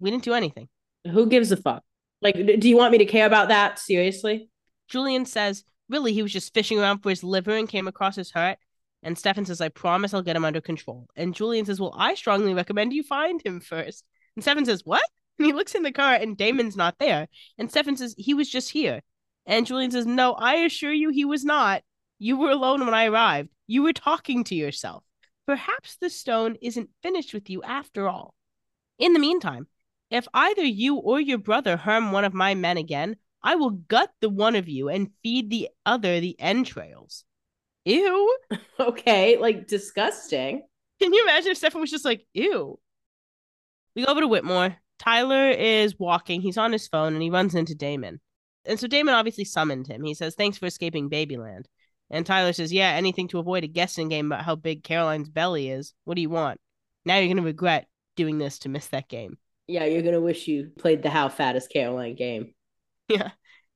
We 0.00 0.10
didn't 0.10 0.24
do 0.24 0.34
anything. 0.34 0.68
Who 1.10 1.26
gives 1.26 1.52
a 1.52 1.56
fuck? 1.56 1.82
Like, 2.20 2.34
do 2.34 2.68
you 2.68 2.76
want 2.76 2.92
me 2.92 2.98
to 2.98 3.06
care 3.06 3.26
about 3.26 3.48
that? 3.48 3.78
Seriously? 3.78 4.48
Julian 4.88 5.26
says, 5.26 5.64
Really, 5.88 6.12
he 6.12 6.22
was 6.22 6.32
just 6.32 6.54
fishing 6.54 6.78
around 6.78 7.00
for 7.00 7.10
his 7.10 7.24
liver 7.24 7.56
and 7.56 7.68
came 7.68 7.88
across 7.88 8.16
his 8.16 8.30
hurt. 8.30 8.58
And 9.02 9.18
Stefan 9.18 9.44
says, 9.44 9.60
I 9.60 9.68
promise 9.68 10.14
I'll 10.14 10.22
get 10.22 10.36
him 10.36 10.44
under 10.44 10.60
control. 10.60 11.08
And 11.16 11.34
Julian 11.34 11.66
says, 11.66 11.80
Well, 11.80 11.94
I 11.96 12.14
strongly 12.14 12.54
recommend 12.54 12.92
you 12.92 13.02
find 13.02 13.44
him 13.44 13.60
first. 13.60 14.04
And 14.36 14.44
Stefan 14.44 14.64
says, 14.64 14.82
What? 14.84 15.04
And 15.38 15.46
he 15.46 15.52
looks 15.52 15.74
in 15.74 15.82
the 15.82 15.92
car 15.92 16.14
and 16.14 16.36
Damon's 16.36 16.76
not 16.76 16.98
there. 16.98 17.28
And 17.58 17.70
Stefan 17.70 17.96
says, 17.96 18.14
He 18.16 18.34
was 18.34 18.48
just 18.48 18.70
here. 18.70 19.02
And 19.44 19.66
Julian 19.66 19.90
says, 19.90 20.06
No, 20.06 20.34
I 20.34 20.56
assure 20.56 20.92
you 20.92 21.10
he 21.10 21.24
was 21.24 21.44
not. 21.44 21.82
You 22.18 22.36
were 22.36 22.50
alone 22.50 22.84
when 22.84 22.94
I 22.94 23.06
arrived. 23.06 23.48
You 23.66 23.82
were 23.82 23.92
talking 23.92 24.44
to 24.44 24.54
yourself. 24.54 25.02
Perhaps 25.46 25.96
the 25.96 26.10
stone 26.10 26.56
isn't 26.62 26.90
finished 27.02 27.34
with 27.34 27.50
you 27.50 27.62
after 27.62 28.08
all. 28.08 28.34
In 28.98 29.12
the 29.12 29.18
meantime, 29.18 29.66
if 30.10 30.26
either 30.34 30.62
you 30.62 30.96
or 30.96 31.20
your 31.20 31.38
brother 31.38 31.76
harm 31.76 32.12
one 32.12 32.24
of 32.24 32.34
my 32.34 32.54
men 32.54 32.76
again, 32.76 33.16
I 33.42 33.56
will 33.56 33.70
gut 33.70 34.10
the 34.20 34.28
one 34.28 34.54
of 34.54 34.68
you 34.68 34.88
and 34.88 35.10
feed 35.22 35.50
the 35.50 35.68
other 35.84 36.20
the 36.20 36.36
entrails. 36.38 37.24
Ew. 37.84 38.36
Okay, 38.80 39.36
like 39.38 39.68
disgusting. 39.68 40.62
Can 41.00 41.12
you 41.12 41.22
imagine 41.22 41.52
if 41.52 41.58
Stefan 41.58 41.80
was 41.80 41.90
just 41.90 42.04
like, 42.04 42.26
ew? 42.34 42.80
We 43.94 44.04
go 44.04 44.10
over 44.10 44.20
to 44.22 44.26
Whitmore. 44.28 44.76
Tyler 44.98 45.50
is 45.50 45.98
walking. 45.98 46.40
He's 46.40 46.58
on 46.58 46.72
his 46.72 46.88
phone 46.88 47.12
and 47.12 47.22
he 47.22 47.30
runs 47.30 47.54
into 47.54 47.76
Damon. 47.76 48.20
And 48.64 48.80
so 48.80 48.86
Damon 48.88 49.14
obviously 49.14 49.44
summoned 49.44 49.86
him. 49.86 50.02
He 50.02 50.14
says, 50.14 50.34
Thanks 50.34 50.58
for 50.58 50.66
escaping 50.66 51.10
Babyland. 51.10 51.66
And 52.12 52.24
Tyler 52.24 52.52
says, 52.52 52.72
Yeah, 52.72 52.90
anything 52.90 53.26
to 53.28 53.40
avoid 53.40 53.64
a 53.64 53.68
guessing 53.68 54.08
game 54.08 54.30
about 54.30 54.44
how 54.44 54.54
big 54.54 54.84
Caroline's 54.84 55.28
belly 55.28 55.70
is. 55.70 55.94
What 56.04 56.14
do 56.14 56.22
you 56.22 56.30
want? 56.30 56.60
Now 57.04 57.16
you're 57.16 57.26
going 57.26 57.38
to 57.38 57.42
regret 57.42 57.88
doing 58.14 58.38
this 58.38 58.60
to 58.60 58.68
miss 58.68 58.86
that 58.88 59.08
game. 59.08 59.38
Yeah, 59.66 59.84
you're 59.84 60.02
gonna 60.02 60.20
wish 60.20 60.48
you 60.48 60.70
played 60.78 61.02
the 61.02 61.10
How 61.10 61.28
Fat 61.28 61.56
is 61.56 61.66
Caroline 61.66 62.14
game. 62.14 62.54
Yeah. 63.08 63.30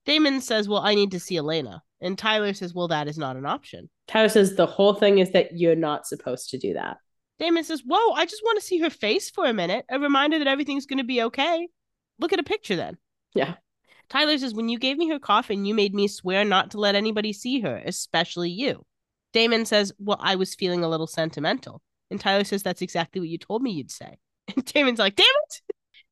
Damon 0.04 0.40
says, 0.40 0.68
Well, 0.68 0.80
I 0.80 0.94
need 0.94 1.12
to 1.12 1.20
see 1.20 1.36
Elena. 1.36 1.82
And 2.00 2.18
Tyler 2.18 2.54
says, 2.54 2.74
Well, 2.74 2.88
that 2.88 3.08
is 3.08 3.18
not 3.18 3.36
an 3.36 3.46
option. 3.46 3.88
Tyler 4.06 4.28
says 4.28 4.54
the 4.54 4.66
whole 4.66 4.94
thing 4.94 5.18
is 5.18 5.32
that 5.32 5.56
you're 5.56 5.76
not 5.76 6.06
supposed 6.06 6.50
to 6.50 6.58
do 6.58 6.74
that. 6.74 6.98
Damon 7.38 7.64
says, 7.64 7.82
Whoa, 7.86 8.12
I 8.12 8.24
just 8.24 8.42
want 8.44 8.60
to 8.60 8.66
see 8.66 8.78
her 8.80 8.90
face 8.90 9.30
for 9.30 9.46
a 9.46 9.52
minute. 9.52 9.84
A 9.90 9.98
reminder 9.98 10.38
that 10.38 10.48
everything's 10.48 10.86
going 10.86 10.98
to 10.98 11.04
be 11.04 11.22
okay. 11.22 11.68
Look 12.18 12.32
at 12.32 12.38
a 12.38 12.44
picture 12.44 12.76
then. 12.76 12.98
Yeah. 13.34 13.54
Tyler 14.08 14.38
says, 14.38 14.54
When 14.54 14.68
you 14.68 14.78
gave 14.78 14.96
me 14.96 15.08
her 15.08 15.18
coffin, 15.18 15.64
you 15.64 15.74
made 15.74 15.94
me 15.94 16.08
swear 16.08 16.44
not 16.44 16.70
to 16.72 16.78
let 16.78 16.94
anybody 16.94 17.32
see 17.32 17.60
her, 17.60 17.82
especially 17.84 18.50
you. 18.50 18.84
Damon 19.32 19.64
says, 19.66 19.92
Well, 19.98 20.18
I 20.20 20.36
was 20.36 20.54
feeling 20.54 20.84
a 20.84 20.88
little 20.88 21.06
sentimental. 21.06 21.82
And 22.10 22.20
Tyler 22.20 22.44
says, 22.44 22.62
That's 22.62 22.82
exactly 22.82 23.20
what 23.20 23.28
you 23.28 23.38
told 23.38 23.62
me 23.62 23.72
you'd 23.72 23.90
say. 23.90 24.18
And 24.54 24.64
Damon's 24.64 24.98
like, 24.98 25.16
Damn 25.16 25.26
it. 25.26 25.60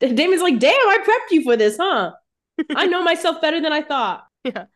Damon's 0.01 0.42
like, 0.42 0.59
damn, 0.59 0.72
I 0.72 0.99
prepped 0.99 1.32
you 1.32 1.42
for 1.42 1.57
this, 1.57 1.76
huh? 1.78 2.12
I 2.76 2.86
know 2.86 3.03
myself 3.03 3.40
better 3.40 3.61
than 3.61 3.72
I 3.72 3.82
thought. 3.82 4.24
Yeah. 4.45 4.66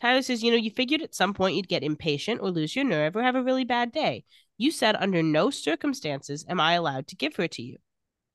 Tyler 0.00 0.22
says, 0.22 0.42
You 0.42 0.50
know, 0.50 0.56
you 0.56 0.70
figured 0.70 1.02
at 1.02 1.14
some 1.14 1.34
point 1.34 1.56
you'd 1.56 1.68
get 1.68 1.82
impatient 1.82 2.40
or 2.40 2.50
lose 2.50 2.74
your 2.74 2.84
nerve 2.84 3.16
or 3.16 3.22
have 3.22 3.36
a 3.36 3.42
really 3.42 3.64
bad 3.64 3.92
day. 3.92 4.24
You 4.58 4.70
said, 4.70 4.96
Under 4.96 5.22
no 5.22 5.50
circumstances 5.50 6.44
am 6.48 6.60
I 6.60 6.74
allowed 6.74 7.06
to 7.08 7.16
give 7.16 7.36
her 7.36 7.48
to 7.48 7.62
you. 7.62 7.78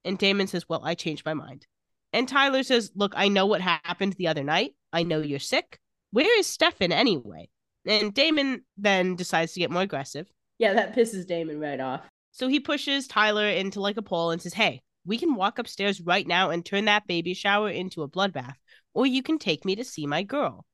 And 0.03 0.17
Damon 0.17 0.47
says, 0.47 0.67
Well, 0.67 0.81
I 0.83 0.95
changed 0.95 1.25
my 1.25 1.33
mind. 1.33 1.67
And 2.13 2.27
Tyler 2.27 2.63
says, 2.63 2.91
Look, 2.95 3.13
I 3.15 3.27
know 3.27 3.45
what 3.45 3.61
happened 3.61 4.13
the 4.13 4.27
other 4.27 4.43
night. 4.43 4.75
I 4.91 5.03
know 5.03 5.19
you're 5.19 5.39
sick. 5.39 5.79
Where 6.11 6.39
is 6.39 6.47
Stefan 6.47 6.91
anyway? 6.91 7.49
And 7.85 8.13
Damon 8.13 8.63
then 8.77 9.15
decides 9.15 9.53
to 9.53 9.59
get 9.59 9.71
more 9.71 9.83
aggressive. 9.83 10.27
Yeah, 10.57 10.73
that 10.73 10.95
pisses 10.95 11.27
Damon 11.27 11.59
right 11.59 11.79
off. 11.79 12.01
So 12.31 12.47
he 12.47 12.59
pushes 12.59 13.07
Tyler 13.07 13.47
into 13.47 13.79
like 13.79 13.97
a 13.97 14.01
pole 14.01 14.31
and 14.31 14.41
says, 14.41 14.53
Hey, 14.53 14.81
we 15.05 15.17
can 15.17 15.35
walk 15.35 15.59
upstairs 15.59 16.01
right 16.01 16.27
now 16.27 16.49
and 16.49 16.65
turn 16.65 16.85
that 16.85 17.07
baby 17.07 17.33
shower 17.33 17.69
into 17.69 18.03
a 18.03 18.09
bloodbath, 18.09 18.55
or 18.93 19.05
you 19.05 19.23
can 19.23 19.39
take 19.39 19.65
me 19.65 19.75
to 19.75 19.83
see 19.83 20.05
my 20.05 20.23
girl. 20.23 20.65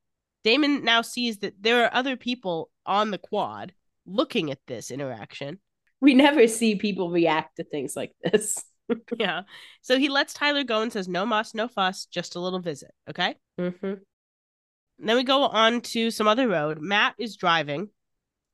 Damon 0.44 0.84
now 0.84 1.02
sees 1.02 1.38
that 1.38 1.54
there 1.60 1.84
are 1.84 1.94
other 1.94 2.16
people 2.16 2.70
on 2.84 3.10
the 3.10 3.18
quad 3.18 3.72
looking 4.06 4.50
at 4.50 4.60
this 4.66 4.90
interaction. 4.90 5.58
We 6.00 6.14
never 6.14 6.46
see 6.46 6.76
people 6.76 7.10
react 7.10 7.56
to 7.56 7.64
things 7.64 7.96
like 7.96 8.12
this. 8.22 8.62
Yeah. 9.18 9.42
So 9.82 9.98
he 9.98 10.08
lets 10.08 10.32
Tyler 10.32 10.62
go 10.62 10.80
and 10.80 10.92
says, 10.92 11.08
No 11.08 11.26
muss, 11.26 11.54
no 11.54 11.68
fuss, 11.68 12.06
just 12.06 12.36
a 12.36 12.40
little 12.40 12.60
visit. 12.60 12.92
Okay. 13.10 13.34
Mm-hmm. 13.58 13.94
Then 14.98 15.16
we 15.16 15.24
go 15.24 15.42
on 15.42 15.80
to 15.82 16.10
some 16.10 16.28
other 16.28 16.48
road. 16.48 16.78
Matt 16.80 17.14
is 17.18 17.36
driving 17.36 17.88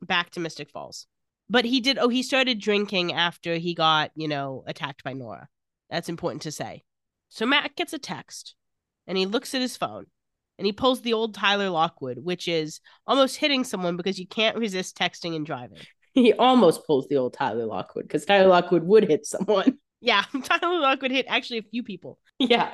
back 0.00 0.30
to 0.30 0.40
Mystic 0.40 0.70
Falls. 0.70 1.06
But 1.48 1.64
he 1.64 1.80
did, 1.80 1.98
oh, 1.98 2.08
he 2.08 2.22
started 2.22 2.60
drinking 2.60 3.12
after 3.12 3.56
he 3.56 3.74
got, 3.74 4.10
you 4.14 4.26
know, 4.26 4.64
attacked 4.66 5.04
by 5.04 5.12
Nora. 5.12 5.48
That's 5.90 6.08
important 6.08 6.42
to 6.42 6.52
say. 6.52 6.82
So 7.28 7.46
Matt 7.46 7.76
gets 7.76 7.92
a 7.92 7.98
text 7.98 8.54
and 9.06 9.18
he 9.18 9.26
looks 9.26 9.54
at 9.54 9.60
his 9.60 9.76
phone 9.76 10.06
and 10.58 10.66
he 10.66 10.72
pulls 10.72 11.02
the 11.02 11.12
old 11.12 11.34
Tyler 11.34 11.70
Lockwood, 11.70 12.18
which 12.18 12.48
is 12.48 12.80
almost 13.06 13.36
hitting 13.36 13.64
someone 13.64 13.96
because 13.96 14.18
you 14.18 14.26
can't 14.26 14.56
resist 14.56 14.96
texting 14.96 15.36
and 15.36 15.46
driving. 15.46 15.80
He 16.14 16.32
almost 16.34 16.86
pulls 16.86 17.08
the 17.08 17.16
old 17.16 17.32
Tyler 17.32 17.64
Lockwood 17.64 18.04
because 18.04 18.26
Tyler 18.26 18.48
Lockwood 18.48 18.84
would 18.84 19.08
hit 19.08 19.26
someone. 19.26 19.78
Yeah, 20.02 20.24
Tyler 20.44 20.80
Lockwood 20.80 21.12
hit 21.12 21.26
actually 21.28 21.58
a 21.58 21.62
few 21.62 21.82
people. 21.82 22.18
Yeah. 22.38 22.72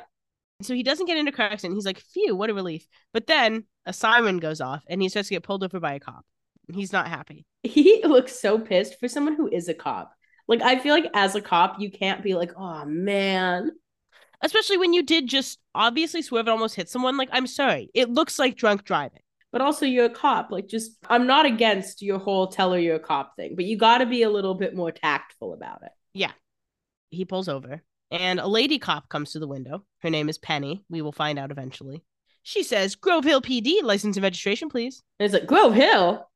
So 0.62 0.74
he 0.74 0.82
doesn't 0.82 1.07
get 1.07 1.19
into 1.19 1.31
car 1.31 1.47
accident. 1.47 1.77
He's 1.77 1.86
like, 1.86 2.01
phew, 2.01 2.35
what 2.35 2.51
a 2.51 2.55
relief. 2.55 2.89
But 3.12 3.28
then 3.28 3.65
a 3.86 3.93
siren 3.93 4.39
goes 4.39 4.61
off 4.61 4.82
and 4.89 5.01
he 5.01 5.09
starts 5.09 5.28
to 5.28 5.35
get 5.35 5.44
pulled 5.44 5.62
over 5.62 5.78
by 5.78 5.94
a 5.94 6.01
cop. 6.01 6.24
He's 6.73 6.93
not 6.93 7.07
happy. 7.07 7.47
He 7.62 8.03
looks 8.05 8.40
so 8.40 8.59
pissed 8.59 8.98
for 8.98 9.09
someone 9.09 9.36
who 9.36 9.48
is 9.48 9.69
a 9.69 9.74
cop. 9.74 10.12
Like, 10.48 10.62
I 10.62 10.78
feel 10.78 10.94
like 10.94 11.11
as 11.15 11.35
a 11.35 11.40
cop, 11.40 11.78
you 11.78 11.90
can't 11.90 12.23
be 12.23 12.35
like, 12.35 12.53
oh 12.57 12.85
man. 12.86 13.70
Especially 14.40 14.78
when 14.78 14.94
you 14.94 15.03
did 15.03 15.27
just 15.27 15.59
obviously 15.74 16.23
swerve 16.23 16.47
and 16.47 16.51
almost 16.51 16.77
hit 16.77 16.89
someone. 16.89 17.16
Like, 17.16 17.28
I'm 17.31 17.47
sorry. 17.47 17.90
It 17.94 18.09
looks 18.09 18.39
like 18.39 18.57
drunk 18.57 18.85
driving. 18.85 19.20
But 19.53 19.61
also, 19.61 19.86
you're 19.86 20.07
a 20.07 20.11
cop. 20.11 20.51
Like, 20.51 20.69
just, 20.69 20.93
I'm 21.09 21.27
not 21.27 21.47
against 21.47 22.03
your 22.03 22.19
whole 22.19 22.48
tell 22.48 22.73
her 22.73 22.78
you're 22.78 22.97
a 22.97 23.01
cop 23.01 23.36
thing, 23.36 23.55
but 23.57 23.65
you 23.65 23.77
got 23.77 23.98
to 23.98 24.07
be 24.07 24.23
a 24.23 24.31
little 24.31 24.55
bit 24.55 24.74
more 24.74 24.93
tactful 24.93 25.53
about 25.55 25.82
it. 25.82 25.93
Yeah. 26.15 26.32
He 27.10 27.24
pulls 27.24 27.48
over 27.48 27.82
and 28.10 28.40
a 28.40 28.47
lady 28.47 28.78
cop 28.78 29.09
comes 29.09 29.32
to 29.32 29.39
the 29.39 29.48
window. 29.48 29.85
Her 29.98 30.10
name 30.10 30.28
is 30.28 30.39
Penny. 30.39 30.85
We 30.89 31.02
will 31.02 31.12
find 31.12 31.39
out 31.39 31.51
eventually. 31.51 32.05
She 32.43 32.62
says, 32.62 32.94
Grove 32.94 33.24
Hill 33.24 33.43
PD, 33.43 33.82
license 33.82 34.16
and 34.16 34.24
registration, 34.24 34.68
please. 34.68 35.02
And 35.18 35.26
it's 35.26 35.35
like, 35.35 35.47
Grove 35.47 35.74
Hill. 35.74 36.26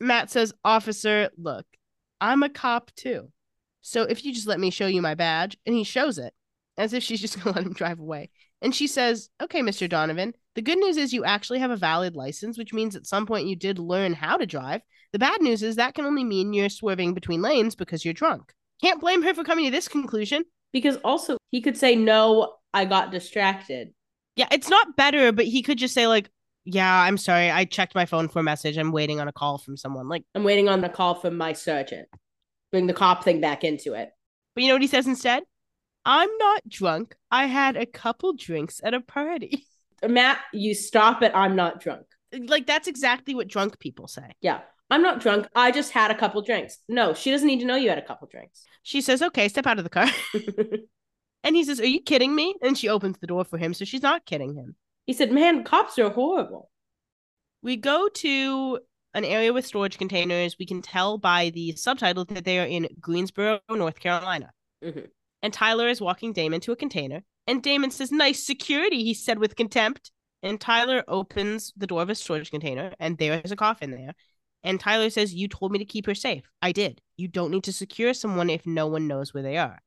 Matt 0.00 0.30
says, 0.30 0.52
Officer, 0.64 1.30
look, 1.38 1.64
I'm 2.20 2.42
a 2.42 2.50
cop 2.50 2.90
too. 2.94 3.32
So 3.80 4.02
if 4.02 4.24
you 4.24 4.34
just 4.34 4.46
let 4.46 4.60
me 4.60 4.70
show 4.70 4.86
you 4.86 5.00
my 5.00 5.14
badge, 5.14 5.56
and 5.64 5.74
he 5.74 5.84
shows 5.84 6.18
it 6.18 6.34
as 6.76 6.92
if 6.92 7.02
she's 7.02 7.20
just 7.20 7.34
going 7.42 7.54
to 7.54 7.60
let 7.60 7.66
him 7.66 7.72
drive 7.72 7.98
away. 7.98 8.30
And 8.60 8.74
she 8.74 8.86
says, 8.86 9.30
Okay, 9.42 9.60
Mr. 9.60 9.88
Donovan, 9.88 10.34
the 10.54 10.62
good 10.62 10.78
news 10.78 10.98
is 10.98 11.12
you 11.12 11.24
actually 11.24 11.60
have 11.60 11.70
a 11.70 11.76
valid 11.76 12.14
license, 12.14 12.58
which 12.58 12.74
means 12.74 12.94
at 12.94 13.06
some 13.06 13.26
point 13.26 13.48
you 13.48 13.56
did 13.56 13.78
learn 13.78 14.12
how 14.12 14.36
to 14.36 14.46
drive. 14.46 14.82
The 15.12 15.18
bad 15.18 15.40
news 15.40 15.62
is 15.62 15.76
that 15.76 15.94
can 15.94 16.04
only 16.04 16.24
mean 16.24 16.52
you're 16.52 16.68
swerving 16.68 17.14
between 17.14 17.42
lanes 17.42 17.74
because 17.74 18.04
you're 18.04 18.14
drunk. 18.14 18.52
Can't 18.82 19.00
blame 19.00 19.22
her 19.22 19.34
for 19.34 19.44
coming 19.44 19.64
to 19.66 19.70
this 19.70 19.88
conclusion. 19.88 20.44
Because 20.72 20.96
also, 21.04 21.36
he 21.50 21.60
could 21.60 21.76
say, 21.76 21.94
no, 21.94 22.54
I 22.72 22.84
got 22.84 23.10
distracted. 23.10 23.92
Yeah, 24.36 24.48
it's 24.50 24.70
not 24.70 24.96
better, 24.96 25.32
but 25.32 25.44
he 25.44 25.62
could 25.62 25.78
just 25.78 25.94
say, 25.94 26.06
like, 26.06 26.30
yeah, 26.64 27.02
I'm 27.02 27.18
sorry. 27.18 27.50
I 27.50 27.64
checked 27.64 27.94
my 27.94 28.06
phone 28.06 28.28
for 28.28 28.38
a 28.38 28.42
message. 28.42 28.78
I'm 28.78 28.92
waiting 28.92 29.20
on 29.20 29.28
a 29.28 29.32
call 29.32 29.58
from 29.58 29.76
someone. 29.76 30.08
Like, 30.08 30.24
I'm 30.34 30.44
waiting 30.44 30.68
on 30.68 30.80
the 30.80 30.88
call 30.88 31.14
from 31.14 31.36
my 31.36 31.52
surgeon. 31.52 32.06
Bring 32.70 32.86
the 32.86 32.94
cop 32.94 33.24
thing 33.24 33.40
back 33.40 33.64
into 33.64 33.94
it. 33.94 34.10
but 34.54 34.62
you 34.62 34.68
know 34.68 34.76
what 34.76 34.82
he 34.82 34.88
says 34.88 35.06
instead? 35.06 35.42
I'm 36.04 36.30
not 36.38 36.68
drunk. 36.68 37.14
I 37.30 37.46
had 37.46 37.76
a 37.76 37.86
couple 37.86 38.32
drinks 38.32 38.80
at 38.82 38.94
a 38.94 39.00
party. 39.00 39.66
Matt, 40.06 40.38
you 40.52 40.74
stop 40.74 41.22
it. 41.22 41.32
I'm 41.34 41.54
not 41.54 41.80
drunk. 41.80 42.06
Like 42.32 42.66
that's 42.66 42.88
exactly 42.88 43.34
what 43.34 43.46
drunk 43.46 43.78
people 43.78 44.08
say. 44.08 44.32
Yeah. 44.40 44.60
I'm 44.92 45.02
not 45.02 45.20
drunk. 45.20 45.48
I 45.54 45.70
just 45.72 45.90
had 45.90 46.10
a 46.10 46.14
couple 46.14 46.42
drinks. 46.42 46.78
No, 46.88 47.14
she 47.14 47.30
doesn't 47.30 47.46
need 47.46 47.60
to 47.60 47.66
know 47.66 47.76
you 47.76 47.88
had 47.88 47.98
a 47.98 48.02
couple 48.06 48.28
drinks. 48.30 48.64
She 48.82 49.00
says, 49.00 49.22
"Okay, 49.22 49.48
step 49.48 49.66
out 49.66 49.78
of 49.78 49.84
the 49.84 49.90
car." 49.90 50.08
and 51.44 51.56
he 51.56 51.64
says, 51.64 51.80
"Are 51.80 51.86
you 51.86 52.00
kidding 52.00 52.34
me?" 52.34 52.54
And 52.62 52.76
she 52.76 52.88
opens 52.88 53.18
the 53.18 53.26
door 53.26 53.44
for 53.44 53.58
him, 53.58 53.74
so 53.74 53.84
she's 53.84 54.02
not 54.02 54.26
kidding 54.26 54.54
him. 54.54 54.76
he 55.06 55.12
said, 55.12 55.32
Man, 55.32 55.64
cops 55.64 55.98
are 55.98 56.10
horrible. 56.10 56.70
We 57.62 57.76
go 57.76 58.08
to 58.08 58.80
an 59.14 59.24
area 59.24 59.52
with 59.52 59.66
storage 59.66 59.98
containers. 59.98 60.56
We 60.58 60.66
can 60.66 60.82
tell 60.82 61.18
by 61.18 61.50
the 61.50 61.72
subtitle 61.76 62.24
that 62.26 62.44
they 62.44 62.58
are 62.58 62.66
in 62.66 62.88
Greensboro, 63.00 63.60
North 63.70 63.98
Carolina. 64.00 64.50
Mhm. 64.84 65.08
And 65.42 65.52
Tyler 65.52 65.88
is 65.88 66.00
walking 66.00 66.32
Damon 66.32 66.60
to 66.62 66.72
a 66.72 66.76
container. 66.76 67.22
And 67.46 67.62
Damon 67.62 67.90
says, 67.90 68.12
Nice 68.12 68.44
security, 68.46 69.04
he 69.04 69.14
said 69.14 69.38
with 69.38 69.56
contempt. 69.56 70.12
And 70.42 70.60
Tyler 70.60 71.04
opens 71.06 71.72
the 71.76 71.86
door 71.86 72.02
of 72.02 72.10
a 72.10 72.14
storage 72.14 72.50
container, 72.50 72.92
and 72.98 73.16
there 73.16 73.40
is 73.44 73.52
a 73.52 73.56
coffin 73.56 73.90
there. 73.92 74.14
And 74.64 74.78
Tyler 74.78 75.10
says, 75.10 75.34
You 75.34 75.48
told 75.48 75.72
me 75.72 75.78
to 75.78 75.84
keep 75.84 76.06
her 76.06 76.14
safe. 76.14 76.44
I 76.60 76.72
did. 76.72 77.00
You 77.16 77.28
don't 77.28 77.50
need 77.50 77.64
to 77.64 77.72
secure 77.72 78.14
someone 78.14 78.50
if 78.50 78.66
no 78.66 78.86
one 78.86 79.06
knows 79.08 79.34
where 79.34 79.42
they 79.42 79.56
are. 79.56 79.80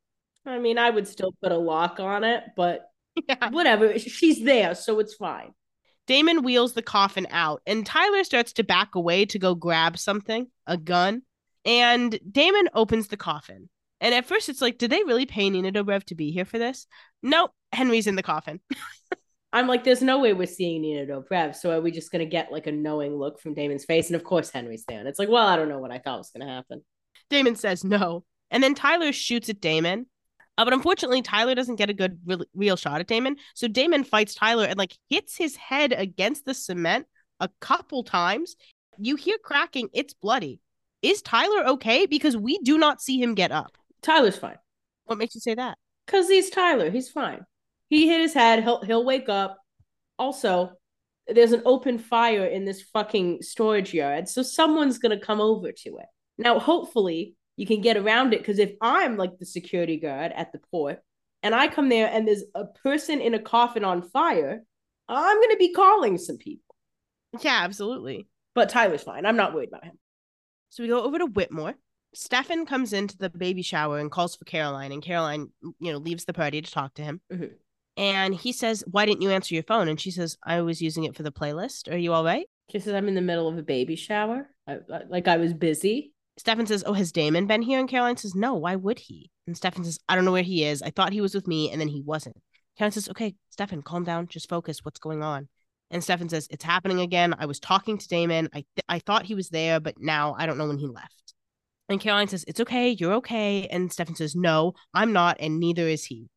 I 0.45 0.59
mean, 0.59 0.77
I 0.77 0.89
would 0.89 1.07
still 1.07 1.33
put 1.41 1.51
a 1.51 1.57
lock 1.57 1.99
on 1.99 2.23
it, 2.23 2.43
but 2.55 2.89
Yeah. 3.27 3.49
whatever. 3.49 3.97
She's 3.97 4.43
there, 4.43 4.75
so 4.75 4.99
it's 4.99 5.15
fine. 5.15 5.53
Damon 6.07 6.43
wheels 6.43 6.73
the 6.73 6.83
coffin 6.83 7.25
out, 7.31 7.61
and 7.65 7.85
Tyler 7.85 8.23
starts 8.23 8.53
to 8.53 8.63
back 8.63 8.93
away 8.93 9.25
to 9.25 9.39
go 9.39 9.55
grab 9.55 9.97
something, 9.97 10.47
a 10.67 10.77
gun. 10.77 11.23
And 11.65 12.19
Damon 12.31 12.69
opens 12.75 13.07
the 13.07 13.17
coffin. 13.17 13.69
And 14.01 14.13
at 14.13 14.25
first, 14.25 14.49
it's 14.49 14.61
like, 14.61 14.77
did 14.77 14.91
they 14.91 15.03
really 15.03 15.25
pay 15.25 15.49
Nina 15.49 15.71
Dobrev 15.71 16.03
to 16.05 16.15
be 16.15 16.29
here 16.31 16.45
for 16.45 16.59
this? 16.59 16.85
Nope, 17.23 17.51
Henry's 17.71 18.05
in 18.05 18.15
the 18.15 18.21
coffin. 18.21 18.59
I'm 19.55 19.67
like, 19.67 19.85
there's 19.85 20.01
no 20.01 20.19
way 20.19 20.33
we're 20.33 20.47
seeing 20.47 20.81
Nina 20.81 21.05
Dobrev. 21.05 21.55
So 21.55 21.71
are 21.71 21.79
we 21.79 21.89
just 21.89 22.11
gonna 22.11 22.25
get 22.25 22.51
like 22.51 22.67
a 22.67 22.73
knowing 22.73 23.15
look 23.15 23.39
from 23.39 23.53
Damon's 23.53 23.85
face? 23.85 24.07
And 24.07 24.15
of 24.17 24.25
course 24.25 24.49
Henry's 24.49 24.83
there. 24.85 24.99
And 24.99 25.07
it's 25.07 25.17
like, 25.17 25.29
well, 25.29 25.47
I 25.47 25.55
don't 25.55 25.69
know 25.69 25.79
what 25.79 25.91
I 25.91 25.99
thought 25.99 26.17
was 26.17 26.29
gonna 26.29 26.53
happen. 26.53 26.83
Damon 27.29 27.55
says 27.55 27.85
no. 27.85 28.25
And 28.51 28.61
then 28.61 28.75
Tyler 28.75 29.13
shoots 29.13 29.47
at 29.47 29.61
Damon. 29.61 30.07
Uh, 30.57 30.65
but 30.65 30.73
unfortunately, 30.73 31.21
Tyler 31.21 31.55
doesn't 31.55 31.77
get 31.77 31.89
a 31.89 31.93
good 31.93 32.19
real, 32.25 32.43
real 32.53 32.75
shot 32.75 32.99
at 32.99 33.07
Damon. 33.07 33.37
So 33.53 33.69
Damon 33.69 34.03
fights 34.03 34.35
Tyler 34.35 34.65
and 34.65 34.77
like 34.77 34.93
hits 35.09 35.37
his 35.37 35.55
head 35.55 35.93
against 35.93 36.43
the 36.43 36.53
cement 36.53 37.07
a 37.39 37.49
couple 37.61 38.03
times. 38.03 38.57
You 38.97 39.15
hear 39.15 39.37
cracking, 39.41 39.87
it's 39.93 40.13
bloody. 40.13 40.59
Is 41.01 41.21
Tyler 41.21 41.65
okay? 41.69 42.07
Because 42.07 42.35
we 42.35 42.57
do 42.59 42.77
not 42.77 43.01
see 43.01 43.21
him 43.21 43.35
get 43.35 43.53
up. 43.53 43.77
Tyler's 44.01 44.37
fine. 44.37 44.57
What 45.05 45.17
makes 45.17 45.33
you 45.33 45.39
say 45.39 45.55
that? 45.55 45.77
Cause 46.07 46.27
he's 46.27 46.49
Tyler. 46.49 46.89
He's 46.89 47.09
fine. 47.09 47.45
He 47.89 48.07
hit 48.07 48.21
his 48.21 48.33
head. 48.33 48.63
He'll 48.63 48.81
he'll 48.83 49.05
wake 49.05 49.29
up. 49.29 49.59
Also, 50.17 50.71
there's 51.27 51.51
an 51.51 51.63
open 51.65 51.97
fire 51.99 52.45
in 52.45 52.65
this 52.65 52.81
fucking 52.81 53.41
storage 53.41 53.93
yard, 53.93 54.29
so 54.29 54.43
someone's 54.43 54.97
gonna 54.97 55.19
come 55.19 55.41
over 55.41 55.71
to 55.71 55.97
it. 55.97 56.05
Now, 56.37 56.59
hopefully, 56.59 57.35
you 57.57 57.65
can 57.65 57.81
get 57.81 57.97
around 57.97 58.33
it. 58.33 58.39
Because 58.39 58.59
if 58.59 58.73
I'm 58.81 59.17
like 59.17 59.37
the 59.37 59.45
security 59.45 59.97
guard 59.97 60.31
at 60.35 60.51
the 60.51 60.59
port, 60.71 60.99
and 61.43 61.53
I 61.53 61.67
come 61.67 61.89
there 61.89 62.09
and 62.11 62.27
there's 62.27 62.43
a 62.55 62.65
person 62.65 63.21
in 63.21 63.33
a 63.33 63.39
coffin 63.39 63.83
on 63.83 64.01
fire, 64.01 64.63
I'm 65.07 65.41
gonna 65.41 65.57
be 65.57 65.73
calling 65.73 66.17
some 66.17 66.37
people. 66.37 66.75
Yeah, 67.41 67.59
absolutely. 67.63 68.27
But 68.55 68.69
Tyler's 68.69 69.03
fine. 69.03 69.25
I'm 69.25 69.35
not 69.35 69.53
worried 69.53 69.69
about 69.69 69.83
him. 69.83 69.99
So 70.69 70.83
we 70.83 70.89
go 70.89 71.03
over 71.03 71.19
to 71.19 71.25
Whitmore. 71.25 71.75
Stefan 72.13 72.65
comes 72.65 72.93
into 72.93 73.17
the 73.17 73.29
baby 73.29 73.61
shower 73.61 73.99
and 73.99 74.09
calls 74.09 74.35
for 74.35 74.45
Caroline, 74.45 74.91
and 74.93 75.03
Caroline, 75.03 75.51
you 75.79 75.91
know, 75.91 75.97
leaves 75.97 76.25
the 76.25 76.33
party 76.33 76.61
to 76.61 76.71
talk 76.71 76.93
to 76.95 77.03
him. 77.03 77.21
Mhm. 77.31 77.51
And 77.97 78.35
he 78.35 78.51
says, 78.51 78.83
Why 78.89 79.05
didn't 79.05 79.21
you 79.21 79.31
answer 79.31 79.53
your 79.53 79.63
phone? 79.63 79.87
And 79.87 79.99
she 79.99 80.11
says, 80.11 80.37
I 80.43 80.61
was 80.61 80.81
using 80.81 81.05
it 81.05 81.15
for 81.15 81.23
the 81.23 81.31
playlist. 81.31 81.91
Are 81.91 81.97
you 81.97 82.13
all 82.13 82.25
right? 82.25 82.47
She 82.71 82.79
says 82.79 82.93
I'm 82.93 83.07
in 83.07 83.15
the 83.15 83.21
middle 83.21 83.47
of 83.47 83.57
a 83.57 83.63
baby 83.63 83.95
shower. 83.95 84.49
I, 84.67 84.79
like 85.09 85.27
I 85.27 85.37
was 85.37 85.53
busy. 85.53 86.11
Stefan 86.37 86.65
says, 86.65 86.83
Oh, 86.85 86.93
has 86.93 87.11
Damon 87.11 87.47
been 87.47 87.61
here? 87.61 87.79
And 87.79 87.87
Caroline 87.87 88.17
says, 88.17 88.35
No, 88.35 88.55
why 88.55 88.75
would 88.75 88.99
he? 88.99 89.31
And 89.47 89.55
Stefan 89.55 89.83
says, 89.83 89.99
I 90.09 90.15
don't 90.15 90.25
know 90.25 90.31
where 90.31 90.43
he 90.43 90.65
is. 90.65 90.81
I 90.81 90.89
thought 90.89 91.13
he 91.13 91.21
was 91.21 91.35
with 91.35 91.47
me, 91.47 91.71
and 91.71 91.79
then 91.79 91.87
he 91.87 92.01
wasn't. 92.01 92.35
Caroline 92.77 92.91
says, 92.91 93.09
Okay, 93.09 93.35
Stefan, 93.49 93.81
calm 93.81 94.03
down. 94.03 94.27
Just 94.27 94.49
focus. 94.49 94.83
What's 94.83 94.99
going 94.99 95.23
on? 95.23 95.47
And 95.91 96.03
Stefan 96.03 96.29
says, 96.29 96.47
It's 96.51 96.63
happening 96.63 96.99
again. 96.99 97.33
I 97.37 97.45
was 97.45 97.59
talking 97.59 97.97
to 97.97 98.07
Damon. 98.07 98.49
I, 98.53 98.65
th- 98.75 98.85
I 98.89 98.99
thought 98.99 99.25
he 99.25 99.35
was 99.35 99.49
there, 99.49 99.79
but 99.79 99.95
now 99.99 100.35
I 100.37 100.45
don't 100.45 100.57
know 100.57 100.67
when 100.67 100.79
he 100.79 100.87
left. 100.87 101.33
And 101.87 102.01
Caroline 102.01 102.27
says, 102.27 102.43
It's 102.47 102.59
okay. 102.59 102.89
You're 102.89 103.13
okay. 103.13 103.67
And 103.67 103.91
Stefan 103.91 104.15
says, 104.15 104.35
No, 104.35 104.73
I'm 104.93 105.13
not, 105.13 105.37
and 105.39 105.59
neither 105.59 105.87
is 105.87 106.05
he. 106.05 106.27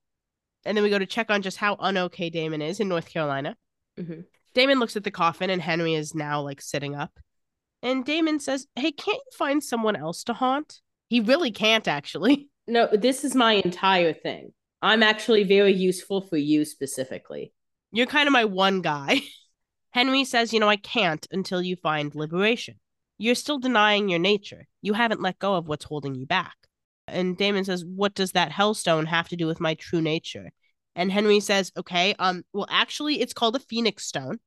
And 0.64 0.76
then 0.76 0.84
we 0.84 0.90
go 0.90 0.98
to 0.98 1.06
check 1.06 1.30
on 1.30 1.42
just 1.42 1.56
how 1.56 1.76
unokay 1.76 2.30
Damon 2.32 2.62
is 2.62 2.80
in 2.80 2.88
North 2.88 3.08
Carolina. 3.08 3.56
Mhm. 3.98 4.24
Damon 4.54 4.78
looks 4.80 4.96
at 4.96 5.04
the 5.04 5.10
coffin, 5.10 5.50
and 5.50 5.62
Henry 5.62 5.94
is 5.94 6.14
now 6.14 6.40
like 6.40 6.60
sitting 6.60 6.94
up. 6.94 7.18
And 7.82 8.04
Damon 8.04 8.40
says, 8.40 8.66
Hey, 8.74 8.90
can't 8.92 9.18
you 9.18 9.36
find 9.36 9.62
someone 9.62 9.96
else 9.96 10.24
to 10.24 10.32
haunt? 10.34 10.80
He 11.08 11.20
really 11.20 11.50
can't, 11.50 11.86
actually. 11.88 12.48
No, 12.70 12.86
this 12.92 13.24
is 13.24 13.34
my 13.34 13.54
entire 13.54 14.12
thing. 14.12 14.52
I'm 14.82 15.02
actually 15.02 15.42
very 15.44 15.72
useful 15.72 16.20
for 16.20 16.36
you 16.36 16.66
specifically. 16.66 17.54
You're 17.92 18.04
kind 18.04 18.26
of 18.26 18.32
my 18.34 18.44
one 18.44 18.82
guy. 18.82 19.22
Henry 19.92 20.22
says, 20.26 20.52
You 20.52 20.60
know, 20.60 20.68
I 20.68 20.76
can't 20.76 21.26
until 21.30 21.62
you 21.62 21.76
find 21.76 22.14
liberation. 22.14 22.78
You're 23.16 23.34
still 23.36 23.58
denying 23.58 24.10
your 24.10 24.18
nature. 24.18 24.66
You 24.82 24.92
haven't 24.92 25.22
let 25.22 25.38
go 25.38 25.54
of 25.54 25.66
what's 25.66 25.86
holding 25.86 26.14
you 26.14 26.26
back. 26.26 26.56
And 27.10 27.36
Damon 27.36 27.64
says, 27.64 27.84
What 27.84 28.14
does 28.14 28.32
that 28.32 28.50
hellstone 28.52 29.06
have 29.06 29.28
to 29.28 29.36
do 29.36 29.46
with 29.46 29.60
my 29.60 29.74
true 29.74 30.00
nature? 30.00 30.50
And 30.94 31.12
Henry 31.12 31.40
says, 31.40 31.72
Okay, 31.76 32.14
um, 32.18 32.44
well, 32.52 32.66
actually, 32.70 33.20
it's 33.20 33.32
called 33.32 33.56
a 33.56 33.60
phoenix 33.60 34.04
stone. 34.06 34.38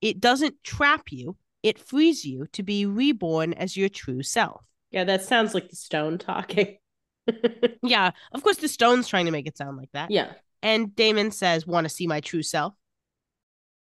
It 0.00 0.20
doesn't 0.20 0.62
trap 0.64 1.10
you, 1.10 1.36
it 1.62 1.78
frees 1.78 2.24
you 2.24 2.46
to 2.52 2.62
be 2.62 2.86
reborn 2.86 3.52
as 3.52 3.76
your 3.76 3.88
true 3.88 4.22
self. 4.22 4.64
Yeah, 4.90 5.04
that 5.04 5.22
sounds 5.22 5.54
like 5.54 5.68
the 5.68 5.76
stone 5.76 6.18
talking. 6.18 6.76
Yeah, 7.82 8.10
of 8.32 8.42
course, 8.42 8.56
the 8.56 8.66
stone's 8.66 9.06
trying 9.06 9.26
to 9.26 9.30
make 9.30 9.46
it 9.46 9.56
sound 9.56 9.76
like 9.76 9.90
that. 9.92 10.10
yeah. 10.10 10.32
And 10.62 10.94
Damon 10.96 11.30
says, 11.30 11.66
Want 11.66 11.84
to 11.84 11.88
see 11.88 12.06
my 12.06 12.20
true 12.20 12.42
self? 12.42 12.74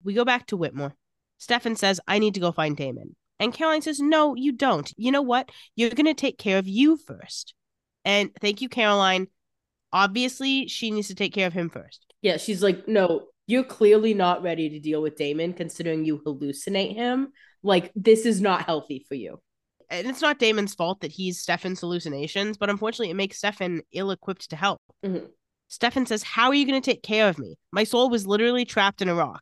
We 0.03 0.13
go 0.13 0.23
back 0.23 0.45
to 0.47 0.57
Whitmore. 0.57 0.95
Stefan 1.39 1.75
says, 1.75 1.99
I 2.07 2.19
need 2.19 2.35
to 2.35 2.39
go 2.39 2.51
find 2.51 2.77
Damon. 2.77 3.15
And 3.39 3.53
Caroline 3.53 3.81
says, 3.81 3.99
No, 3.99 4.35
you 4.35 4.51
don't. 4.51 4.93
You 4.97 5.11
know 5.11 5.21
what? 5.21 5.49
You're 5.75 5.89
going 5.89 6.05
to 6.05 6.13
take 6.13 6.37
care 6.37 6.57
of 6.57 6.67
you 6.67 6.95
first. 6.97 7.53
And 8.05 8.31
thank 8.41 8.61
you, 8.61 8.69
Caroline. 8.69 9.27
Obviously, 9.91 10.67
she 10.67 10.91
needs 10.91 11.07
to 11.07 11.15
take 11.15 11.33
care 11.33 11.47
of 11.47 11.53
him 11.53 11.69
first. 11.69 12.05
Yeah, 12.21 12.37
she's 12.37 12.61
like, 12.61 12.87
no, 12.87 13.27
you're 13.47 13.63
clearly 13.63 14.13
not 14.13 14.43
ready 14.43 14.69
to 14.69 14.79
deal 14.79 15.01
with 15.01 15.15
Damon 15.15 15.53
considering 15.53 16.05
you 16.05 16.21
hallucinate 16.25 16.95
him. 16.95 17.29
Like, 17.63 17.91
this 17.95 18.25
is 18.25 18.41
not 18.41 18.65
healthy 18.65 19.05
for 19.07 19.15
you. 19.15 19.39
And 19.89 20.07
it's 20.07 20.21
not 20.21 20.37
Damon's 20.37 20.75
fault 20.75 21.01
that 21.01 21.11
he's 21.11 21.39
Stefan's 21.39 21.81
hallucinations, 21.81 22.57
but 22.57 22.69
unfortunately, 22.69 23.09
it 23.09 23.15
makes 23.15 23.37
Stefan 23.37 23.81
ill 23.91 24.11
equipped 24.11 24.49
to 24.51 24.55
help. 24.55 24.81
Mhm. 25.03 25.27
Stefan 25.67 26.05
says, 26.05 26.23
How 26.23 26.47
are 26.47 26.53
you 26.53 26.65
going 26.67 26.79
to 26.79 26.91
take 26.91 27.01
care 27.01 27.27
of 27.27 27.39
me? 27.39 27.55
My 27.71 27.83
soul 27.83 28.09
was 28.09 28.27
literally 28.27 28.65
trapped 28.65 29.01
in 29.01 29.09
a 29.09 29.15
rock. 29.15 29.41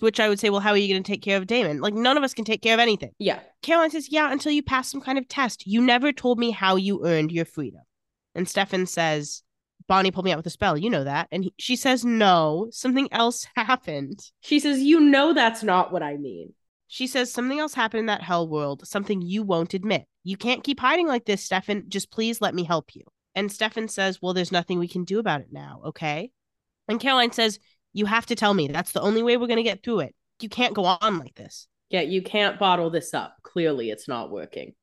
Which 0.00 0.20
I 0.20 0.28
would 0.28 0.38
say, 0.38 0.50
Well, 0.50 0.60
how 0.60 0.70
are 0.70 0.76
you 0.76 0.92
going 0.92 1.02
to 1.02 1.10
take 1.10 1.22
care 1.22 1.36
of 1.36 1.46
Damon? 1.46 1.80
Like, 1.80 1.94
none 1.94 2.16
of 2.16 2.22
us 2.22 2.34
can 2.34 2.44
take 2.44 2.62
care 2.62 2.74
of 2.74 2.80
anything. 2.80 3.10
Yeah. 3.18 3.40
Caroline 3.62 3.90
says, 3.90 4.10
Yeah, 4.10 4.30
until 4.30 4.52
you 4.52 4.62
pass 4.62 4.90
some 4.90 5.00
kind 5.00 5.18
of 5.18 5.28
test. 5.28 5.66
You 5.66 5.80
never 5.80 6.12
told 6.12 6.38
me 6.38 6.50
how 6.50 6.76
you 6.76 7.04
earned 7.04 7.32
your 7.32 7.44
freedom. 7.44 7.82
And 8.34 8.48
Stefan 8.48 8.86
says, 8.86 9.42
Bonnie 9.88 10.10
pulled 10.10 10.26
me 10.26 10.32
out 10.32 10.36
with 10.36 10.46
a 10.46 10.50
spell. 10.50 10.76
You 10.76 10.90
know 10.90 11.04
that. 11.04 11.28
And 11.32 11.44
he, 11.44 11.54
she 11.58 11.74
says, 11.74 12.04
No, 12.04 12.68
something 12.70 13.08
else 13.12 13.46
happened. 13.56 14.20
She 14.40 14.60
says, 14.60 14.80
you 14.80 15.00
know, 15.00 15.32
that's 15.32 15.62
not 15.62 15.92
what 15.92 16.02
I 16.02 16.16
mean. 16.16 16.52
She 16.86 17.06
says, 17.06 17.32
Something 17.32 17.58
else 17.58 17.74
happened 17.74 18.00
in 18.00 18.06
that 18.06 18.22
hell 18.22 18.48
world, 18.48 18.86
something 18.86 19.20
you 19.20 19.42
won't 19.42 19.74
admit. 19.74 20.04
You 20.24 20.36
can't 20.36 20.62
keep 20.62 20.78
hiding 20.78 21.08
like 21.08 21.24
this, 21.24 21.44
Stefan. 21.44 21.84
Just 21.88 22.10
please 22.10 22.40
let 22.40 22.54
me 22.54 22.64
help 22.64 22.94
you. 22.94 23.02
And 23.34 23.50
Stefan 23.50 23.88
says, 23.88 24.20
Well, 24.20 24.34
there's 24.34 24.52
nothing 24.52 24.78
we 24.78 24.88
can 24.88 25.04
do 25.04 25.18
about 25.18 25.40
it 25.40 25.48
now, 25.50 25.80
okay? 25.86 26.30
And 26.86 27.00
Caroline 27.00 27.32
says, 27.32 27.58
You 27.98 28.06
have 28.06 28.26
to 28.26 28.36
tell 28.36 28.54
me. 28.54 28.68
That's 28.68 28.92
the 28.92 29.00
only 29.00 29.24
way 29.24 29.36
we're 29.36 29.48
going 29.48 29.56
to 29.56 29.64
get 29.64 29.82
through 29.82 30.00
it. 30.00 30.14
You 30.40 30.48
can't 30.48 30.72
go 30.72 30.84
on 30.84 31.18
like 31.18 31.34
this. 31.34 31.66
Yeah, 31.90 32.02
you 32.02 32.22
can't 32.22 32.56
bottle 32.56 32.90
this 32.90 33.12
up. 33.12 33.34
Clearly, 33.42 33.90
it's 33.90 34.06
not 34.06 34.30
working. 34.30 34.74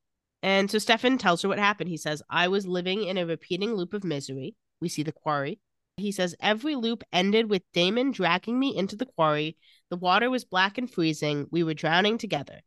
And 0.44 0.70
so 0.70 0.80
Stefan 0.80 1.18
tells 1.18 1.42
her 1.42 1.48
what 1.48 1.58
happened. 1.58 1.90
He 1.90 1.96
says, 1.96 2.22
I 2.30 2.50
was 2.50 2.68
living 2.68 3.06
in 3.06 3.18
a 3.18 3.26
repeating 3.26 3.74
loop 3.74 3.94
of 3.94 4.04
misery. 4.04 4.56
We 4.82 4.90
see 4.90 5.02
the 5.02 5.14
quarry. 5.14 5.62
He 5.96 6.12
says, 6.12 6.36
Every 6.42 6.76
loop 6.76 7.06
ended 7.14 7.50
with 7.50 7.62
Damon 7.74 8.12
dragging 8.12 8.60
me 8.60 8.76
into 8.76 8.98
the 8.98 9.06
quarry. 9.06 9.56
The 9.90 9.96
water 9.96 10.30
was 10.30 10.44
black 10.44 10.78
and 10.78 10.92
freezing. 10.92 11.48
We 11.52 11.64
were 11.64 11.74
drowning 11.74 12.18
together. 12.18 12.64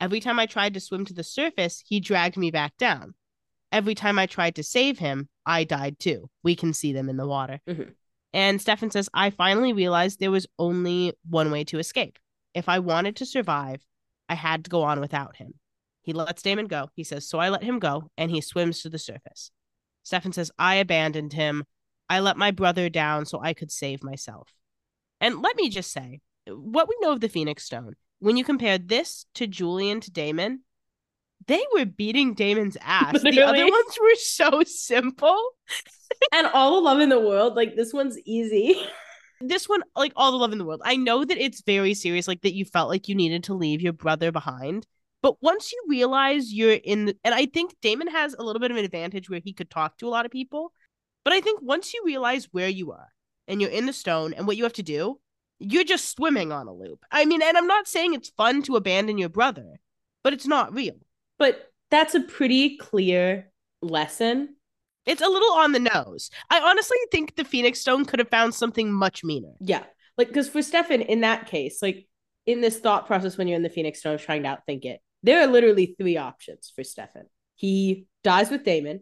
Every 0.00 0.20
time 0.20 0.38
I 0.38 0.46
tried 0.46 0.72
to 0.72 0.80
swim 0.80 1.04
to 1.04 1.12
the 1.12 1.22
surface, 1.22 1.84
he 1.86 2.00
dragged 2.00 2.38
me 2.38 2.50
back 2.50 2.78
down. 2.78 3.12
Every 3.70 3.94
time 3.94 4.18
I 4.18 4.24
tried 4.24 4.54
to 4.54 4.62
save 4.62 4.98
him, 4.98 5.28
I 5.44 5.64
died 5.64 5.98
too. 5.98 6.30
We 6.42 6.56
can 6.56 6.72
see 6.72 6.94
them 6.94 7.10
in 7.10 7.18
the 7.18 7.26
water. 7.26 7.60
Mhm. 7.68 7.92
And 8.32 8.60
Stefan 8.60 8.90
says, 8.90 9.08
I 9.12 9.30
finally 9.30 9.72
realized 9.72 10.18
there 10.18 10.30
was 10.30 10.46
only 10.58 11.12
one 11.28 11.50
way 11.50 11.64
to 11.64 11.78
escape. 11.78 12.18
If 12.54 12.68
I 12.68 12.78
wanted 12.78 13.16
to 13.16 13.26
survive, 13.26 13.84
I 14.28 14.34
had 14.34 14.64
to 14.64 14.70
go 14.70 14.82
on 14.82 15.00
without 15.00 15.36
him. 15.36 15.54
He 16.02 16.12
lets 16.12 16.42
Damon 16.42 16.66
go. 16.66 16.88
He 16.94 17.04
says, 17.04 17.28
So 17.28 17.38
I 17.38 17.48
let 17.48 17.62
him 17.62 17.78
go, 17.78 18.10
and 18.16 18.30
he 18.30 18.40
swims 18.40 18.82
to 18.82 18.88
the 18.88 18.98
surface. 18.98 19.50
Stefan 20.02 20.32
says, 20.32 20.50
I 20.58 20.76
abandoned 20.76 21.32
him. 21.32 21.64
I 22.08 22.20
let 22.20 22.36
my 22.36 22.50
brother 22.50 22.88
down 22.88 23.24
so 23.24 23.40
I 23.40 23.54
could 23.54 23.70
save 23.70 24.02
myself. 24.02 24.48
And 25.20 25.40
let 25.40 25.56
me 25.56 25.68
just 25.68 25.92
say, 25.92 26.20
what 26.48 26.88
we 26.88 26.96
know 27.00 27.12
of 27.12 27.20
the 27.20 27.28
Phoenix 27.28 27.64
Stone, 27.64 27.94
when 28.18 28.36
you 28.36 28.44
compare 28.44 28.78
this 28.78 29.26
to 29.34 29.46
Julian 29.46 30.00
to 30.00 30.10
Damon, 30.10 30.62
they 31.46 31.64
were 31.74 31.86
beating 31.86 32.34
Damon's 32.34 32.76
ass. 32.82 33.22
The 33.22 33.42
other 33.42 33.64
ones 33.64 33.98
were 34.00 34.16
so 34.16 34.62
simple. 34.64 35.38
And 36.32 36.46
all 36.48 36.74
the 36.74 36.80
love 36.80 37.00
in 37.00 37.08
the 37.08 37.20
world, 37.20 37.54
like 37.54 37.76
this 37.76 37.92
one's 37.92 38.18
easy. 38.24 38.80
This 39.44 39.68
one, 39.68 39.82
like 39.96 40.12
all 40.14 40.30
the 40.30 40.38
love 40.38 40.52
in 40.52 40.58
the 40.58 40.64
world. 40.64 40.82
I 40.84 40.96
know 40.96 41.24
that 41.24 41.36
it's 41.36 41.62
very 41.62 41.94
serious, 41.94 42.28
like 42.28 42.42
that 42.42 42.54
you 42.54 42.64
felt 42.64 42.88
like 42.88 43.08
you 43.08 43.14
needed 43.16 43.44
to 43.44 43.54
leave 43.54 43.80
your 43.80 43.92
brother 43.92 44.30
behind. 44.30 44.86
But 45.20 45.42
once 45.42 45.72
you 45.72 45.82
realize 45.88 46.52
you're 46.52 46.72
in, 46.72 47.06
the, 47.06 47.16
and 47.24 47.34
I 47.34 47.46
think 47.46 47.74
Damon 47.80 48.08
has 48.08 48.34
a 48.34 48.42
little 48.42 48.60
bit 48.60 48.70
of 48.70 48.76
an 48.76 48.84
advantage 48.84 49.28
where 49.28 49.40
he 49.42 49.52
could 49.52 49.70
talk 49.70 49.98
to 49.98 50.06
a 50.06 50.10
lot 50.10 50.26
of 50.26 50.30
people. 50.30 50.72
But 51.24 51.32
I 51.32 51.40
think 51.40 51.60
once 51.62 51.94
you 51.94 52.02
realize 52.04 52.48
where 52.52 52.68
you 52.68 52.92
are 52.92 53.08
and 53.48 53.60
you're 53.60 53.70
in 53.70 53.86
the 53.86 53.92
stone 53.92 54.32
and 54.32 54.46
what 54.46 54.56
you 54.56 54.64
have 54.64 54.72
to 54.74 54.82
do, 54.82 55.20
you're 55.58 55.84
just 55.84 56.08
swimming 56.08 56.50
on 56.50 56.66
a 56.66 56.72
loop. 56.72 57.04
I 57.10 57.24
mean, 57.24 57.42
and 57.42 57.56
I'm 57.56 57.68
not 57.68 57.86
saying 57.86 58.14
it's 58.14 58.30
fun 58.30 58.62
to 58.64 58.76
abandon 58.76 59.18
your 59.18 59.28
brother, 59.28 59.80
but 60.24 60.32
it's 60.32 60.46
not 60.46 60.74
real. 60.74 60.96
But 61.38 61.70
that's 61.90 62.14
a 62.14 62.20
pretty 62.20 62.76
clear 62.76 63.50
lesson. 63.80 64.56
It's 65.06 65.22
a 65.22 65.28
little 65.28 65.52
on 65.54 65.72
the 65.72 65.80
nose. 65.80 66.30
I 66.50 66.60
honestly 66.60 66.98
think 67.10 67.36
the 67.36 67.44
Phoenix 67.44 67.80
Stone 67.80 68.04
could 68.04 68.18
have 68.18 68.28
found 68.28 68.54
something 68.54 68.92
much 68.92 69.24
meaner. 69.24 69.52
Yeah. 69.60 69.84
Like, 70.16 70.28
because 70.28 70.48
for 70.48 70.62
Stefan, 70.62 71.00
in 71.02 71.22
that 71.22 71.46
case, 71.46 71.82
like 71.82 72.06
in 72.46 72.60
this 72.60 72.78
thought 72.78 73.06
process 73.06 73.36
when 73.36 73.48
you're 73.48 73.56
in 73.56 73.62
the 73.62 73.70
Phoenix 73.70 74.00
Stone 74.00 74.18
trying 74.18 74.42
to 74.44 74.48
outthink 74.48 74.84
it, 74.84 75.00
there 75.22 75.42
are 75.42 75.46
literally 75.46 75.94
three 75.98 76.16
options 76.16 76.72
for 76.74 76.84
Stefan. 76.84 77.24
He 77.54 78.06
dies 78.22 78.50
with 78.50 78.64
Damon, 78.64 79.00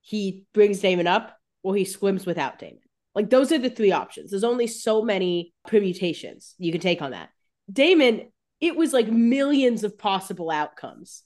he 0.00 0.44
brings 0.52 0.80
Damon 0.80 1.06
up, 1.06 1.36
or 1.62 1.74
he 1.74 1.84
swims 1.84 2.26
without 2.26 2.58
Damon. 2.58 2.80
Like, 3.14 3.30
those 3.30 3.52
are 3.52 3.58
the 3.58 3.70
three 3.70 3.92
options. 3.92 4.30
There's 4.30 4.44
only 4.44 4.66
so 4.66 5.02
many 5.02 5.54
permutations 5.66 6.54
you 6.58 6.72
can 6.72 6.80
take 6.80 7.00
on 7.00 7.12
that. 7.12 7.30
Damon, 7.72 8.30
it 8.60 8.76
was 8.76 8.92
like 8.92 9.08
millions 9.08 9.84
of 9.84 9.96
possible 9.98 10.50
outcomes 10.50 11.22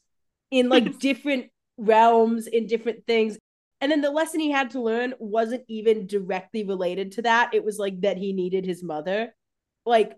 in 0.51 0.69
like 0.69 0.99
different 1.01 1.47
realms, 1.77 2.47
in 2.47 2.66
different 2.66 3.07
things. 3.07 3.39
And 3.80 3.92
then 3.92 4.00
the 4.00 4.10
lesson 4.10 4.40
he 4.40 4.50
had 4.50 4.70
to 4.70 4.80
learn 4.80 5.14
wasn't 5.18 5.64
even 5.68 6.06
directly 6.06 6.64
related 6.64 7.12
to 7.12 7.22
that. 7.22 7.55
It 7.55 7.64
was 7.64 7.78
like 7.78 8.00
that 8.00 8.16
he 8.16 8.32
needed 8.32 8.64
his 8.64 8.82
mother. 8.82 9.34
Like, 9.86 10.14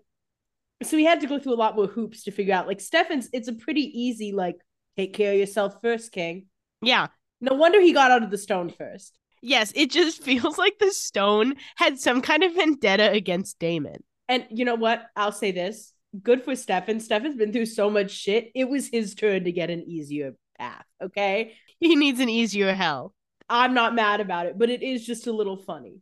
so 0.83 0.97
he 0.97 1.05
had 1.05 1.21
to 1.21 1.27
go 1.27 1.37
through 1.37 1.53
a 1.53 1.55
lot 1.55 1.75
more 1.75 1.87
hoops 1.87 2.23
to 2.23 2.31
figure 2.31 2.55
out. 2.55 2.67
Like, 2.67 2.81
Stefan's, 2.81 3.29
it's 3.33 3.47
a 3.47 3.53
pretty 3.53 3.81
easy, 3.81 4.31
like, 4.31 4.55
take 4.97 5.13
care 5.13 5.33
of 5.33 5.39
yourself 5.39 5.75
first, 5.81 6.11
King. 6.11 6.47
Yeah. 6.81 7.07
No 7.39 7.53
wonder 7.53 7.79
he 7.79 7.93
got 7.93 8.11
out 8.11 8.23
of 8.23 8.31
the 8.31 8.37
stone 8.37 8.69
first. 8.69 9.17
Yes, 9.41 9.71
it 9.75 9.91
just 9.91 10.23
feels 10.23 10.57
like 10.57 10.79
the 10.79 10.91
stone 10.91 11.55
had 11.75 11.99
some 11.99 12.21
kind 12.21 12.43
of 12.43 12.55
vendetta 12.55 13.11
against 13.11 13.59
Damon. 13.59 14.03
And 14.27 14.45
you 14.49 14.65
know 14.65 14.75
what? 14.75 15.05
I'll 15.15 15.31
say 15.31 15.51
this 15.51 15.93
good 16.21 16.43
for 16.43 16.55
Stefan. 16.55 16.99
Stefan's 16.99 17.35
been 17.35 17.53
through 17.53 17.67
so 17.67 17.89
much 17.89 18.11
shit. 18.11 18.51
It 18.53 18.69
was 18.69 18.87
his 18.87 19.15
turn 19.15 19.45
to 19.45 19.51
get 19.51 19.69
an 19.69 19.83
easier 19.83 20.35
path. 20.59 20.85
Okay. 21.01 21.53
He 21.79 21.95
needs 21.95 22.19
an 22.19 22.29
easier 22.29 22.73
hell. 22.73 23.13
I'm 23.51 23.73
not 23.73 23.93
mad 23.93 24.21
about 24.21 24.45
it, 24.45 24.57
but 24.57 24.69
it 24.69 24.81
is 24.81 25.05
just 25.05 25.27
a 25.27 25.31
little 25.31 25.57
funny. 25.57 25.99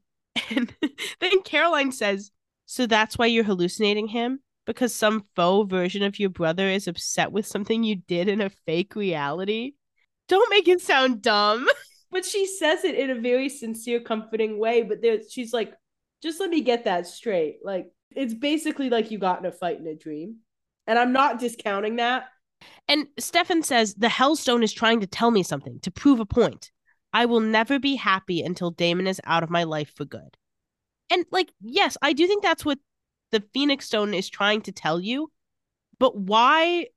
And 0.50 0.74
then 1.20 1.42
Caroline 1.44 1.92
says, 1.92 2.32
So 2.66 2.86
that's 2.86 3.18
why 3.18 3.26
you're 3.26 3.44
hallucinating 3.44 4.08
him? 4.08 4.40
Because 4.66 4.94
some 4.94 5.26
faux 5.36 5.70
version 5.70 6.04
of 6.04 6.20
your 6.20 6.30
brother 6.30 6.68
is 6.68 6.88
upset 6.88 7.32
with 7.32 7.48
something 7.48 7.84
you 7.84 7.96
did 7.96 8.28
in 8.28 8.40
a 8.40 8.52
fake 8.52 8.96
reality? 8.96 9.74
Don't 10.28 10.50
make 10.52 10.68
it 10.68 10.82
sound 10.82 11.22
dumb. 11.22 11.68
But 12.12 12.26
she 12.26 12.48
says 12.48 12.86
it 12.86 12.96
in 12.96 13.12
a 13.12 13.22
very 13.22 13.50
sincere, 13.50 14.00
comforting 14.00 14.58
way. 14.58 14.82
But 14.82 15.00
there, 15.00 15.20
she's 15.30 15.54
like, 15.54 15.74
just 16.24 16.40
let 16.40 16.50
me 16.50 16.62
get 16.62 16.86
that 16.86 17.06
straight. 17.06 17.60
Like, 17.64 17.92
it's 18.10 18.34
basically 18.34 18.90
like 18.90 19.12
you 19.12 19.20
got 19.20 19.38
in 19.40 19.46
a 19.46 19.52
fight 19.52 19.80
in 19.80 19.86
a 19.86 19.94
dream. 19.94 20.38
And 20.88 20.98
I'm 20.98 21.14
not 21.14 21.38
discounting 21.38 21.98
that. 21.98 22.26
And 22.88 23.06
Stefan 23.20 23.62
says, 23.62 23.94
The 23.94 24.08
Hellstone 24.08 24.64
is 24.64 24.74
trying 24.74 25.02
to 25.02 25.08
tell 25.08 25.30
me 25.30 25.44
something, 25.44 25.80
to 25.82 25.92
prove 25.92 26.20
a 26.20 26.26
point. 26.26 26.72
I 27.14 27.26
will 27.26 27.40
never 27.40 27.80
be 27.80 27.96
happy 27.96 28.42
until 28.42 28.72
Damon 28.72 29.08
is 29.08 29.22
out 29.26 29.44
of 29.44 29.50
my 29.50 29.64
life 29.64 29.94
for 29.96 30.06
good. 30.06 30.38
And, 31.12 31.26
like, 31.32 31.52
yes, 31.62 31.98
I 32.02 32.14
do 32.14 32.28
think 32.28 32.44
that's 32.44 32.64
what 32.64 32.80
the 33.32 33.44
Phoenix 33.54 33.86
Stone 33.88 34.14
is 34.14 34.30
trying 34.30 34.62
to 34.62 34.72
tell 34.72 35.00
you. 35.00 35.32
But 35.98 36.16
why 36.16 36.88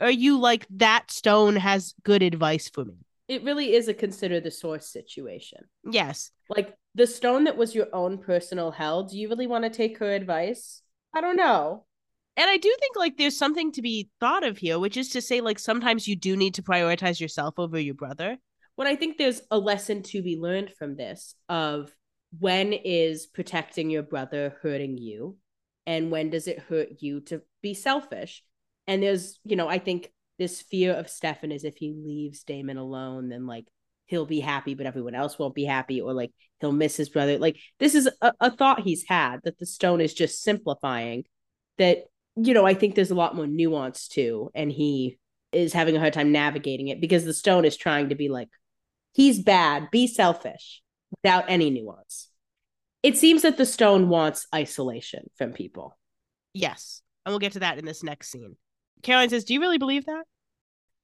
are 0.00 0.10
you 0.10 0.38
like, 0.38 0.66
that 0.70 1.10
stone 1.10 1.56
has 1.56 1.94
good 2.02 2.22
advice 2.22 2.68
for 2.68 2.84
me? 2.84 3.06
It 3.28 3.44
really 3.44 3.74
is 3.74 3.88
a 3.88 3.94
consider 3.94 4.40
the 4.40 4.50
source 4.50 4.86
situation. 4.86 5.60
Yes. 5.84 6.32
Like, 6.48 6.76
the 6.94 7.06
stone 7.06 7.44
that 7.44 7.56
was 7.56 7.74
your 7.74 7.88
own 7.94 8.18
personal 8.18 8.72
hell, 8.72 9.04
do 9.04 9.18
you 9.18 9.28
really 9.28 9.46
want 9.46 9.64
to 9.64 9.70
take 9.70 9.98
her 9.98 10.12
advice? 10.12 10.82
I 11.14 11.20
don't 11.20 11.36
know. 11.36 11.84
And 12.36 12.50
I 12.50 12.56
do 12.56 12.74
think 12.80 12.96
like 12.96 13.16
there's 13.16 13.36
something 13.36 13.72
to 13.72 13.82
be 13.82 14.10
thought 14.18 14.44
of 14.44 14.58
here, 14.58 14.78
which 14.78 14.96
is 14.96 15.10
to 15.10 15.22
say, 15.22 15.40
like, 15.40 15.58
sometimes 15.58 16.08
you 16.08 16.16
do 16.16 16.36
need 16.36 16.54
to 16.54 16.62
prioritize 16.62 17.20
yourself 17.20 17.58
over 17.58 17.78
your 17.78 17.94
brother. 17.94 18.38
When 18.82 18.90
I 18.90 18.96
think 18.96 19.16
there's 19.16 19.40
a 19.48 19.58
lesson 19.60 20.02
to 20.02 20.22
be 20.22 20.36
learned 20.36 20.72
from 20.72 20.96
this 20.96 21.36
of 21.48 21.94
when 22.40 22.72
is 22.72 23.26
protecting 23.26 23.90
your 23.90 24.02
brother 24.02 24.56
hurting 24.60 24.98
you 24.98 25.36
and 25.86 26.10
when 26.10 26.30
does 26.30 26.48
it 26.48 26.58
hurt 26.58 26.88
you 26.98 27.20
to 27.26 27.42
be 27.62 27.74
selfish? 27.74 28.42
And 28.88 29.00
there's, 29.00 29.38
you 29.44 29.54
know, 29.54 29.68
I 29.68 29.78
think 29.78 30.10
this 30.36 30.62
fear 30.62 30.94
of 30.94 31.08
Stefan 31.08 31.52
is 31.52 31.62
if 31.62 31.76
he 31.76 31.94
leaves 31.96 32.42
Damon 32.42 32.76
alone, 32.76 33.28
then 33.28 33.46
like 33.46 33.66
he'll 34.06 34.26
be 34.26 34.40
happy, 34.40 34.74
but 34.74 34.86
everyone 34.86 35.14
else 35.14 35.38
won't 35.38 35.54
be 35.54 35.64
happy, 35.64 36.00
or 36.00 36.12
like 36.12 36.32
he'll 36.60 36.72
miss 36.72 36.96
his 36.96 37.08
brother. 37.08 37.38
Like 37.38 37.60
this 37.78 37.94
is 37.94 38.10
a, 38.20 38.32
a 38.40 38.50
thought 38.50 38.80
he's 38.80 39.04
had 39.06 39.42
that 39.44 39.60
the 39.60 39.66
stone 39.66 40.00
is 40.00 40.12
just 40.12 40.42
simplifying. 40.42 41.22
That, 41.78 41.98
you 42.34 42.52
know, 42.52 42.66
I 42.66 42.74
think 42.74 42.96
there's 42.96 43.12
a 43.12 43.14
lot 43.14 43.36
more 43.36 43.46
nuance 43.46 44.08
to, 44.08 44.50
and 44.56 44.72
he 44.72 45.20
is 45.52 45.72
having 45.72 45.94
a 45.94 46.00
hard 46.00 46.14
time 46.14 46.32
navigating 46.32 46.88
it 46.88 47.00
because 47.00 47.24
the 47.24 47.32
stone 47.32 47.64
is 47.64 47.76
trying 47.76 48.08
to 48.08 48.16
be 48.16 48.28
like, 48.28 48.48
he's 49.12 49.42
bad, 49.42 49.90
be 49.90 50.06
selfish 50.06 50.82
without 51.10 51.44
any 51.48 51.70
nuance. 51.70 52.28
It 53.02 53.16
seems 53.16 53.42
that 53.42 53.56
the 53.56 53.66
stone 53.66 54.08
wants 54.08 54.46
isolation 54.54 55.28
from 55.36 55.52
people. 55.52 55.98
Yes. 56.54 57.02
And 57.24 57.32
we'll 57.32 57.40
get 57.40 57.52
to 57.52 57.60
that 57.60 57.78
in 57.78 57.84
this 57.84 58.02
next 58.02 58.30
scene. 58.30 58.56
Caroline 59.02 59.30
says, 59.30 59.44
Do 59.44 59.54
you 59.54 59.60
really 59.60 59.78
believe 59.78 60.06
that? 60.06 60.24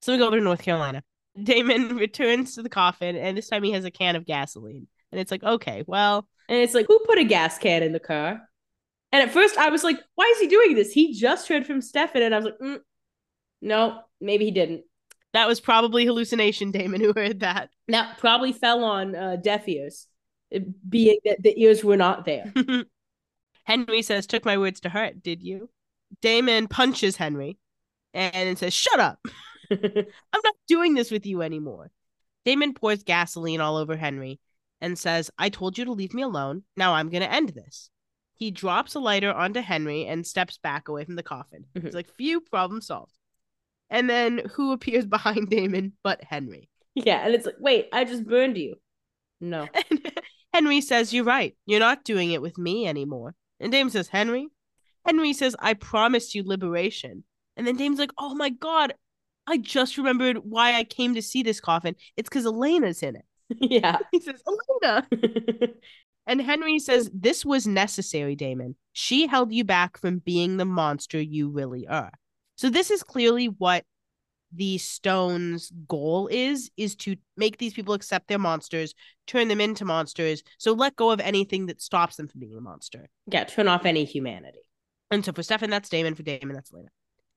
So 0.02 0.12
we 0.12 0.18
go 0.18 0.26
over 0.26 0.36
to 0.36 0.42
North 0.42 0.62
Carolina. 0.62 1.02
Damon 1.42 1.96
returns 1.96 2.54
to 2.54 2.62
the 2.62 2.68
coffin, 2.68 3.16
and 3.16 3.36
this 3.36 3.48
time 3.48 3.62
he 3.62 3.72
has 3.72 3.84
a 3.84 3.90
can 3.90 4.16
of 4.16 4.26
gasoline. 4.26 4.86
And 5.12 5.20
it's 5.20 5.30
like, 5.30 5.42
okay, 5.42 5.84
well, 5.86 6.28
And 6.48 6.58
it's 6.58 6.74
like, 6.74 6.86
who 6.86 6.98
put 7.00 7.18
a 7.18 7.24
gas 7.24 7.58
can 7.58 7.82
in 7.82 7.92
the 7.92 8.00
car? 8.00 8.40
And 9.10 9.22
at 9.22 9.32
first 9.32 9.56
I 9.56 9.70
was 9.70 9.84
like, 9.84 9.98
why 10.16 10.30
is 10.34 10.40
he 10.40 10.48
doing 10.48 10.74
this? 10.74 10.92
He 10.92 11.14
just 11.14 11.48
heard 11.48 11.66
from 11.66 11.80
Stefan. 11.80 12.22
And 12.22 12.34
I 12.34 12.38
was 12.38 12.44
like, 12.44 12.58
mm, 12.58 12.78
no, 13.62 14.00
maybe 14.20 14.44
he 14.44 14.50
didn't. 14.50 14.84
That 15.38 15.46
was 15.46 15.60
probably 15.60 16.04
hallucination, 16.04 16.72
Damon, 16.72 17.00
who 17.00 17.12
heard 17.14 17.40
that. 17.40 17.70
That 17.86 18.18
probably 18.18 18.52
fell 18.52 18.82
on 18.82 19.14
uh, 19.14 19.36
deaf 19.36 19.68
ears, 19.68 20.08
being 20.88 21.18
that 21.24 21.40
the 21.40 21.54
ears 21.62 21.84
were 21.84 21.96
not 21.96 22.24
there. 22.24 22.52
Henry 23.64 24.02
says, 24.02 24.26
Took 24.26 24.44
my 24.44 24.58
words 24.58 24.80
to 24.80 24.88
heart, 24.88 25.22
did 25.22 25.40
you? 25.40 25.70
Damon 26.22 26.66
punches 26.66 27.14
Henry 27.14 27.56
and 28.12 28.58
says, 28.58 28.74
Shut 28.74 28.98
up. 28.98 29.20
I'm 29.70 30.40
not 30.42 30.54
doing 30.66 30.94
this 30.94 31.12
with 31.12 31.24
you 31.24 31.42
anymore. 31.42 31.92
Damon 32.44 32.74
pours 32.74 33.04
gasoline 33.04 33.60
all 33.60 33.76
over 33.76 33.96
Henry 33.96 34.40
and 34.80 34.98
says, 34.98 35.30
I 35.38 35.50
told 35.50 35.78
you 35.78 35.84
to 35.84 35.92
leave 35.92 36.14
me 36.14 36.22
alone. 36.22 36.64
Now 36.76 36.94
I'm 36.94 37.10
going 37.10 37.22
to 37.22 37.32
end 37.32 37.50
this. 37.50 37.90
He 38.34 38.50
drops 38.50 38.96
a 38.96 38.98
lighter 38.98 39.32
onto 39.32 39.60
Henry 39.60 40.04
and 40.06 40.26
steps 40.26 40.58
back 40.58 40.88
away 40.88 41.04
from 41.04 41.14
the 41.14 41.22
coffin. 41.22 41.66
Mhm. 41.76 41.84
He's 41.84 41.94
like, 41.94 42.12
Phew, 42.16 42.40
problem 42.40 42.80
solved. 42.80 43.17
And 43.90 44.08
then 44.08 44.42
who 44.54 44.72
appears 44.72 45.06
behind 45.06 45.48
Damon 45.50 45.92
but 46.02 46.22
Henry? 46.22 46.68
yeah. 46.94 47.24
And 47.24 47.34
it's 47.34 47.46
like, 47.46 47.56
wait, 47.58 47.88
I 47.92 48.04
just 48.04 48.26
burned 48.26 48.58
you. 48.58 48.76
No. 49.40 49.68
Henry 50.52 50.80
says, 50.80 51.12
You're 51.12 51.24
right. 51.24 51.56
You're 51.66 51.78
not 51.80 52.04
doing 52.04 52.32
it 52.32 52.42
with 52.42 52.58
me 52.58 52.86
anymore. 52.86 53.34
And 53.60 53.70
Damon 53.70 53.90
says, 53.92 54.08
Henry? 54.08 54.48
Henry 55.06 55.32
says, 55.32 55.54
I 55.58 55.74
promised 55.74 56.34
you 56.34 56.42
liberation. 56.44 57.24
And 57.56 57.66
then 57.66 57.76
Damon's 57.76 58.00
like, 58.00 58.12
Oh 58.18 58.34
my 58.34 58.50
God, 58.50 58.94
I 59.46 59.58
just 59.58 59.96
remembered 59.96 60.38
why 60.38 60.74
I 60.74 60.84
came 60.84 61.14
to 61.14 61.22
see 61.22 61.42
this 61.42 61.60
coffin. 61.60 61.94
It's 62.16 62.28
because 62.28 62.46
Elena's 62.46 63.02
in 63.02 63.16
it. 63.16 63.24
yeah. 63.60 63.98
He 64.10 64.20
says, 64.20 64.42
Elena. 64.82 65.06
And 66.26 66.42
Henry 66.42 66.78
says, 66.78 67.10
This 67.14 67.44
was 67.44 67.66
necessary, 67.66 68.36
Damon. 68.36 68.76
She 68.92 69.26
held 69.26 69.52
you 69.52 69.64
back 69.64 69.98
from 69.98 70.18
being 70.18 70.56
the 70.56 70.66
monster 70.66 71.20
you 71.20 71.48
really 71.48 71.86
are. 71.86 72.12
So 72.58 72.68
this 72.70 72.90
is 72.90 73.02
clearly 73.02 73.46
what 73.46 73.84
the 74.54 74.78
stone's 74.78 75.70
goal 75.86 76.26
is 76.30 76.70
is 76.76 76.96
to 76.96 77.16
make 77.36 77.58
these 77.58 77.74
people 77.74 77.92
accept 77.92 78.28
their 78.28 78.38
monsters 78.38 78.94
turn 79.26 79.46
them 79.48 79.60
into 79.60 79.84
monsters 79.84 80.42
so 80.56 80.72
let 80.72 80.96
go 80.96 81.10
of 81.10 81.20
anything 81.20 81.66
that 81.66 81.82
stops 81.82 82.16
them 82.16 82.26
from 82.28 82.40
being 82.40 82.56
a 82.56 82.60
monster 82.60 83.08
yeah. 83.30 83.44
Turn 83.44 83.68
off 83.68 83.84
any 83.84 84.04
humanity. 84.06 84.60
and 85.10 85.22
so 85.22 85.32
for 85.32 85.42
Stefan, 85.42 85.68
that's 85.68 85.90
Damon. 85.90 86.14
For 86.14 86.22
Damon, 86.22 86.54
that's 86.54 86.72
Elena. 86.72 86.88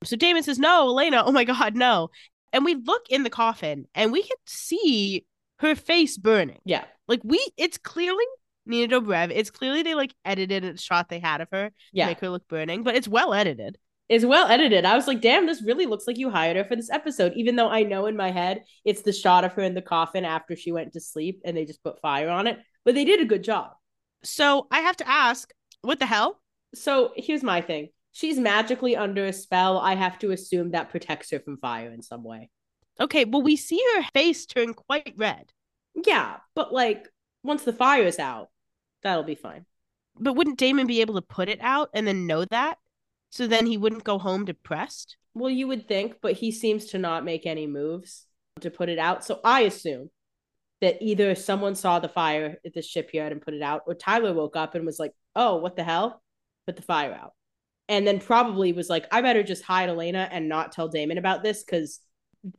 So 0.05 0.15
Damon 0.15 0.41
says, 0.43 0.57
No, 0.57 0.87
Elena, 0.87 1.23
oh 1.25 1.31
my 1.33 1.43
God, 1.43 1.75
no. 1.75 2.11
And 2.53 2.63
we 2.63 2.75
look 2.75 3.03
in 3.09 3.23
the 3.23 3.29
coffin 3.29 3.87
and 3.93 4.11
we 4.13 4.21
can 4.23 4.37
see 4.45 5.25
her 5.59 5.75
face 5.75 6.17
burning. 6.17 6.59
Yeah. 6.63 6.85
Like 7.09 7.19
we 7.25 7.45
it's 7.57 7.77
clearly 7.77 8.23
Nina 8.65 8.87
Dobrev. 9.01 9.31
It's 9.35 9.51
clearly 9.51 9.83
they 9.83 9.95
like 9.95 10.13
edited 10.23 10.63
a 10.63 10.77
shot 10.77 11.09
they 11.09 11.19
had 11.19 11.41
of 11.41 11.49
her 11.51 11.69
to 11.69 11.75
Yeah. 11.91 12.05
make 12.07 12.21
her 12.21 12.29
look 12.29 12.47
burning, 12.47 12.83
but 12.83 12.95
it's 12.95 13.07
well 13.07 13.33
edited. 13.33 13.77
It's 14.11 14.25
well 14.25 14.49
edited. 14.49 14.83
I 14.83 14.97
was 14.97 15.07
like, 15.07 15.21
damn, 15.21 15.45
this 15.45 15.63
really 15.63 15.85
looks 15.85 16.05
like 16.05 16.17
you 16.17 16.29
hired 16.29 16.57
her 16.57 16.65
for 16.65 16.75
this 16.75 16.89
episode, 16.89 17.31
even 17.37 17.55
though 17.55 17.69
I 17.69 17.83
know 17.83 18.07
in 18.07 18.17
my 18.17 18.29
head 18.29 18.65
it's 18.83 19.03
the 19.03 19.13
shot 19.13 19.45
of 19.45 19.53
her 19.53 19.61
in 19.61 19.73
the 19.73 19.81
coffin 19.81 20.25
after 20.25 20.53
she 20.53 20.73
went 20.73 20.91
to 20.93 20.99
sleep 20.99 21.39
and 21.45 21.55
they 21.55 21.63
just 21.63 21.81
put 21.81 22.01
fire 22.01 22.27
on 22.27 22.45
it. 22.45 22.59
But 22.83 22.93
they 22.93 23.05
did 23.05 23.21
a 23.21 23.25
good 23.25 23.41
job. 23.41 23.71
So 24.21 24.67
I 24.69 24.81
have 24.81 24.97
to 24.97 25.07
ask, 25.07 25.53
what 25.81 25.99
the 25.99 26.05
hell? 26.05 26.41
So 26.75 27.13
here's 27.15 27.41
my 27.41 27.61
thing. 27.61 27.87
She's 28.11 28.37
magically 28.37 28.97
under 28.97 29.23
a 29.23 29.31
spell. 29.31 29.77
I 29.77 29.95
have 29.95 30.19
to 30.19 30.31
assume 30.31 30.71
that 30.71 30.89
protects 30.89 31.31
her 31.31 31.39
from 31.39 31.55
fire 31.55 31.93
in 31.93 32.01
some 32.01 32.25
way. 32.25 32.49
Okay, 32.99 33.23
well, 33.23 33.41
we 33.41 33.55
see 33.55 33.81
her 33.95 34.03
face 34.13 34.45
turn 34.45 34.73
quite 34.73 35.13
red. 35.15 35.53
Yeah, 36.05 36.35
but 36.53 36.73
like 36.73 37.07
once 37.43 37.63
the 37.63 37.71
fire 37.71 38.03
is 38.03 38.19
out, 38.19 38.49
that'll 39.03 39.23
be 39.23 39.35
fine. 39.35 39.65
But 40.19 40.33
wouldn't 40.33 40.59
Damon 40.59 40.85
be 40.85 40.99
able 40.99 41.15
to 41.15 41.21
put 41.21 41.47
it 41.47 41.59
out 41.61 41.91
and 41.93 42.05
then 42.05 42.27
know 42.27 42.43
that? 42.43 42.77
So 43.31 43.47
then 43.47 43.65
he 43.65 43.77
wouldn't 43.77 44.03
go 44.03 44.19
home 44.19 44.45
depressed? 44.45 45.17
Well, 45.33 45.49
you 45.49 45.67
would 45.67 45.87
think, 45.87 46.17
but 46.21 46.33
he 46.33 46.51
seems 46.51 46.85
to 46.87 46.97
not 46.99 47.25
make 47.25 47.45
any 47.45 47.65
moves 47.65 48.25
to 48.59 48.69
put 48.69 48.89
it 48.89 48.99
out. 48.99 49.23
So 49.25 49.39
I 49.43 49.61
assume 49.61 50.09
that 50.81 51.01
either 51.01 51.33
someone 51.35 51.75
saw 51.75 51.99
the 51.99 52.09
fire 52.09 52.57
at 52.65 52.73
the 52.73 52.81
shipyard 52.81 53.31
and 53.31 53.41
put 53.41 53.53
it 53.53 53.61
out, 53.61 53.83
or 53.87 53.95
Tyler 53.95 54.33
woke 54.33 54.55
up 54.55 54.75
and 54.75 54.85
was 54.85 54.99
like, 54.99 55.13
oh, 55.35 55.55
what 55.55 55.75
the 55.75 55.83
hell? 55.83 56.21
Put 56.67 56.75
the 56.75 56.81
fire 56.81 57.13
out. 57.13 57.33
And 57.87 58.05
then 58.05 58.19
probably 58.19 58.73
was 58.73 58.89
like, 58.89 59.05
I 59.11 59.21
better 59.21 59.43
just 59.43 59.63
hide 59.63 59.89
Elena 59.89 60.27
and 60.31 60.49
not 60.49 60.71
tell 60.71 60.87
Damon 60.87 61.17
about 61.17 61.43
this 61.43 61.63
because 61.63 61.99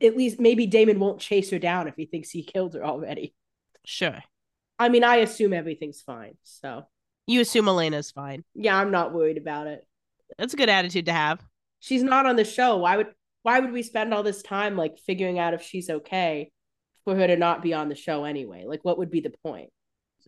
at 0.01 0.15
least 0.17 0.39
maybe 0.39 0.65
Damon 0.65 0.99
won't 0.99 1.19
chase 1.19 1.49
her 1.51 1.59
down 1.59 1.87
if 1.87 1.95
he 1.95 2.05
thinks 2.05 2.29
he 2.29 2.43
killed 2.43 2.73
her 2.73 2.83
already. 2.85 3.35
Sure. 3.85 4.19
I 4.79 4.89
mean, 4.89 5.03
I 5.03 5.17
assume 5.17 5.53
everything's 5.53 6.01
fine. 6.01 6.35
So 6.43 6.85
You 7.27 7.41
assume 7.41 7.67
Elena's 7.67 8.09
fine. 8.11 8.43
yeah, 8.55 8.77
I'm 8.77 8.91
not 8.91 9.13
worried 9.13 9.37
about 9.37 9.67
it. 9.67 9.85
That's 10.37 10.53
a 10.53 10.57
good 10.57 10.69
attitude 10.69 11.05
to 11.05 11.13
have. 11.13 11.43
She's 11.79 12.03
not 12.03 12.25
on 12.25 12.35
the 12.35 12.45
show. 12.45 12.77
Why 12.77 12.97
would 12.97 13.07
why 13.43 13.59
would 13.59 13.71
we 13.71 13.83
spend 13.83 14.13
all 14.13 14.23
this 14.23 14.41
time 14.41 14.77
like 14.77 14.97
figuring 14.97 15.37
out 15.37 15.53
if 15.53 15.61
she's 15.61 15.89
okay 15.89 16.51
for 17.03 17.15
her 17.15 17.27
to 17.27 17.35
not 17.35 17.61
be 17.61 17.73
on 17.73 17.89
the 17.89 17.95
show 17.95 18.23
anyway? 18.23 18.63
Like 18.65 18.83
what 18.83 18.97
would 18.97 19.11
be 19.11 19.19
the 19.19 19.33
point? 19.43 19.69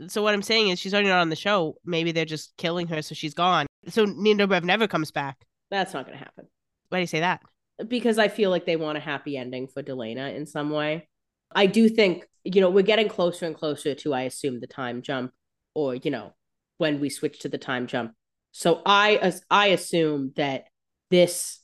So 0.08 0.22
what 0.22 0.34
I'm 0.34 0.42
saying 0.42 0.70
is 0.70 0.80
she's 0.80 0.94
already 0.94 1.08
not 1.08 1.22
on 1.22 1.30
the 1.30 1.36
show. 1.36 1.78
Maybe 1.86 2.12
they're 2.12 2.26
just 2.26 2.56
killing 2.58 2.88
her, 2.88 3.02
so 3.02 3.16
she's 3.16 3.34
gone. 3.34 3.66
So 3.88 4.04
Nina 4.06 4.46
Dobrev 4.46 4.64
never 4.64 4.88
comes 4.88 5.12
back. 5.12 5.38
That's 5.72 5.94
not 5.94 6.06
gonna 6.06 6.18
happen. 6.18 6.48
Why 6.90 6.98
do 6.98 7.02
you 7.02 7.08
say 7.08 7.22
that? 7.22 7.42
Because 7.88 8.20
I 8.20 8.28
feel 8.28 8.50
like 8.50 8.66
they 8.66 8.76
want 8.76 8.98
a 8.98 9.02
happy 9.02 9.38
ending 9.38 9.68
for 9.68 9.82
Delena 9.82 10.36
in 10.36 10.46
some 10.46 10.70
way. 10.70 11.08
I 11.54 11.66
do 11.66 11.88
think, 11.90 12.26
you 12.44 12.62
know, 12.62 12.70
we're 12.70 12.84
getting 12.84 13.08
closer 13.08 13.46
and 13.46 13.56
closer 13.56 13.96
to, 13.96 14.14
I 14.14 14.24
assume, 14.24 14.60
the 14.60 14.68
time 14.68 15.02
jump, 15.02 15.32
or, 15.74 15.96
you 15.96 16.12
know, 16.12 16.34
when 16.78 17.00
we 17.00 17.10
switch 17.10 17.40
to 17.40 17.50
the 17.50 17.58
time 17.58 17.88
jump. 17.88 18.14
So 18.58 18.82
I 18.86 19.16
as 19.18 19.44
I 19.52 19.68
assume 19.68 20.32
that 20.38 20.68
this 21.12 21.60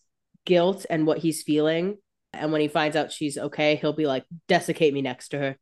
guilt 0.45 0.85
and 0.89 1.07
what 1.07 1.19
he's 1.19 1.41
feeling, 1.41 1.97
and 2.34 2.51
when 2.51 2.59
he 2.59 2.68
finds 2.68 2.97
out 2.97 3.13
she's 3.13 3.38
okay, 3.38 3.77
he'll 3.77 3.93
be 3.93 4.07
like, 4.07 4.26
desiccate 4.49 4.93
me 4.93 5.01
next 5.01 5.30
to 5.30 5.39
her. 5.39 5.57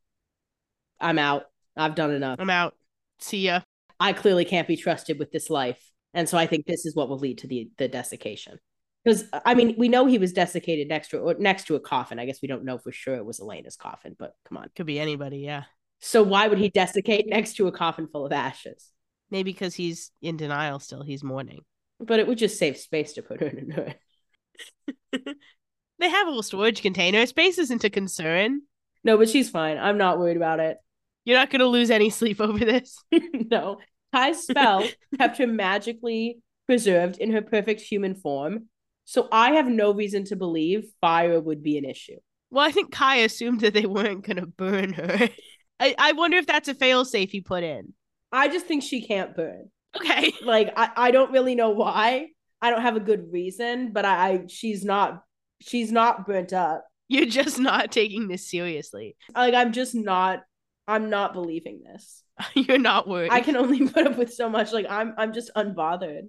I'm 0.98 1.20
out. 1.20 1.44
I've 1.76 1.94
done 1.94 2.10
enough. 2.10 2.40
I'm 2.40 2.50
out. 2.50 2.74
See 3.20 3.46
ya. 3.46 3.60
I 4.00 4.12
clearly 4.12 4.44
can't 4.44 4.66
be 4.66 4.76
trusted 4.76 5.20
with 5.20 5.30
this 5.30 5.48
life. 5.50 5.80
And 6.14 6.28
so 6.28 6.36
I 6.36 6.48
think 6.48 6.66
this 6.66 6.84
is 6.84 6.96
what 6.96 7.08
will 7.08 7.20
lead 7.20 7.38
to 7.38 7.46
the 7.46 7.70
the 7.78 7.86
desiccation. 7.86 8.58
Because 9.04 9.22
I 9.46 9.54
mean, 9.54 9.76
we 9.78 9.88
know 9.88 10.06
he 10.06 10.18
was 10.18 10.32
desiccated 10.32 10.88
next 10.88 11.10
to 11.10 11.20
or 11.20 11.36
next 11.38 11.68
to 11.68 11.76
a 11.76 11.80
coffin. 11.80 12.18
I 12.18 12.26
guess 12.26 12.42
we 12.42 12.48
don't 12.48 12.64
know 12.64 12.78
for 12.78 12.90
sure 12.90 13.14
it 13.14 13.24
was 13.24 13.38
Elena's 13.38 13.76
coffin, 13.76 14.16
but 14.18 14.34
come 14.48 14.58
on. 14.58 14.68
Could 14.74 14.86
be 14.86 14.98
anybody, 14.98 15.38
yeah. 15.38 15.62
So 16.00 16.24
why 16.24 16.48
would 16.48 16.58
he 16.58 16.70
desiccate 16.70 17.28
next 17.28 17.54
to 17.54 17.68
a 17.68 17.72
coffin 17.72 18.08
full 18.08 18.26
of 18.26 18.32
ashes? 18.32 18.90
Maybe 19.30 19.52
because 19.52 19.74
he's 19.74 20.10
in 20.20 20.36
denial 20.36 20.78
still. 20.80 21.02
He's 21.02 21.22
mourning. 21.22 21.60
But 21.98 22.18
it 22.18 22.26
would 22.26 22.38
just 22.38 22.58
save 22.58 22.76
space 22.78 23.12
to 23.14 23.22
put 23.22 23.40
her 23.40 23.46
in 23.46 23.70
her. 23.70 23.94
They 26.00 26.08
have 26.08 26.26
a 26.26 26.30
little 26.30 26.42
storage 26.42 26.80
container. 26.80 27.26
Space 27.26 27.58
isn't 27.58 27.84
a 27.84 27.90
concern. 27.90 28.62
No, 29.04 29.18
but 29.18 29.28
she's 29.28 29.50
fine. 29.50 29.76
I'm 29.76 29.98
not 29.98 30.18
worried 30.18 30.38
about 30.38 30.58
it. 30.58 30.78
You're 31.24 31.36
not 31.36 31.50
going 31.50 31.60
to 31.60 31.66
lose 31.66 31.90
any 31.90 32.08
sleep 32.08 32.40
over 32.40 32.58
this. 32.58 32.96
no. 33.50 33.78
Kai's 34.12 34.46
spell 34.46 34.88
kept 35.18 35.36
her 35.36 35.46
magically 35.46 36.38
preserved 36.66 37.18
in 37.18 37.32
her 37.32 37.42
perfect 37.42 37.82
human 37.82 38.14
form. 38.14 38.68
So 39.04 39.28
I 39.30 39.52
have 39.52 39.68
no 39.68 39.92
reason 39.92 40.24
to 40.26 40.36
believe 40.36 40.90
fire 41.02 41.38
would 41.38 41.62
be 41.62 41.76
an 41.76 41.84
issue. 41.84 42.16
Well, 42.50 42.66
I 42.66 42.72
think 42.72 42.92
Kai 42.92 43.16
assumed 43.16 43.60
that 43.60 43.74
they 43.74 43.86
weren't 43.86 44.24
going 44.24 44.38
to 44.38 44.46
burn 44.46 44.94
her. 44.94 45.28
I, 45.80 45.94
I 45.98 46.12
wonder 46.12 46.38
if 46.38 46.46
that's 46.46 46.68
a 46.68 46.74
failsafe 46.74 47.30
he 47.30 47.42
put 47.42 47.62
in. 47.62 47.92
I 48.32 48.48
just 48.48 48.66
think 48.66 48.82
she 48.82 49.06
can't 49.06 49.34
burn. 49.34 49.70
Okay. 49.96 50.32
Like 50.42 50.72
I, 50.76 50.90
I 50.96 51.10
don't 51.10 51.32
really 51.32 51.54
know 51.54 51.70
why. 51.70 52.28
I 52.62 52.70
don't 52.70 52.82
have 52.82 52.96
a 52.96 53.00
good 53.00 53.32
reason, 53.32 53.92
but 53.92 54.04
I, 54.04 54.28
I 54.28 54.44
she's 54.48 54.84
not 54.84 55.22
she's 55.60 55.92
not 55.92 56.26
burnt 56.26 56.52
up. 56.52 56.84
You're 57.08 57.26
just 57.26 57.58
not 57.58 57.90
taking 57.90 58.28
this 58.28 58.48
seriously. 58.48 59.16
Like 59.34 59.54
I'm 59.54 59.72
just 59.72 59.94
not 59.94 60.42
I'm 60.86 61.10
not 61.10 61.34
believing 61.34 61.82
this. 61.84 62.24
You're 62.54 62.78
not 62.78 63.08
worried. 63.08 63.30
I 63.32 63.40
can 63.40 63.56
only 63.56 63.88
put 63.90 64.06
up 64.06 64.16
with 64.16 64.32
so 64.32 64.48
much. 64.48 64.72
Like 64.72 64.86
I'm 64.88 65.14
I'm 65.16 65.32
just 65.32 65.50
unbothered. 65.56 66.28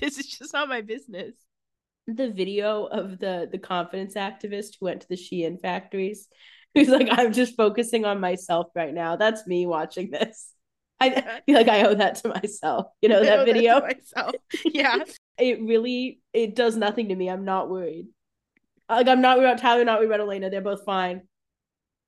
this 0.00 0.18
is 0.18 0.26
just 0.26 0.52
not 0.52 0.68
my 0.68 0.82
business. 0.82 1.34
The 2.06 2.30
video 2.30 2.84
of 2.86 3.18
the 3.18 3.48
the 3.50 3.58
confidence 3.58 4.14
activist 4.14 4.76
who 4.78 4.86
went 4.86 5.02
to 5.02 5.08
the 5.08 5.16
Shein 5.16 5.60
factories, 5.60 6.28
who's 6.74 6.88
like, 6.88 7.08
I'm 7.10 7.32
just 7.32 7.56
focusing 7.56 8.04
on 8.04 8.20
myself 8.20 8.68
right 8.74 8.92
now. 8.92 9.16
That's 9.16 9.46
me 9.46 9.66
watching 9.66 10.10
this. 10.10 10.52
I 11.00 11.40
feel 11.46 11.54
like 11.56 11.68
I 11.68 11.84
owe 11.84 11.94
that 11.94 12.16
to 12.16 12.28
myself. 12.28 12.86
You 13.00 13.08
know 13.08 13.20
I 13.20 13.24
that 13.24 13.46
video. 13.46 13.80
myself. 13.80 14.34
Yeah. 14.64 14.98
it 15.38 15.60
really 15.62 16.20
it 16.32 16.54
does 16.54 16.76
nothing 16.76 17.08
to 17.08 17.14
me. 17.14 17.28
I'm 17.28 17.44
not 17.44 17.70
worried. 17.70 18.08
Like 18.88 19.08
I'm 19.08 19.20
not 19.20 19.38
worried 19.38 19.50
about 19.50 19.60
Tyler, 19.60 19.84
not 19.84 19.98
worried 19.98 20.10
about 20.10 20.20
Elena. 20.20 20.50
They're 20.50 20.60
both 20.60 20.84
fine. 20.84 21.22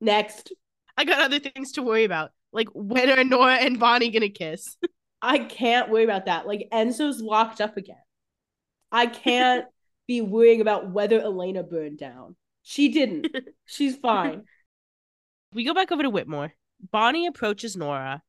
Next. 0.00 0.52
I 0.96 1.04
got 1.04 1.22
other 1.22 1.38
things 1.38 1.72
to 1.72 1.82
worry 1.82 2.04
about. 2.04 2.32
Like 2.52 2.68
when 2.74 3.08
are 3.10 3.24
Nora 3.24 3.54
and 3.54 3.80
Bonnie 3.80 4.10
gonna 4.10 4.28
kiss? 4.28 4.76
I 5.22 5.38
can't 5.38 5.88
worry 5.88 6.04
about 6.04 6.26
that. 6.26 6.46
Like 6.46 6.68
Enzo's 6.72 7.20
locked 7.20 7.60
up 7.60 7.76
again. 7.76 7.96
I 8.90 9.06
can't 9.06 9.64
be 10.06 10.20
worrying 10.20 10.60
about 10.60 10.90
whether 10.90 11.20
Elena 11.20 11.62
burned 11.62 11.98
down. 11.98 12.36
She 12.62 12.90
didn't. 12.90 13.28
She's 13.64 13.96
fine. 13.96 14.42
We 15.54 15.64
go 15.64 15.74
back 15.74 15.92
over 15.92 16.02
to 16.02 16.10
Whitmore. 16.10 16.52
Bonnie 16.90 17.26
approaches 17.26 17.76
Nora 17.76 18.22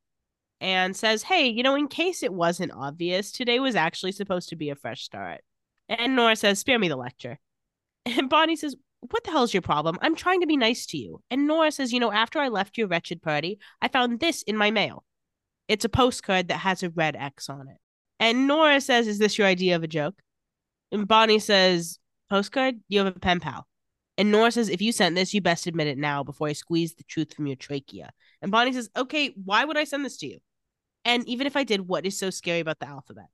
and 0.64 0.96
says, 0.96 1.24
Hey, 1.24 1.48
you 1.48 1.62
know, 1.62 1.76
in 1.76 1.90
case 1.90 2.24
it 2.24 2.34
wasn't 2.34 2.72
obvious, 2.72 3.32
today 3.34 3.60
was 3.60 3.76
actually 3.76 4.14
supposed 4.14 4.48
to 4.50 4.56
be 4.56 4.70
a 4.70 4.76
fresh 4.76 5.04
start. 5.04 5.42
And 5.90 6.16
Nora 6.16 6.38
says, 6.38 6.60
Spare 6.60 6.80
me 6.80 6.88
the 6.88 6.96
lecture. 6.96 7.38
And 8.06 8.30
Bonnie 8.30 8.56
says, 8.56 8.76
What 9.12 9.24
the 9.26 9.32
hell's 9.32 9.54
your 9.54 9.62
problem? 9.62 10.00
I'm 10.02 10.16
trying 10.16 10.42
to 10.42 10.48
be 10.48 10.58
nice 10.58 10.86
to 10.88 10.98
you. 10.98 11.22
And 11.30 11.48
Nora 11.48 11.72
says, 11.72 11.92
You 11.92 12.00
know, 12.00 12.12
after 12.12 12.40
I 12.40 12.48
left 12.48 12.78
your 12.78 12.88
wretched 12.88 13.22
party, 13.22 13.60
I 13.82 13.90
found 13.90 14.22
this 14.22 14.42
in 14.42 14.58
my 14.58 14.72
mail. 14.72 15.04
It's 15.68 15.86
a 15.86 15.90
postcard 15.90 16.48
that 16.48 16.60
has 16.60 16.82
a 16.82 16.90
red 16.90 17.18
X 17.18 17.50
on 17.50 17.68
it. 17.68 17.78
And 18.20 18.48
Nora 18.48 18.80
says, 18.80 19.06
Is 19.08 19.20
this 19.20 19.38
your 19.38 19.48
idea 19.48 19.76
of 19.76 19.84
a 19.84 19.88
joke? 19.88 20.16
And 20.94 21.08
Bonnie 21.08 21.40
says, 21.40 22.00
Postcard? 22.30 22.80
You 22.88 23.00
have 23.00 23.16
a 23.16 23.20
pen 23.20 23.42
pal. 23.42 23.68
And 24.18 24.32
Nora 24.32 24.52
says, 24.52 24.70
If 24.70 24.82
you 24.82 24.94
sent 24.94 25.16
this, 25.16 25.34
you 25.34 25.42
best 25.42 25.68
admit 25.68 25.88
it 25.88 25.98
now 25.98 26.24
before 26.24 26.48
I 26.48 26.54
squeeze 26.54 26.94
the 26.94 27.04
truth 27.04 27.34
from 27.34 27.48
your 27.48 27.58
trachea. 27.58 28.12
And 28.42 28.50
Bonnie 28.50 28.72
says, 28.72 28.90
Okay, 28.96 29.34
why 29.44 29.66
would 29.66 29.78
I 29.78 29.84
send 29.84 30.06
this 30.06 30.18
to 30.18 30.28
you? 30.28 30.40
And 31.06 31.28
even 31.28 31.48
if 31.48 31.56
I 31.58 31.64
did, 31.64 31.88
what 31.88 32.06
is 32.06 32.18
so 32.18 32.30
scary 32.30 32.60
about 32.60 32.80
the 32.80 32.88
alphabet? 32.88 33.28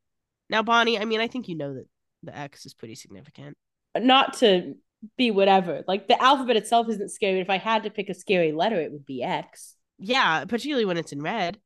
Now, 0.49 0.63
Bonnie, 0.63 0.97
I 0.97 1.05
mean, 1.05 1.19
I 1.19 1.27
think 1.27 1.47
you 1.47 1.55
know 1.55 1.73
that 1.75 1.85
the 2.23 2.37
X 2.37 2.65
is 2.65 2.73
pretty 2.73 2.95
significant. 2.95 3.55
Not 3.97 4.33
to 4.37 4.75
be 5.17 5.31
whatever. 5.31 5.83
Like 5.87 6.07
the 6.07 6.21
alphabet 6.21 6.57
itself 6.57 6.89
isn't 6.89 7.11
scary. 7.11 7.39
If 7.39 7.49
I 7.49 7.57
had 7.57 7.83
to 7.83 7.89
pick 7.89 8.09
a 8.09 8.13
scary 8.13 8.51
letter, 8.51 8.79
it 8.79 8.91
would 8.91 9.05
be 9.05 9.23
X. 9.23 9.75
Yeah, 9.97 10.45
particularly 10.45 10.85
when 10.85 10.97
it's 10.97 11.11
in 11.11 11.21
red. 11.21 11.59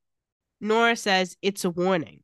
Nora 0.59 0.95
says 0.95 1.37
it's 1.41 1.65
a 1.65 1.69
warning 1.69 2.21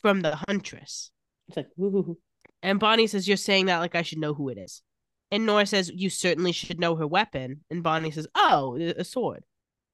from 0.00 0.22
the 0.22 0.36
huntress. 0.48 1.10
It's 1.48 1.56
like, 1.56 1.68
ooh. 1.78 2.18
And 2.62 2.80
Bonnie 2.80 3.06
says, 3.06 3.28
You're 3.28 3.36
saying 3.36 3.66
that 3.66 3.78
like 3.78 3.94
I 3.94 4.02
should 4.02 4.18
know 4.18 4.34
who 4.34 4.48
it 4.48 4.58
is. 4.58 4.82
And 5.30 5.46
Nora 5.46 5.66
says, 5.66 5.90
You 5.94 6.10
certainly 6.10 6.52
should 6.52 6.80
know 6.80 6.96
her 6.96 7.06
weapon. 7.06 7.64
And 7.70 7.82
Bonnie 7.82 8.10
says, 8.10 8.26
Oh, 8.34 8.76
a 8.76 9.04
sword. 9.04 9.44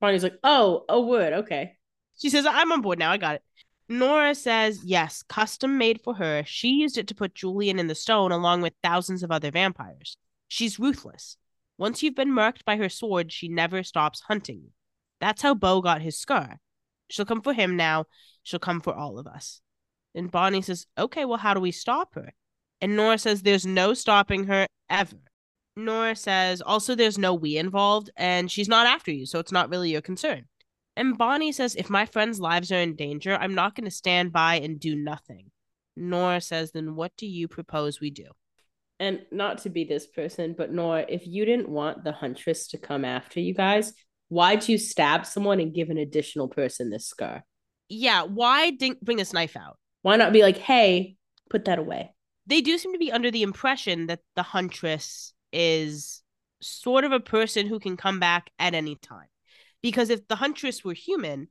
Bonnie's 0.02 0.24
like, 0.24 0.38
oh, 0.42 0.84
a 0.88 1.00
word. 1.00 1.32
Okay. 1.32 1.76
She 2.18 2.30
says, 2.30 2.46
I'm 2.46 2.72
on 2.72 2.80
board 2.80 2.98
now. 2.98 3.10
I 3.10 3.16
got 3.16 3.36
it. 3.36 3.42
Nora 3.88 4.34
says, 4.34 4.82
Yes, 4.84 5.22
custom 5.22 5.76
made 5.76 6.00
for 6.00 6.14
her. 6.14 6.44
She 6.46 6.68
used 6.70 6.96
it 6.96 7.08
to 7.08 7.14
put 7.14 7.34
Julian 7.34 7.78
in 7.78 7.88
the 7.88 7.94
stone 7.94 8.32
along 8.32 8.62
with 8.62 8.74
thousands 8.82 9.22
of 9.22 9.30
other 9.30 9.50
vampires. 9.50 10.16
She's 10.48 10.78
ruthless. 10.78 11.36
Once 11.78 12.02
you've 12.02 12.14
been 12.14 12.32
marked 12.32 12.64
by 12.64 12.76
her 12.76 12.88
sword, 12.88 13.32
she 13.32 13.48
never 13.48 13.82
stops 13.82 14.22
hunting 14.28 14.60
you. 14.62 14.70
That's 15.20 15.42
how 15.42 15.54
Beau 15.54 15.80
got 15.80 16.02
his 16.02 16.18
scar. 16.18 16.60
She'll 17.08 17.24
come 17.26 17.42
for 17.42 17.52
him 17.52 17.76
now. 17.76 18.06
She'll 18.42 18.60
come 18.60 18.80
for 18.80 18.94
all 18.94 19.18
of 19.18 19.26
us. 19.26 19.60
And 20.14 20.30
Bonnie 20.30 20.62
says, 20.62 20.86
Okay, 20.98 21.24
well, 21.24 21.38
how 21.38 21.54
do 21.54 21.60
we 21.60 21.72
stop 21.72 22.14
her? 22.14 22.32
And 22.80 22.96
Nora 22.96 23.18
says, 23.18 23.42
There's 23.42 23.66
no 23.66 23.94
stopping 23.94 24.44
her 24.44 24.66
ever. 24.88 25.16
Nora 25.76 26.16
says, 26.16 26.60
Also, 26.60 26.94
there's 26.94 27.18
no 27.18 27.34
we 27.34 27.56
involved, 27.56 28.10
and 28.16 28.50
she's 28.50 28.68
not 28.68 28.86
after 28.86 29.10
you, 29.10 29.26
so 29.26 29.38
it's 29.38 29.52
not 29.52 29.70
really 29.70 29.90
your 29.90 30.02
concern. 30.02 30.46
And 30.96 31.16
Bonnie 31.16 31.52
says, 31.52 31.74
If 31.74 31.88
my 31.90 32.06
friends' 32.06 32.40
lives 32.40 32.70
are 32.70 32.78
in 32.78 32.96
danger, 32.96 33.34
I'm 33.34 33.54
not 33.54 33.74
going 33.74 33.84
to 33.84 33.90
stand 33.90 34.32
by 34.32 34.56
and 34.56 34.78
do 34.78 34.94
nothing. 34.94 35.50
Nora 35.96 36.40
says, 36.40 36.72
Then 36.72 36.94
what 36.94 37.12
do 37.16 37.26
you 37.26 37.48
propose 37.48 38.00
we 38.00 38.10
do? 38.10 38.26
And 39.00 39.22
not 39.32 39.58
to 39.58 39.70
be 39.70 39.84
this 39.84 40.06
person, 40.06 40.54
but 40.56 40.72
Nora, 40.72 41.04
if 41.08 41.26
you 41.26 41.44
didn't 41.44 41.68
want 41.68 42.04
the 42.04 42.12
huntress 42.12 42.68
to 42.68 42.78
come 42.78 43.04
after 43.04 43.40
you 43.40 43.54
guys, 43.54 43.92
why'd 44.28 44.68
you 44.68 44.78
stab 44.78 45.26
someone 45.26 45.60
and 45.60 45.74
give 45.74 45.90
an 45.90 45.98
additional 45.98 46.48
person 46.48 46.90
this 46.90 47.06
scar? 47.06 47.44
Yeah, 47.88 48.22
why 48.22 48.70
didn't 48.70 49.04
bring 49.04 49.16
this 49.16 49.32
knife 49.32 49.56
out? 49.56 49.78
Why 50.02 50.16
not 50.16 50.32
be 50.32 50.42
like, 50.42 50.58
hey, 50.58 51.16
put 51.50 51.64
that 51.64 51.78
away? 51.78 52.14
They 52.46 52.60
do 52.60 52.78
seem 52.78 52.92
to 52.92 52.98
be 52.98 53.12
under 53.12 53.30
the 53.30 53.42
impression 53.42 54.06
that 54.06 54.20
the 54.36 54.42
huntress 54.42 55.32
is 55.52 56.22
sort 56.60 57.04
of 57.04 57.12
a 57.12 57.20
person 57.20 57.66
who 57.66 57.78
can 57.78 57.96
come 57.96 58.20
back 58.20 58.50
at 58.58 58.74
any 58.74 58.96
time. 58.96 59.26
Because 59.82 60.10
if 60.10 60.26
the 60.28 60.36
huntress 60.36 60.84
were 60.84 60.94
human, 60.94 61.48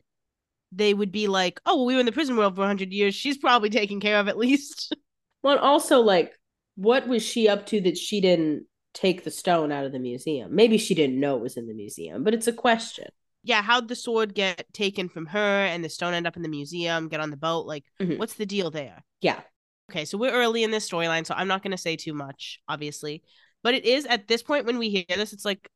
they 0.72 0.94
would 0.94 1.12
be 1.12 1.28
like, 1.28 1.60
oh, 1.66 1.78
well, 1.78 1.86
we 1.86 1.94
were 1.96 2.00
in 2.00 2.06
the 2.06 2.12
prison 2.12 2.38
world 2.38 2.56
for 2.56 2.62
100 2.62 2.92
years. 2.94 3.14
She's 3.14 3.38
probably 3.38 3.70
taken 3.70 4.00
care 4.00 4.18
of 4.20 4.28
at 4.28 4.38
least. 4.38 4.94
Well, 5.44 5.58
also, 5.58 6.02
like, 6.02 6.34
what 6.76 7.08
was 7.08 7.24
she 7.26 7.50
up 7.50 7.66
to 7.68 7.82
that 7.82 7.98
she 7.98 8.22
didn't 8.22 8.66
take 8.94 9.24
the 9.24 9.32
stone 9.32 9.72
out 9.72 9.86
of 9.86 9.92
the 9.92 9.98
museum? 9.98 10.54
Maybe 10.54 10.78
she 10.78 10.94
didn't 10.94 11.20
know 11.20 11.36
it 11.36 11.42
was 11.42 11.58
in 11.58 11.66
the 11.68 11.74
museum, 11.74 12.24
but 12.24 12.36
it's 12.36 12.46
a 12.46 12.54
question. 12.54 13.08
yeah, 13.44 13.64
how'd 13.64 13.88
the 13.88 13.96
sword 13.96 14.36
get 14.36 14.72
taken 14.72 15.10
from 15.10 15.26
her 15.26 15.66
and 15.66 15.84
the 15.84 15.90
stone 15.90 16.14
end 16.14 16.28
up 16.28 16.36
in 16.36 16.44
the 16.44 16.48
museum, 16.48 17.08
get 17.10 17.20
on 17.22 17.32
the 17.32 17.38
boat? 17.38 17.66
Like, 17.66 17.86
Mhm. 18.00 18.20
what's 18.20 18.36
the 18.36 18.46
deal 18.46 18.70
there? 18.70 19.04
Yeah. 19.20 19.42
Okay, 19.90 20.06
so 20.06 20.16
we're 20.20 20.32
early 20.32 20.64
in 20.64 20.70
this 20.70 20.88
storyline, 20.88 21.26
so 21.26 21.34
I'm 21.36 21.48
not 21.48 21.64
going 21.64 21.72
to 21.72 21.78
say 21.78 21.96
too 21.96 22.14
much, 22.14 22.60
obviously. 22.68 23.24
But 23.64 23.74
it 23.74 23.84
is 23.86 24.06
at 24.06 24.28
this 24.28 24.44
point 24.44 24.68
when 24.68 24.78
we 24.78 24.92
hear 24.92 25.06
this, 25.10 25.34
it's 25.34 25.44
like, 25.44 25.68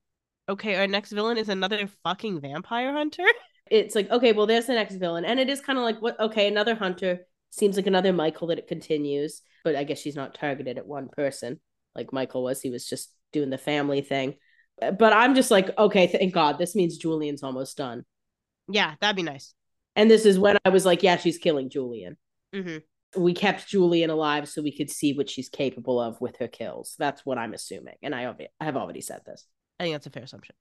okay, 0.48 0.76
our 0.76 0.88
next 0.88 1.12
villain 1.12 1.38
is 1.38 1.50
another 1.50 1.88
fucking 2.04 2.42
vampire 2.42 2.94
hunter. 2.94 3.26
It's 3.72 3.96
like, 3.96 4.12
okay, 4.12 4.32
well, 4.32 4.46
there's 4.46 4.68
the 4.68 4.74
next 4.76 4.98
villain. 4.98 5.26
And 5.26 5.40
it 5.40 5.50
is 5.50 5.60
kind 5.60 5.80
of 5.80 5.84
like, 5.84 6.00
what? 6.00 6.20
Okay, 6.20 6.48
another 6.48 6.76
hunter. 6.76 7.22
Seems 7.50 7.78
like 7.78 7.88
another 7.88 8.14
Mikael 8.14 8.50
that 8.50 8.60
it 8.60 8.68
continues. 8.68 9.42
But 9.64 9.76
I 9.76 9.84
guess 9.84 9.98
she's 10.00 10.16
not 10.16 10.36
targeted 10.36 10.78
at 10.78 10.86
one 10.86 11.10
person 11.10 11.60
like 11.96 12.14
Mikael 12.14 12.44
was. 12.44 12.62
He 12.62 12.70
was 12.70 12.88
just 12.88 13.12
doing 13.34 13.50
the 13.50 13.58
family 13.58 14.02
thing. 14.02 14.36
But 14.80 15.14
I'm 15.14 15.34
just 15.34 15.50
like, 15.50 15.76
okay, 15.80 16.06
thank 16.06 16.32
God. 16.32 16.60
This 16.60 16.76
means 16.76 16.98
Julian's 17.00 17.42
almost 17.42 17.76
done. 17.76 18.06
yeah, 18.70 18.94
that'd 19.02 19.16
be 19.16 19.24
nice. 19.24 19.56
And 19.96 20.12
this 20.12 20.28
is 20.28 20.38
when 20.38 20.58
I 20.64 20.70
was 20.70 20.86
like, 20.86 21.02
yeah, 21.02 21.18
she's 21.18 21.40
killing 21.40 21.72
Julian. 21.72 22.18
hmm 22.54 22.78
We 23.18 23.34
kept 23.34 23.68
Julian 23.68 24.12
alive 24.12 24.48
so 24.48 24.62
we 24.62 24.78
could 24.78 24.92
see 24.92 25.14
what 25.14 25.28
she's 25.28 25.50
capable 25.50 26.00
of 26.00 26.22
with 26.22 26.38
her 26.38 26.48
kills. 26.48 26.94
That's 27.00 27.26
what 27.26 27.40
I'm 27.40 27.56
assuming. 27.56 27.96
And 28.04 28.14
I, 28.14 28.32
I 28.60 28.66
have 28.66 28.78
already 28.78 29.02
said 29.02 29.22
this. 29.26 29.44
I 29.80 29.84
think 29.84 29.94
that's 29.96 30.08
a 30.08 30.10
fair 30.10 30.24
assumption. 30.24 30.56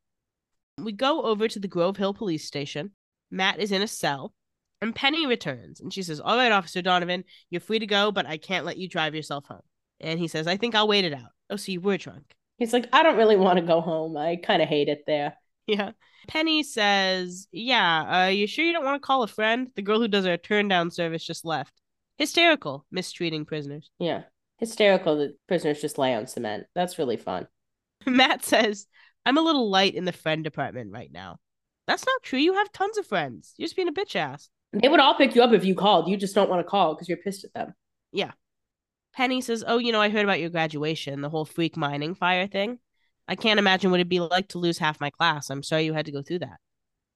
We 0.79 0.93
go 0.93 1.23
over 1.23 1.47
to 1.49 1.59
the 1.59 1.69
Grove 1.69 1.97
Hill 1.97 2.15
police 2.15 2.45
station. 2.45 2.93
Matt 3.31 3.61
is 3.61 3.73
in 3.73 3.83
a 3.83 3.89
cell, 3.89 4.33
and 4.81 4.95
Penny 4.95 5.27
returns, 5.27 5.81
and 5.81 5.93
she 5.93 6.03
says, 6.03 6.21
All 6.21 6.37
right, 6.37 6.53
Officer 6.53 6.83
Donovan, 6.83 7.25
you're 7.51 7.61
free 7.61 7.79
to 7.79 7.87
go, 7.87 8.13
but 8.13 8.27
I 8.27 8.37
can't 8.37 8.67
let 8.67 8.77
you 8.77 8.89
drive 8.89 9.15
yourself 9.15 9.47
home. 9.47 9.63
And 10.01 10.19
he 10.19 10.29
says, 10.29 10.47
I 10.47 10.57
think 10.57 10.75
I'll 10.75 10.89
wait 10.89 11.05
it 11.05 11.15
out. 11.15 11.31
Oh, 11.51 11.57
so 11.57 11.73
you 11.73 11.81
were 11.81 11.97
drunk. 11.97 12.35
He's 12.59 12.73
like, 12.73 12.89
I 12.93 13.03
don't 13.03 13.17
really 13.17 13.37
want 13.37 13.59
to 13.59 13.65
go 13.65 13.81
home. 13.81 14.17
I 14.17 14.37
kind 14.37 14.63
of 14.63 14.69
hate 14.69 14.89
it 14.89 15.05
there. 15.07 15.37
Yeah. 15.67 15.93
Penny 16.29 16.63
says, 16.63 17.49
Yeah, 17.51 18.25
uh, 18.25 18.29
you 18.29 18.47
sure 18.47 18.67
you 18.67 18.75
don't 18.75 18.85
want 18.85 19.01
to 19.01 19.07
call 19.07 19.23
a 19.23 19.27
friend? 19.27 19.71
The 19.77 19.81
girl 19.81 19.99
who 19.99 20.09
does 20.09 20.27
our 20.27 20.37
turn 20.37 20.69
down 20.69 20.91
service 20.91 21.25
just 21.25 21.43
left. 21.43 21.73
Hysterical, 22.19 22.85
mistreating 22.91 23.47
prisoners. 23.47 23.91
Yeah. 23.99 24.25
Hysterical 24.59 25.17
that 25.17 25.39
prisoners 25.49 25.81
just 25.81 25.97
lay 25.97 26.15
on 26.15 26.27
cement. 26.27 26.65
That's 26.75 26.99
really 26.99 27.17
fun. 27.17 27.49
Matt 28.07 28.45
says, 28.45 28.87
I'm 29.27 29.39
a 29.39 29.43
little 29.43 29.71
light 29.71 29.95
in 29.95 30.05
the 30.05 30.13
friend 30.13 30.45
department 30.45 30.93
right 30.93 31.11
now. 31.13 31.39
That's 31.87 32.05
not 32.07 32.23
true. 32.23 32.39
You 32.39 32.55
have 32.55 32.73
tons 32.73 32.99
of 32.99 33.07
friends. 33.07 33.55
You're 33.57 33.67
just 33.67 33.77
being 33.77 33.89
a 33.89 33.93
bitch 33.93 34.17
ass. 34.17 34.49
They 34.73 34.89
would 34.89 35.01
all 35.01 35.15
pick 35.15 35.35
you 35.35 35.43
up 35.43 35.53
if 35.53 35.65
you 35.65 35.75
called. 35.75 36.09
You 36.09 36.17
just 36.17 36.35
don't 36.35 36.51
want 36.51 36.61
to 36.61 36.69
call 36.71 36.95
because 36.95 37.09
you're 37.09 37.19
pissed 37.19 37.45
at 37.45 37.55
them. 37.55 37.75
Yeah. 38.13 38.33
Penny 39.15 39.41
says, 39.41 39.63
Oh, 39.67 39.79
you 39.79 39.93
know, 39.93 40.01
I 40.01 40.09
heard 40.09 40.25
about 40.25 40.41
your 40.41 40.51
graduation, 40.51 41.21
the 41.21 41.31
whole 41.31 41.45
freak 41.45 41.77
mining 41.77 42.15
fire 42.15 42.47
thing. 42.47 42.79
I 43.29 43.37
can't 43.37 43.59
imagine 43.59 43.91
what 43.91 44.01
it'd 44.01 44.09
be 44.09 44.21
like 44.21 44.49
to 44.49 44.59
lose 44.59 44.79
half 44.79 45.01
my 45.01 45.11
class. 45.11 45.51
I'm 45.51 45.63
sorry 45.63 45.85
you 45.85 45.95
had 45.95 46.07
to 46.07 46.13
go 46.13 46.23
through 46.23 46.41
that. 46.41 46.59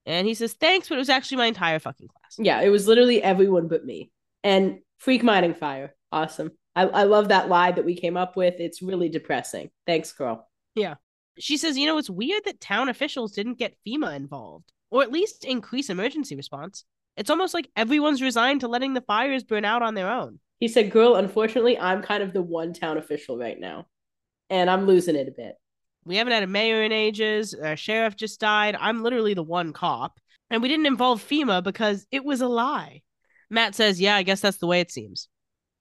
And 0.07 0.27
he 0.27 0.35
says, 0.35 0.55
Thanks, 0.55 0.89
but 0.89 0.95
it 0.95 0.99
was 0.99 1.09
actually 1.09 1.39
my 1.39 1.47
entire 1.47 1.79
fucking 1.79 2.09
class. 2.09 2.37
Yeah, 2.39 2.61
it 2.61 2.71
was 2.71 2.87
literally 2.87 3.23
everyone 3.23 3.69
but 3.69 3.85
me. 3.85 4.11
And 4.45 4.79
freak 4.99 5.23
mining 5.23 5.55
fire. 5.55 5.95
Awesome. 6.13 6.53
I, 6.77 6.83
I 6.87 7.03
love 7.05 7.29
that 7.29 7.49
lie 7.49 7.73
that 7.73 7.85
we 7.85 7.97
came 7.97 8.17
up 8.17 8.37
with. 8.37 8.55
It's 8.59 8.81
really 8.81 9.09
depressing. 9.09 9.71
Thanks, 9.87 10.13
girl. 10.13 10.49
She 11.39 11.56
says, 11.56 11.77
You 11.78 11.86
know, 11.86 11.98
it's 11.98 12.10
weird 12.10 12.44
that 12.44 12.60
town 12.60 12.89
officials 12.89 13.32
didn't 13.32 13.59
get 13.59 13.77
FEMA 13.86 14.15
involved, 14.15 14.73
or 14.90 15.02
at 15.02 15.12
least 15.12 15.44
increase 15.44 15.90
emergency 15.90 16.36
response. 16.36 16.85
It's 17.16 17.31
almost 17.31 17.55
like 17.55 17.69
everyone's 17.77 18.23
resigned 18.23 18.60
to 18.60 18.69
letting 18.69 18.94
the 18.94 19.01
fires 19.01 19.43
burn 19.43 19.65
out 19.65 19.82
on 19.82 19.94
their 19.94 20.10
own. 20.10 20.39
He 20.60 20.69
said, 20.69 20.90
Girl, 20.90 21.16
unfortunately, 21.16 21.78
I'm 21.78 22.02
kind 22.02 22.23
of 22.23 22.32
the 22.32 22.43
one 22.43 22.73
town 22.73 22.98
official 22.98 23.39
right 23.39 23.59
now. 23.59 23.86
And 24.51 24.70
I'm 24.70 24.86
losing 24.86 25.16
it 25.16 25.28
a 25.28 25.32
bit. 25.32 25.55
We 26.05 26.16
haven't 26.16 26.32
had 26.32 26.43
a 26.43 26.48
mayor 26.48 26.82
in 26.82 26.93
ages. 26.93 27.55
Our 27.55 27.77
sheriff 27.77 28.16
just 28.16 28.40
died. 28.40 28.77
I'm 28.81 29.02
literally 29.02 29.35
the 29.35 29.43
one 29.43 29.73
cop. 29.73 30.19
And 30.51 30.62
we 30.62 30.69
didn't 30.69 30.86
involve 30.86 31.23
FEMA 31.23 31.62
because 31.62 32.06
it 32.10 32.24
was 32.24 32.40
a 32.40 32.48
lie. 32.48 33.02
Matt 33.51 33.74
says, 33.74 34.01
Yeah, 34.01 34.16
I 34.16 34.23
guess 34.23 34.40
that's 34.40 34.59
the 34.59 34.66
way 34.66 34.81
it 34.81 34.90
seems. 34.90 35.28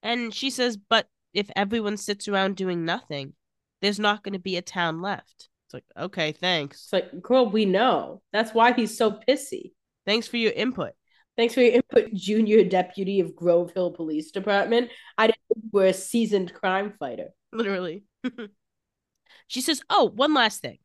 And 0.03 0.34
she 0.34 0.49
says, 0.49 0.77
But 0.77 1.07
if 1.34 1.49
everyone 1.55 1.97
sits 1.97 2.27
around 2.27 2.55
doing 2.55 2.84
nothing, 2.84 3.34
there's 3.82 3.99
not 3.99 4.24
going 4.24 4.34
to 4.34 4.40
be 4.40 4.58
a 4.58 4.62
town 4.62 5.02
left. 5.02 5.49
It's 5.66 5.74
like, 5.74 5.86
okay, 5.98 6.32
thanks. 6.32 6.84
It's 6.84 6.94
like, 6.94 7.22
girl, 7.22 7.49
we 7.49 7.66
know. 7.66 8.22
That's 8.32 8.54
why 8.54 8.74
he's 8.74 8.98
so 8.98 9.20
pissy. 9.28 9.72
Thanks 10.06 10.28
for 10.28 10.38
your 10.38 10.54
input. 10.54 10.94
Thanks 11.36 11.54
for 11.54 11.62
your 11.62 11.74
input, 11.74 12.14
junior 12.14 12.64
deputy 12.64 13.20
of 13.20 13.36
Grove 13.36 13.72
Hill 13.72 13.91
Police 13.91 14.32
Department. 14.32 14.90
I 15.18 15.28
didn't 15.28 15.40
know 15.49 15.62
you 15.64 15.70
were 15.72 15.86
a 15.86 15.94
seasoned 15.94 16.54
crime 16.54 16.94
fighter. 16.98 17.28
Literally. 17.52 18.04
she 19.48 19.62
says, 19.62 19.82
Oh, 19.90 20.06
one 20.06 20.34
last 20.34 20.62
thing. 20.62 20.80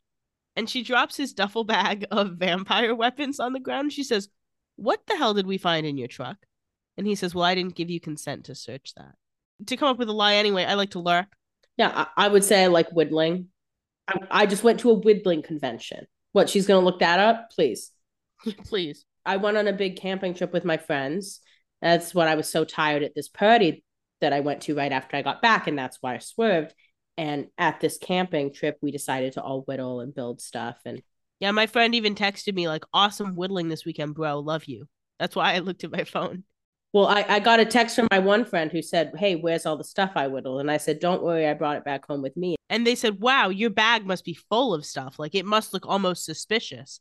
And 0.56 0.68
she 0.68 0.82
drops 0.82 1.16
his 1.16 1.32
duffel 1.32 1.64
bag 1.64 2.04
of 2.10 2.32
vampire 2.32 2.94
weapons 2.94 3.40
on 3.40 3.54
the 3.54 3.60
ground. 3.60 3.92
She 3.92 4.04
says, 4.04 4.28
What 4.76 5.00
the 5.06 5.16
hell 5.16 5.32
did 5.32 5.46
we 5.46 5.58
find 5.58 5.86
in 5.86 5.96
your 5.96 6.08
truck? 6.08 6.36
And 6.98 7.06
he 7.06 7.14
says, 7.14 7.34
Well, 7.34 7.44
I 7.44 7.54
didn't 7.54 7.76
give 7.76 7.88
you 7.88 8.00
consent 8.00 8.44
to 8.46 8.54
search 8.54 8.92
that. 8.96 9.14
To 9.68 9.76
come 9.76 9.88
up 9.88 9.98
with 9.98 10.08
a 10.08 10.12
lie 10.12 10.34
anyway, 10.34 10.64
I 10.64 10.74
like 10.74 10.90
to 10.90 10.98
lurk. 10.98 11.28
Yeah, 11.76 12.06
I, 12.16 12.26
I 12.26 12.28
would 12.28 12.44
say 12.44 12.64
I 12.64 12.68
like 12.68 12.90
whittling. 12.90 13.48
I, 14.08 14.18
I 14.30 14.46
just 14.46 14.64
went 14.64 14.80
to 14.80 14.90
a 14.90 14.94
whittling 14.94 15.42
convention. 15.42 16.06
What, 16.32 16.48
she's 16.48 16.66
going 16.66 16.80
to 16.80 16.84
look 16.84 17.00
that 17.00 17.20
up? 17.20 17.50
Please. 17.50 17.90
Please. 18.64 19.04
I 19.24 19.36
went 19.36 19.56
on 19.56 19.68
a 19.68 19.72
big 19.72 19.96
camping 19.96 20.34
trip 20.34 20.52
with 20.52 20.64
my 20.64 20.76
friends. 20.76 21.40
That's 21.80 22.14
what 22.14 22.28
I 22.28 22.34
was 22.34 22.48
so 22.48 22.64
tired 22.64 23.02
at 23.02 23.14
this 23.14 23.28
party 23.28 23.84
that 24.20 24.32
I 24.32 24.40
went 24.40 24.62
to 24.62 24.74
right 24.74 24.92
after 24.92 25.16
I 25.16 25.22
got 25.22 25.42
back, 25.42 25.66
and 25.66 25.78
that's 25.78 25.98
why 26.00 26.14
I 26.14 26.18
swerved. 26.18 26.74
And 27.16 27.48
at 27.58 27.80
this 27.80 27.98
camping 27.98 28.52
trip, 28.52 28.78
we 28.80 28.90
decided 28.90 29.34
to 29.34 29.42
all 29.42 29.62
whittle 29.62 30.00
and 30.00 30.14
build 30.14 30.40
stuff. 30.40 30.76
And 30.84 31.02
Yeah, 31.40 31.50
my 31.50 31.66
friend 31.66 31.94
even 31.94 32.14
texted 32.14 32.54
me, 32.54 32.68
like, 32.68 32.84
awesome 32.92 33.34
whittling 33.34 33.68
this 33.68 33.84
weekend, 33.84 34.14
bro. 34.14 34.38
Love 34.38 34.64
you. 34.64 34.86
That's 35.18 35.36
why 35.36 35.54
I 35.54 35.58
looked 35.58 35.84
at 35.84 35.92
my 35.92 36.04
phone. 36.04 36.44
Well, 36.92 37.06
I, 37.06 37.24
I 37.28 37.40
got 37.40 37.60
a 37.60 37.64
text 37.64 37.96
from 37.96 38.08
my 38.10 38.18
one 38.18 38.44
friend 38.44 38.70
who 38.70 38.82
said, 38.82 39.12
Hey, 39.16 39.34
where's 39.36 39.64
all 39.64 39.76
the 39.76 39.84
stuff 39.84 40.12
I 40.14 40.28
whittled? 40.28 40.60
And 40.60 40.70
I 40.70 40.76
said, 40.76 41.00
Don't 41.00 41.22
worry, 41.22 41.46
I 41.46 41.54
brought 41.54 41.76
it 41.76 41.84
back 41.84 42.06
home 42.06 42.22
with 42.22 42.36
me. 42.36 42.56
And 42.68 42.86
they 42.86 42.94
said, 42.94 43.20
Wow, 43.20 43.48
your 43.48 43.70
bag 43.70 44.04
must 44.06 44.24
be 44.24 44.34
full 44.34 44.74
of 44.74 44.84
stuff. 44.84 45.18
Like, 45.18 45.34
it 45.34 45.46
must 45.46 45.72
look 45.72 45.86
almost 45.86 46.24
suspicious. 46.24 47.00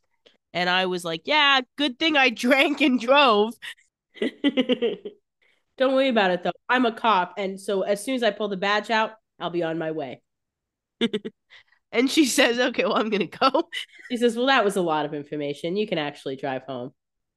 And 0.54 0.70
I 0.70 0.86
was 0.86 1.04
like, 1.04 1.22
Yeah, 1.24 1.60
good 1.76 1.98
thing 1.98 2.16
I 2.16 2.30
drank 2.30 2.80
and 2.80 2.98
drove. 2.98 3.52
Don't 5.78 5.94
worry 5.94 6.08
about 6.08 6.30
it 6.30 6.42
though. 6.42 6.52
I'm 6.68 6.86
a 6.86 6.92
cop. 6.92 7.34
And 7.36 7.60
so 7.60 7.82
as 7.82 8.04
soon 8.04 8.14
as 8.14 8.22
I 8.22 8.30
pull 8.30 8.48
the 8.48 8.56
badge 8.56 8.90
out, 8.90 9.12
I'll 9.38 9.50
be 9.50 9.62
on 9.62 9.78
my 9.78 9.90
way. 9.90 10.22
And 11.94 12.10
she 12.10 12.24
says, 12.24 12.58
Okay, 12.58 12.84
well, 12.84 12.96
I'm 12.96 13.10
going 13.10 13.28
to 13.28 13.38
go. 13.38 13.68
She 14.10 14.16
says, 14.16 14.34
Well, 14.34 14.46
that 14.46 14.64
was 14.64 14.76
a 14.76 14.80
lot 14.80 15.04
of 15.04 15.12
information. 15.12 15.76
You 15.76 15.86
can 15.86 15.98
actually 15.98 16.36
drive 16.36 16.62
home. 16.62 16.92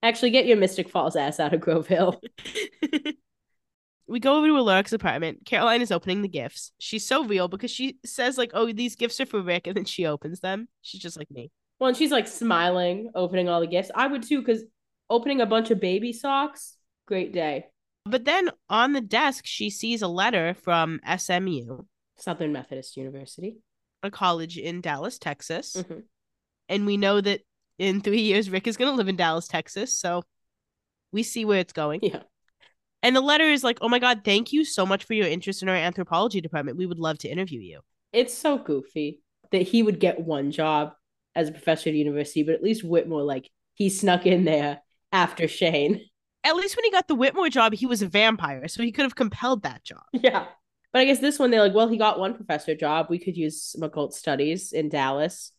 Actually, 0.06 0.30
get 0.30 0.46
your 0.46 0.58
Mystic 0.58 0.88
Falls 0.88 1.16
ass 1.16 1.40
out 1.40 1.52
of 1.52 1.60
Grove 1.62 1.88
Hill. 1.88 2.22
we 4.08 4.20
go 4.20 4.38
over 4.38 4.46
to 4.46 4.54
Alaric's 4.54 4.94
apartment. 4.94 5.40
Caroline 5.46 5.82
is 5.82 5.92
opening 5.92 6.22
the 6.22 6.28
gifts. 6.28 6.72
She's 6.78 7.04
so 7.08 7.26
real 7.26 7.48
because 7.48 7.72
she 7.72 7.98
says, 8.06 8.38
like, 8.38 8.52
oh, 8.54 8.72
these 8.72 8.96
gifts 8.96 9.20
are 9.20 9.26
for 9.26 9.42
Rick, 9.42 9.66
and 9.66 9.76
then 9.76 9.86
she 9.86 10.06
opens 10.06 10.42
them. 10.42 10.68
She's 10.84 11.02
just 11.02 11.18
like 11.18 11.32
me. 11.32 11.50
Well, 11.80 11.88
and 11.88 11.98
she's 11.98 12.12
like 12.12 12.28
smiling, 12.28 13.10
opening 13.16 13.50
all 13.50 13.60
the 13.60 13.66
gifts. 13.66 13.90
I 13.96 14.06
would 14.06 14.22
too, 14.22 14.42
because 14.42 14.64
opening 15.10 15.42
a 15.42 15.48
bunch 15.48 15.72
of 15.72 15.80
baby 15.80 16.14
socks, 16.14 16.78
great 17.08 17.34
day. 17.34 17.66
But 18.06 18.26
then 18.26 18.52
on 18.70 18.94
the 18.94 19.02
desk, 19.02 19.46
she 19.48 19.72
sees 19.72 20.04
a 20.04 20.08
letter 20.08 20.54
from 20.54 21.00
SMU, 21.18 21.80
Southern 22.18 22.54
Methodist 22.54 22.96
University. 22.96 23.58
a 24.04 24.12
college 24.12 24.60
in 24.60 24.82
Dallas, 24.82 25.18
Texas. 25.18 25.76
Mhm. 25.78 26.04
And 26.70 26.86
we 26.86 26.96
know 26.96 27.22
that 27.22 27.42
in 27.78 28.02
three 28.02 28.22
years, 28.22 28.50
Rick 28.50 28.68
is 28.68 28.78
going 28.78 28.92
to 28.92 28.98
live 28.98 29.08
in 29.08 29.16
Dallas, 29.16 29.48
Texas. 29.48 29.98
So 29.98 30.24
we 31.12 31.24
see 31.24 31.46
where 31.46 31.60
it's 31.60 31.74
going. 31.74 32.00
Yeah. 32.04 32.24
And 33.04 33.16
the 33.16 33.22
letter 33.22 33.44
is 33.46 33.64
like, 33.64 33.78
oh 33.82 33.90
my 33.90 34.00
God, 34.00 34.22
thank 34.26 34.52
you 34.52 34.66
so 34.66 34.86
much 34.86 35.04
for 35.04 35.14
your 35.14 35.28
interest 35.28 35.62
in 35.62 35.70
our 35.70 35.76
anthropology 35.76 36.42
department. 36.42 36.78
We 36.78 36.88
would 36.88 37.00
love 37.00 37.20
to 37.20 37.28
interview 37.28 37.60
you. 37.60 37.82
It's 38.12 38.34
so 38.34 38.58
goofy 38.58 39.22
that 39.52 39.62
he 39.62 39.84
would 39.84 40.00
get 40.00 40.20
one 40.20 40.52
job 40.52 40.94
as 41.36 41.50
a 41.50 41.52
professor 41.52 41.90
at 41.90 41.94
a 41.94 41.98
university, 41.98 42.44
but 42.44 42.56
at 42.56 42.64
least 42.64 42.84
Whitmore, 42.84 43.24
like, 43.24 43.50
he 43.76 43.90
snuck 43.90 44.26
in 44.26 44.46
there 44.46 44.82
after 45.12 45.48
Shane. 45.48 46.02
At 46.44 46.56
least 46.56 46.76
when 46.76 46.86
he 46.86 46.92
got 46.92 47.08
the 47.08 47.16
Whitmore 47.16 47.50
job, 47.50 47.74
he 47.74 47.86
was 47.86 48.02
a 48.02 48.08
vampire. 48.08 48.68
So 48.68 48.82
he 48.82 48.92
could 48.92 49.04
have 49.04 49.16
compelled 49.16 49.64
that 49.64 49.84
job. 49.84 50.04
Yeah. 50.14 50.46
But 50.94 51.02
I 51.02 51.06
guess 51.06 51.20
this 51.20 51.38
one 51.38 51.52
they're 51.52 51.62
like, 51.62 51.76
well, 51.76 51.90
he 51.90 51.98
got 51.98 52.20
one 52.20 52.36
professor 52.36 52.74
job. 52.74 53.08
We 53.10 53.20
could 53.20 53.36
use 53.36 53.62
some 53.62 53.84
occult 53.84 54.14
studies 54.14 54.72
in 54.72 54.88
Dallas. 54.88 55.52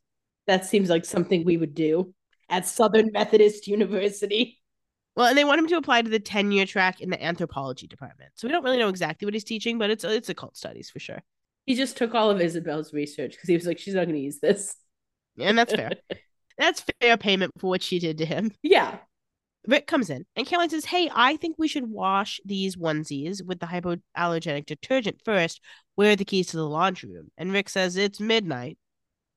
That 0.47 0.65
seems 0.65 0.89
like 0.89 1.05
something 1.05 1.45
we 1.45 1.57
would 1.57 1.75
do 1.75 2.15
at 2.49 2.67
Southern 2.67 3.11
Methodist 3.13 3.67
University. 3.67 4.61
Well, 5.17 5.27
and 5.27 5.37
they 5.37 5.45
want 5.45 5.61
him 5.61 5.69
to 5.69 5.77
apply 5.77 6.03
to 6.03 6.11
the 6.11 6.21
tenure 6.21 6.67
track 6.67 7.01
in 7.01 7.11
the 7.11 7.23
anthropology 7.23 7.87
department. 7.87 8.33
So 8.35 8.47
we 8.47 8.53
don't 8.53 8.63
really 8.63 8.79
know 8.79 8.91
exactly 8.91 9.25
what 9.25 9.35
he's 9.35 9.45
teaching, 9.45 9.79
but 9.79 9.91
it's 9.91 10.05
it's 10.05 10.29
occult 10.29 10.57
studies 10.57 10.91
for 10.91 10.99
sure. 10.99 11.23
He 11.65 11.75
just 11.75 11.97
took 11.97 12.15
all 12.15 12.31
of 12.31 12.41
Isobel's 12.41 12.93
research 12.93 13.33
because 13.33 13.49
he 13.49 13.55
was 13.55 13.67
like, 13.67 13.79
she's 13.79 13.95
not 13.95 14.05
going 14.05 14.15
to 14.15 14.21
use 14.21 14.39
this. 14.39 14.77
And 15.39 15.59
that's 15.59 15.75
fair. 15.75 15.91
that's 16.59 16.85
fair 17.01 17.17
payment 17.17 17.53
for 17.59 17.69
what 17.69 17.83
she 17.83 17.99
did 17.99 18.19
to 18.19 18.27
him. 18.27 18.53
Yeah. 18.63 18.99
Rick 19.67 19.89
comes 19.89 20.11
in 20.11 20.25
and 20.37 20.47
Caroline 20.47 20.71
says, 20.71 20.85
Hey, 20.85 21.11
I 21.13 21.37
think 21.37 21.57
we 21.59 21.67
should 21.67 21.91
wash 21.91 22.41
these 22.45 22.77
onesies 22.77 23.45
with 23.45 23.59
the 23.59 23.67
hypoallergenic 23.67 24.67
detergent 24.67 25.21
first. 25.25 25.61
Where 25.97 26.13
are 26.13 26.17
the 26.17 26.25
keys 26.25 26.49
to 26.49 26.57
the 26.57 26.69
laundry 26.69 27.11
room? 27.11 27.33
And 27.37 27.53
Rick 27.53 27.69
says, 27.69 27.97
It's 27.97 28.21
midnight. 28.21 28.79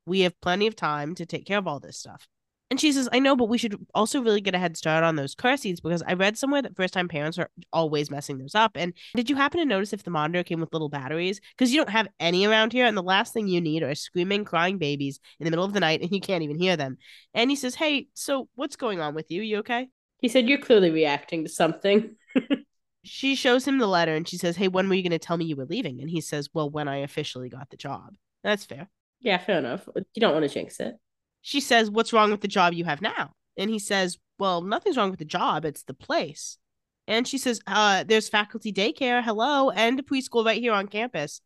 We 0.10 0.22
have 0.22 0.40
plenty 0.41 0.68
of 0.68 0.76
time 0.76 1.15
to 1.15 1.26
take 1.26 1.45
care 1.45 1.57
of 1.57 1.68
all 1.68 1.80
this 1.80 1.98
stuff. 1.98 2.27
And 2.72 2.80
she 2.80 2.91
says, 2.91 3.10
I 3.11 3.18
know, 3.18 3.36
but 3.36 3.49
we 3.49 3.57
should 3.57 3.76
also 3.95 4.22
really 4.22 4.41
get 4.41 4.53
a 4.53 4.60
head 4.60 4.77
start 4.77 5.03
on 5.03 5.15
those 5.15 5.34
car 5.34 5.57
seats 5.57 5.80
because 5.80 6.03
I 6.03 6.14
read 6.14 6.38
somewhere 6.38 6.61
that 6.61 6.76
first 6.76 6.94
time 6.94 7.07
parents 7.07 7.40
are 7.40 7.49
always 7.73 8.11
messing 8.11 8.38
those 8.38 8.53
up. 8.53 8.73
And 8.76 8.94
did 9.15 9.27
you 9.27 9.36
happen 9.36 9.60
to 9.60 9.65
notice 9.65 9.91
if 9.91 10.03
the 10.03 10.11
monitor 10.11 10.44
came 10.44 10.60
with 10.60 10.72
little 10.72 10.90
batteries? 10.90 11.41
Because 11.57 11.72
you 11.72 11.77
don't 11.77 11.90
have 11.90 12.07
any 12.19 12.45
around 12.45 12.72
here. 12.72 12.86
And 12.86 12.95
the 12.95 13.02
last 13.02 13.34
thing 13.34 13.48
you 13.48 13.60
need 13.60 13.81
are 13.81 13.95
screaming, 13.95 14.45
crying 14.45 14.77
babies 14.77 15.19
in 15.40 15.45
the 15.45 15.52
middle 15.52 15.65
of 15.65 15.73
the 15.73 15.80
night 15.80 16.02
and 16.02 16.11
you 16.11 16.22
can't 16.22 16.44
even 16.44 16.60
hear 16.60 16.77
them. 16.77 16.98
And 17.34 17.49
he 17.49 17.56
says, 17.56 17.73
Hey, 17.73 18.07
so 18.14 18.48
what's 18.53 18.76
going 18.76 18.99
on 18.99 19.15
with 19.15 19.31
you? 19.31 19.41
You 19.41 19.57
okay? 19.60 19.90
He 20.19 20.27
said, 20.27 20.48
You're 20.48 20.60
clearly 20.60 20.91
reacting 20.91 21.45
to 21.45 21.49
something. 21.49 22.18
she 23.03 23.34
shows 23.34 23.68
him 23.68 23.80
the 23.80 23.88
letter 23.88 24.14
and 24.14 24.27
she 24.27 24.38
says, 24.38 24.57
Hey, 24.57 24.68
when 24.68 24.88
were 24.88 24.95
you 24.95 25.03
going 25.03 25.10
to 25.11 25.19
tell 25.19 25.38
me 25.38 25.45
you 25.45 25.56
were 25.56 25.65
leaving? 25.65 26.02
And 26.02 26.10
he 26.10 26.22
says, 26.22 26.49
Well, 26.53 26.69
when 26.69 26.88
I 26.88 26.98
officially 26.98 27.49
got 27.49 27.72
the 27.72 27.77
job. 27.77 28.14
That's 28.44 28.64
fair. 28.64 28.90
Yeah, 29.21 29.37
fair 29.37 29.59
enough. 29.59 29.87
You 29.95 30.21
don't 30.21 30.33
want 30.33 30.43
to 30.43 30.49
jinx 30.49 30.79
it 30.79 30.95
she 31.41 31.59
says, 31.59 31.89
What's 31.89 32.13
wrong 32.13 32.31
with 32.31 32.41
the 32.41 32.47
job 32.47 32.73
you 32.73 32.85
have 32.85 33.01
now? 33.01 33.31
And 33.57 33.69
he 33.69 33.79
says, 33.79 34.17
Well, 34.37 34.61
nothing's 34.61 34.97
wrong 34.97 35.09
with 35.09 35.19
the 35.19 35.25
job, 35.25 35.65
it's 35.65 35.83
the 35.83 35.93
place. 35.93 36.57
And 37.07 37.27
she 37.27 37.37
says, 37.37 37.59
uh, 37.67 38.03
There's 38.03 38.29
faculty 38.29 38.71
daycare, 38.71 39.23
hello, 39.23 39.69
and 39.71 39.99
a 39.99 40.03
preschool 40.03 40.45
right 40.45 40.61
here 40.61 40.73
on 40.73 40.87
campus. 40.87 41.41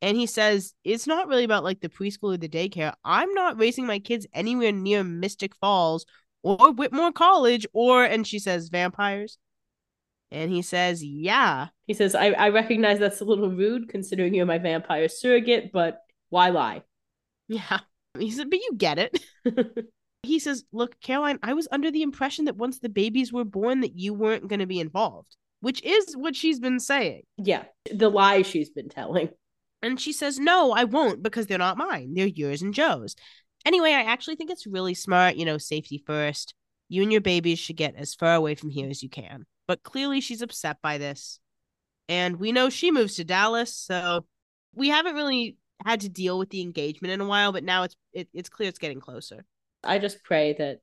And 0.00 0.16
he 0.16 0.26
says, 0.26 0.74
It's 0.84 1.06
not 1.06 1.28
really 1.28 1.44
about 1.44 1.64
like 1.64 1.80
the 1.80 1.88
preschool 1.88 2.34
or 2.34 2.36
the 2.36 2.48
daycare. 2.48 2.94
I'm 3.04 3.32
not 3.34 3.58
raising 3.58 3.86
my 3.86 3.98
kids 3.98 4.26
anywhere 4.32 4.72
near 4.72 5.02
Mystic 5.02 5.54
Falls 5.56 6.06
or 6.42 6.72
Whitmore 6.72 7.12
College 7.12 7.66
or, 7.72 8.04
and 8.04 8.26
she 8.26 8.38
says, 8.38 8.68
Vampires. 8.68 9.38
And 10.30 10.50
he 10.50 10.62
says, 10.62 11.02
Yeah. 11.02 11.68
He 11.86 11.94
says, 11.94 12.14
I, 12.14 12.26
I 12.32 12.50
recognize 12.50 12.98
that's 12.98 13.22
a 13.22 13.24
little 13.24 13.50
rude 13.50 13.88
considering 13.88 14.34
you're 14.34 14.46
my 14.46 14.58
vampire 14.58 15.08
surrogate, 15.08 15.72
but 15.72 16.02
why 16.28 16.50
lie? 16.50 16.82
Yeah. 17.48 17.80
He 18.18 18.32
said, 18.32 18.50
but 18.50 18.58
you 18.58 18.70
get 18.76 18.98
it. 18.98 19.20
he 20.24 20.40
says, 20.40 20.64
look, 20.72 20.98
Caroline, 21.00 21.38
I 21.42 21.52
was 21.52 21.68
under 21.70 21.90
the 21.90 22.02
impression 22.02 22.46
that 22.46 22.56
once 22.56 22.80
the 22.80 22.88
babies 22.88 23.32
were 23.32 23.44
born 23.44 23.80
that 23.80 23.96
you 23.96 24.12
weren't 24.12 24.48
going 24.48 24.58
to 24.58 24.66
be 24.66 24.80
involved, 24.80 25.36
which 25.60 25.82
is 25.84 26.16
what 26.16 26.34
she's 26.34 26.58
been 26.58 26.80
saying. 26.80 27.22
Yeah, 27.36 27.64
the 27.92 28.08
lie 28.08 28.42
she's 28.42 28.70
been 28.70 28.88
telling. 28.88 29.28
And 29.82 30.00
she 30.00 30.12
says, 30.12 30.40
no, 30.40 30.72
I 30.72 30.84
won't 30.84 31.22
because 31.22 31.46
they're 31.46 31.58
not 31.58 31.78
mine. 31.78 32.14
They're 32.14 32.26
yours 32.26 32.62
and 32.62 32.74
Jo's. 32.74 33.14
Anyway, 33.64 33.92
I 33.92 34.02
actually 34.02 34.36
think 34.36 34.50
it's 34.50 34.66
really 34.66 34.94
smart, 34.94 35.36
you 35.36 35.44
know, 35.44 35.58
safety 35.58 36.02
first. 36.04 36.54
You 36.88 37.02
and 37.02 37.12
your 37.12 37.20
babies 37.20 37.58
should 37.58 37.76
get 37.76 37.94
as 37.94 38.14
far 38.14 38.34
away 38.34 38.54
from 38.54 38.70
here 38.70 38.88
as 38.88 39.02
you 39.02 39.08
can. 39.10 39.44
But 39.68 39.82
clearly 39.82 40.20
she's 40.20 40.42
upset 40.42 40.78
by 40.82 40.98
this. 40.98 41.38
And 42.08 42.38
we 42.38 42.52
know 42.52 42.70
she 42.70 42.90
moves 42.90 43.16
to 43.16 43.24
Dallas, 43.24 43.74
so 43.74 44.24
we 44.74 44.88
haven't 44.88 45.14
really 45.14 45.56
had 45.88 46.00
to 46.02 46.08
deal 46.08 46.38
with 46.38 46.50
the 46.50 46.60
engagement 46.60 47.12
in 47.12 47.20
a 47.20 47.26
while, 47.26 47.52
but 47.52 47.64
now 47.64 47.84
it's 47.84 47.96
it, 48.12 48.28
it's 48.34 48.48
clear 48.48 48.68
it's 48.68 48.78
getting 48.78 49.00
closer. 49.00 49.44
I 49.82 49.98
just 49.98 50.22
pray 50.22 50.54
that 50.58 50.80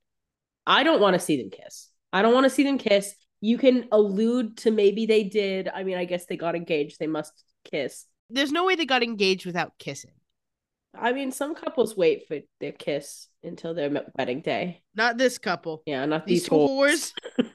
I 0.66 0.84
don't 0.84 1.02
want 1.02 1.14
to 1.14 1.20
see 1.20 1.38
them 1.42 1.50
kiss. 1.50 1.90
I 2.12 2.22
don't 2.22 2.34
want 2.34 2.46
to 2.46 2.50
see 2.50 2.64
them 2.64 2.78
kiss. 2.78 3.16
You 3.42 3.58
can 3.58 3.88
allude 3.92 4.58
to 4.58 4.72
maybe 4.72 5.06
they 5.06 5.24
did. 5.24 5.68
I 5.68 5.84
mean, 5.84 5.98
I 5.98 6.06
guess 6.06 6.26
they 6.26 6.38
got 6.38 6.56
engaged. 6.56 6.98
They 7.00 7.08
must 7.08 7.34
kiss. 7.64 8.06
There's 8.30 8.52
no 8.52 8.66
way 8.66 8.76
they 8.76 8.86
got 8.86 9.04
engaged 9.04 9.46
without 9.46 9.74
kissing. 9.78 10.14
I 10.98 11.12
mean, 11.12 11.32
some 11.32 11.56
couples 11.56 11.96
wait 11.96 12.28
for 12.28 12.40
their 12.60 12.72
kiss 12.72 13.28
until 13.44 13.74
their 13.74 13.92
wedding 14.18 14.42
day. 14.42 14.82
Not 14.96 15.18
this 15.18 15.38
couple. 15.38 15.84
Yeah, 15.86 16.06
not 16.06 16.26
these, 16.26 16.44
these 16.44 16.50
whores. 16.50 17.12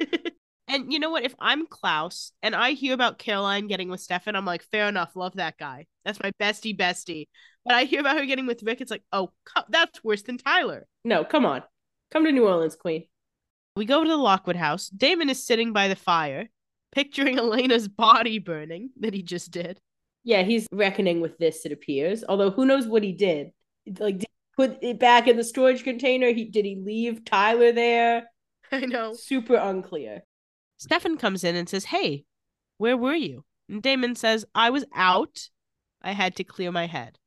and 0.68 0.92
you 0.92 0.98
know 0.98 1.10
what? 1.10 1.24
If 1.24 1.34
I'm 1.38 1.66
Klaus 1.66 2.32
and 2.42 2.54
I 2.54 2.72
hear 2.72 2.94
about 2.94 3.18
Caroline 3.18 3.66
getting 3.66 3.88
with 3.88 4.00
Stefan, 4.00 4.36
I'm 4.36 4.44
like, 4.44 4.62
fair 4.62 4.88
enough. 4.88 5.16
Love 5.16 5.34
that 5.36 5.56
guy. 5.58 5.86
That's 6.04 6.20
my 6.22 6.30
bestie, 6.40 6.76
bestie. 6.76 7.28
But 7.64 7.74
I 7.74 7.84
hear 7.84 8.00
about 8.00 8.16
her 8.16 8.26
getting 8.26 8.46
with 8.46 8.62
Rick. 8.62 8.80
It's 8.80 8.90
like, 8.90 9.02
oh, 9.12 9.32
that's 9.68 10.02
worse 10.04 10.22
than 10.22 10.38
Tyler. 10.38 10.86
No, 11.04 11.24
come 11.24 11.44
on. 11.44 11.62
Come 12.10 12.24
to 12.24 12.32
New 12.32 12.46
Orleans, 12.46 12.76
Queen. 12.76 13.04
We 13.76 13.84
go 13.84 14.02
to 14.02 14.08
the 14.08 14.16
Lockwood 14.16 14.56
house. 14.56 14.88
Damon 14.88 15.30
is 15.30 15.46
sitting 15.46 15.72
by 15.72 15.88
the 15.88 15.96
fire, 15.96 16.48
picturing 16.92 17.38
Elena's 17.38 17.88
body 17.88 18.38
burning 18.38 18.90
that 19.00 19.14
he 19.14 19.22
just 19.22 19.50
did. 19.50 19.78
Yeah, 20.24 20.42
he's 20.42 20.66
reckoning 20.72 21.20
with 21.20 21.38
this, 21.38 21.64
it 21.64 21.72
appears. 21.72 22.24
Although 22.28 22.50
who 22.50 22.66
knows 22.66 22.86
what 22.86 23.02
he 23.02 23.12
did. 23.12 23.52
Like, 23.98 24.18
did 24.18 24.28
he 24.28 24.54
put 24.56 24.78
it 24.82 24.98
back 24.98 25.28
in 25.28 25.36
the 25.36 25.44
storage 25.44 25.84
container? 25.84 26.32
He 26.32 26.44
did 26.44 26.64
he 26.64 26.76
leave 26.76 27.24
Tyler 27.24 27.72
there? 27.72 28.24
I 28.72 28.80
know. 28.80 29.14
Super 29.14 29.54
unclear. 29.54 30.22
Stefan 30.78 31.18
comes 31.18 31.44
in 31.44 31.54
and 31.54 31.68
says, 31.68 31.84
Hey, 31.86 32.24
where 32.78 32.96
were 32.96 33.14
you? 33.14 33.44
And 33.68 33.82
Damon 33.82 34.14
says, 34.14 34.46
I 34.54 34.70
was 34.70 34.84
out 34.94 35.50
I 36.02 36.12
had 36.12 36.36
to 36.36 36.44
clear 36.44 36.70
my 36.72 36.86
head. 36.86 37.18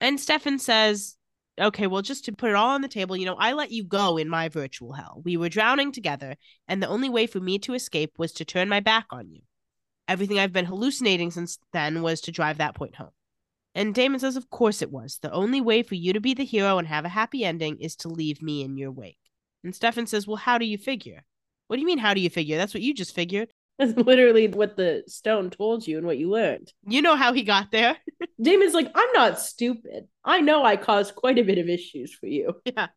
And 0.00 0.20
Stefan 0.20 0.58
says, 0.58 1.16
Okay, 1.60 1.86
well, 1.86 2.00
just 2.00 2.24
to 2.24 2.32
put 2.32 2.50
it 2.50 2.56
all 2.56 2.70
on 2.70 2.80
the 2.80 2.88
table, 2.88 3.16
you 3.16 3.26
know, 3.26 3.34
I 3.34 3.52
let 3.52 3.70
you 3.70 3.84
go 3.84 4.16
in 4.16 4.30
my 4.30 4.48
virtual 4.48 4.94
hell. 4.94 5.20
We 5.24 5.36
were 5.36 5.50
drowning 5.50 5.92
together, 5.92 6.36
and 6.66 6.82
the 6.82 6.88
only 6.88 7.10
way 7.10 7.26
for 7.26 7.38
me 7.38 7.58
to 7.60 7.74
escape 7.74 8.18
was 8.18 8.32
to 8.32 8.46
turn 8.46 8.68
my 8.68 8.80
back 8.80 9.06
on 9.10 9.30
you. 9.30 9.42
Everything 10.08 10.38
I've 10.38 10.54
been 10.54 10.64
hallucinating 10.64 11.30
since 11.30 11.58
then 11.72 12.00
was 12.00 12.22
to 12.22 12.32
drive 12.32 12.58
that 12.58 12.74
point 12.74 12.96
home. 12.96 13.10
And 13.74 13.94
Damon 13.94 14.20
says, 14.20 14.36
Of 14.36 14.48
course 14.48 14.80
it 14.80 14.90
was. 14.90 15.18
The 15.20 15.32
only 15.32 15.60
way 15.60 15.82
for 15.82 15.96
you 15.96 16.14
to 16.14 16.20
be 16.20 16.32
the 16.32 16.44
hero 16.44 16.78
and 16.78 16.88
have 16.88 17.04
a 17.04 17.10
happy 17.10 17.44
ending 17.44 17.76
is 17.78 17.94
to 17.96 18.08
leave 18.08 18.40
me 18.40 18.62
in 18.62 18.78
your 18.78 18.90
wake. 18.90 19.18
And 19.62 19.74
Stefan 19.74 20.06
says, 20.06 20.26
Well, 20.26 20.36
how 20.36 20.56
do 20.56 20.64
you 20.64 20.78
figure? 20.78 21.24
What 21.70 21.76
do 21.76 21.82
you 21.82 21.86
mean, 21.86 21.98
how 21.98 22.14
do 22.14 22.20
you 22.20 22.30
figure? 22.30 22.56
That's 22.56 22.74
what 22.74 22.82
you 22.82 22.92
just 22.92 23.14
figured. 23.14 23.52
That's 23.78 23.96
literally 23.96 24.48
what 24.48 24.76
the 24.76 25.04
stone 25.06 25.50
told 25.50 25.86
you 25.86 25.98
and 25.98 26.04
what 26.04 26.18
you 26.18 26.28
learned. 26.28 26.72
You 26.84 27.00
know 27.00 27.14
how 27.14 27.32
he 27.32 27.44
got 27.44 27.70
there. 27.70 27.96
Damon's 28.42 28.74
like, 28.74 28.90
I'm 28.92 29.12
not 29.12 29.38
stupid. 29.38 30.08
I 30.24 30.40
know 30.40 30.64
I 30.64 30.76
caused 30.76 31.14
quite 31.14 31.38
a 31.38 31.44
bit 31.44 31.58
of 31.58 31.68
issues 31.68 32.12
for 32.12 32.26
you. 32.26 32.56
Yeah. 32.64 32.88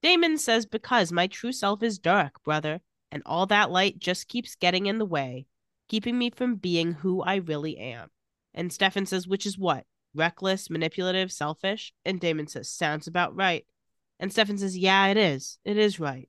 Damon 0.00 0.38
says, 0.38 0.64
Because 0.64 1.10
my 1.10 1.26
true 1.26 1.50
self 1.50 1.82
is 1.82 1.98
dark, 1.98 2.40
brother, 2.44 2.80
and 3.10 3.20
all 3.26 3.46
that 3.46 3.72
light 3.72 3.98
just 3.98 4.28
keeps 4.28 4.54
getting 4.54 4.86
in 4.86 4.98
the 4.98 5.04
way, 5.04 5.46
keeping 5.88 6.16
me 6.16 6.30
from 6.30 6.54
being 6.54 6.92
who 6.92 7.20
I 7.20 7.36
really 7.38 7.78
am. 7.78 8.10
And 8.54 8.72
Stefan 8.72 9.06
says, 9.06 9.26
Which 9.26 9.44
is 9.44 9.58
what? 9.58 9.86
Reckless, 10.14 10.70
manipulative, 10.70 11.32
selfish? 11.32 11.92
And 12.04 12.20
Damon 12.20 12.46
says, 12.46 12.70
Sounds 12.70 13.08
about 13.08 13.34
right. 13.34 13.66
And 14.20 14.30
Stefan 14.30 14.58
says, 14.58 14.78
Yeah, 14.78 15.08
it 15.08 15.16
is. 15.16 15.58
It 15.64 15.76
is 15.76 15.98
right. 15.98 16.28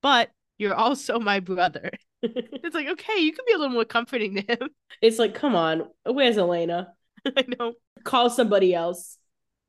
But 0.00 0.30
you're 0.62 0.74
also 0.74 1.18
my 1.18 1.40
brother. 1.40 1.90
it's 2.22 2.74
like, 2.74 2.86
okay, 2.86 3.18
you 3.18 3.32
can 3.32 3.44
be 3.44 3.52
a 3.52 3.58
little 3.58 3.74
more 3.74 3.84
comforting 3.84 4.36
to 4.36 4.42
him. 4.42 4.68
It's 5.02 5.18
like, 5.18 5.34
come 5.34 5.56
on, 5.56 5.88
where's 6.04 6.38
Elena? 6.38 6.94
I 7.26 7.44
know. 7.58 7.72
Call 8.04 8.30
somebody 8.30 8.72
else. 8.72 9.18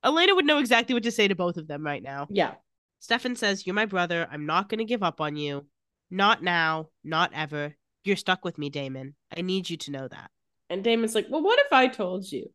Elena 0.04 0.32
would 0.32 0.44
know 0.44 0.58
exactly 0.58 0.94
what 0.94 1.02
to 1.02 1.10
say 1.10 1.26
to 1.26 1.34
both 1.34 1.56
of 1.56 1.66
them 1.66 1.84
right 1.84 2.02
now. 2.02 2.28
Yeah. 2.30 2.54
Stefan 3.00 3.34
says, 3.34 3.66
You're 3.66 3.74
my 3.74 3.86
brother. 3.86 4.28
I'm 4.30 4.46
not 4.46 4.68
going 4.68 4.78
to 4.78 4.84
give 4.84 5.02
up 5.02 5.20
on 5.20 5.34
you. 5.34 5.66
Not 6.08 6.44
now. 6.44 6.90
Not 7.02 7.32
ever. 7.34 7.74
You're 8.04 8.14
stuck 8.14 8.44
with 8.44 8.58
me, 8.58 8.70
Damon. 8.70 9.16
I 9.36 9.40
need 9.40 9.68
you 9.68 9.76
to 9.78 9.90
know 9.90 10.06
that. 10.06 10.30
And 10.70 10.84
Damon's 10.84 11.16
like, 11.16 11.26
Well, 11.28 11.42
what 11.42 11.58
if 11.58 11.72
I 11.72 11.88
told 11.88 12.30
you? 12.30 12.50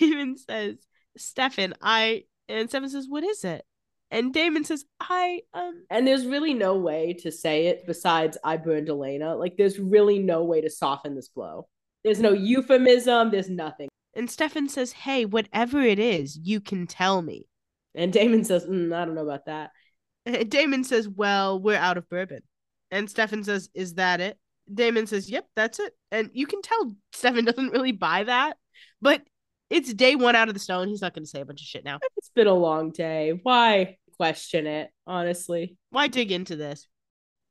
Damon 0.00 0.36
says, 0.36 0.78
Stefan, 1.16 1.74
I. 1.80 2.24
And 2.48 2.68
Stefan 2.68 2.88
says, 2.88 3.06
What 3.08 3.22
is 3.22 3.44
it? 3.44 3.64
And 4.10 4.34
Damon 4.34 4.64
says, 4.64 4.84
I 5.00 5.42
um 5.54 5.84
And 5.90 6.06
there's 6.06 6.26
really 6.26 6.54
no 6.54 6.76
way 6.76 7.14
to 7.20 7.30
say 7.30 7.66
it 7.66 7.86
besides 7.86 8.36
I 8.44 8.56
burned 8.56 8.88
Elena. 8.88 9.36
Like 9.36 9.56
there's 9.56 9.78
really 9.78 10.18
no 10.18 10.44
way 10.44 10.60
to 10.60 10.70
soften 10.70 11.14
this 11.14 11.28
blow. 11.28 11.68
There's 12.04 12.20
no 12.20 12.32
euphemism, 12.32 13.30
there's 13.30 13.50
nothing. 13.50 13.88
And 14.14 14.30
Stefan 14.30 14.68
says, 14.68 14.92
Hey, 14.92 15.24
whatever 15.24 15.80
it 15.80 15.98
is, 15.98 16.38
you 16.42 16.60
can 16.60 16.86
tell 16.86 17.22
me. 17.22 17.46
And 17.94 18.12
Damon 18.12 18.44
says, 18.44 18.66
mm, 18.66 18.94
I 18.94 19.04
don't 19.04 19.14
know 19.14 19.26
about 19.26 19.46
that. 19.46 19.70
And 20.26 20.50
Damon 20.50 20.84
says, 20.84 21.08
Well, 21.08 21.58
we're 21.58 21.78
out 21.78 21.96
of 21.96 22.08
bourbon. 22.08 22.42
And 22.90 23.08
Stefan 23.08 23.42
says, 23.42 23.70
Is 23.74 23.94
that 23.94 24.20
it? 24.20 24.38
Damon 24.72 25.06
says, 25.06 25.30
Yep, 25.30 25.46
that's 25.56 25.78
it. 25.78 25.94
And 26.10 26.30
you 26.34 26.46
can 26.46 26.60
tell 26.62 26.94
Stefan 27.12 27.44
doesn't 27.46 27.70
really 27.70 27.92
buy 27.92 28.24
that, 28.24 28.56
but 29.00 29.22
it's 29.70 29.94
day 29.94 30.16
one 30.16 30.34
out 30.34 30.48
of 30.48 30.54
the 30.54 30.60
stone. 30.60 30.88
He's 30.88 31.00
not 31.00 31.14
going 31.14 31.24
to 31.24 31.30
say 31.30 31.40
a 31.40 31.44
bunch 31.44 31.62
of 31.62 31.66
shit 31.66 31.84
now. 31.84 32.00
It's 32.16 32.30
been 32.34 32.48
a 32.48 32.54
long 32.54 32.90
day. 32.90 33.38
Why? 33.42 33.96
Question 34.20 34.66
it, 34.66 34.90
honestly. 35.06 35.78
Why 35.88 36.08
dig 36.08 36.30
into 36.30 36.54
this? 36.54 36.86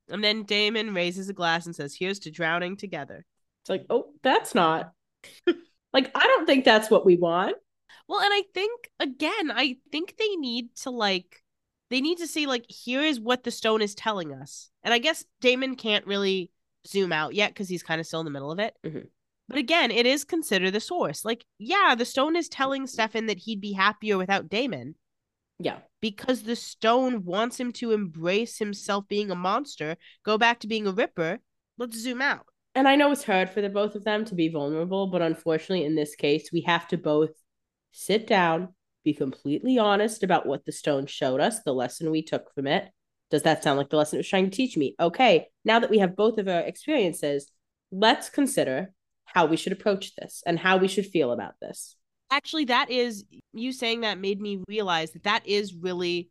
And 0.08 0.24
then 0.24 0.44
Damon 0.44 0.94
raises 0.94 1.28
a 1.28 1.34
glass 1.34 1.66
and 1.66 1.76
says, 1.76 1.96
Here's 1.98 2.20
to 2.20 2.32
drowning 2.32 2.78
together. 2.78 3.26
It's 3.64 3.72
like, 3.72 3.88
oh, 3.90 4.12
that's 4.22 4.54
not 4.54 4.94
like 5.94 6.12
I 6.16 6.24
don't 6.24 6.46
think 6.46 6.66
that's 6.66 6.92
what 6.92 7.08
we 7.08 7.18
want. 7.18 7.56
Well, 8.08 8.20
and 8.20 8.32
I 8.32 8.44
think 8.54 8.90
again, 9.00 9.52
I 9.52 9.78
think 9.92 10.16
they 10.18 10.36
need 10.36 10.76
to 10.84 10.92
like 10.92 11.42
they 11.90 12.02
need 12.02 12.20
to 12.20 12.28
see 12.28 12.46
like 12.46 12.66
here 12.70 13.02
is 13.02 13.20
what 13.20 13.44
the 13.44 13.52
stone 13.52 13.82
is 13.82 13.96
telling 13.96 14.32
us. 14.32 14.70
And 14.84 14.94
I 14.94 15.00
guess 15.00 15.26
Damon 15.42 15.76
can't 15.76 16.06
really 16.06 16.52
zoom 16.86 17.12
out 17.12 17.34
yet 17.34 17.50
because 17.50 17.68
he's 17.68 17.84
kind 17.84 18.00
of 18.00 18.06
still 18.06 18.22
in 18.22 18.26
the 18.26 18.32
middle 18.32 18.52
of 18.52 18.60
it. 18.60 18.76
Mhm. 18.86 19.08
But 19.48 19.58
again, 19.58 19.90
it 19.90 20.06
is 20.06 20.24
consider 20.24 20.70
the 20.70 20.80
source. 20.80 21.26
Like, 21.26 21.44
yeah, 21.58 21.96
the 21.98 22.06
stone 22.06 22.36
is 22.36 22.48
telling 22.48 22.86
Stefan 22.86 23.26
that 23.26 23.40
he'd 23.40 23.60
be 23.60 23.74
happier 23.74 24.16
without 24.20 24.48
Damon 24.48 24.94
Yeah. 25.60 25.80
because 26.02 26.44
the 26.44 26.56
stone 26.56 27.26
wants 27.26 27.60
him 27.60 27.74
to 27.74 27.92
embrace 27.92 28.60
himself 28.60 29.08
being 29.10 29.30
a 29.30 29.36
monster, 29.36 29.98
go 30.24 30.38
back 30.38 30.60
to 30.60 30.68
being 30.68 30.88
a 30.88 30.92
ripper. 30.92 31.40
Let's 31.78 31.98
zoom 31.98 32.22
out. 32.22 32.46
And 32.76 32.88
I 32.88 32.96
know 32.96 33.12
it's 33.12 33.26
hard 33.26 33.50
for 33.50 33.62
the 33.62 33.70
both 33.70 33.96
of 33.96 34.06
them 34.06 34.24
to 34.26 34.36
be 34.36 34.48
vulnerable, 34.48 35.08
but 35.08 35.22
unfortunately, 35.22 35.86
in 35.86 35.96
this 35.96 36.16
case, 36.16 36.50
we 36.54 36.62
have 36.62 36.88
to 36.90 36.98
both 36.98 37.32
sit 37.92 38.26
down, 38.26 38.70
be 39.04 39.14
completely 39.14 39.78
honest 39.78 40.24
about 40.24 40.46
what 40.46 40.66
the 40.66 40.72
stone 40.72 41.06
showed 41.06 41.42
us, 41.42 41.62
the 41.64 41.74
lesson 41.74 42.12
we 42.12 42.22
took 42.22 42.54
from 42.54 42.68
it. 42.68 42.90
Does 43.32 43.44
that 43.44 43.64
sound 43.64 43.78
like 43.78 43.90
the 43.90 43.98
lesson 43.98 44.18
it 44.18 44.20
was 44.20 44.30
trying 44.30 44.50
to 44.50 44.56
teach 44.56 44.78
me? 44.78 44.96
Okay, 45.00 45.48
now 45.66 45.80
that 45.80 45.90
we 45.90 46.00
have 46.00 46.16
both 46.16 46.38
of 46.38 46.48
our 46.48 46.62
experiences, 46.62 47.52
let's 47.92 48.30
consider 48.30 48.94
how 49.26 49.46
we 49.46 49.58
should 49.58 49.74
approach 49.74 50.16
this 50.16 50.42
and 50.46 50.58
how 50.58 50.78
we 50.78 50.88
should 50.88 51.06
feel 51.06 51.32
about 51.32 51.54
this. 51.62 51.96
Actually, 52.32 52.66
that 52.66 52.90
is 52.90 53.24
you 53.54 53.72
saying 53.72 54.02
that 54.02 54.20
made 54.20 54.40
me 54.40 54.62
realize 54.68 55.12
that 55.12 55.24
that 55.24 55.48
is 55.48 55.74
really 55.74 56.30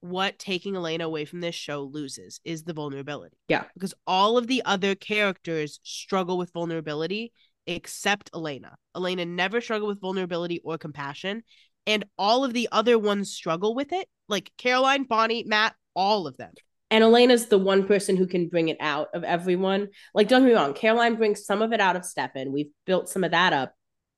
what 0.00 0.38
taking 0.38 0.76
Elena 0.76 1.04
away 1.04 1.24
from 1.24 1.40
this 1.40 1.54
show 1.54 1.82
loses 1.82 2.40
is 2.44 2.64
the 2.64 2.72
vulnerability. 2.72 3.36
Yeah. 3.48 3.64
Because 3.74 3.94
all 4.06 4.38
of 4.38 4.46
the 4.46 4.62
other 4.64 4.94
characters 4.94 5.80
struggle 5.82 6.38
with 6.38 6.52
vulnerability 6.52 7.32
except 7.66 8.30
Elena. 8.34 8.76
Elena 8.96 9.24
never 9.24 9.60
struggled 9.60 9.88
with 9.88 10.00
vulnerability 10.00 10.60
or 10.64 10.78
compassion. 10.78 11.42
And 11.86 12.04
all 12.18 12.44
of 12.44 12.52
the 12.52 12.68
other 12.72 12.98
ones 12.98 13.30
struggle 13.32 13.74
with 13.74 13.92
it. 13.92 14.08
Like 14.28 14.52
Caroline, 14.58 15.04
Bonnie, 15.04 15.44
Matt, 15.46 15.74
all 15.94 16.26
of 16.26 16.36
them. 16.36 16.52
And 16.90 17.04
Elena's 17.04 17.46
the 17.46 17.58
one 17.58 17.86
person 17.86 18.16
who 18.16 18.26
can 18.26 18.48
bring 18.48 18.68
it 18.68 18.76
out 18.80 19.08
of 19.14 19.22
everyone. 19.22 19.88
Like, 20.12 20.28
don't 20.28 20.42
get 20.42 20.48
me 20.48 20.54
wrong, 20.54 20.74
Caroline 20.74 21.14
brings 21.14 21.44
some 21.44 21.62
of 21.62 21.72
it 21.72 21.80
out 21.80 21.94
of 21.94 22.04
Stefan. 22.04 22.52
We've 22.52 22.70
built 22.84 23.08
some 23.08 23.22
of 23.22 23.30
that 23.30 23.52
up, 23.52 23.74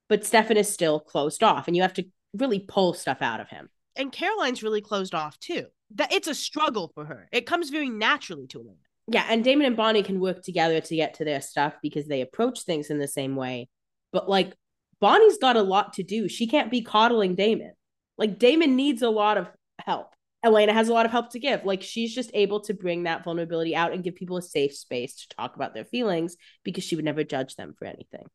but 0.08 0.24
Stefan 0.24 0.56
is 0.56 0.72
still 0.72 1.00
closed 1.00 1.42
off, 1.42 1.66
and 1.66 1.76
you 1.76 1.82
have 1.82 1.94
to 1.94 2.04
really 2.34 2.60
pull 2.60 2.94
stuff 2.94 3.18
out 3.20 3.40
of 3.40 3.48
him. 3.48 3.68
And 3.96 4.12
Caroline's 4.12 4.62
really 4.62 4.80
closed 4.80 5.14
off 5.14 5.38
too. 5.38 5.66
That 5.94 6.12
it's 6.12 6.28
a 6.28 6.34
struggle 6.34 6.90
for 6.94 7.04
her. 7.04 7.28
It 7.32 7.46
comes 7.46 7.70
very 7.70 7.90
naturally 7.90 8.46
to 8.48 8.60
Elena. 8.60 8.76
Yeah, 9.08 9.26
and 9.28 9.44
Damon 9.44 9.66
and 9.66 9.76
Bonnie 9.76 10.02
can 10.02 10.20
work 10.20 10.42
together 10.42 10.80
to 10.80 10.96
get 10.96 11.14
to 11.14 11.24
their 11.24 11.40
stuff 11.40 11.74
because 11.82 12.06
they 12.06 12.20
approach 12.20 12.62
things 12.62 12.88
in 12.88 12.98
the 12.98 13.08
same 13.08 13.36
way. 13.36 13.68
But 14.12 14.28
like 14.28 14.54
Bonnie's 15.00 15.38
got 15.38 15.56
a 15.56 15.62
lot 15.62 15.94
to 15.94 16.02
do. 16.02 16.28
She 16.28 16.46
can't 16.46 16.70
be 16.70 16.82
coddling 16.82 17.34
Damon. 17.34 17.72
Like 18.16 18.38
Damon 18.38 18.76
needs 18.76 19.02
a 19.02 19.10
lot 19.10 19.36
of 19.36 19.48
help. 19.84 20.14
Elena 20.44 20.72
has 20.72 20.88
a 20.88 20.92
lot 20.92 21.06
of 21.06 21.12
help 21.12 21.30
to 21.30 21.40
give. 21.40 21.64
Like 21.64 21.82
she's 21.82 22.14
just 22.14 22.30
able 22.34 22.60
to 22.60 22.74
bring 22.74 23.04
that 23.04 23.24
vulnerability 23.24 23.76
out 23.76 23.92
and 23.92 24.02
give 24.02 24.14
people 24.14 24.36
a 24.36 24.42
safe 24.42 24.74
space 24.74 25.16
to 25.16 25.28
talk 25.36 25.56
about 25.56 25.74
their 25.74 25.84
feelings 25.84 26.36
because 26.64 26.84
she 26.84 26.96
would 26.96 27.04
never 27.04 27.24
judge 27.24 27.56
them 27.56 27.74
for 27.78 27.84
anything. 27.84 28.26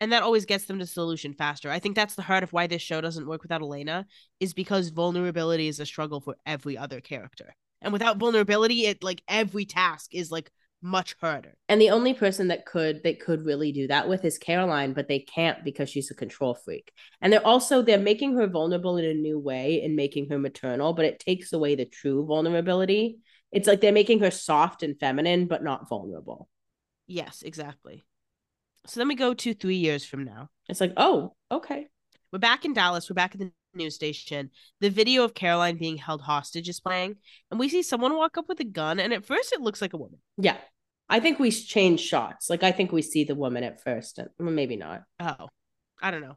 And 0.00 0.12
that 0.12 0.22
always 0.22 0.46
gets 0.46 0.64
them 0.64 0.78
to 0.78 0.86
solution 0.86 1.34
faster. 1.34 1.70
I 1.70 1.78
think 1.78 1.94
that's 1.94 2.14
the 2.14 2.22
heart 2.22 2.42
of 2.42 2.52
why 2.52 2.66
this 2.66 2.82
show 2.82 3.00
doesn't 3.00 3.26
work 3.26 3.42
without 3.42 3.60
Elena 3.60 4.06
is 4.40 4.54
because 4.54 4.88
vulnerability 4.88 5.68
is 5.68 5.78
a 5.78 5.86
struggle 5.86 6.20
for 6.20 6.36
every 6.46 6.76
other 6.76 7.00
character. 7.00 7.54
And 7.82 7.92
without 7.92 8.18
vulnerability, 8.18 8.86
it 8.86 9.02
like 9.02 9.22
every 9.28 9.64
task 9.64 10.14
is 10.14 10.30
like 10.30 10.50
much 10.82 11.14
harder. 11.20 11.54
And 11.68 11.80
the 11.80 11.90
only 11.90 12.14
person 12.14 12.48
that 12.48 12.64
could 12.64 13.02
they 13.02 13.14
could 13.14 13.44
really 13.44 13.72
do 13.72 13.86
that 13.88 14.08
with 14.08 14.24
is 14.24 14.38
Caroline, 14.38 14.94
but 14.94 15.08
they 15.08 15.20
can't 15.20 15.62
because 15.64 15.90
she's 15.90 16.10
a 16.10 16.14
control 16.14 16.54
freak. 16.54 16.90
And 17.20 17.32
they're 17.32 17.46
also 17.46 17.82
they're 17.82 17.98
making 17.98 18.34
her 18.36 18.46
vulnerable 18.46 18.96
in 18.96 19.04
a 19.04 19.14
new 19.14 19.38
way 19.38 19.82
and 19.82 19.96
making 19.96 20.30
her 20.30 20.38
maternal, 20.38 20.94
but 20.94 21.04
it 21.04 21.18
takes 21.18 21.52
away 21.52 21.74
the 21.74 21.84
true 21.84 22.24
vulnerability. 22.24 23.18
It's 23.52 23.68
like 23.68 23.80
they're 23.80 23.92
making 23.92 24.20
her 24.20 24.30
soft 24.30 24.82
and 24.82 24.98
feminine, 24.98 25.46
but 25.46 25.62
not 25.62 25.88
vulnerable. 25.88 26.48
Yes, 27.06 27.42
exactly. 27.42 28.04
So 28.90 28.98
then 28.98 29.06
we 29.06 29.14
go 29.14 29.34
to 29.34 29.54
3 29.54 29.76
years 29.76 30.04
from 30.04 30.24
now. 30.24 30.48
It's 30.68 30.80
like, 30.80 30.94
oh, 30.96 31.34
okay. 31.50 31.86
We're 32.32 32.40
back 32.40 32.64
in 32.64 32.74
Dallas. 32.74 33.08
We're 33.08 33.14
back 33.14 33.34
at 33.34 33.38
the 33.40 33.52
news 33.72 33.94
station. 33.94 34.50
The 34.80 34.90
video 34.90 35.22
of 35.22 35.32
Caroline 35.32 35.78
being 35.78 35.96
held 35.96 36.20
hostage 36.20 36.68
is 36.68 36.80
playing, 36.80 37.14
and 37.50 37.60
we 37.60 37.68
see 37.68 37.82
someone 37.82 38.16
walk 38.16 38.36
up 38.36 38.48
with 38.48 38.58
a 38.58 38.64
gun, 38.64 38.98
and 38.98 39.12
at 39.12 39.24
first 39.24 39.52
it 39.52 39.60
looks 39.60 39.80
like 39.80 39.92
a 39.92 39.96
woman. 39.96 40.18
Yeah. 40.38 40.56
I 41.08 41.20
think 41.20 41.38
we 41.38 41.52
change 41.52 42.00
shots. 42.00 42.50
Like 42.50 42.64
I 42.64 42.72
think 42.72 42.90
we 42.90 43.02
see 43.02 43.22
the 43.22 43.36
woman 43.36 43.62
at 43.62 43.80
first, 43.80 44.18
and 44.18 44.28
well, 44.40 44.50
maybe 44.50 44.76
not. 44.76 45.02
Oh, 45.20 45.48
I 46.02 46.10
don't 46.10 46.22
know. 46.22 46.36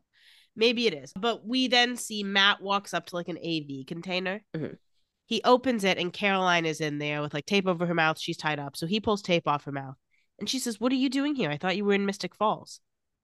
Maybe 0.56 0.86
it 0.86 0.94
is. 0.94 1.12
But 1.20 1.48
we 1.48 1.68
then 1.68 1.98
see 1.98 2.24
Matt 2.24 2.62
walks 2.62 2.94
up 2.94 3.08
to 3.08 3.16
like 3.16 3.30
an 3.30 3.38
AV 3.38 3.86
container. 3.88 4.44
Mhm. 4.56 4.78
He 5.26 5.42
opens 5.44 5.84
it 5.84 5.98
and 5.98 6.14
Caroline 6.14 6.68
is 6.68 6.82
in 6.82 7.00
there 7.00 7.22
with 7.22 7.34
like 7.34 7.48
tape 7.48 7.66
over 7.66 7.88
her 7.88 7.96
mouth. 7.96 8.20
She's 8.20 8.38
tied 8.38 8.60
up. 8.60 8.76
So 8.76 8.86
he 8.86 9.00
pulls 9.00 9.24
tape 9.24 9.48
off 9.48 9.64
her 9.64 9.72
mouth. 9.72 9.96
And 10.44 10.50
she 10.50 10.60
says, 10.60 10.78
What 10.78 10.92
are 10.92 10.96
you 10.96 11.10
doing 11.10 11.36
here? 11.36 11.50
I 11.50 11.56
thought 11.56 11.78
you 11.78 11.86
were 11.86 11.94
in 11.94 12.06
Mystic 12.06 12.36
Falls. 12.36 12.82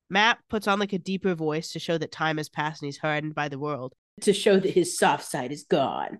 Matt 0.10 0.38
puts 0.50 0.70
on 0.70 0.80
like 0.80 0.94
a 0.94 0.98
deeper 0.98 1.36
voice 1.36 1.70
to 1.74 1.78
show 1.78 1.98
that 1.98 2.14
time 2.14 2.38
has 2.38 2.48
passed 2.48 2.82
and 2.82 2.88
he's 2.88 3.00
hardened 3.00 3.36
by 3.36 3.50
the 3.50 3.60
world. 3.60 3.92
To 4.22 4.32
show 4.32 4.58
that 4.58 4.70
his 4.70 4.98
soft 4.98 5.26
side 5.26 5.52
is 5.52 5.66
gone. 5.70 6.20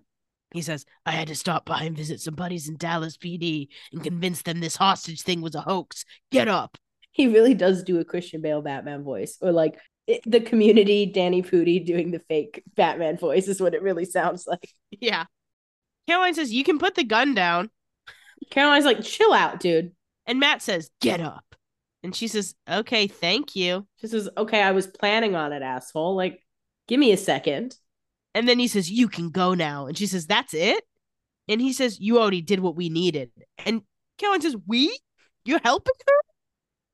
He 0.52 0.60
says, 0.60 0.84
I 1.06 1.12
had 1.12 1.28
to 1.28 1.34
stop 1.34 1.64
by 1.64 1.84
and 1.84 1.96
visit 1.96 2.20
some 2.20 2.34
buddies 2.34 2.68
in 2.68 2.76
Dallas 2.76 3.16
PD 3.16 3.68
and 3.94 4.04
convince 4.04 4.42
them 4.42 4.60
this 4.60 4.76
hostage 4.76 5.22
thing 5.22 5.40
was 5.40 5.54
a 5.54 5.62
hoax. 5.62 6.04
Get 6.30 6.48
up. 6.48 6.76
He 7.12 7.28
really 7.28 7.54
does 7.54 7.82
do 7.82 7.98
a 7.98 8.04
Christian 8.04 8.42
Bale 8.42 8.60
Batman 8.60 9.02
voice, 9.02 9.38
or 9.40 9.52
like 9.52 9.78
it, 10.06 10.20
the 10.26 10.42
community 10.42 11.06
Danny 11.06 11.42
Pudi 11.42 11.82
doing 11.82 12.10
the 12.10 12.18
fake 12.18 12.62
Batman 12.76 13.16
voice 13.16 13.48
is 13.48 13.58
what 13.58 13.72
it 13.72 13.80
really 13.80 14.04
sounds 14.04 14.46
like. 14.46 14.68
Yeah. 14.90 15.24
Caroline 16.06 16.34
says, 16.34 16.52
You 16.52 16.62
can 16.62 16.78
put 16.78 16.94
the 16.94 17.04
gun 17.04 17.32
down. 17.32 17.70
Caroline's 18.50 18.84
like, 18.84 19.02
chill 19.02 19.32
out, 19.32 19.60
dude. 19.60 19.92
And 20.30 20.38
Matt 20.38 20.62
says, 20.62 20.92
Get 21.00 21.20
up. 21.20 21.44
And 22.04 22.14
she 22.14 22.28
says, 22.28 22.54
Okay, 22.70 23.08
thank 23.08 23.56
you. 23.56 23.84
She 23.96 24.06
says, 24.06 24.28
okay, 24.38 24.62
I 24.62 24.70
was 24.70 24.86
planning 24.86 25.34
on 25.34 25.52
it, 25.52 25.60
asshole. 25.60 26.14
Like, 26.14 26.40
give 26.86 27.00
me 27.00 27.10
a 27.10 27.16
second. 27.16 27.74
And 28.32 28.48
then 28.48 28.60
he 28.60 28.68
says, 28.68 28.88
You 28.88 29.08
can 29.08 29.30
go 29.30 29.54
now. 29.54 29.86
And 29.86 29.98
she 29.98 30.06
says, 30.06 30.28
That's 30.28 30.54
it? 30.54 30.84
And 31.48 31.60
he 31.60 31.72
says, 31.72 31.98
You 31.98 32.20
already 32.20 32.42
did 32.42 32.60
what 32.60 32.76
we 32.76 32.90
needed. 32.90 33.32
And 33.66 33.82
Caroline 34.18 34.40
says, 34.40 34.54
We? 34.68 34.96
You're 35.44 35.58
helping 35.64 35.94
her? 36.06 36.14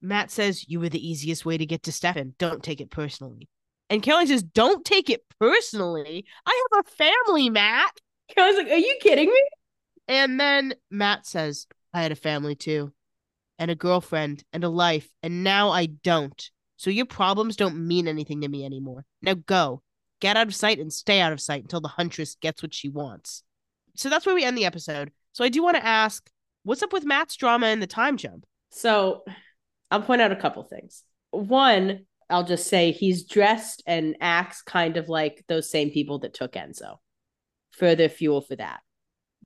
Matt 0.00 0.30
says, 0.30 0.66
You 0.66 0.80
were 0.80 0.88
the 0.88 1.06
easiest 1.06 1.44
way 1.44 1.58
to 1.58 1.66
get 1.66 1.82
to 1.82 1.92
Stefan. 1.92 2.34
Don't 2.38 2.62
take 2.62 2.80
it 2.80 2.90
personally. 2.90 3.50
And 3.90 4.02
Caroline 4.02 4.28
says, 4.28 4.42
Don't 4.42 4.82
take 4.82 5.10
it 5.10 5.20
personally. 5.38 6.24
I 6.46 6.68
have 6.72 6.86
a 6.86 6.90
family, 6.90 7.50
Matt. 7.50 8.00
Caroline's 8.34 8.56
like, 8.56 8.72
are 8.72 8.78
you 8.78 8.96
kidding 9.02 9.28
me? 9.28 9.42
And 10.08 10.40
then 10.40 10.74
Matt 10.90 11.26
says, 11.26 11.66
I 11.92 12.00
had 12.00 12.12
a 12.12 12.16
family 12.16 12.54
too, 12.54 12.92
and 13.58 13.70
a 13.70 13.74
girlfriend, 13.74 14.44
and 14.52 14.64
a 14.64 14.68
life, 14.68 15.08
and 15.22 15.42
now 15.42 15.70
I 15.70 15.86
don't. 15.86 16.50
So 16.76 16.90
your 16.90 17.06
problems 17.06 17.56
don't 17.56 17.86
mean 17.86 18.06
anything 18.06 18.42
to 18.42 18.48
me 18.48 18.64
anymore. 18.64 19.04
Now 19.22 19.34
go. 19.34 19.82
Get 20.20 20.36
out 20.36 20.46
of 20.46 20.54
sight 20.54 20.78
and 20.78 20.92
stay 20.92 21.20
out 21.20 21.32
of 21.32 21.40
sight 21.40 21.62
until 21.62 21.80
the 21.80 21.88
huntress 21.88 22.36
gets 22.40 22.62
what 22.62 22.74
she 22.74 22.88
wants. 22.88 23.42
So 23.94 24.08
that's 24.08 24.26
where 24.26 24.34
we 24.34 24.44
end 24.44 24.56
the 24.56 24.66
episode. 24.66 25.10
So 25.32 25.44
I 25.44 25.48
do 25.48 25.62
want 25.62 25.76
to 25.76 25.84
ask, 25.84 26.28
what's 26.64 26.82
up 26.82 26.92
with 26.92 27.04
Matt's 27.04 27.36
drama 27.36 27.66
and 27.66 27.82
the 27.82 27.86
time 27.86 28.16
jump? 28.16 28.44
So 28.70 29.24
I'll 29.90 30.02
point 30.02 30.22
out 30.22 30.32
a 30.32 30.36
couple 30.36 30.62
things. 30.64 31.02
One, 31.30 32.06
I'll 32.28 32.44
just 32.44 32.66
say 32.66 32.92
he's 32.92 33.24
dressed 33.24 33.82
and 33.86 34.16
acts 34.20 34.62
kind 34.62 34.96
of 34.96 35.08
like 35.08 35.44
those 35.48 35.70
same 35.70 35.90
people 35.90 36.18
that 36.20 36.34
took 36.34 36.52
Enzo. 36.52 36.96
Further 37.72 38.08
fuel 38.08 38.40
for 38.40 38.56
that. 38.56 38.80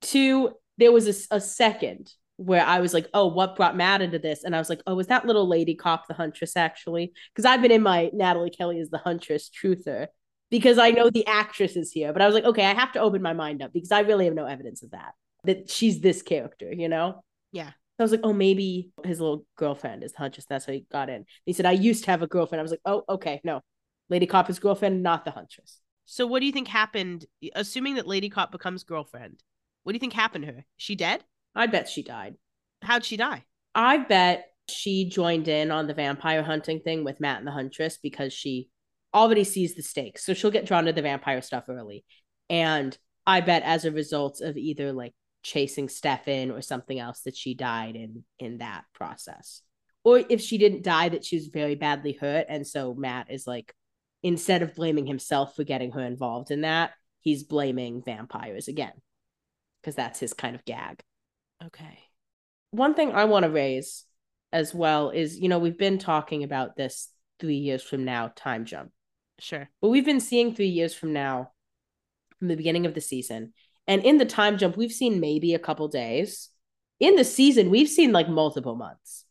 Two, 0.01 0.53
there 0.78 0.93
was 0.93 1.28
a 1.31 1.41
second 1.41 2.12
where 2.41 2.65
I 2.65 2.81
was 2.81 2.95
like, 2.95 3.07
oh, 3.12 3.27
what 3.27 3.55
brought 3.55 3.77
Matt 3.77 4.01
into 4.01 4.19
this? 4.19 4.45
And 4.45 4.57
I 4.57 4.59
was 4.59 4.71
like, 4.71 4.81
oh, 4.87 4.95
was 4.95 5.09
that 5.09 5.27
little 5.27 5.47
lady 5.47 5.75
cop 5.75 6.09
the 6.09 6.15
huntress 6.15 6.57
actually? 6.57 7.12
Because 7.35 7.45
I've 7.45 7.61
been 7.61 7.71
in 7.71 7.83
my 7.83 8.11
Nathalie 8.15 8.49
Kelley 8.49 8.79
is 8.79 8.89
the 8.89 8.97
huntress 8.97 9.51
truther 9.51 10.07
because 10.51 10.79
I 10.79 10.91
know 10.91 11.11
the 11.11 11.27
actress 11.27 11.77
is 11.77 11.93
here. 11.93 12.15
But 12.15 12.23
I 12.23 12.27
was 12.27 12.35
like, 12.35 12.45
okay, 12.45 12.65
I 12.65 12.73
have 12.73 12.93
to 12.93 13.01
open 13.01 13.21
my 13.21 13.35
mind 13.35 13.62
up 13.62 13.75
because 13.75 13.93
I 13.93 14.01
really 14.01 14.25
have 14.25 14.33
no 14.33 14.47
evidence 14.47 14.83
of 14.83 14.93
that, 14.93 15.12
that 15.45 15.69
she's 15.69 16.01
this 16.01 16.23
character, 16.23 16.73
you 16.73 16.89
know? 16.89 17.23
Yeah. 17.53 17.69
So 17.69 17.75
I 17.99 18.03
was 18.05 18.12
like, 18.12 18.21
oh, 18.25 18.33
maybe 18.33 18.91
his 19.05 19.21
little 19.21 19.45
girlfriend 19.57 20.03
is 20.03 20.12
the 20.12 20.19
huntress. 20.19 20.47
That's 20.49 20.65
how 20.65 20.73
he 20.73 20.87
got 20.91 21.11
in. 21.11 21.27
He 21.45 21.53
said, 21.53 21.67
I 21.67 21.73
used 21.73 22.05
to 22.05 22.11
have 22.11 22.23
a 22.23 22.27
girlfriend. 22.27 22.61
I 22.61 22.62
was 22.62 22.71
like, 22.71 22.81
oh, 22.87 23.05
okay, 23.07 23.43
no. 23.45 23.61
Lady 24.09 24.25
Cop 24.25 24.49
is 24.49 24.59
girlfriend, 24.59 25.03
not 25.03 25.27
the 25.27 25.31
huntress. 25.31 25.79
So 26.07 26.27
what 26.27 26.41
do 26.41 26.47
you 26.47 26.53
think 26.53 26.69
happened? 26.69 27.27
Assuming 27.55 27.97
that 27.97 28.07
Lady 28.07 28.31
Cop 28.31 28.51
becomes 28.51 28.83
girlfriend, 28.83 29.43
what 29.83 29.93
do 29.93 29.97
you 29.97 30.01
think 30.01 30.15
happened 30.15 30.47
to 30.47 30.53
her? 30.53 30.59
Is 30.59 30.65
she 30.79 30.97
dead? 30.97 31.23
I 31.55 31.66
bet 31.66 31.89
she 31.89 32.02
died. 32.02 32.36
How'd 32.82 33.05
she 33.05 33.16
die? 33.16 33.44
I 33.74 33.98
bet 33.98 34.47
she 34.68 35.09
joined 35.09 35.48
in 35.48 35.70
on 35.70 35.86
the 35.86 35.94
vampire 35.94 36.43
hunting 36.43 36.81
thing 36.81 37.05
with 37.05 37.20
Matt 37.20 37.39
and 37.39 37.47
the 37.47 37.52
huntress 37.52 37.98
because 38.02 38.32
she 38.32 38.68
already 39.12 39.44
sees 39.44 39.74
the 39.74 39.82
stakes. 39.82 40.24
So 40.24 40.35
she'll 40.35 40.51
get 40.51 40.66
drawn 40.66 40.85
to 40.85 40.93
the 40.93 41.02
vampire 41.02 41.43
stuff 41.43 41.64
early. 41.68 42.05
And 42.48 42.97
I 43.27 43.40
bet 43.40 43.62
as 43.64 43.85
a 43.85 43.93
result 43.93 44.40
of 44.40 44.56
either 44.56 44.93
like 44.93 45.12
chasing 45.43 45.89
Stefan 45.89 46.51
or 46.51 46.62
something 46.62 46.98
else 46.98 47.22
that 47.22 47.36
she 47.36 47.55
died 47.55 47.97
in 47.97 48.24
in 48.39 48.59
that 48.59 48.85
process. 48.94 49.62
or 50.05 50.22
if 50.28 50.40
she 50.40 50.59
didn't 50.59 50.82
die, 50.82 51.09
that 51.10 51.24
she 51.24 51.36
was 51.36 51.48
very 51.48 51.74
badly 51.74 52.12
hurt. 52.12 52.47
And 52.48 52.66
so 52.66 52.94
Matt 52.94 53.31
is 53.31 53.47
like, 53.47 53.74
instead 54.22 54.62
of 54.62 54.74
blaming 54.74 55.06
himself 55.06 55.56
for 55.56 55.64
getting 55.64 55.93
her 55.93 56.01
involved 56.01 56.51
in 56.51 56.62
that, 56.62 56.93
he's 57.20 57.43
blaming 57.44 58.02
vampires 58.02 58.68
again 58.68 58.93
because 59.81 59.94
that's 59.94 60.20
his 60.20 60.32
kind 60.32 60.55
of 60.55 60.64
gag. 60.64 61.02
Okay. 61.66 61.99
One 62.70 62.95
thing 62.95 63.12
I 63.12 63.24
want 63.24 63.45
to 63.45 63.51
raise 63.51 64.05
as 64.53 64.74
well 64.74 65.11
is, 65.11 65.39
you 65.39 65.49
know, 65.49 65.59
we've 65.59 65.78
been 65.78 65.99
talking 65.99 66.43
about 66.45 66.77
this 66.77 67.09
three 67.39 67.57
years 67.57 67.82
from 67.82 68.05
now 68.05 68.32
time 68.35 68.65
jump, 68.65 68.91
Sure. 69.39 69.69
but 69.81 69.89
we've 69.89 70.05
been 70.05 70.20
seeing 70.20 70.55
three 70.55 70.69
years 70.69 70.95
from 70.95 71.12
now 71.12 71.53
from 72.39 72.49
the 72.49 72.57
beginning 72.57 72.87
of 72.87 72.95
the 72.95 73.01
season. 73.01 73.53
And 73.87 74.05
in 74.05 74.19
the 74.19 74.24
time 74.24 74.59
jump, 74.59 74.77
we've 74.77 74.93
seen 74.93 75.20
maybe 75.20 75.55
a 75.55 75.59
couple 75.59 75.89
days. 75.89 76.51
In 77.01 77.16
the 77.16 77.24
season, 77.24 77.70
we've 77.70 77.89
seen 77.89 78.12
like 78.12 78.28
multiple 78.28 78.77
months. 78.77 79.24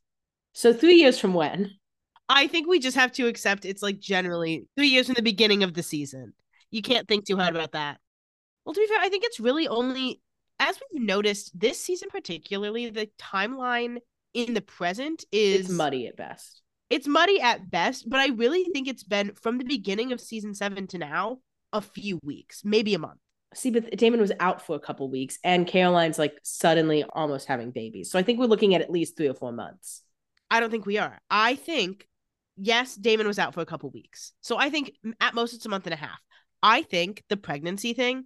So 0.54 0.74
three 0.74 0.96
years 0.96 1.20
from 1.20 1.34
when? 1.34 1.72
I 2.28 2.48
think 2.48 2.68
we 2.68 2.80
just 2.80 2.98
have 2.98 3.12
to 3.14 3.28
accept 3.28 3.66
it's 3.66 3.82
like 3.82 4.00
generally 4.00 4.68
three 4.76 4.88
years 4.88 5.06
from 5.08 5.16
the 5.16 5.22
beginning 5.22 5.64
of 5.64 5.74
the 5.74 5.84
season. 5.84 6.34
You 6.72 6.82
can't 6.82 7.08
think 7.08 7.26
too 7.26 7.38
hard 7.38 7.56
about 7.56 7.72
that. 7.72 8.00
Well, 8.66 8.74
to 8.74 8.80
be 8.80 8.88
fair, 8.88 9.00
I 9.00 9.10
think 9.10 9.24
it's 9.24 9.40
really 9.40 9.68
only 9.68 10.22
as 10.60 10.80
we've 10.92 11.02
noticed 11.02 11.58
this 11.60 11.80
season, 11.80 12.10
particularly 12.12 12.90
the 12.90 13.10
timeline 13.18 13.98
in 14.34 14.54
the 14.54 14.62
present 14.62 15.26
is 15.32 15.62
It's 15.62 15.70
muddy 15.70 16.08
at 16.08 16.18
best. 16.18 16.62
It's 16.90 17.08
muddy 17.08 17.40
at 17.40 17.70
best, 17.70 18.10
but 18.10 18.20
I 18.20 18.30
really 18.30 18.64
think 18.66 18.88
it's 18.88 19.04
been 19.04 19.34
from 19.34 19.58
the 19.58 19.64
beginning 19.64 20.12
of 20.12 20.20
season 20.20 20.54
seven 20.56 20.88
to 20.88 20.98
now 20.98 21.38
a 21.72 21.82
few 21.82 22.20
weeks, 22.24 22.62
maybe 22.66 22.94
a 22.96 23.00
month. 23.00 23.20
See, 23.54 23.72
but 23.72 23.96
Damon 23.98 24.20
was 24.20 24.32
out 24.40 24.66
for 24.66 24.76
a 24.76 24.80
couple 24.80 25.10
weeks, 25.10 25.40
and 25.44 25.66
Caroline's 25.66 26.20
like 26.20 26.38
suddenly 26.44 27.04
almost 27.04 27.48
having 27.48 27.72
babies. 27.72 28.12
So 28.12 28.20
I 28.20 28.24
think 28.24 28.40
we're 28.40 28.46
looking 28.46 28.76
at 28.76 28.82
at 28.82 28.92
least 28.92 29.18
three 29.18 29.28
or 29.28 29.34
four 29.34 29.52
months. 29.52 30.04
I 30.52 30.60
don't 30.60 30.70
think 30.70 30.86
we 30.86 30.98
are. 30.98 31.20
I 31.30 31.56
think, 31.56 32.08
yes, 32.58 32.96
Damon 32.96 33.28
was 33.28 33.40
out 33.40 33.54
for 33.54 33.62
a 33.62 33.66
couple 33.66 33.90
weeks. 33.92 34.34
So 34.42 34.58
I 34.58 34.70
think 34.70 34.94
at 35.20 35.34
most 35.34 35.54
it's 35.54 35.66
a 35.66 35.70
month 35.70 35.86
and 35.86 35.94
a 35.94 35.98
half. 35.98 36.20
I 36.62 36.82
think 36.82 37.24
the 37.30 37.38
pregnancy 37.38 37.94
thing, 37.94 38.26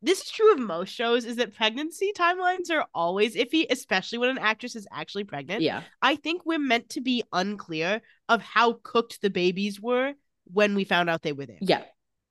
this 0.00 0.20
is 0.20 0.30
true 0.30 0.52
of 0.52 0.58
most 0.58 0.94
shows, 0.94 1.24
is 1.24 1.36
that 1.36 1.56
pregnancy 1.56 2.12
timelines 2.16 2.70
are 2.70 2.86
always 2.94 3.34
iffy, 3.34 3.66
especially 3.68 4.18
when 4.18 4.30
an 4.30 4.38
actress 4.38 4.76
is 4.76 4.86
actually 4.92 5.24
pregnant. 5.24 5.62
Yeah. 5.62 5.82
I 6.00 6.16
think 6.16 6.46
we're 6.46 6.58
meant 6.58 6.90
to 6.90 7.00
be 7.00 7.24
unclear 7.32 8.00
of 8.28 8.42
how 8.42 8.74
cooked 8.82 9.20
the 9.22 9.30
babies 9.30 9.80
were 9.80 10.14
when 10.44 10.74
we 10.74 10.84
found 10.84 11.10
out 11.10 11.22
they 11.22 11.32
were 11.32 11.46
there. 11.46 11.58
Yeah. 11.60 11.82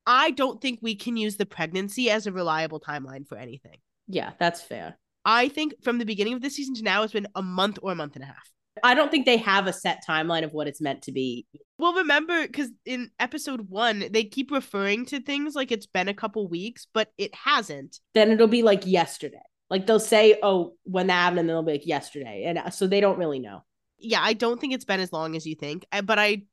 I 0.05 0.31
don't 0.31 0.61
think 0.61 0.79
we 0.81 0.95
can 0.95 1.17
use 1.17 1.35
the 1.35 1.45
pregnancy 1.45 2.09
as 2.09 2.27
a 2.27 2.31
reliable 2.31 2.79
timeline 2.79 3.27
for 3.27 3.37
anything. 3.37 3.77
Yeah. 4.07 4.31
That's 4.39 4.61
fair. 4.61 4.97
I 5.25 5.49
think 5.49 5.73
from 5.83 5.97
the 5.97 6.05
beginning 6.05 6.33
of 6.33 6.41
the 6.41 6.49
season 6.49 6.75
to 6.75 6.83
now, 6.83 7.03
it's 7.03 7.11
been 7.11 7.27
a 7.35 7.43
month 7.43 7.79
or 7.81 7.91
a 7.91 7.95
month 7.95 8.15
and 8.15 8.23
a 8.23 8.27
half. 8.27 8.49
I 8.83 8.93
don't 8.93 9.11
think 9.11 9.25
they 9.25 9.37
have 9.37 9.67
a 9.67 9.73
set 9.73 10.03
timeline 10.07 10.43
of 10.43 10.53
what 10.53 10.67
it's 10.67 10.81
meant 10.81 11.03
to 11.03 11.11
be. 11.11 11.45
Well, 11.77 11.93
remember, 11.93 12.45
because 12.45 12.69
in 12.85 13.11
episode 13.19 13.69
one, 13.69 14.05
they 14.11 14.23
keep 14.23 14.51
referring 14.51 15.05
to 15.07 15.19
things 15.19 15.55
like 15.55 15.71
it's 15.71 15.85
been 15.85 16.07
a 16.07 16.13
couple 16.13 16.47
weeks, 16.47 16.87
but 16.93 17.11
it 17.17 17.33
hasn't. 17.35 17.99
Then 18.13 18.31
it'll 18.31 18.47
be 18.47 18.63
like 18.63 18.85
yesterday. 18.85 19.37
Like 19.69 19.85
they'll 19.85 19.99
say, 19.99 20.39
oh, 20.41 20.73
when 20.83 21.07
that 21.07 21.13
happened, 21.13 21.39
and 21.41 21.49
then 21.49 21.55
they'll 21.55 21.63
be 21.63 21.73
like 21.73 21.87
yesterday. 21.87 22.45
And 22.47 22.57
uh, 22.57 22.69
so 22.69 22.87
they 22.87 23.01
don't 23.01 23.19
really 23.19 23.39
know. 23.39 23.63
Yeah, 23.99 24.21
I 24.21 24.33
don't 24.33 24.59
think 24.61 24.73
it's 24.73 24.85
been 24.85 24.99
as 24.99 25.11
long 25.11 25.35
as 25.35 25.45
you 25.45 25.55
think, 25.55 25.85
uh, 25.91 26.01
but 26.01 26.19
I 26.19 26.43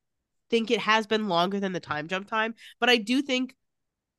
think 0.50 0.70
it 0.70 0.80
has 0.80 1.06
been 1.06 1.28
longer 1.28 1.60
than 1.60 1.72
the 1.72 1.80
time 1.80 2.08
jump 2.08 2.28
time. 2.28 2.54
But 2.80 2.90
I 2.90 2.96
do 2.96 3.22
think 3.22 3.54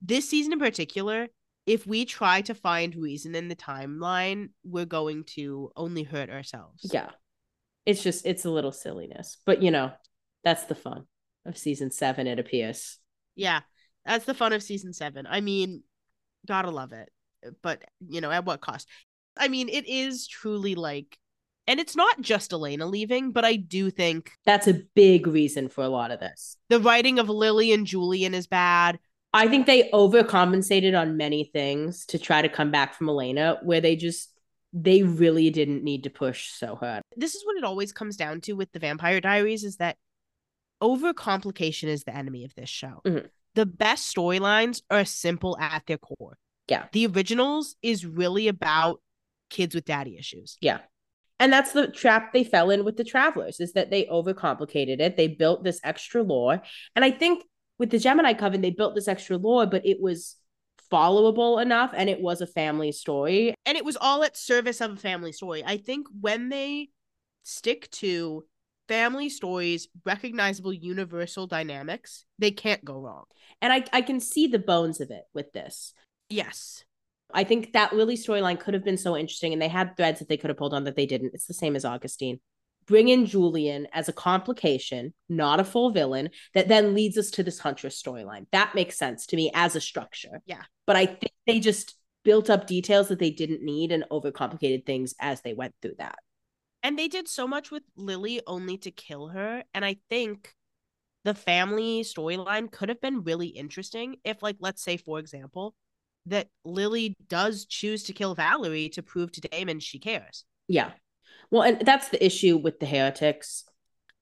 this 0.01 0.29
season 0.29 0.53
in 0.53 0.59
particular, 0.59 1.27
if 1.65 1.87
we 1.87 2.05
try 2.05 2.41
to 2.41 2.53
find 2.53 2.95
reason 2.95 3.35
in 3.35 3.47
the 3.47 3.55
timeline, 3.55 4.49
we're 4.63 4.85
going 4.85 5.23
to 5.35 5.71
only 5.75 6.03
hurt 6.03 6.29
ourselves. 6.29 6.89
Yeah. 6.93 7.09
It's 7.85 8.01
just, 8.03 8.25
it's 8.25 8.45
a 8.45 8.49
little 8.49 8.71
silliness. 8.71 9.37
But, 9.45 9.61
you 9.61 9.71
know, 9.71 9.91
that's 10.43 10.63
the 10.65 10.75
fun 10.75 11.05
of 11.45 11.57
season 11.57 11.91
seven, 11.91 12.27
it 12.27 12.39
appears. 12.39 12.97
Yeah, 13.35 13.61
that's 14.05 14.25
the 14.25 14.33
fun 14.33 14.53
of 14.53 14.63
season 14.63 14.93
seven. 14.93 15.27
I 15.29 15.41
mean, 15.41 15.83
gotta 16.47 16.71
love 16.71 16.93
it. 16.93 17.09
But, 17.61 17.83
you 18.07 18.21
know, 18.21 18.31
at 18.31 18.45
what 18.45 18.61
cost? 18.61 18.87
I 19.37 19.47
mean, 19.49 19.69
it 19.69 19.87
is 19.87 20.27
truly 20.27 20.75
like, 20.75 21.17
and 21.67 21.79
it's 21.79 21.95
not 21.95 22.21
just 22.21 22.53
Elena 22.53 22.85
leaving, 22.85 23.31
but 23.31 23.43
I 23.45 23.55
do 23.55 23.89
think 23.89 24.31
That's 24.45 24.67
a 24.67 24.81
big 24.95 25.27
reason 25.27 25.67
for 25.69 25.83
a 25.83 25.89
lot 25.89 26.11
of 26.11 26.19
this. 26.19 26.57
the 26.69 26.79
writing 26.79 27.19
of 27.19 27.29
Lily 27.29 27.71
and 27.71 27.85
Julian 27.85 28.33
is 28.33 28.47
bad. 28.47 28.99
I 29.33 29.47
think 29.47 29.65
they 29.65 29.89
overcompensated 29.89 30.97
on 30.97 31.17
many 31.17 31.43
things 31.43 32.05
to 32.07 32.17
try 32.17 32.41
to 32.41 32.47
come 32.49 32.71
back 32.71 32.93
from 32.93 33.09
Elena, 33.09 33.57
where 33.63 33.81
they 33.81 33.95
just 33.95 34.29
they 34.77 35.03
really 35.03 35.49
didn't 35.49 35.85
need 35.85 36.03
to 36.03 36.09
push 36.09 36.51
so 36.51 36.75
hard. 36.75 37.01
This 37.15 37.33
is 37.33 37.45
what 37.45 37.55
it 37.55 37.63
always 37.63 37.93
comes 37.93 38.17
down 38.17 38.41
to 38.41 38.53
with 38.53 38.73
the 38.73 38.79
Vampire 38.79 39.21
Diaries 39.21 39.63
is 39.63 39.77
that 39.77 39.95
overcomplication 40.83 41.85
is 41.85 42.03
the 42.03 42.13
enemy 42.13 42.43
of 42.43 42.53
this 42.55 42.69
show. 42.69 43.01
Mhm. 43.05 43.29
The 43.53 43.65
best 43.65 44.13
storylines 44.13 44.81
are 44.89 45.05
simple 45.05 45.57
at 45.57 45.83
their 45.87 45.97
core. 45.97 46.37
Yeah. 46.67 46.87
The 46.91 47.07
originals 47.07 47.77
is 47.81 48.05
really 48.05 48.49
about 48.49 49.01
kids 49.49 49.73
with 49.73 49.85
daddy 49.85 50.17
issues. 50.17 50.57
Yeah. 50.59 50.79
And 51.39 51.53
that's 51.53 51.71
the 51.71 51.87
trap 51.87 52.33
they 52.33 52.43
fell 52.43 52.69
in 52.69 52.83
with 52.83 52.97
the 52.97 53.03
travelers 53.05 53.61
is 53.61 53.73
that 53.73 53.91
they 53.91 54.05
overcomplicated 54.05 54.99
it. 54.99 55.15
They 55.15 55.29
built 55.29 55.63
this 55.63 55.79
extra 55.85 56.21
lore. 56.21 56.61
And 56.97 57.05
I 57.05 57.11
think 57.11 57.45
with 57.79 57.91
the 57.91 57.99
Gemini 57.99 58.33
Coven, 58.33 58.61
they 58.61 58.71
built 58.71 58.95
this 58.95 59.07
extra 59.07 59.37
lore, 59.37 59.65
but 59.65 59.85
it 59.85 60.01
was 60.01 60.35
followable 60.91 61.61
enough 61.61 61.91
and 61.95 62.09
it 62.09 62.21
was 62.21 62.41
a 62.41 62.47
family 62.47 62.91
story. 62.91 63.53
and 63.65 63.77
it 63.77 63.85
was 63.85 63.97
all 63.99 64.23
at 64.23 64.37
service 64.37 64.81
of 64.81 64.91
a 64.91 64.97
family 64.97 65.31
story. 65.31 65.63
I 65.65 65.77
think 65.77 66.07
when 66.19 66.49
they 66.49 66.89
stick 67.43 67.89
to 67.91 68.45
family 68.87 69.29
stories, 69.29 69.87
recognizable 70.05 70.73
universal 70.73 71.47
dynamics, 71.47 72.25
they 72.39 72.51
can't 72.51 72.83
go 72.85 72.99
wrong. 72.99 73.25
And 73.61 73.73
I, 73.73 73.83
I 73.93 74.01
can 74.01 74.19
see 74.19 74.47
the 74.47 74.59
bones 74.59 75.01
of 75.01 75.11
it 75.11 75.23
with 75.33 75.51
this. 75.53 75.93
Yes. 76.29 76.83
I 77.33 77.43
think 77.43 77.73
that 77.73 77.95
Lily 77.95 78.17
storyline 78.17 78.59
could 78.59 78.73
have 78.73 78.83
been 78.83 78.97
so 78.97 79.17
interesting, 79.17 79.51
and 79.51 79.61
they 79.61 79.67
had 79.67 79.97
threads 79.97 80.19
that 80.19 80.29
they 80.29 80.37
could 80.37 80.49
have 80.49 80.57
pulled 80.57 80.73
on 80.73 80.83
that 80.83 80.95
they 80.95 81.05
didn't. 81.05 81.31
It's 81.33 81.47
the 81.47 81.53
same 81.53 81.75
as 81.75 81.83
Augustine. 81.83 82.39
Bring 82.87 83.09
in 83.09 83.25
Julian 83.25 83.87
as 83.93 84.07
a 84.09 84.13
complication, 84.13 85.13
not 85.27 85.59
a 85.59 85.63
full 85.63 85.91
villain, 85.91 86.29
that 86.53 86.67
then 86.67 86.93
leads 86.93 87.17
us 87.17 87.31
to 87.31 87.43
this 87.43 87.59
Huntress 87.59 88.01
storyline. 88.01 88.45
That 88.51 88.75
makes 88.75 88.97
sense 88.97 89.25
to 89.27 89.35
me 89.35 89.51
as 89.53 89.75
a 89.75 89.81
structure. 89.81 90.41
Yeah. 90.45 90.61
But 90.85 90.95
I 90.95 91.05
think 91.07 91.31
they 91.47 91.59
just 91.59 91.95
built 92.23 92.49
up 92.49 92.67
details 92.67 93.07
that 93.07 93.19
they 93.19 93.31
didn't 93.31 93.63
need 93.63 93.91
and 93.91 94.05
overcomplicated 94.11 94.85
things 94.85 95.15
as 95.19 95.41
they 95.41 95.53
went 95.53 95.73
through 95.81 95.95
that. 95.97 96.17
And 96.83 96.99
they 96.99 97.07
did 97.07 97.27
so 97.27 97.47
much 97.47 97.71
with 97.71 97.83
Lily 97.95 98.41
only 98.45 98.77
to 98.79 98.91
kill 98.91 99.29
her. 99.29 99.63
And 99.73 99.83
I 99.83 99.97
think 100.09 100.53
the 101.23 101.33
family 101.33 102.01
storyline 102.03 102.71
could 102.71 102.89
have 102.89 103.01
been 103.01 103.23
really 103.23 103.47
interesting 103.47 104.17
if, 104.23 104.43
like, 104.43 104.57
let's 104.59 104.83
say, 104.83 104.97
for 104.97 105.17
example, 105.17 105.73
that 106.27 106.49
Lily 106.63 107.15
does 107.27 107.65
choose 107.65 108.03
to 108.03 108.13
kill 108.13 108.35
Valerie 108.35 108.89
to 108.89 109.01
prove 109.01 109.31
to 109.31 109.41
Damon 109.41 109.79
she 109.79 109.97
cares. 109.97 110.45
Yeah. 110.67 110.91
Well, 111.51 111.63
and 111.63 111.81
that's 111.81 112.09
the 112.09 112.23
issue 112.23 112.57
with 112.57 112.79
the 112.79 112.85
heretics. 112.85 113.63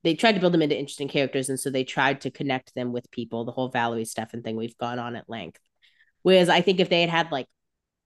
They 0.04 0.16
tried 0.16 0.34
to 0.34 0.40
build 0.40 0.54
them 0.54 0.62
into 0.62 0.78
interesting 0.78 1.08
characters, 1.08 1.50
and 1.50 1.60
so 1.60 1.70
they 1.70 1.84
tried 1.84 2.22
to 2.22 2.32
connect 2.32 2.76
them 2.76 2.92
with 2.92 3.10
people. 3.12 3.46
The 3.46 3.52
whole 3.52 3.70
Valerie 3.70 4.06
Stefan 4.06 4.44
thing 4.44 4.58
we've 4.58 4.78
gone 4.78 5.00
on 5.00 5.16
at 5.16 5.30
length. 5.30 5.60
Whereas 6.24 6.50
I 6.50 6.62
think 6.62 6.80
if 6.80 6.90
they 6.90 7.02
had 7.02 7.10
had 7.10 7.32
like 7.32 7.48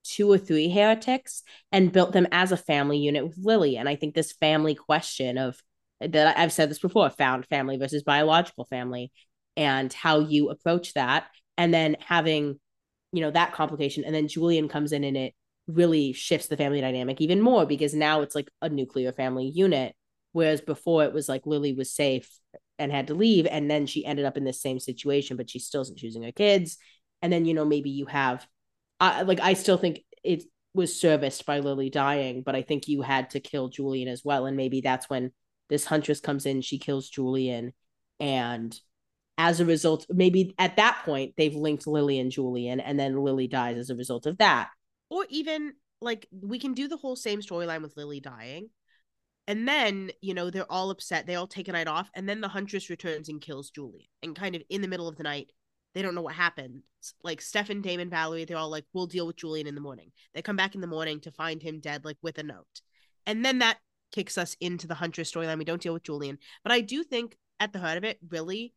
two 0.03 0.31
or 0.31 0.37
three 0.37 0.69
heretics 0.69 1.43
and 1.71 1.91
built 1.91 2.13
them 2.13 2.27
as 2.31 2.51
a 2.51 2.57
family 2.57 2.97
unit 2.97 3.25
with 3.25 3.37
Lily, 3.37 3.77
and 3.77 3.89
I 3.89 3.95
think 3.95 4.13
this 4.13 4.31
family 4.31 4.75
question 4.75 5.37
of 5.37 5.61
that 5.99 6.37
I've 6.37 6.53
said 6.53 6.69
this 6.69 6.79
before, 6.79 7.09
found 7.09 7.47
family 7.47 7.77
versus 7.77 8.03
biological 8.03 8.65
family, 8.65 9.11
and 9.55 9.91
how 9.91 10.19
you 10.19 10.49
approach 10.49 10.93
that, 10.93 11.27
and 11.57 11.73
then 11.73 11.97
having, 11.99 12.59
you 13.11 13.21
know, 13.21 13.31
that 13.31 13.53
complication, 13.53 14.03
and 14.05 14.13
then 14.13 14.27
Julian 14.27 14.69
comes 14.69 14.91
in 14.91 15.03
and 15.03 15.17
it 15.17 15.33
really 15.67 16.13
shifts 16.13 16.47
the 16.47 16.57
family 16.57 16.81
dynamic 16.81 17.19
even 17.21 17.41
more 17.41 17.65
because 17.65 17.93
now 17.93 18.21
it's 18.21 18.35
like 18.35 18.49
a 18.61 18.69
nuclear 18.69 19.11
family 19.11 19.51
unit 19.53 19.95
whereas 20.31 20.61
before 20.61 21.03
it 21.03 21.13
was 21.13 21.27
like 21.27 21.45
lily 21.45 21.73
was 21.73 21.93
safe 21.93 22.39
and 22.79 22.91
had 22.91 23.07
to 23.07 23.15
leave 23.15 23.45
and 23.47 23.69
then 23.69 23.85
she 23.85 24.05
ended 24.05 24.25
up 24.25 24.37
in 24.37 24.43
this 24.43 24.61
same 24.61 24.79
situation 24.79 25.37
but 25.37 25.49
she 25.49 25.59
still 25.59 25.81
isn't 25.81 25.97
choosing 25.97 26.23
her 26.23 26.31
kids. 26.31 26.77
And 27.21 27.33
then 27.33 27.45
you 27.45 27.53
know 27.53 27.65
maybe 27.65 27.89
you 27.89 28.05
have 28.05 28.45
uh, 28.99 29.23
like 29.25 29.39
i 29.39 29.53
still 29.53 29.77
think 29.77 30.03
it 30.23 30.43
was 30.73 30.99
serviced 30.99 31.45
by 31.45 31.59
lily 31.59 31.89
dying 31.89 32.43
but 32.43 32.55
i 32.55 32.61
think 32.61 32.87
you 32.87 33.01
had 33.01 33.31
to 33.31 33.39
kill 33.39 33.69
julian 33.69 34.07
as 34.07 34.23
well. 34.23 34.45
And 34.45 34.55
maybe 34.55 34.81
that's 34.81 35.09
when 35.09 35.31
this 35.69 35.85
huntress 35.85 36.19
comes 36.19 36.45
in 36.45 36.61
she 36.61 36.77
kills 36.77 37.09
julian. 37.09 37.73
And 38.19 38.79
as 39.37 39.59
a 39.59 39.65
result 39.65 40.05
maybe 40.09 40.53
at 40.57 40.77
that 40.77 41.01
point 41.03 41.33
they've 41.37 41.55
linked 41.55 41.87
lily 41.87 42.19
and 42.19 42.31
julian 42.31 42.79
and 42.79 42.99
then 42.99 43.17
lily 43.23 43.47
dies 43.47 43.77
as 43.77 43.91
a 43.91 43.95
result 43.95 44.25
of 44.25 44.37
that 44.39 44.69
or 45.09 45.25
even 45.29 45.73
like 46.01 46.27
we 46.31 46.59
can 46.59 46.73
do 46.73 46.87
the 46.87 46.97
whole 46.97 47.15
same 47.15 47.41
storyline 47.41 47.81
with 47.81 47.97
Lily 47.97 48.19
dying. 48.19 48.69
And 49.49 49.65
then, 49.65 50.11
you 50.21 50.33
know, 50.33 50.49
they're 50.49 50.69
all 50.69 50.89
upset. 50.89 51.25
They 51.25 51.35
all 51.35 51.47
take 51.47 51.69
a 51.69 51.71
night 51.71 51.87
off. 51.87 52.09
And 52.13 52.27
then 52.27 52.41
the 52.41 52.49
Huntress 52.49 52.89
returns 52.89 53.29
and 53.29 53.41
kills 53.41 53.69
Julian. 53.69 54.07
And 54.21 54.35
kind 54.35 54.55
of 54.55 54.61
in 54.69 54.81
the 54.81 54.89
middle 54.89 55.07
of 55.07 55.15
the 55.15 55.23
night, 55.23 55.53
they 55.95 56.01
don't 56.01 56.15
know 56.15 56.21
what 56.21 56.35
happened. 56.35 56.81
Like 57.23 57.39
Stefan, 57.39 57.81
Damon, 57.81 58.09
Valerie, 58.09 58.43
they're 58.43 58.57
all 58.57 58.69
like, 58.69 58.83
we'll 58.93 59.07
deal 59.07 59.25
with 59.25 59.37
Julian 59.37 59.65
in 59.65 59.73
the 59.73 59.81
morning. 59.81 60.11
They 60.33 60.41
come 60.41 60.57
back 60.57 60.75
in 60.75 60.81
the 60.81 60.87
morning 60.87 61.21
to 61.21 61.31
find 61.31 61.61
him 61.61 61.79
dead, 61.79 62.03
like 62.03 62.17
with 62.21 62.37
a 62.39 62.43
note. 62.43 62.81
And 63.25 63.43
then 63.43 63.59
that 63.59 63.77
kicks 64.11 64.37
us 64.37 64.57
into 64.59 64.85
the 64.85 64.95
Huntress 64.95 65.31
storyline. 65.31 65.57
We 65.57 65.65
don't 65.65 65.81
deal 65.81 65.93
with 65.93 66.03
Julian. 66.03 66.39
But 66.63 66.73
I 66.73 66.81
do 66.81 67.03
think 67.03 67.37
at 67.59 67.71
the 67.71 67.79
heart 67.79 67.97
of 67.97 68.03
it, 68.03 68.19
really, 68.29 68.73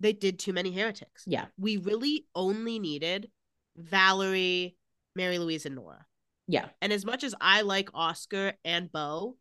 they 0.00 0.14
did 0.14 0.38
too 0.38 0.54
many 0.54 0.72
heretics. 0.72 1.24
Yeah. 1.26 1.44
We 1.58 1.76
really 1.76 2.26
only 2.34 2.78
needed 2.78 3.28
Valerie, 3.76 4.76
Mary 5.16 5.38
Louise, 5.38 5.66
and 5.66 5.74
Nora. 5.74 6.06
Yeah. 6.46 6.66
And 6.80 6.92
as 6.92 7.04
much 7.04 7.24
as 7.24 7.34
I 7.40 7.62
like 7.62 7.88
Oscar 7.94 8.52
and 8.64 8.92
Beau, 8.92 9.36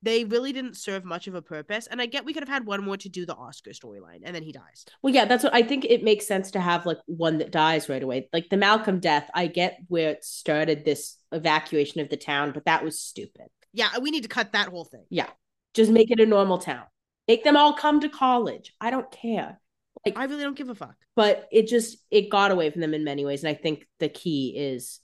they 0.00 0.24
really 0.24 0.52
didn't 0.52 0.76
serve 0.76 1.04
much 1.04 1.26
of 1.26 1.34
a 1.34 1.42
purpose. 1.42 1.88
And 1.88 2.00
I 2.00 2.06
get 2.06 2.24
we 2.24 2.32
could 2.32 2.42
have 2.44 2.48
had 2.48 2.64
one 2.64 2.84
more 2.84 2.96
to 2.96 3.08
do 3.08 3.26
the 3.26 3.34
Oscar 3.34 3.72
storyline, 3.72 4.20
and 4.24 4.34
then 4.34 4.44
he 4.44 4.52
dies. 4.52 4.84
Well, 5.02 5.12
yeah, 5.12 5.24
that's 5.26 5.44
what 5.44 5.52
I 5.54 5.62
think 5.62 5.84
it 5.84 6.04
makes 6.04 6.26
sense 6.26 6.52
to 6.52 6.60
have 6.60 6.86
like 6.86 6.98
one 7.06 7.38
that 7.38 7.50
dies 7.50 7.88
right 7.88 8.02
away. 8.02 8.28
Like 8.32 8.48
the 8.48 8.56
Malcolm 8.56 9.00
death, 9.00 9.28
I 9.34 9.48
get 9.48 9.78
where 9.88 10.10
it 10.10 10.24
started 10.24 10.84
this 10.84 11.16
evacuation 11.32 12.00
of 12.00 12.08
the 12.08 12.16
town, 12.16 12.52
but 12.52 12.64
that 12.66 12.84
was 12.84 12.98
stupid. 13.00 13.48
Yeah, 13.72 13.88
we 14.00 14.10
need 14.10 14.22
to 14.22 14.28
cut 14.28 14.52
that 14.52 14.68
whole 14.68 14.84
thing. 14.86 15.04
Yeah. 15.10 15.28
Just 15.74 15.90
make 15.90 16.10
it 16.10 16.20
a 16.20 16.26
normal 16.26 16.58
town. 16.58 16.84
Make 17.26 17.44
them 17.44 17.56
all 17.56 17.74
come 17.74 18.00
to 18.00 18.08
college. 18.08 18.72
I 18.80 18.90
don't 18.90 19.10
care. 19.10 19.60
Like 20.06 20.16
I 20.16 20.24
really 20.24 20.44
don't 20.44 20.56
give 20.56 20.70
a 20.70 20.74
fuck. 20.74 20.94
but 21.16 21.48
it 21.52 21.66
just 21.66 21.98
it 22.10 22.30
got 22.30 22.52
away 22.52 22.70
from 22.70 22.80
them 22.80 22.94
in 22.94 23.02
many 23.02 23.24
ways 23.24 23.42
and 23.42 23.50
i 23.50 23.54
think 23.60 23.84
the 23.98 24.08
key 24.08 24.54
is 24.56 25.00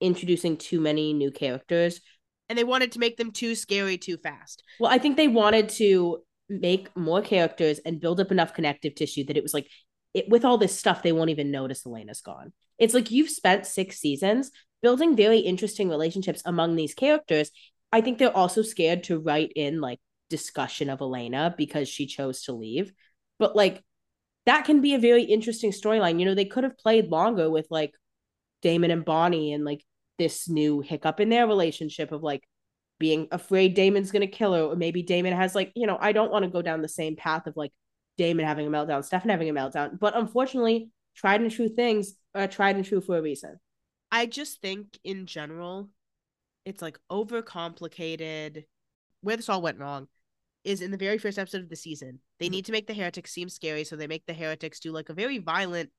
introducing 0.00 0.56
too 0.56 0.80
many 0.80 1.12
new 1.12 1.30
characters 1.30 2.00
And 2.48 2.58
they 2.58 2.64
wanted 2.64 2.92
to 2.92 2.98
make 2.98 3.16
them 3.16 3.30
too 3.32 3.54
scary 3.54 3.98
too 3.98 4.16
fast. 4.16 4.62
well 4.80 4.90
i 4.90 4.98
think 4.98 5.16
they 5.16 5.28
wanted 5.28 5.68
to 5.70 6.18
make 6.48 6.94
more 6.96 7.20
characters 7.20 7.78
and 7.84 8.00
build 8.00 8.20
up 8.20 8.30
enough 8.30 8.54
connective 8.54 8.94
tissue 8.94 9.24
that 9.26 9.36
it 9.36 9.42
was 9.42 9.52
like 9.54 9.68
it 10.14 10.28
with 10.28 10.44
all 10.44 10.56
this 10.58 10.78
stuff 10.78 11.02
they 11.02 11.12
won't 11.12 11.30
even 11.30 11.50
notice 11.50 11.84
elena's 11.84 12.20
gone 12.20 12.52
it's 12.78 12.94
like 12.94 13.10
you've 13.10 13.28
spent 13.30 13.66
six 13.66 13.98
seasons 13.98 14.50
building 14.80 15.16
very 15.16 15.38
interesting 15.40 15.88
relationships 15.88 16.42
among 16.46 16.74
these 16.76 16.94
characters 16.94 17.50
i 17.92 18.00
think 18.00 18.16
they're 18.18 18.36
also 18.36 18.62
scared 18.62 19.02
to 19.04 19.18
write 19.18 19.52
in 19.56 19.80
like 19.80 19.98
discussion 20.30 20.88
of 20.88 21.00
elena 21.00 21.54
because 21.58 21.88
she 21.88 22.06
chose 22.06 22.42
to 22.42 22.52
leave 22.52 22.92
but 23.38 23.54
like 23.54 23.82
that 24.46 24.64
can 24.64 24.80
be 24.80 24.94
a 24.94 24.98
very 24.98 25.24
interesting 25.24 25.72
storyline. 25.72 26.18
You 26.18 26.24
know, 26.24 26.34
they 26.34 26.46
could 26.46 26.64
have 26.64 26.78
played 26.78 27.08
longer 27.10 27.50
with 27.50 27.66
like 27.68 27.92
Damon 28.62 28.90
and 28.90 29.04
Bonnie 29.04 29.52
and 29.52 29.62
like 29.62 29.84
this 30.18 30.48
new 30.48 30.80
hiccup 30.80 31.20
in 31.20 31.28
their 31.28 31.46
relationship 31.46 32.12
of 32.12 32.22
like 32.22 32.42
being 32.98 33.28
afraid 33.30 33.74
Damon's 33.74 34.10
gonna 34.10 34.26
kill 34.26 34.54
her, 34.54 34.62
or 34.62 34.76
maybe 34.76 35.02
Damon 35.02 35.32
has 35.32 35.54
like, 35.54 35.72
you 35.76 35.86
know, 35.86 35.96
I 36.00 36.12
don't 36.12 36.32
want 36.32 36.44
to 36.44 36.50
go 36.50 36.62
down 36.62 36.82
the 36.82 36.88
same 36.88 37.16
path 37.16 37.46
of 37.46 37.56
like 37.56 37.72
Damon 38.16 38.44
having 38.44 38.66
a 38.66 38.70
meltdown, 38.70 39.04
Stefan 39.04 39.30
having 39.30 39.48
a 39.48 39.54
meltdown. 39.54 39.98
But 39.98 40.16
unfortunately, 40.16 40.90
tried 41.14 41.40
and 41.40 41.50
true 41.50 41.68
things 41.68 42.14
are 42.34 42.48
tried 42.48 42.76
and 42.76 42.84
true 42.84 43.00
for 43.00 43.16
a 43.16 43.22
reason. 43.22 43.58
I 44.10 44.26
just 44.26 44.60
think 44.60 44.98
in 45.04 45.26
general, 45.26 45.90
it's 46.64 46.82
like 46.82 46.98
overcomplicated. 47.10 48.64
Where 49.20 49.36
this 49.36 49.48
all 49.48 49.62
went 49.62 49.78
wrong 49.78 50.08
is 50.64 50.80
in 50.80 50.90
the 50.90 50.96
very 50.96 51.18
first 51.18 51.38
episode 51.38 51.62
of 51.62 51.68
the 51.68 51.76
season. 51.76 52.20
They 52.38 52.48
Mhm. 52.48 52.50
need 52.50 52.64
to 52.66 52.72
make 52.72 52.86
the 52.86 52.94
heretics 52.94 53.32
seem 53.32 53.48
scary, 53.48 53.84
so 53.84 53.96
they 53.96 54.06
make 54.06 54.26
the 54.26 54.34
heretics 54.34 54.80
do 54.80 54.92
like 54.92 55.08
a 55.08 55.14
very 55.14 55.38
violent 55.38 55.92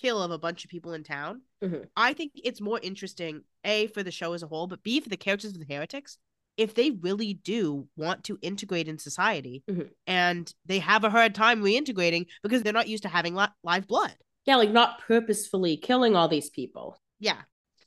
kill 0.00 0.22
of 0.22 0.30
a 0.30 0.38
bunch 0.38 0.64
of 0.64 0.70
people 0.70 0.92
in 0.92 1.02
town. 1.02 1.42
Mhm. 1.62 1.86
I 1.96 2.12
think 2.12 2.32
it's 2.34 2.60
more 2.60 2.78
interesting, 2.82 3.42
A, 3.64 3.86
for 3.88 4.02
the 4.02 4.10
show 4.10 4.32
as 4.34 4.42
a 4.42 4.46
whole, 4.46 4.66
but 4.66 4.82
B, 4.82 5.00
for 5.00 5.08
the 5.08 5.16
characters 5.16 5.52
of 5.52 5.58
the 5.58 5.74
heretics, 5.74 6.18
if 6.56 6.74
they 6.74 6.90
really 6.90 7.34
do 7.34 7.88
want 7.96 8.24
to 8.24 8.38
integrate 8.42 8.88
in 8.88 8.98
society 8.98 9.62
Mhm. 9.68 9.90
and 10.06 10.54
they 10.64 10.78
have 10.78 11.04
a 11.04 11.10
hard 11.10 11.34
time 11.34 11.62
reintegrating 11.62 12.26
because 12.42 12.62
they're 12.62 12.72
not 12.72 12.88
used 12.88 13.02
to 13.02 13.08
having 13.08 13.34
li- 13.34 13.46
live 13.62 13.86
blood. 13.86 14.14
Yeah, 14.46 14.56
like 14.56 14.70
not 14.70 15.00
purposefully 15.00 15.76
killing 15.76 16.14
all 16.14 16.28
these 16.28 16.50
people. 16.50 17.00
Yeah. 17.18 17.42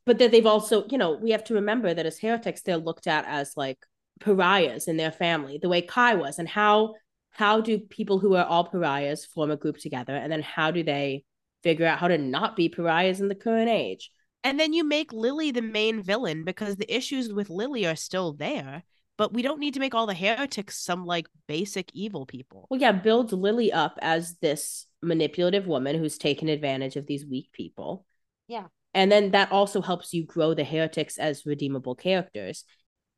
but 0.06 0.18
that 0.18 0.32
they've 0.32 0.46
also, 0.48 0.88
you 0.88 0.98
know, 0.98 1.12
we 1.12 1.30
have 1.30 1.44
to 1.44 1.54
remember 1.54 1.94
that 1.94 2.06
as 2.06 2.18
heretics, 2.18 2.62
they're 2.64 2.78
looked 2.78 3.06
at 3.06 3.26
as 3.28 3.56
like 3.56 3.78
pariahs 4.20 4.88
in 4.88 4.98
their 4.98 5.12
family, 5.12 5.60
the 5.62 5.70
way 5.70 5.82
Kai 5.84 6.16
was, 6.16 6.40
and 6.40 6.48
how 6.50 6.96
how 7.32 7.62
do 7.62 7.78
people 7.78 8.18
who 8.18 8.34
are 8.36 8.46
all 8.46 8.64
pariahs 8.64 9.24
form 9.26 9.52
a 9.52 9.56
group 9.58 9.78
together, 9.78 10.16
and 10.16 10.32
then 10.32 10.42
how 10.42 10.72
do 10.72 10.82
they 10.84 11.24
figure 11.64 11.86
out 11.86 12.00
how 12.00 12.08
to 12.08 12.18
not 12.18 12.56
be 12.56 12.70
pariahs 12.70 13.22
in 13.22 13.28
the 13.28 13.36
current 13.36 13.70
age? 13.70 14.12
And 14.44 14.60
then 14.60 14.74
you 14.74 14.84
make 14.84 15.12
Lily 15.12 15.52
the 15.52 15.62
main 15.62 16.02
villain 16.02 16.44
because 16.46 16.76
the 16.76 16.94
issues 16.94 17.32
with 17.34 17.50
Lily 17.50 17.86
are 17.86 17.96
still 17.96 18.34
there, 18.34 18.84
but 19.18 19.34
we 19.34 19.42
don't 19.42 19.60
need 19.60 19.74
to 19.74 19.82
make 19.82 19.94
all 19.94 20.08
the 20.08 20.14
heretics 20.14 20.78
some 20.78 21.06
like 21.06 21.28
basic 21.48 21.90
evil 21.94 22.26
people. 22.26 22.68
Well, 22.70 22.80
yeah, 22.80 22.94
build 22.94 23.34
Lily 23.34 23.72
up 23.72 24.00
as 24.02 24.38
this 24.38 24.86
manipulative 25.02 25.68
woman 25.68 25.98
who's 25.98 26.18
taken 26.18 26.48
advantage 26.48 26.96
of 26.96 27.06
these 27.06 27.26
weak 27.26 27.52
people. 27.52 28.06
Yeah. 28.48 28.68
And 28.94 29.12
then 29.12 29.32
that 29.32 29.52
also 29.52 29.82
helps 29.82 30.14
you 30.14 30.26
grow 30.26 30.54
the 30.54 30.64
heretics 30.64 31.18
as 31.18 31.46
redeemable 31.46 31.96
characters. 31.96 32.64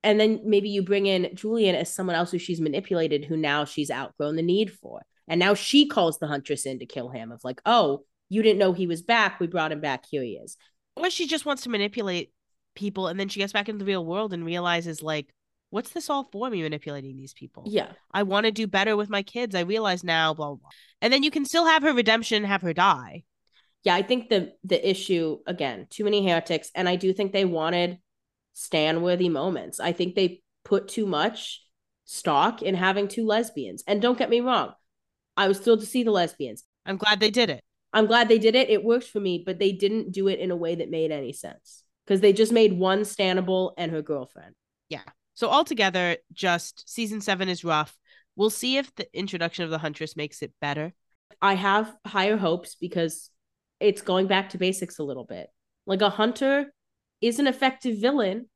And 0.04 0.20
then 0.20 0.42
maybe 0.44 0.70
you 0.70 0.82
bring 0.82 1.06
in 1.06 1.36
Julian 1.36 1.76
as 1.76 1.94
someone 1.94 2.16
else 2.16 2.32
who 2.32 2.40
she's 2.40 2.60
manipulated, 2.60 3.26
who 3.26 3.38
now 3.38 3.66
she's 3.66 3.92
outgrown 3.92 4.36
the 4.36 4.42
need 4.42 4.74
for. 4.74 5.02
And 5.28 5.40
now 5.40 5.54
she 5.54 5.88
calls 5.88 6.18
the 6.18 6.28
Huntress 6.28 6.66
in 6.66 6.80
to 6.80 6.86
kill 6.86 7.10
him, 7.10 7.32
of 7.32 7.44
like, 7.44 7.62
oh, 7.66 8.04
you 8.32 8.42
didn't 8.42 8.60
know 8.60 8.72
he 8.72 8.88
was 8.88 9.02
back. 9.02 9.42
We 9.42 9.48
brought 9.48 9.74
him 9.74 9.82
back. 9.82 10.06
Here 10.10 10.24
he 10.24 10.40
is. 10.42 10.56
Or 10.96 11.10
she 11.10 11.28
just 11.28 11.46
wants 11.46 11.64
to 11.64 11.70
manipulate 11.70 12.32
people 12.76 13.08
and 13.08 13.20
then 13.20 13.28
she 13.28 13.42
gets 13.42 13.52
back 13.52 13.68
into 13.68 13.80
the 13.80 13.92
real 13.92 14.06
world 14.06 14.32
and 14.32 14.46
realizes 14.46 15.04
like 15.04 15.34
what's 15.70 15.90
this 15.90 16.10
all 16.10 16.30
for 16.32 16.50
me 16.50 16.62
manipulating 16.62 17.18
these 17.18 17.34
people? 17.34 17.64
Yeah. 17.68 17.92
I 18.14 18.24
want 18.24 18.46
to 18.46 18.52
do 18.54 18.68
better 18.68 18.96
with 18.96 19.10
my 19.10 19.22
kids. 19.22 19.54
I 19.54 19.62
realize 19.62 20.02
now, 20.02 20.34
blah, 20.34 20.48
blah, 20.48 20.56
blah. 20.56 20.70
And 21.02 21.12
then 21.12 21.24
you 21.24 21.32
can 21.32 21.44
still 21.44 21.66
have 21.66 21.84
her 21.84 21.94
redemption, 21.94 22.46
have 22.46 22.62
her 22.62 22.74
die. 22.74 23.24
Yeah. 23.84 23.96
I 23.96 24.02
think 24.02 24.30
the 24.30 24.54
the 24.64 24.90
issue, 24.90 25.40
again, 25.46 25.88
too 25.90 26.06
many 26.06 26.26
heretics. 26.26 26.72
And 26.74 26.88
I 26.88 26.96
do 26.96 27.12
think 27.12 27.34
they 27.34 27.46
wanted 27.46 28.00
stand 28.54 29.04
worthy 29.04 29.28
moments. 29.28 29.82
I 29.82 29.92
think 29.92 30.16
they 30.16 30.42
put 30.64 30.88
too 30.88 31.06
much 31.06 31.62
stock 32.06 32.62
in 32.62 32.76
having 32.76 33.10
two 33.10 33.26
lesbians. 33.26 33.84
And 33.88 34.02
don't 34.02 34.18
get 34.18 34.30
me 34.30 34.40
wrong, 34.40 34.74
I 35.36 35.50
was 35.50 35.60
thrilled 35.60 35.82
to 35.82 35.86
see 35.86 36.04
the 36.04 36.12
lesbians. 36.12 36.64
I'm 36.86 36.98
glad 36.98 37.20
they 37.20 37.32
did 37.32 37.50
it. 37.50 37.62
I'm 37.94 38.06
glad 38.06 38.28
they 38.30 38.40
did 38.40 38.56
it. 38.56 38.70
It 38.70 38.84
worked 38.84 39.08
for 39.08 39.20
me, 39.20 39.44
but 39.46 39.60
they 39.60 39.72
didn't 39.72 40.12
do 40.12 40.28
it 40.28 40.40
in 40.40 40.52
a 40.52 40.56
way 40.56 40.76
that 40.76 40.90
made 40.90 41.12
any 41.12 41.34
sense 41.34 41.84
because 42.06 42.22
they 42.22 42.34
just 42.34 42.52
made 42.52 42.74
one 42.74 43.02
Stannable 43.02 43.74
and 43.78 43.92
her 43.92 44.02
girlfriend. 44.02 44.56
Yeah. 44.90 45.04
So 45.34 45.50
altogether, 45.50 46.18
just 46.34 46.90
season 46.90 47.22
seven 47.22 47.50
is 47.50 47.64
rough. 47.64 47.98
We'll 48.36 48.50
see 48.50 48.78
if 48.78 48.94
the 48.96 49.08
introduction 49.18 49.66
of 49.66 49.72
the 49.72 49.78
Huntress 49.78 50.16
makes 50.16 50.42
it 50.42 50.54
better. 50.62 50.94
I 51.42 51.56
have 51.56 51.94
higher 52.06 52.38
hopes 52.38 52.76
because 52.76 53.30
it's 53.80 54.02
going 54.02 54.28
back 54.28 54.50
to 54.52 54.58
basics 54.58 55.00
a 55.00 55.04
little 55.04 55.26
bit. 55.26 55.48
Like 55.86 56.02
a 56.02 56.10
hunter 56.10 56.72
is 57.20 57.40
an 57.40 57.48
effective 57.48 58.00
villain 58.00 58.48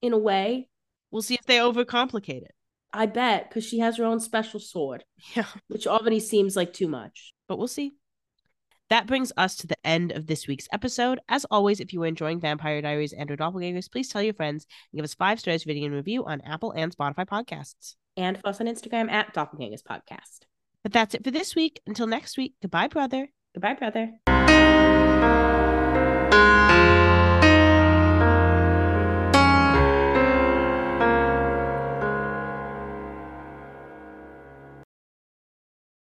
in 0.00 0.12
a 0.12 0.18
way, 0.18 0.68
We'll 1.12 1.22
see 1.22 1.34
if 1.34 1.44
they 1.44 1.58
overcomplicate 1.58 2.42
it. 2.42 2.54
I 2.92 3.06
bet, 3.06 3.48
because 3.48 3.64
she 3.64 3.78
has 3.80 3.98
her 3.98 4.04
own 4.04 4.18
special 4.18 4.58
sword, 4.58 5.04
Yeah, 5.36 5.46
which 5.68 5.86
already 5.86 6.20
seems 6.20 6.56
like 6.56 6.72
too 6.72 6.88
much. 6.88 7.34
but 7.48 7.58
we'll 7.58 7.68
see. 7.68 7.92
That 8.92 9.06
brings 9.06 9.32
us 9.38 9.56
to 9.56 9.66
the 9.66 9.86
end 9.86 10.12
of 10.12 10.26
this 10.26 10.46
week's 10.46 10.68
episode. 10.70 11.18
As 11.26 11.46
always, 11.50 11.80
if 11.80 11.94
you 11.94 12.02
are 12.02 12.06
enjoying 12.06 12.40
Vampire 12.40 12.82
Diaries 12.82 13.14
and 13.14 13.30
or 13.30 13.38
Doppelgangers, 13.38 13.90
please 13.90 14.10
tell 14.10 14.20
your 14.20 14.34
friends 14.34 14.66
and 14.92 14.98
give 14.98 15.04
us 15.04 15.14
five 15.14 15.40
stars 15.40 15.64
rating 15.64 15.86
and 15.86 15.94
review 15.94 16.26
on 16.26 16.42
Apple 16.42 16.72
and 16.72 16.94
Spotify 16.94 17.24
podcasts. 17.26 17.94
And 18.18 18.38
follow 18.38 18.50
us 18.50 18.60
on 18.60 18.66
Instagram 18.66 19.10
at 19.10 19.32
Doppelgangers 19.32 19.82
Podcast. 19.82 20.40
But 20.82 20.92
that's 20.92 21.14
it 21.14 21.24
for 21.24 21.30
this 21.30 21.56
week. 21.56 21.80
Until 21.86 22.06
next 22.06 22.36
week, 22.36 22.52
goodbye, 22.60 22.88
brother. 22.88 23.30
Goodbye, 23.54 23.76
brother. 23.80 24.12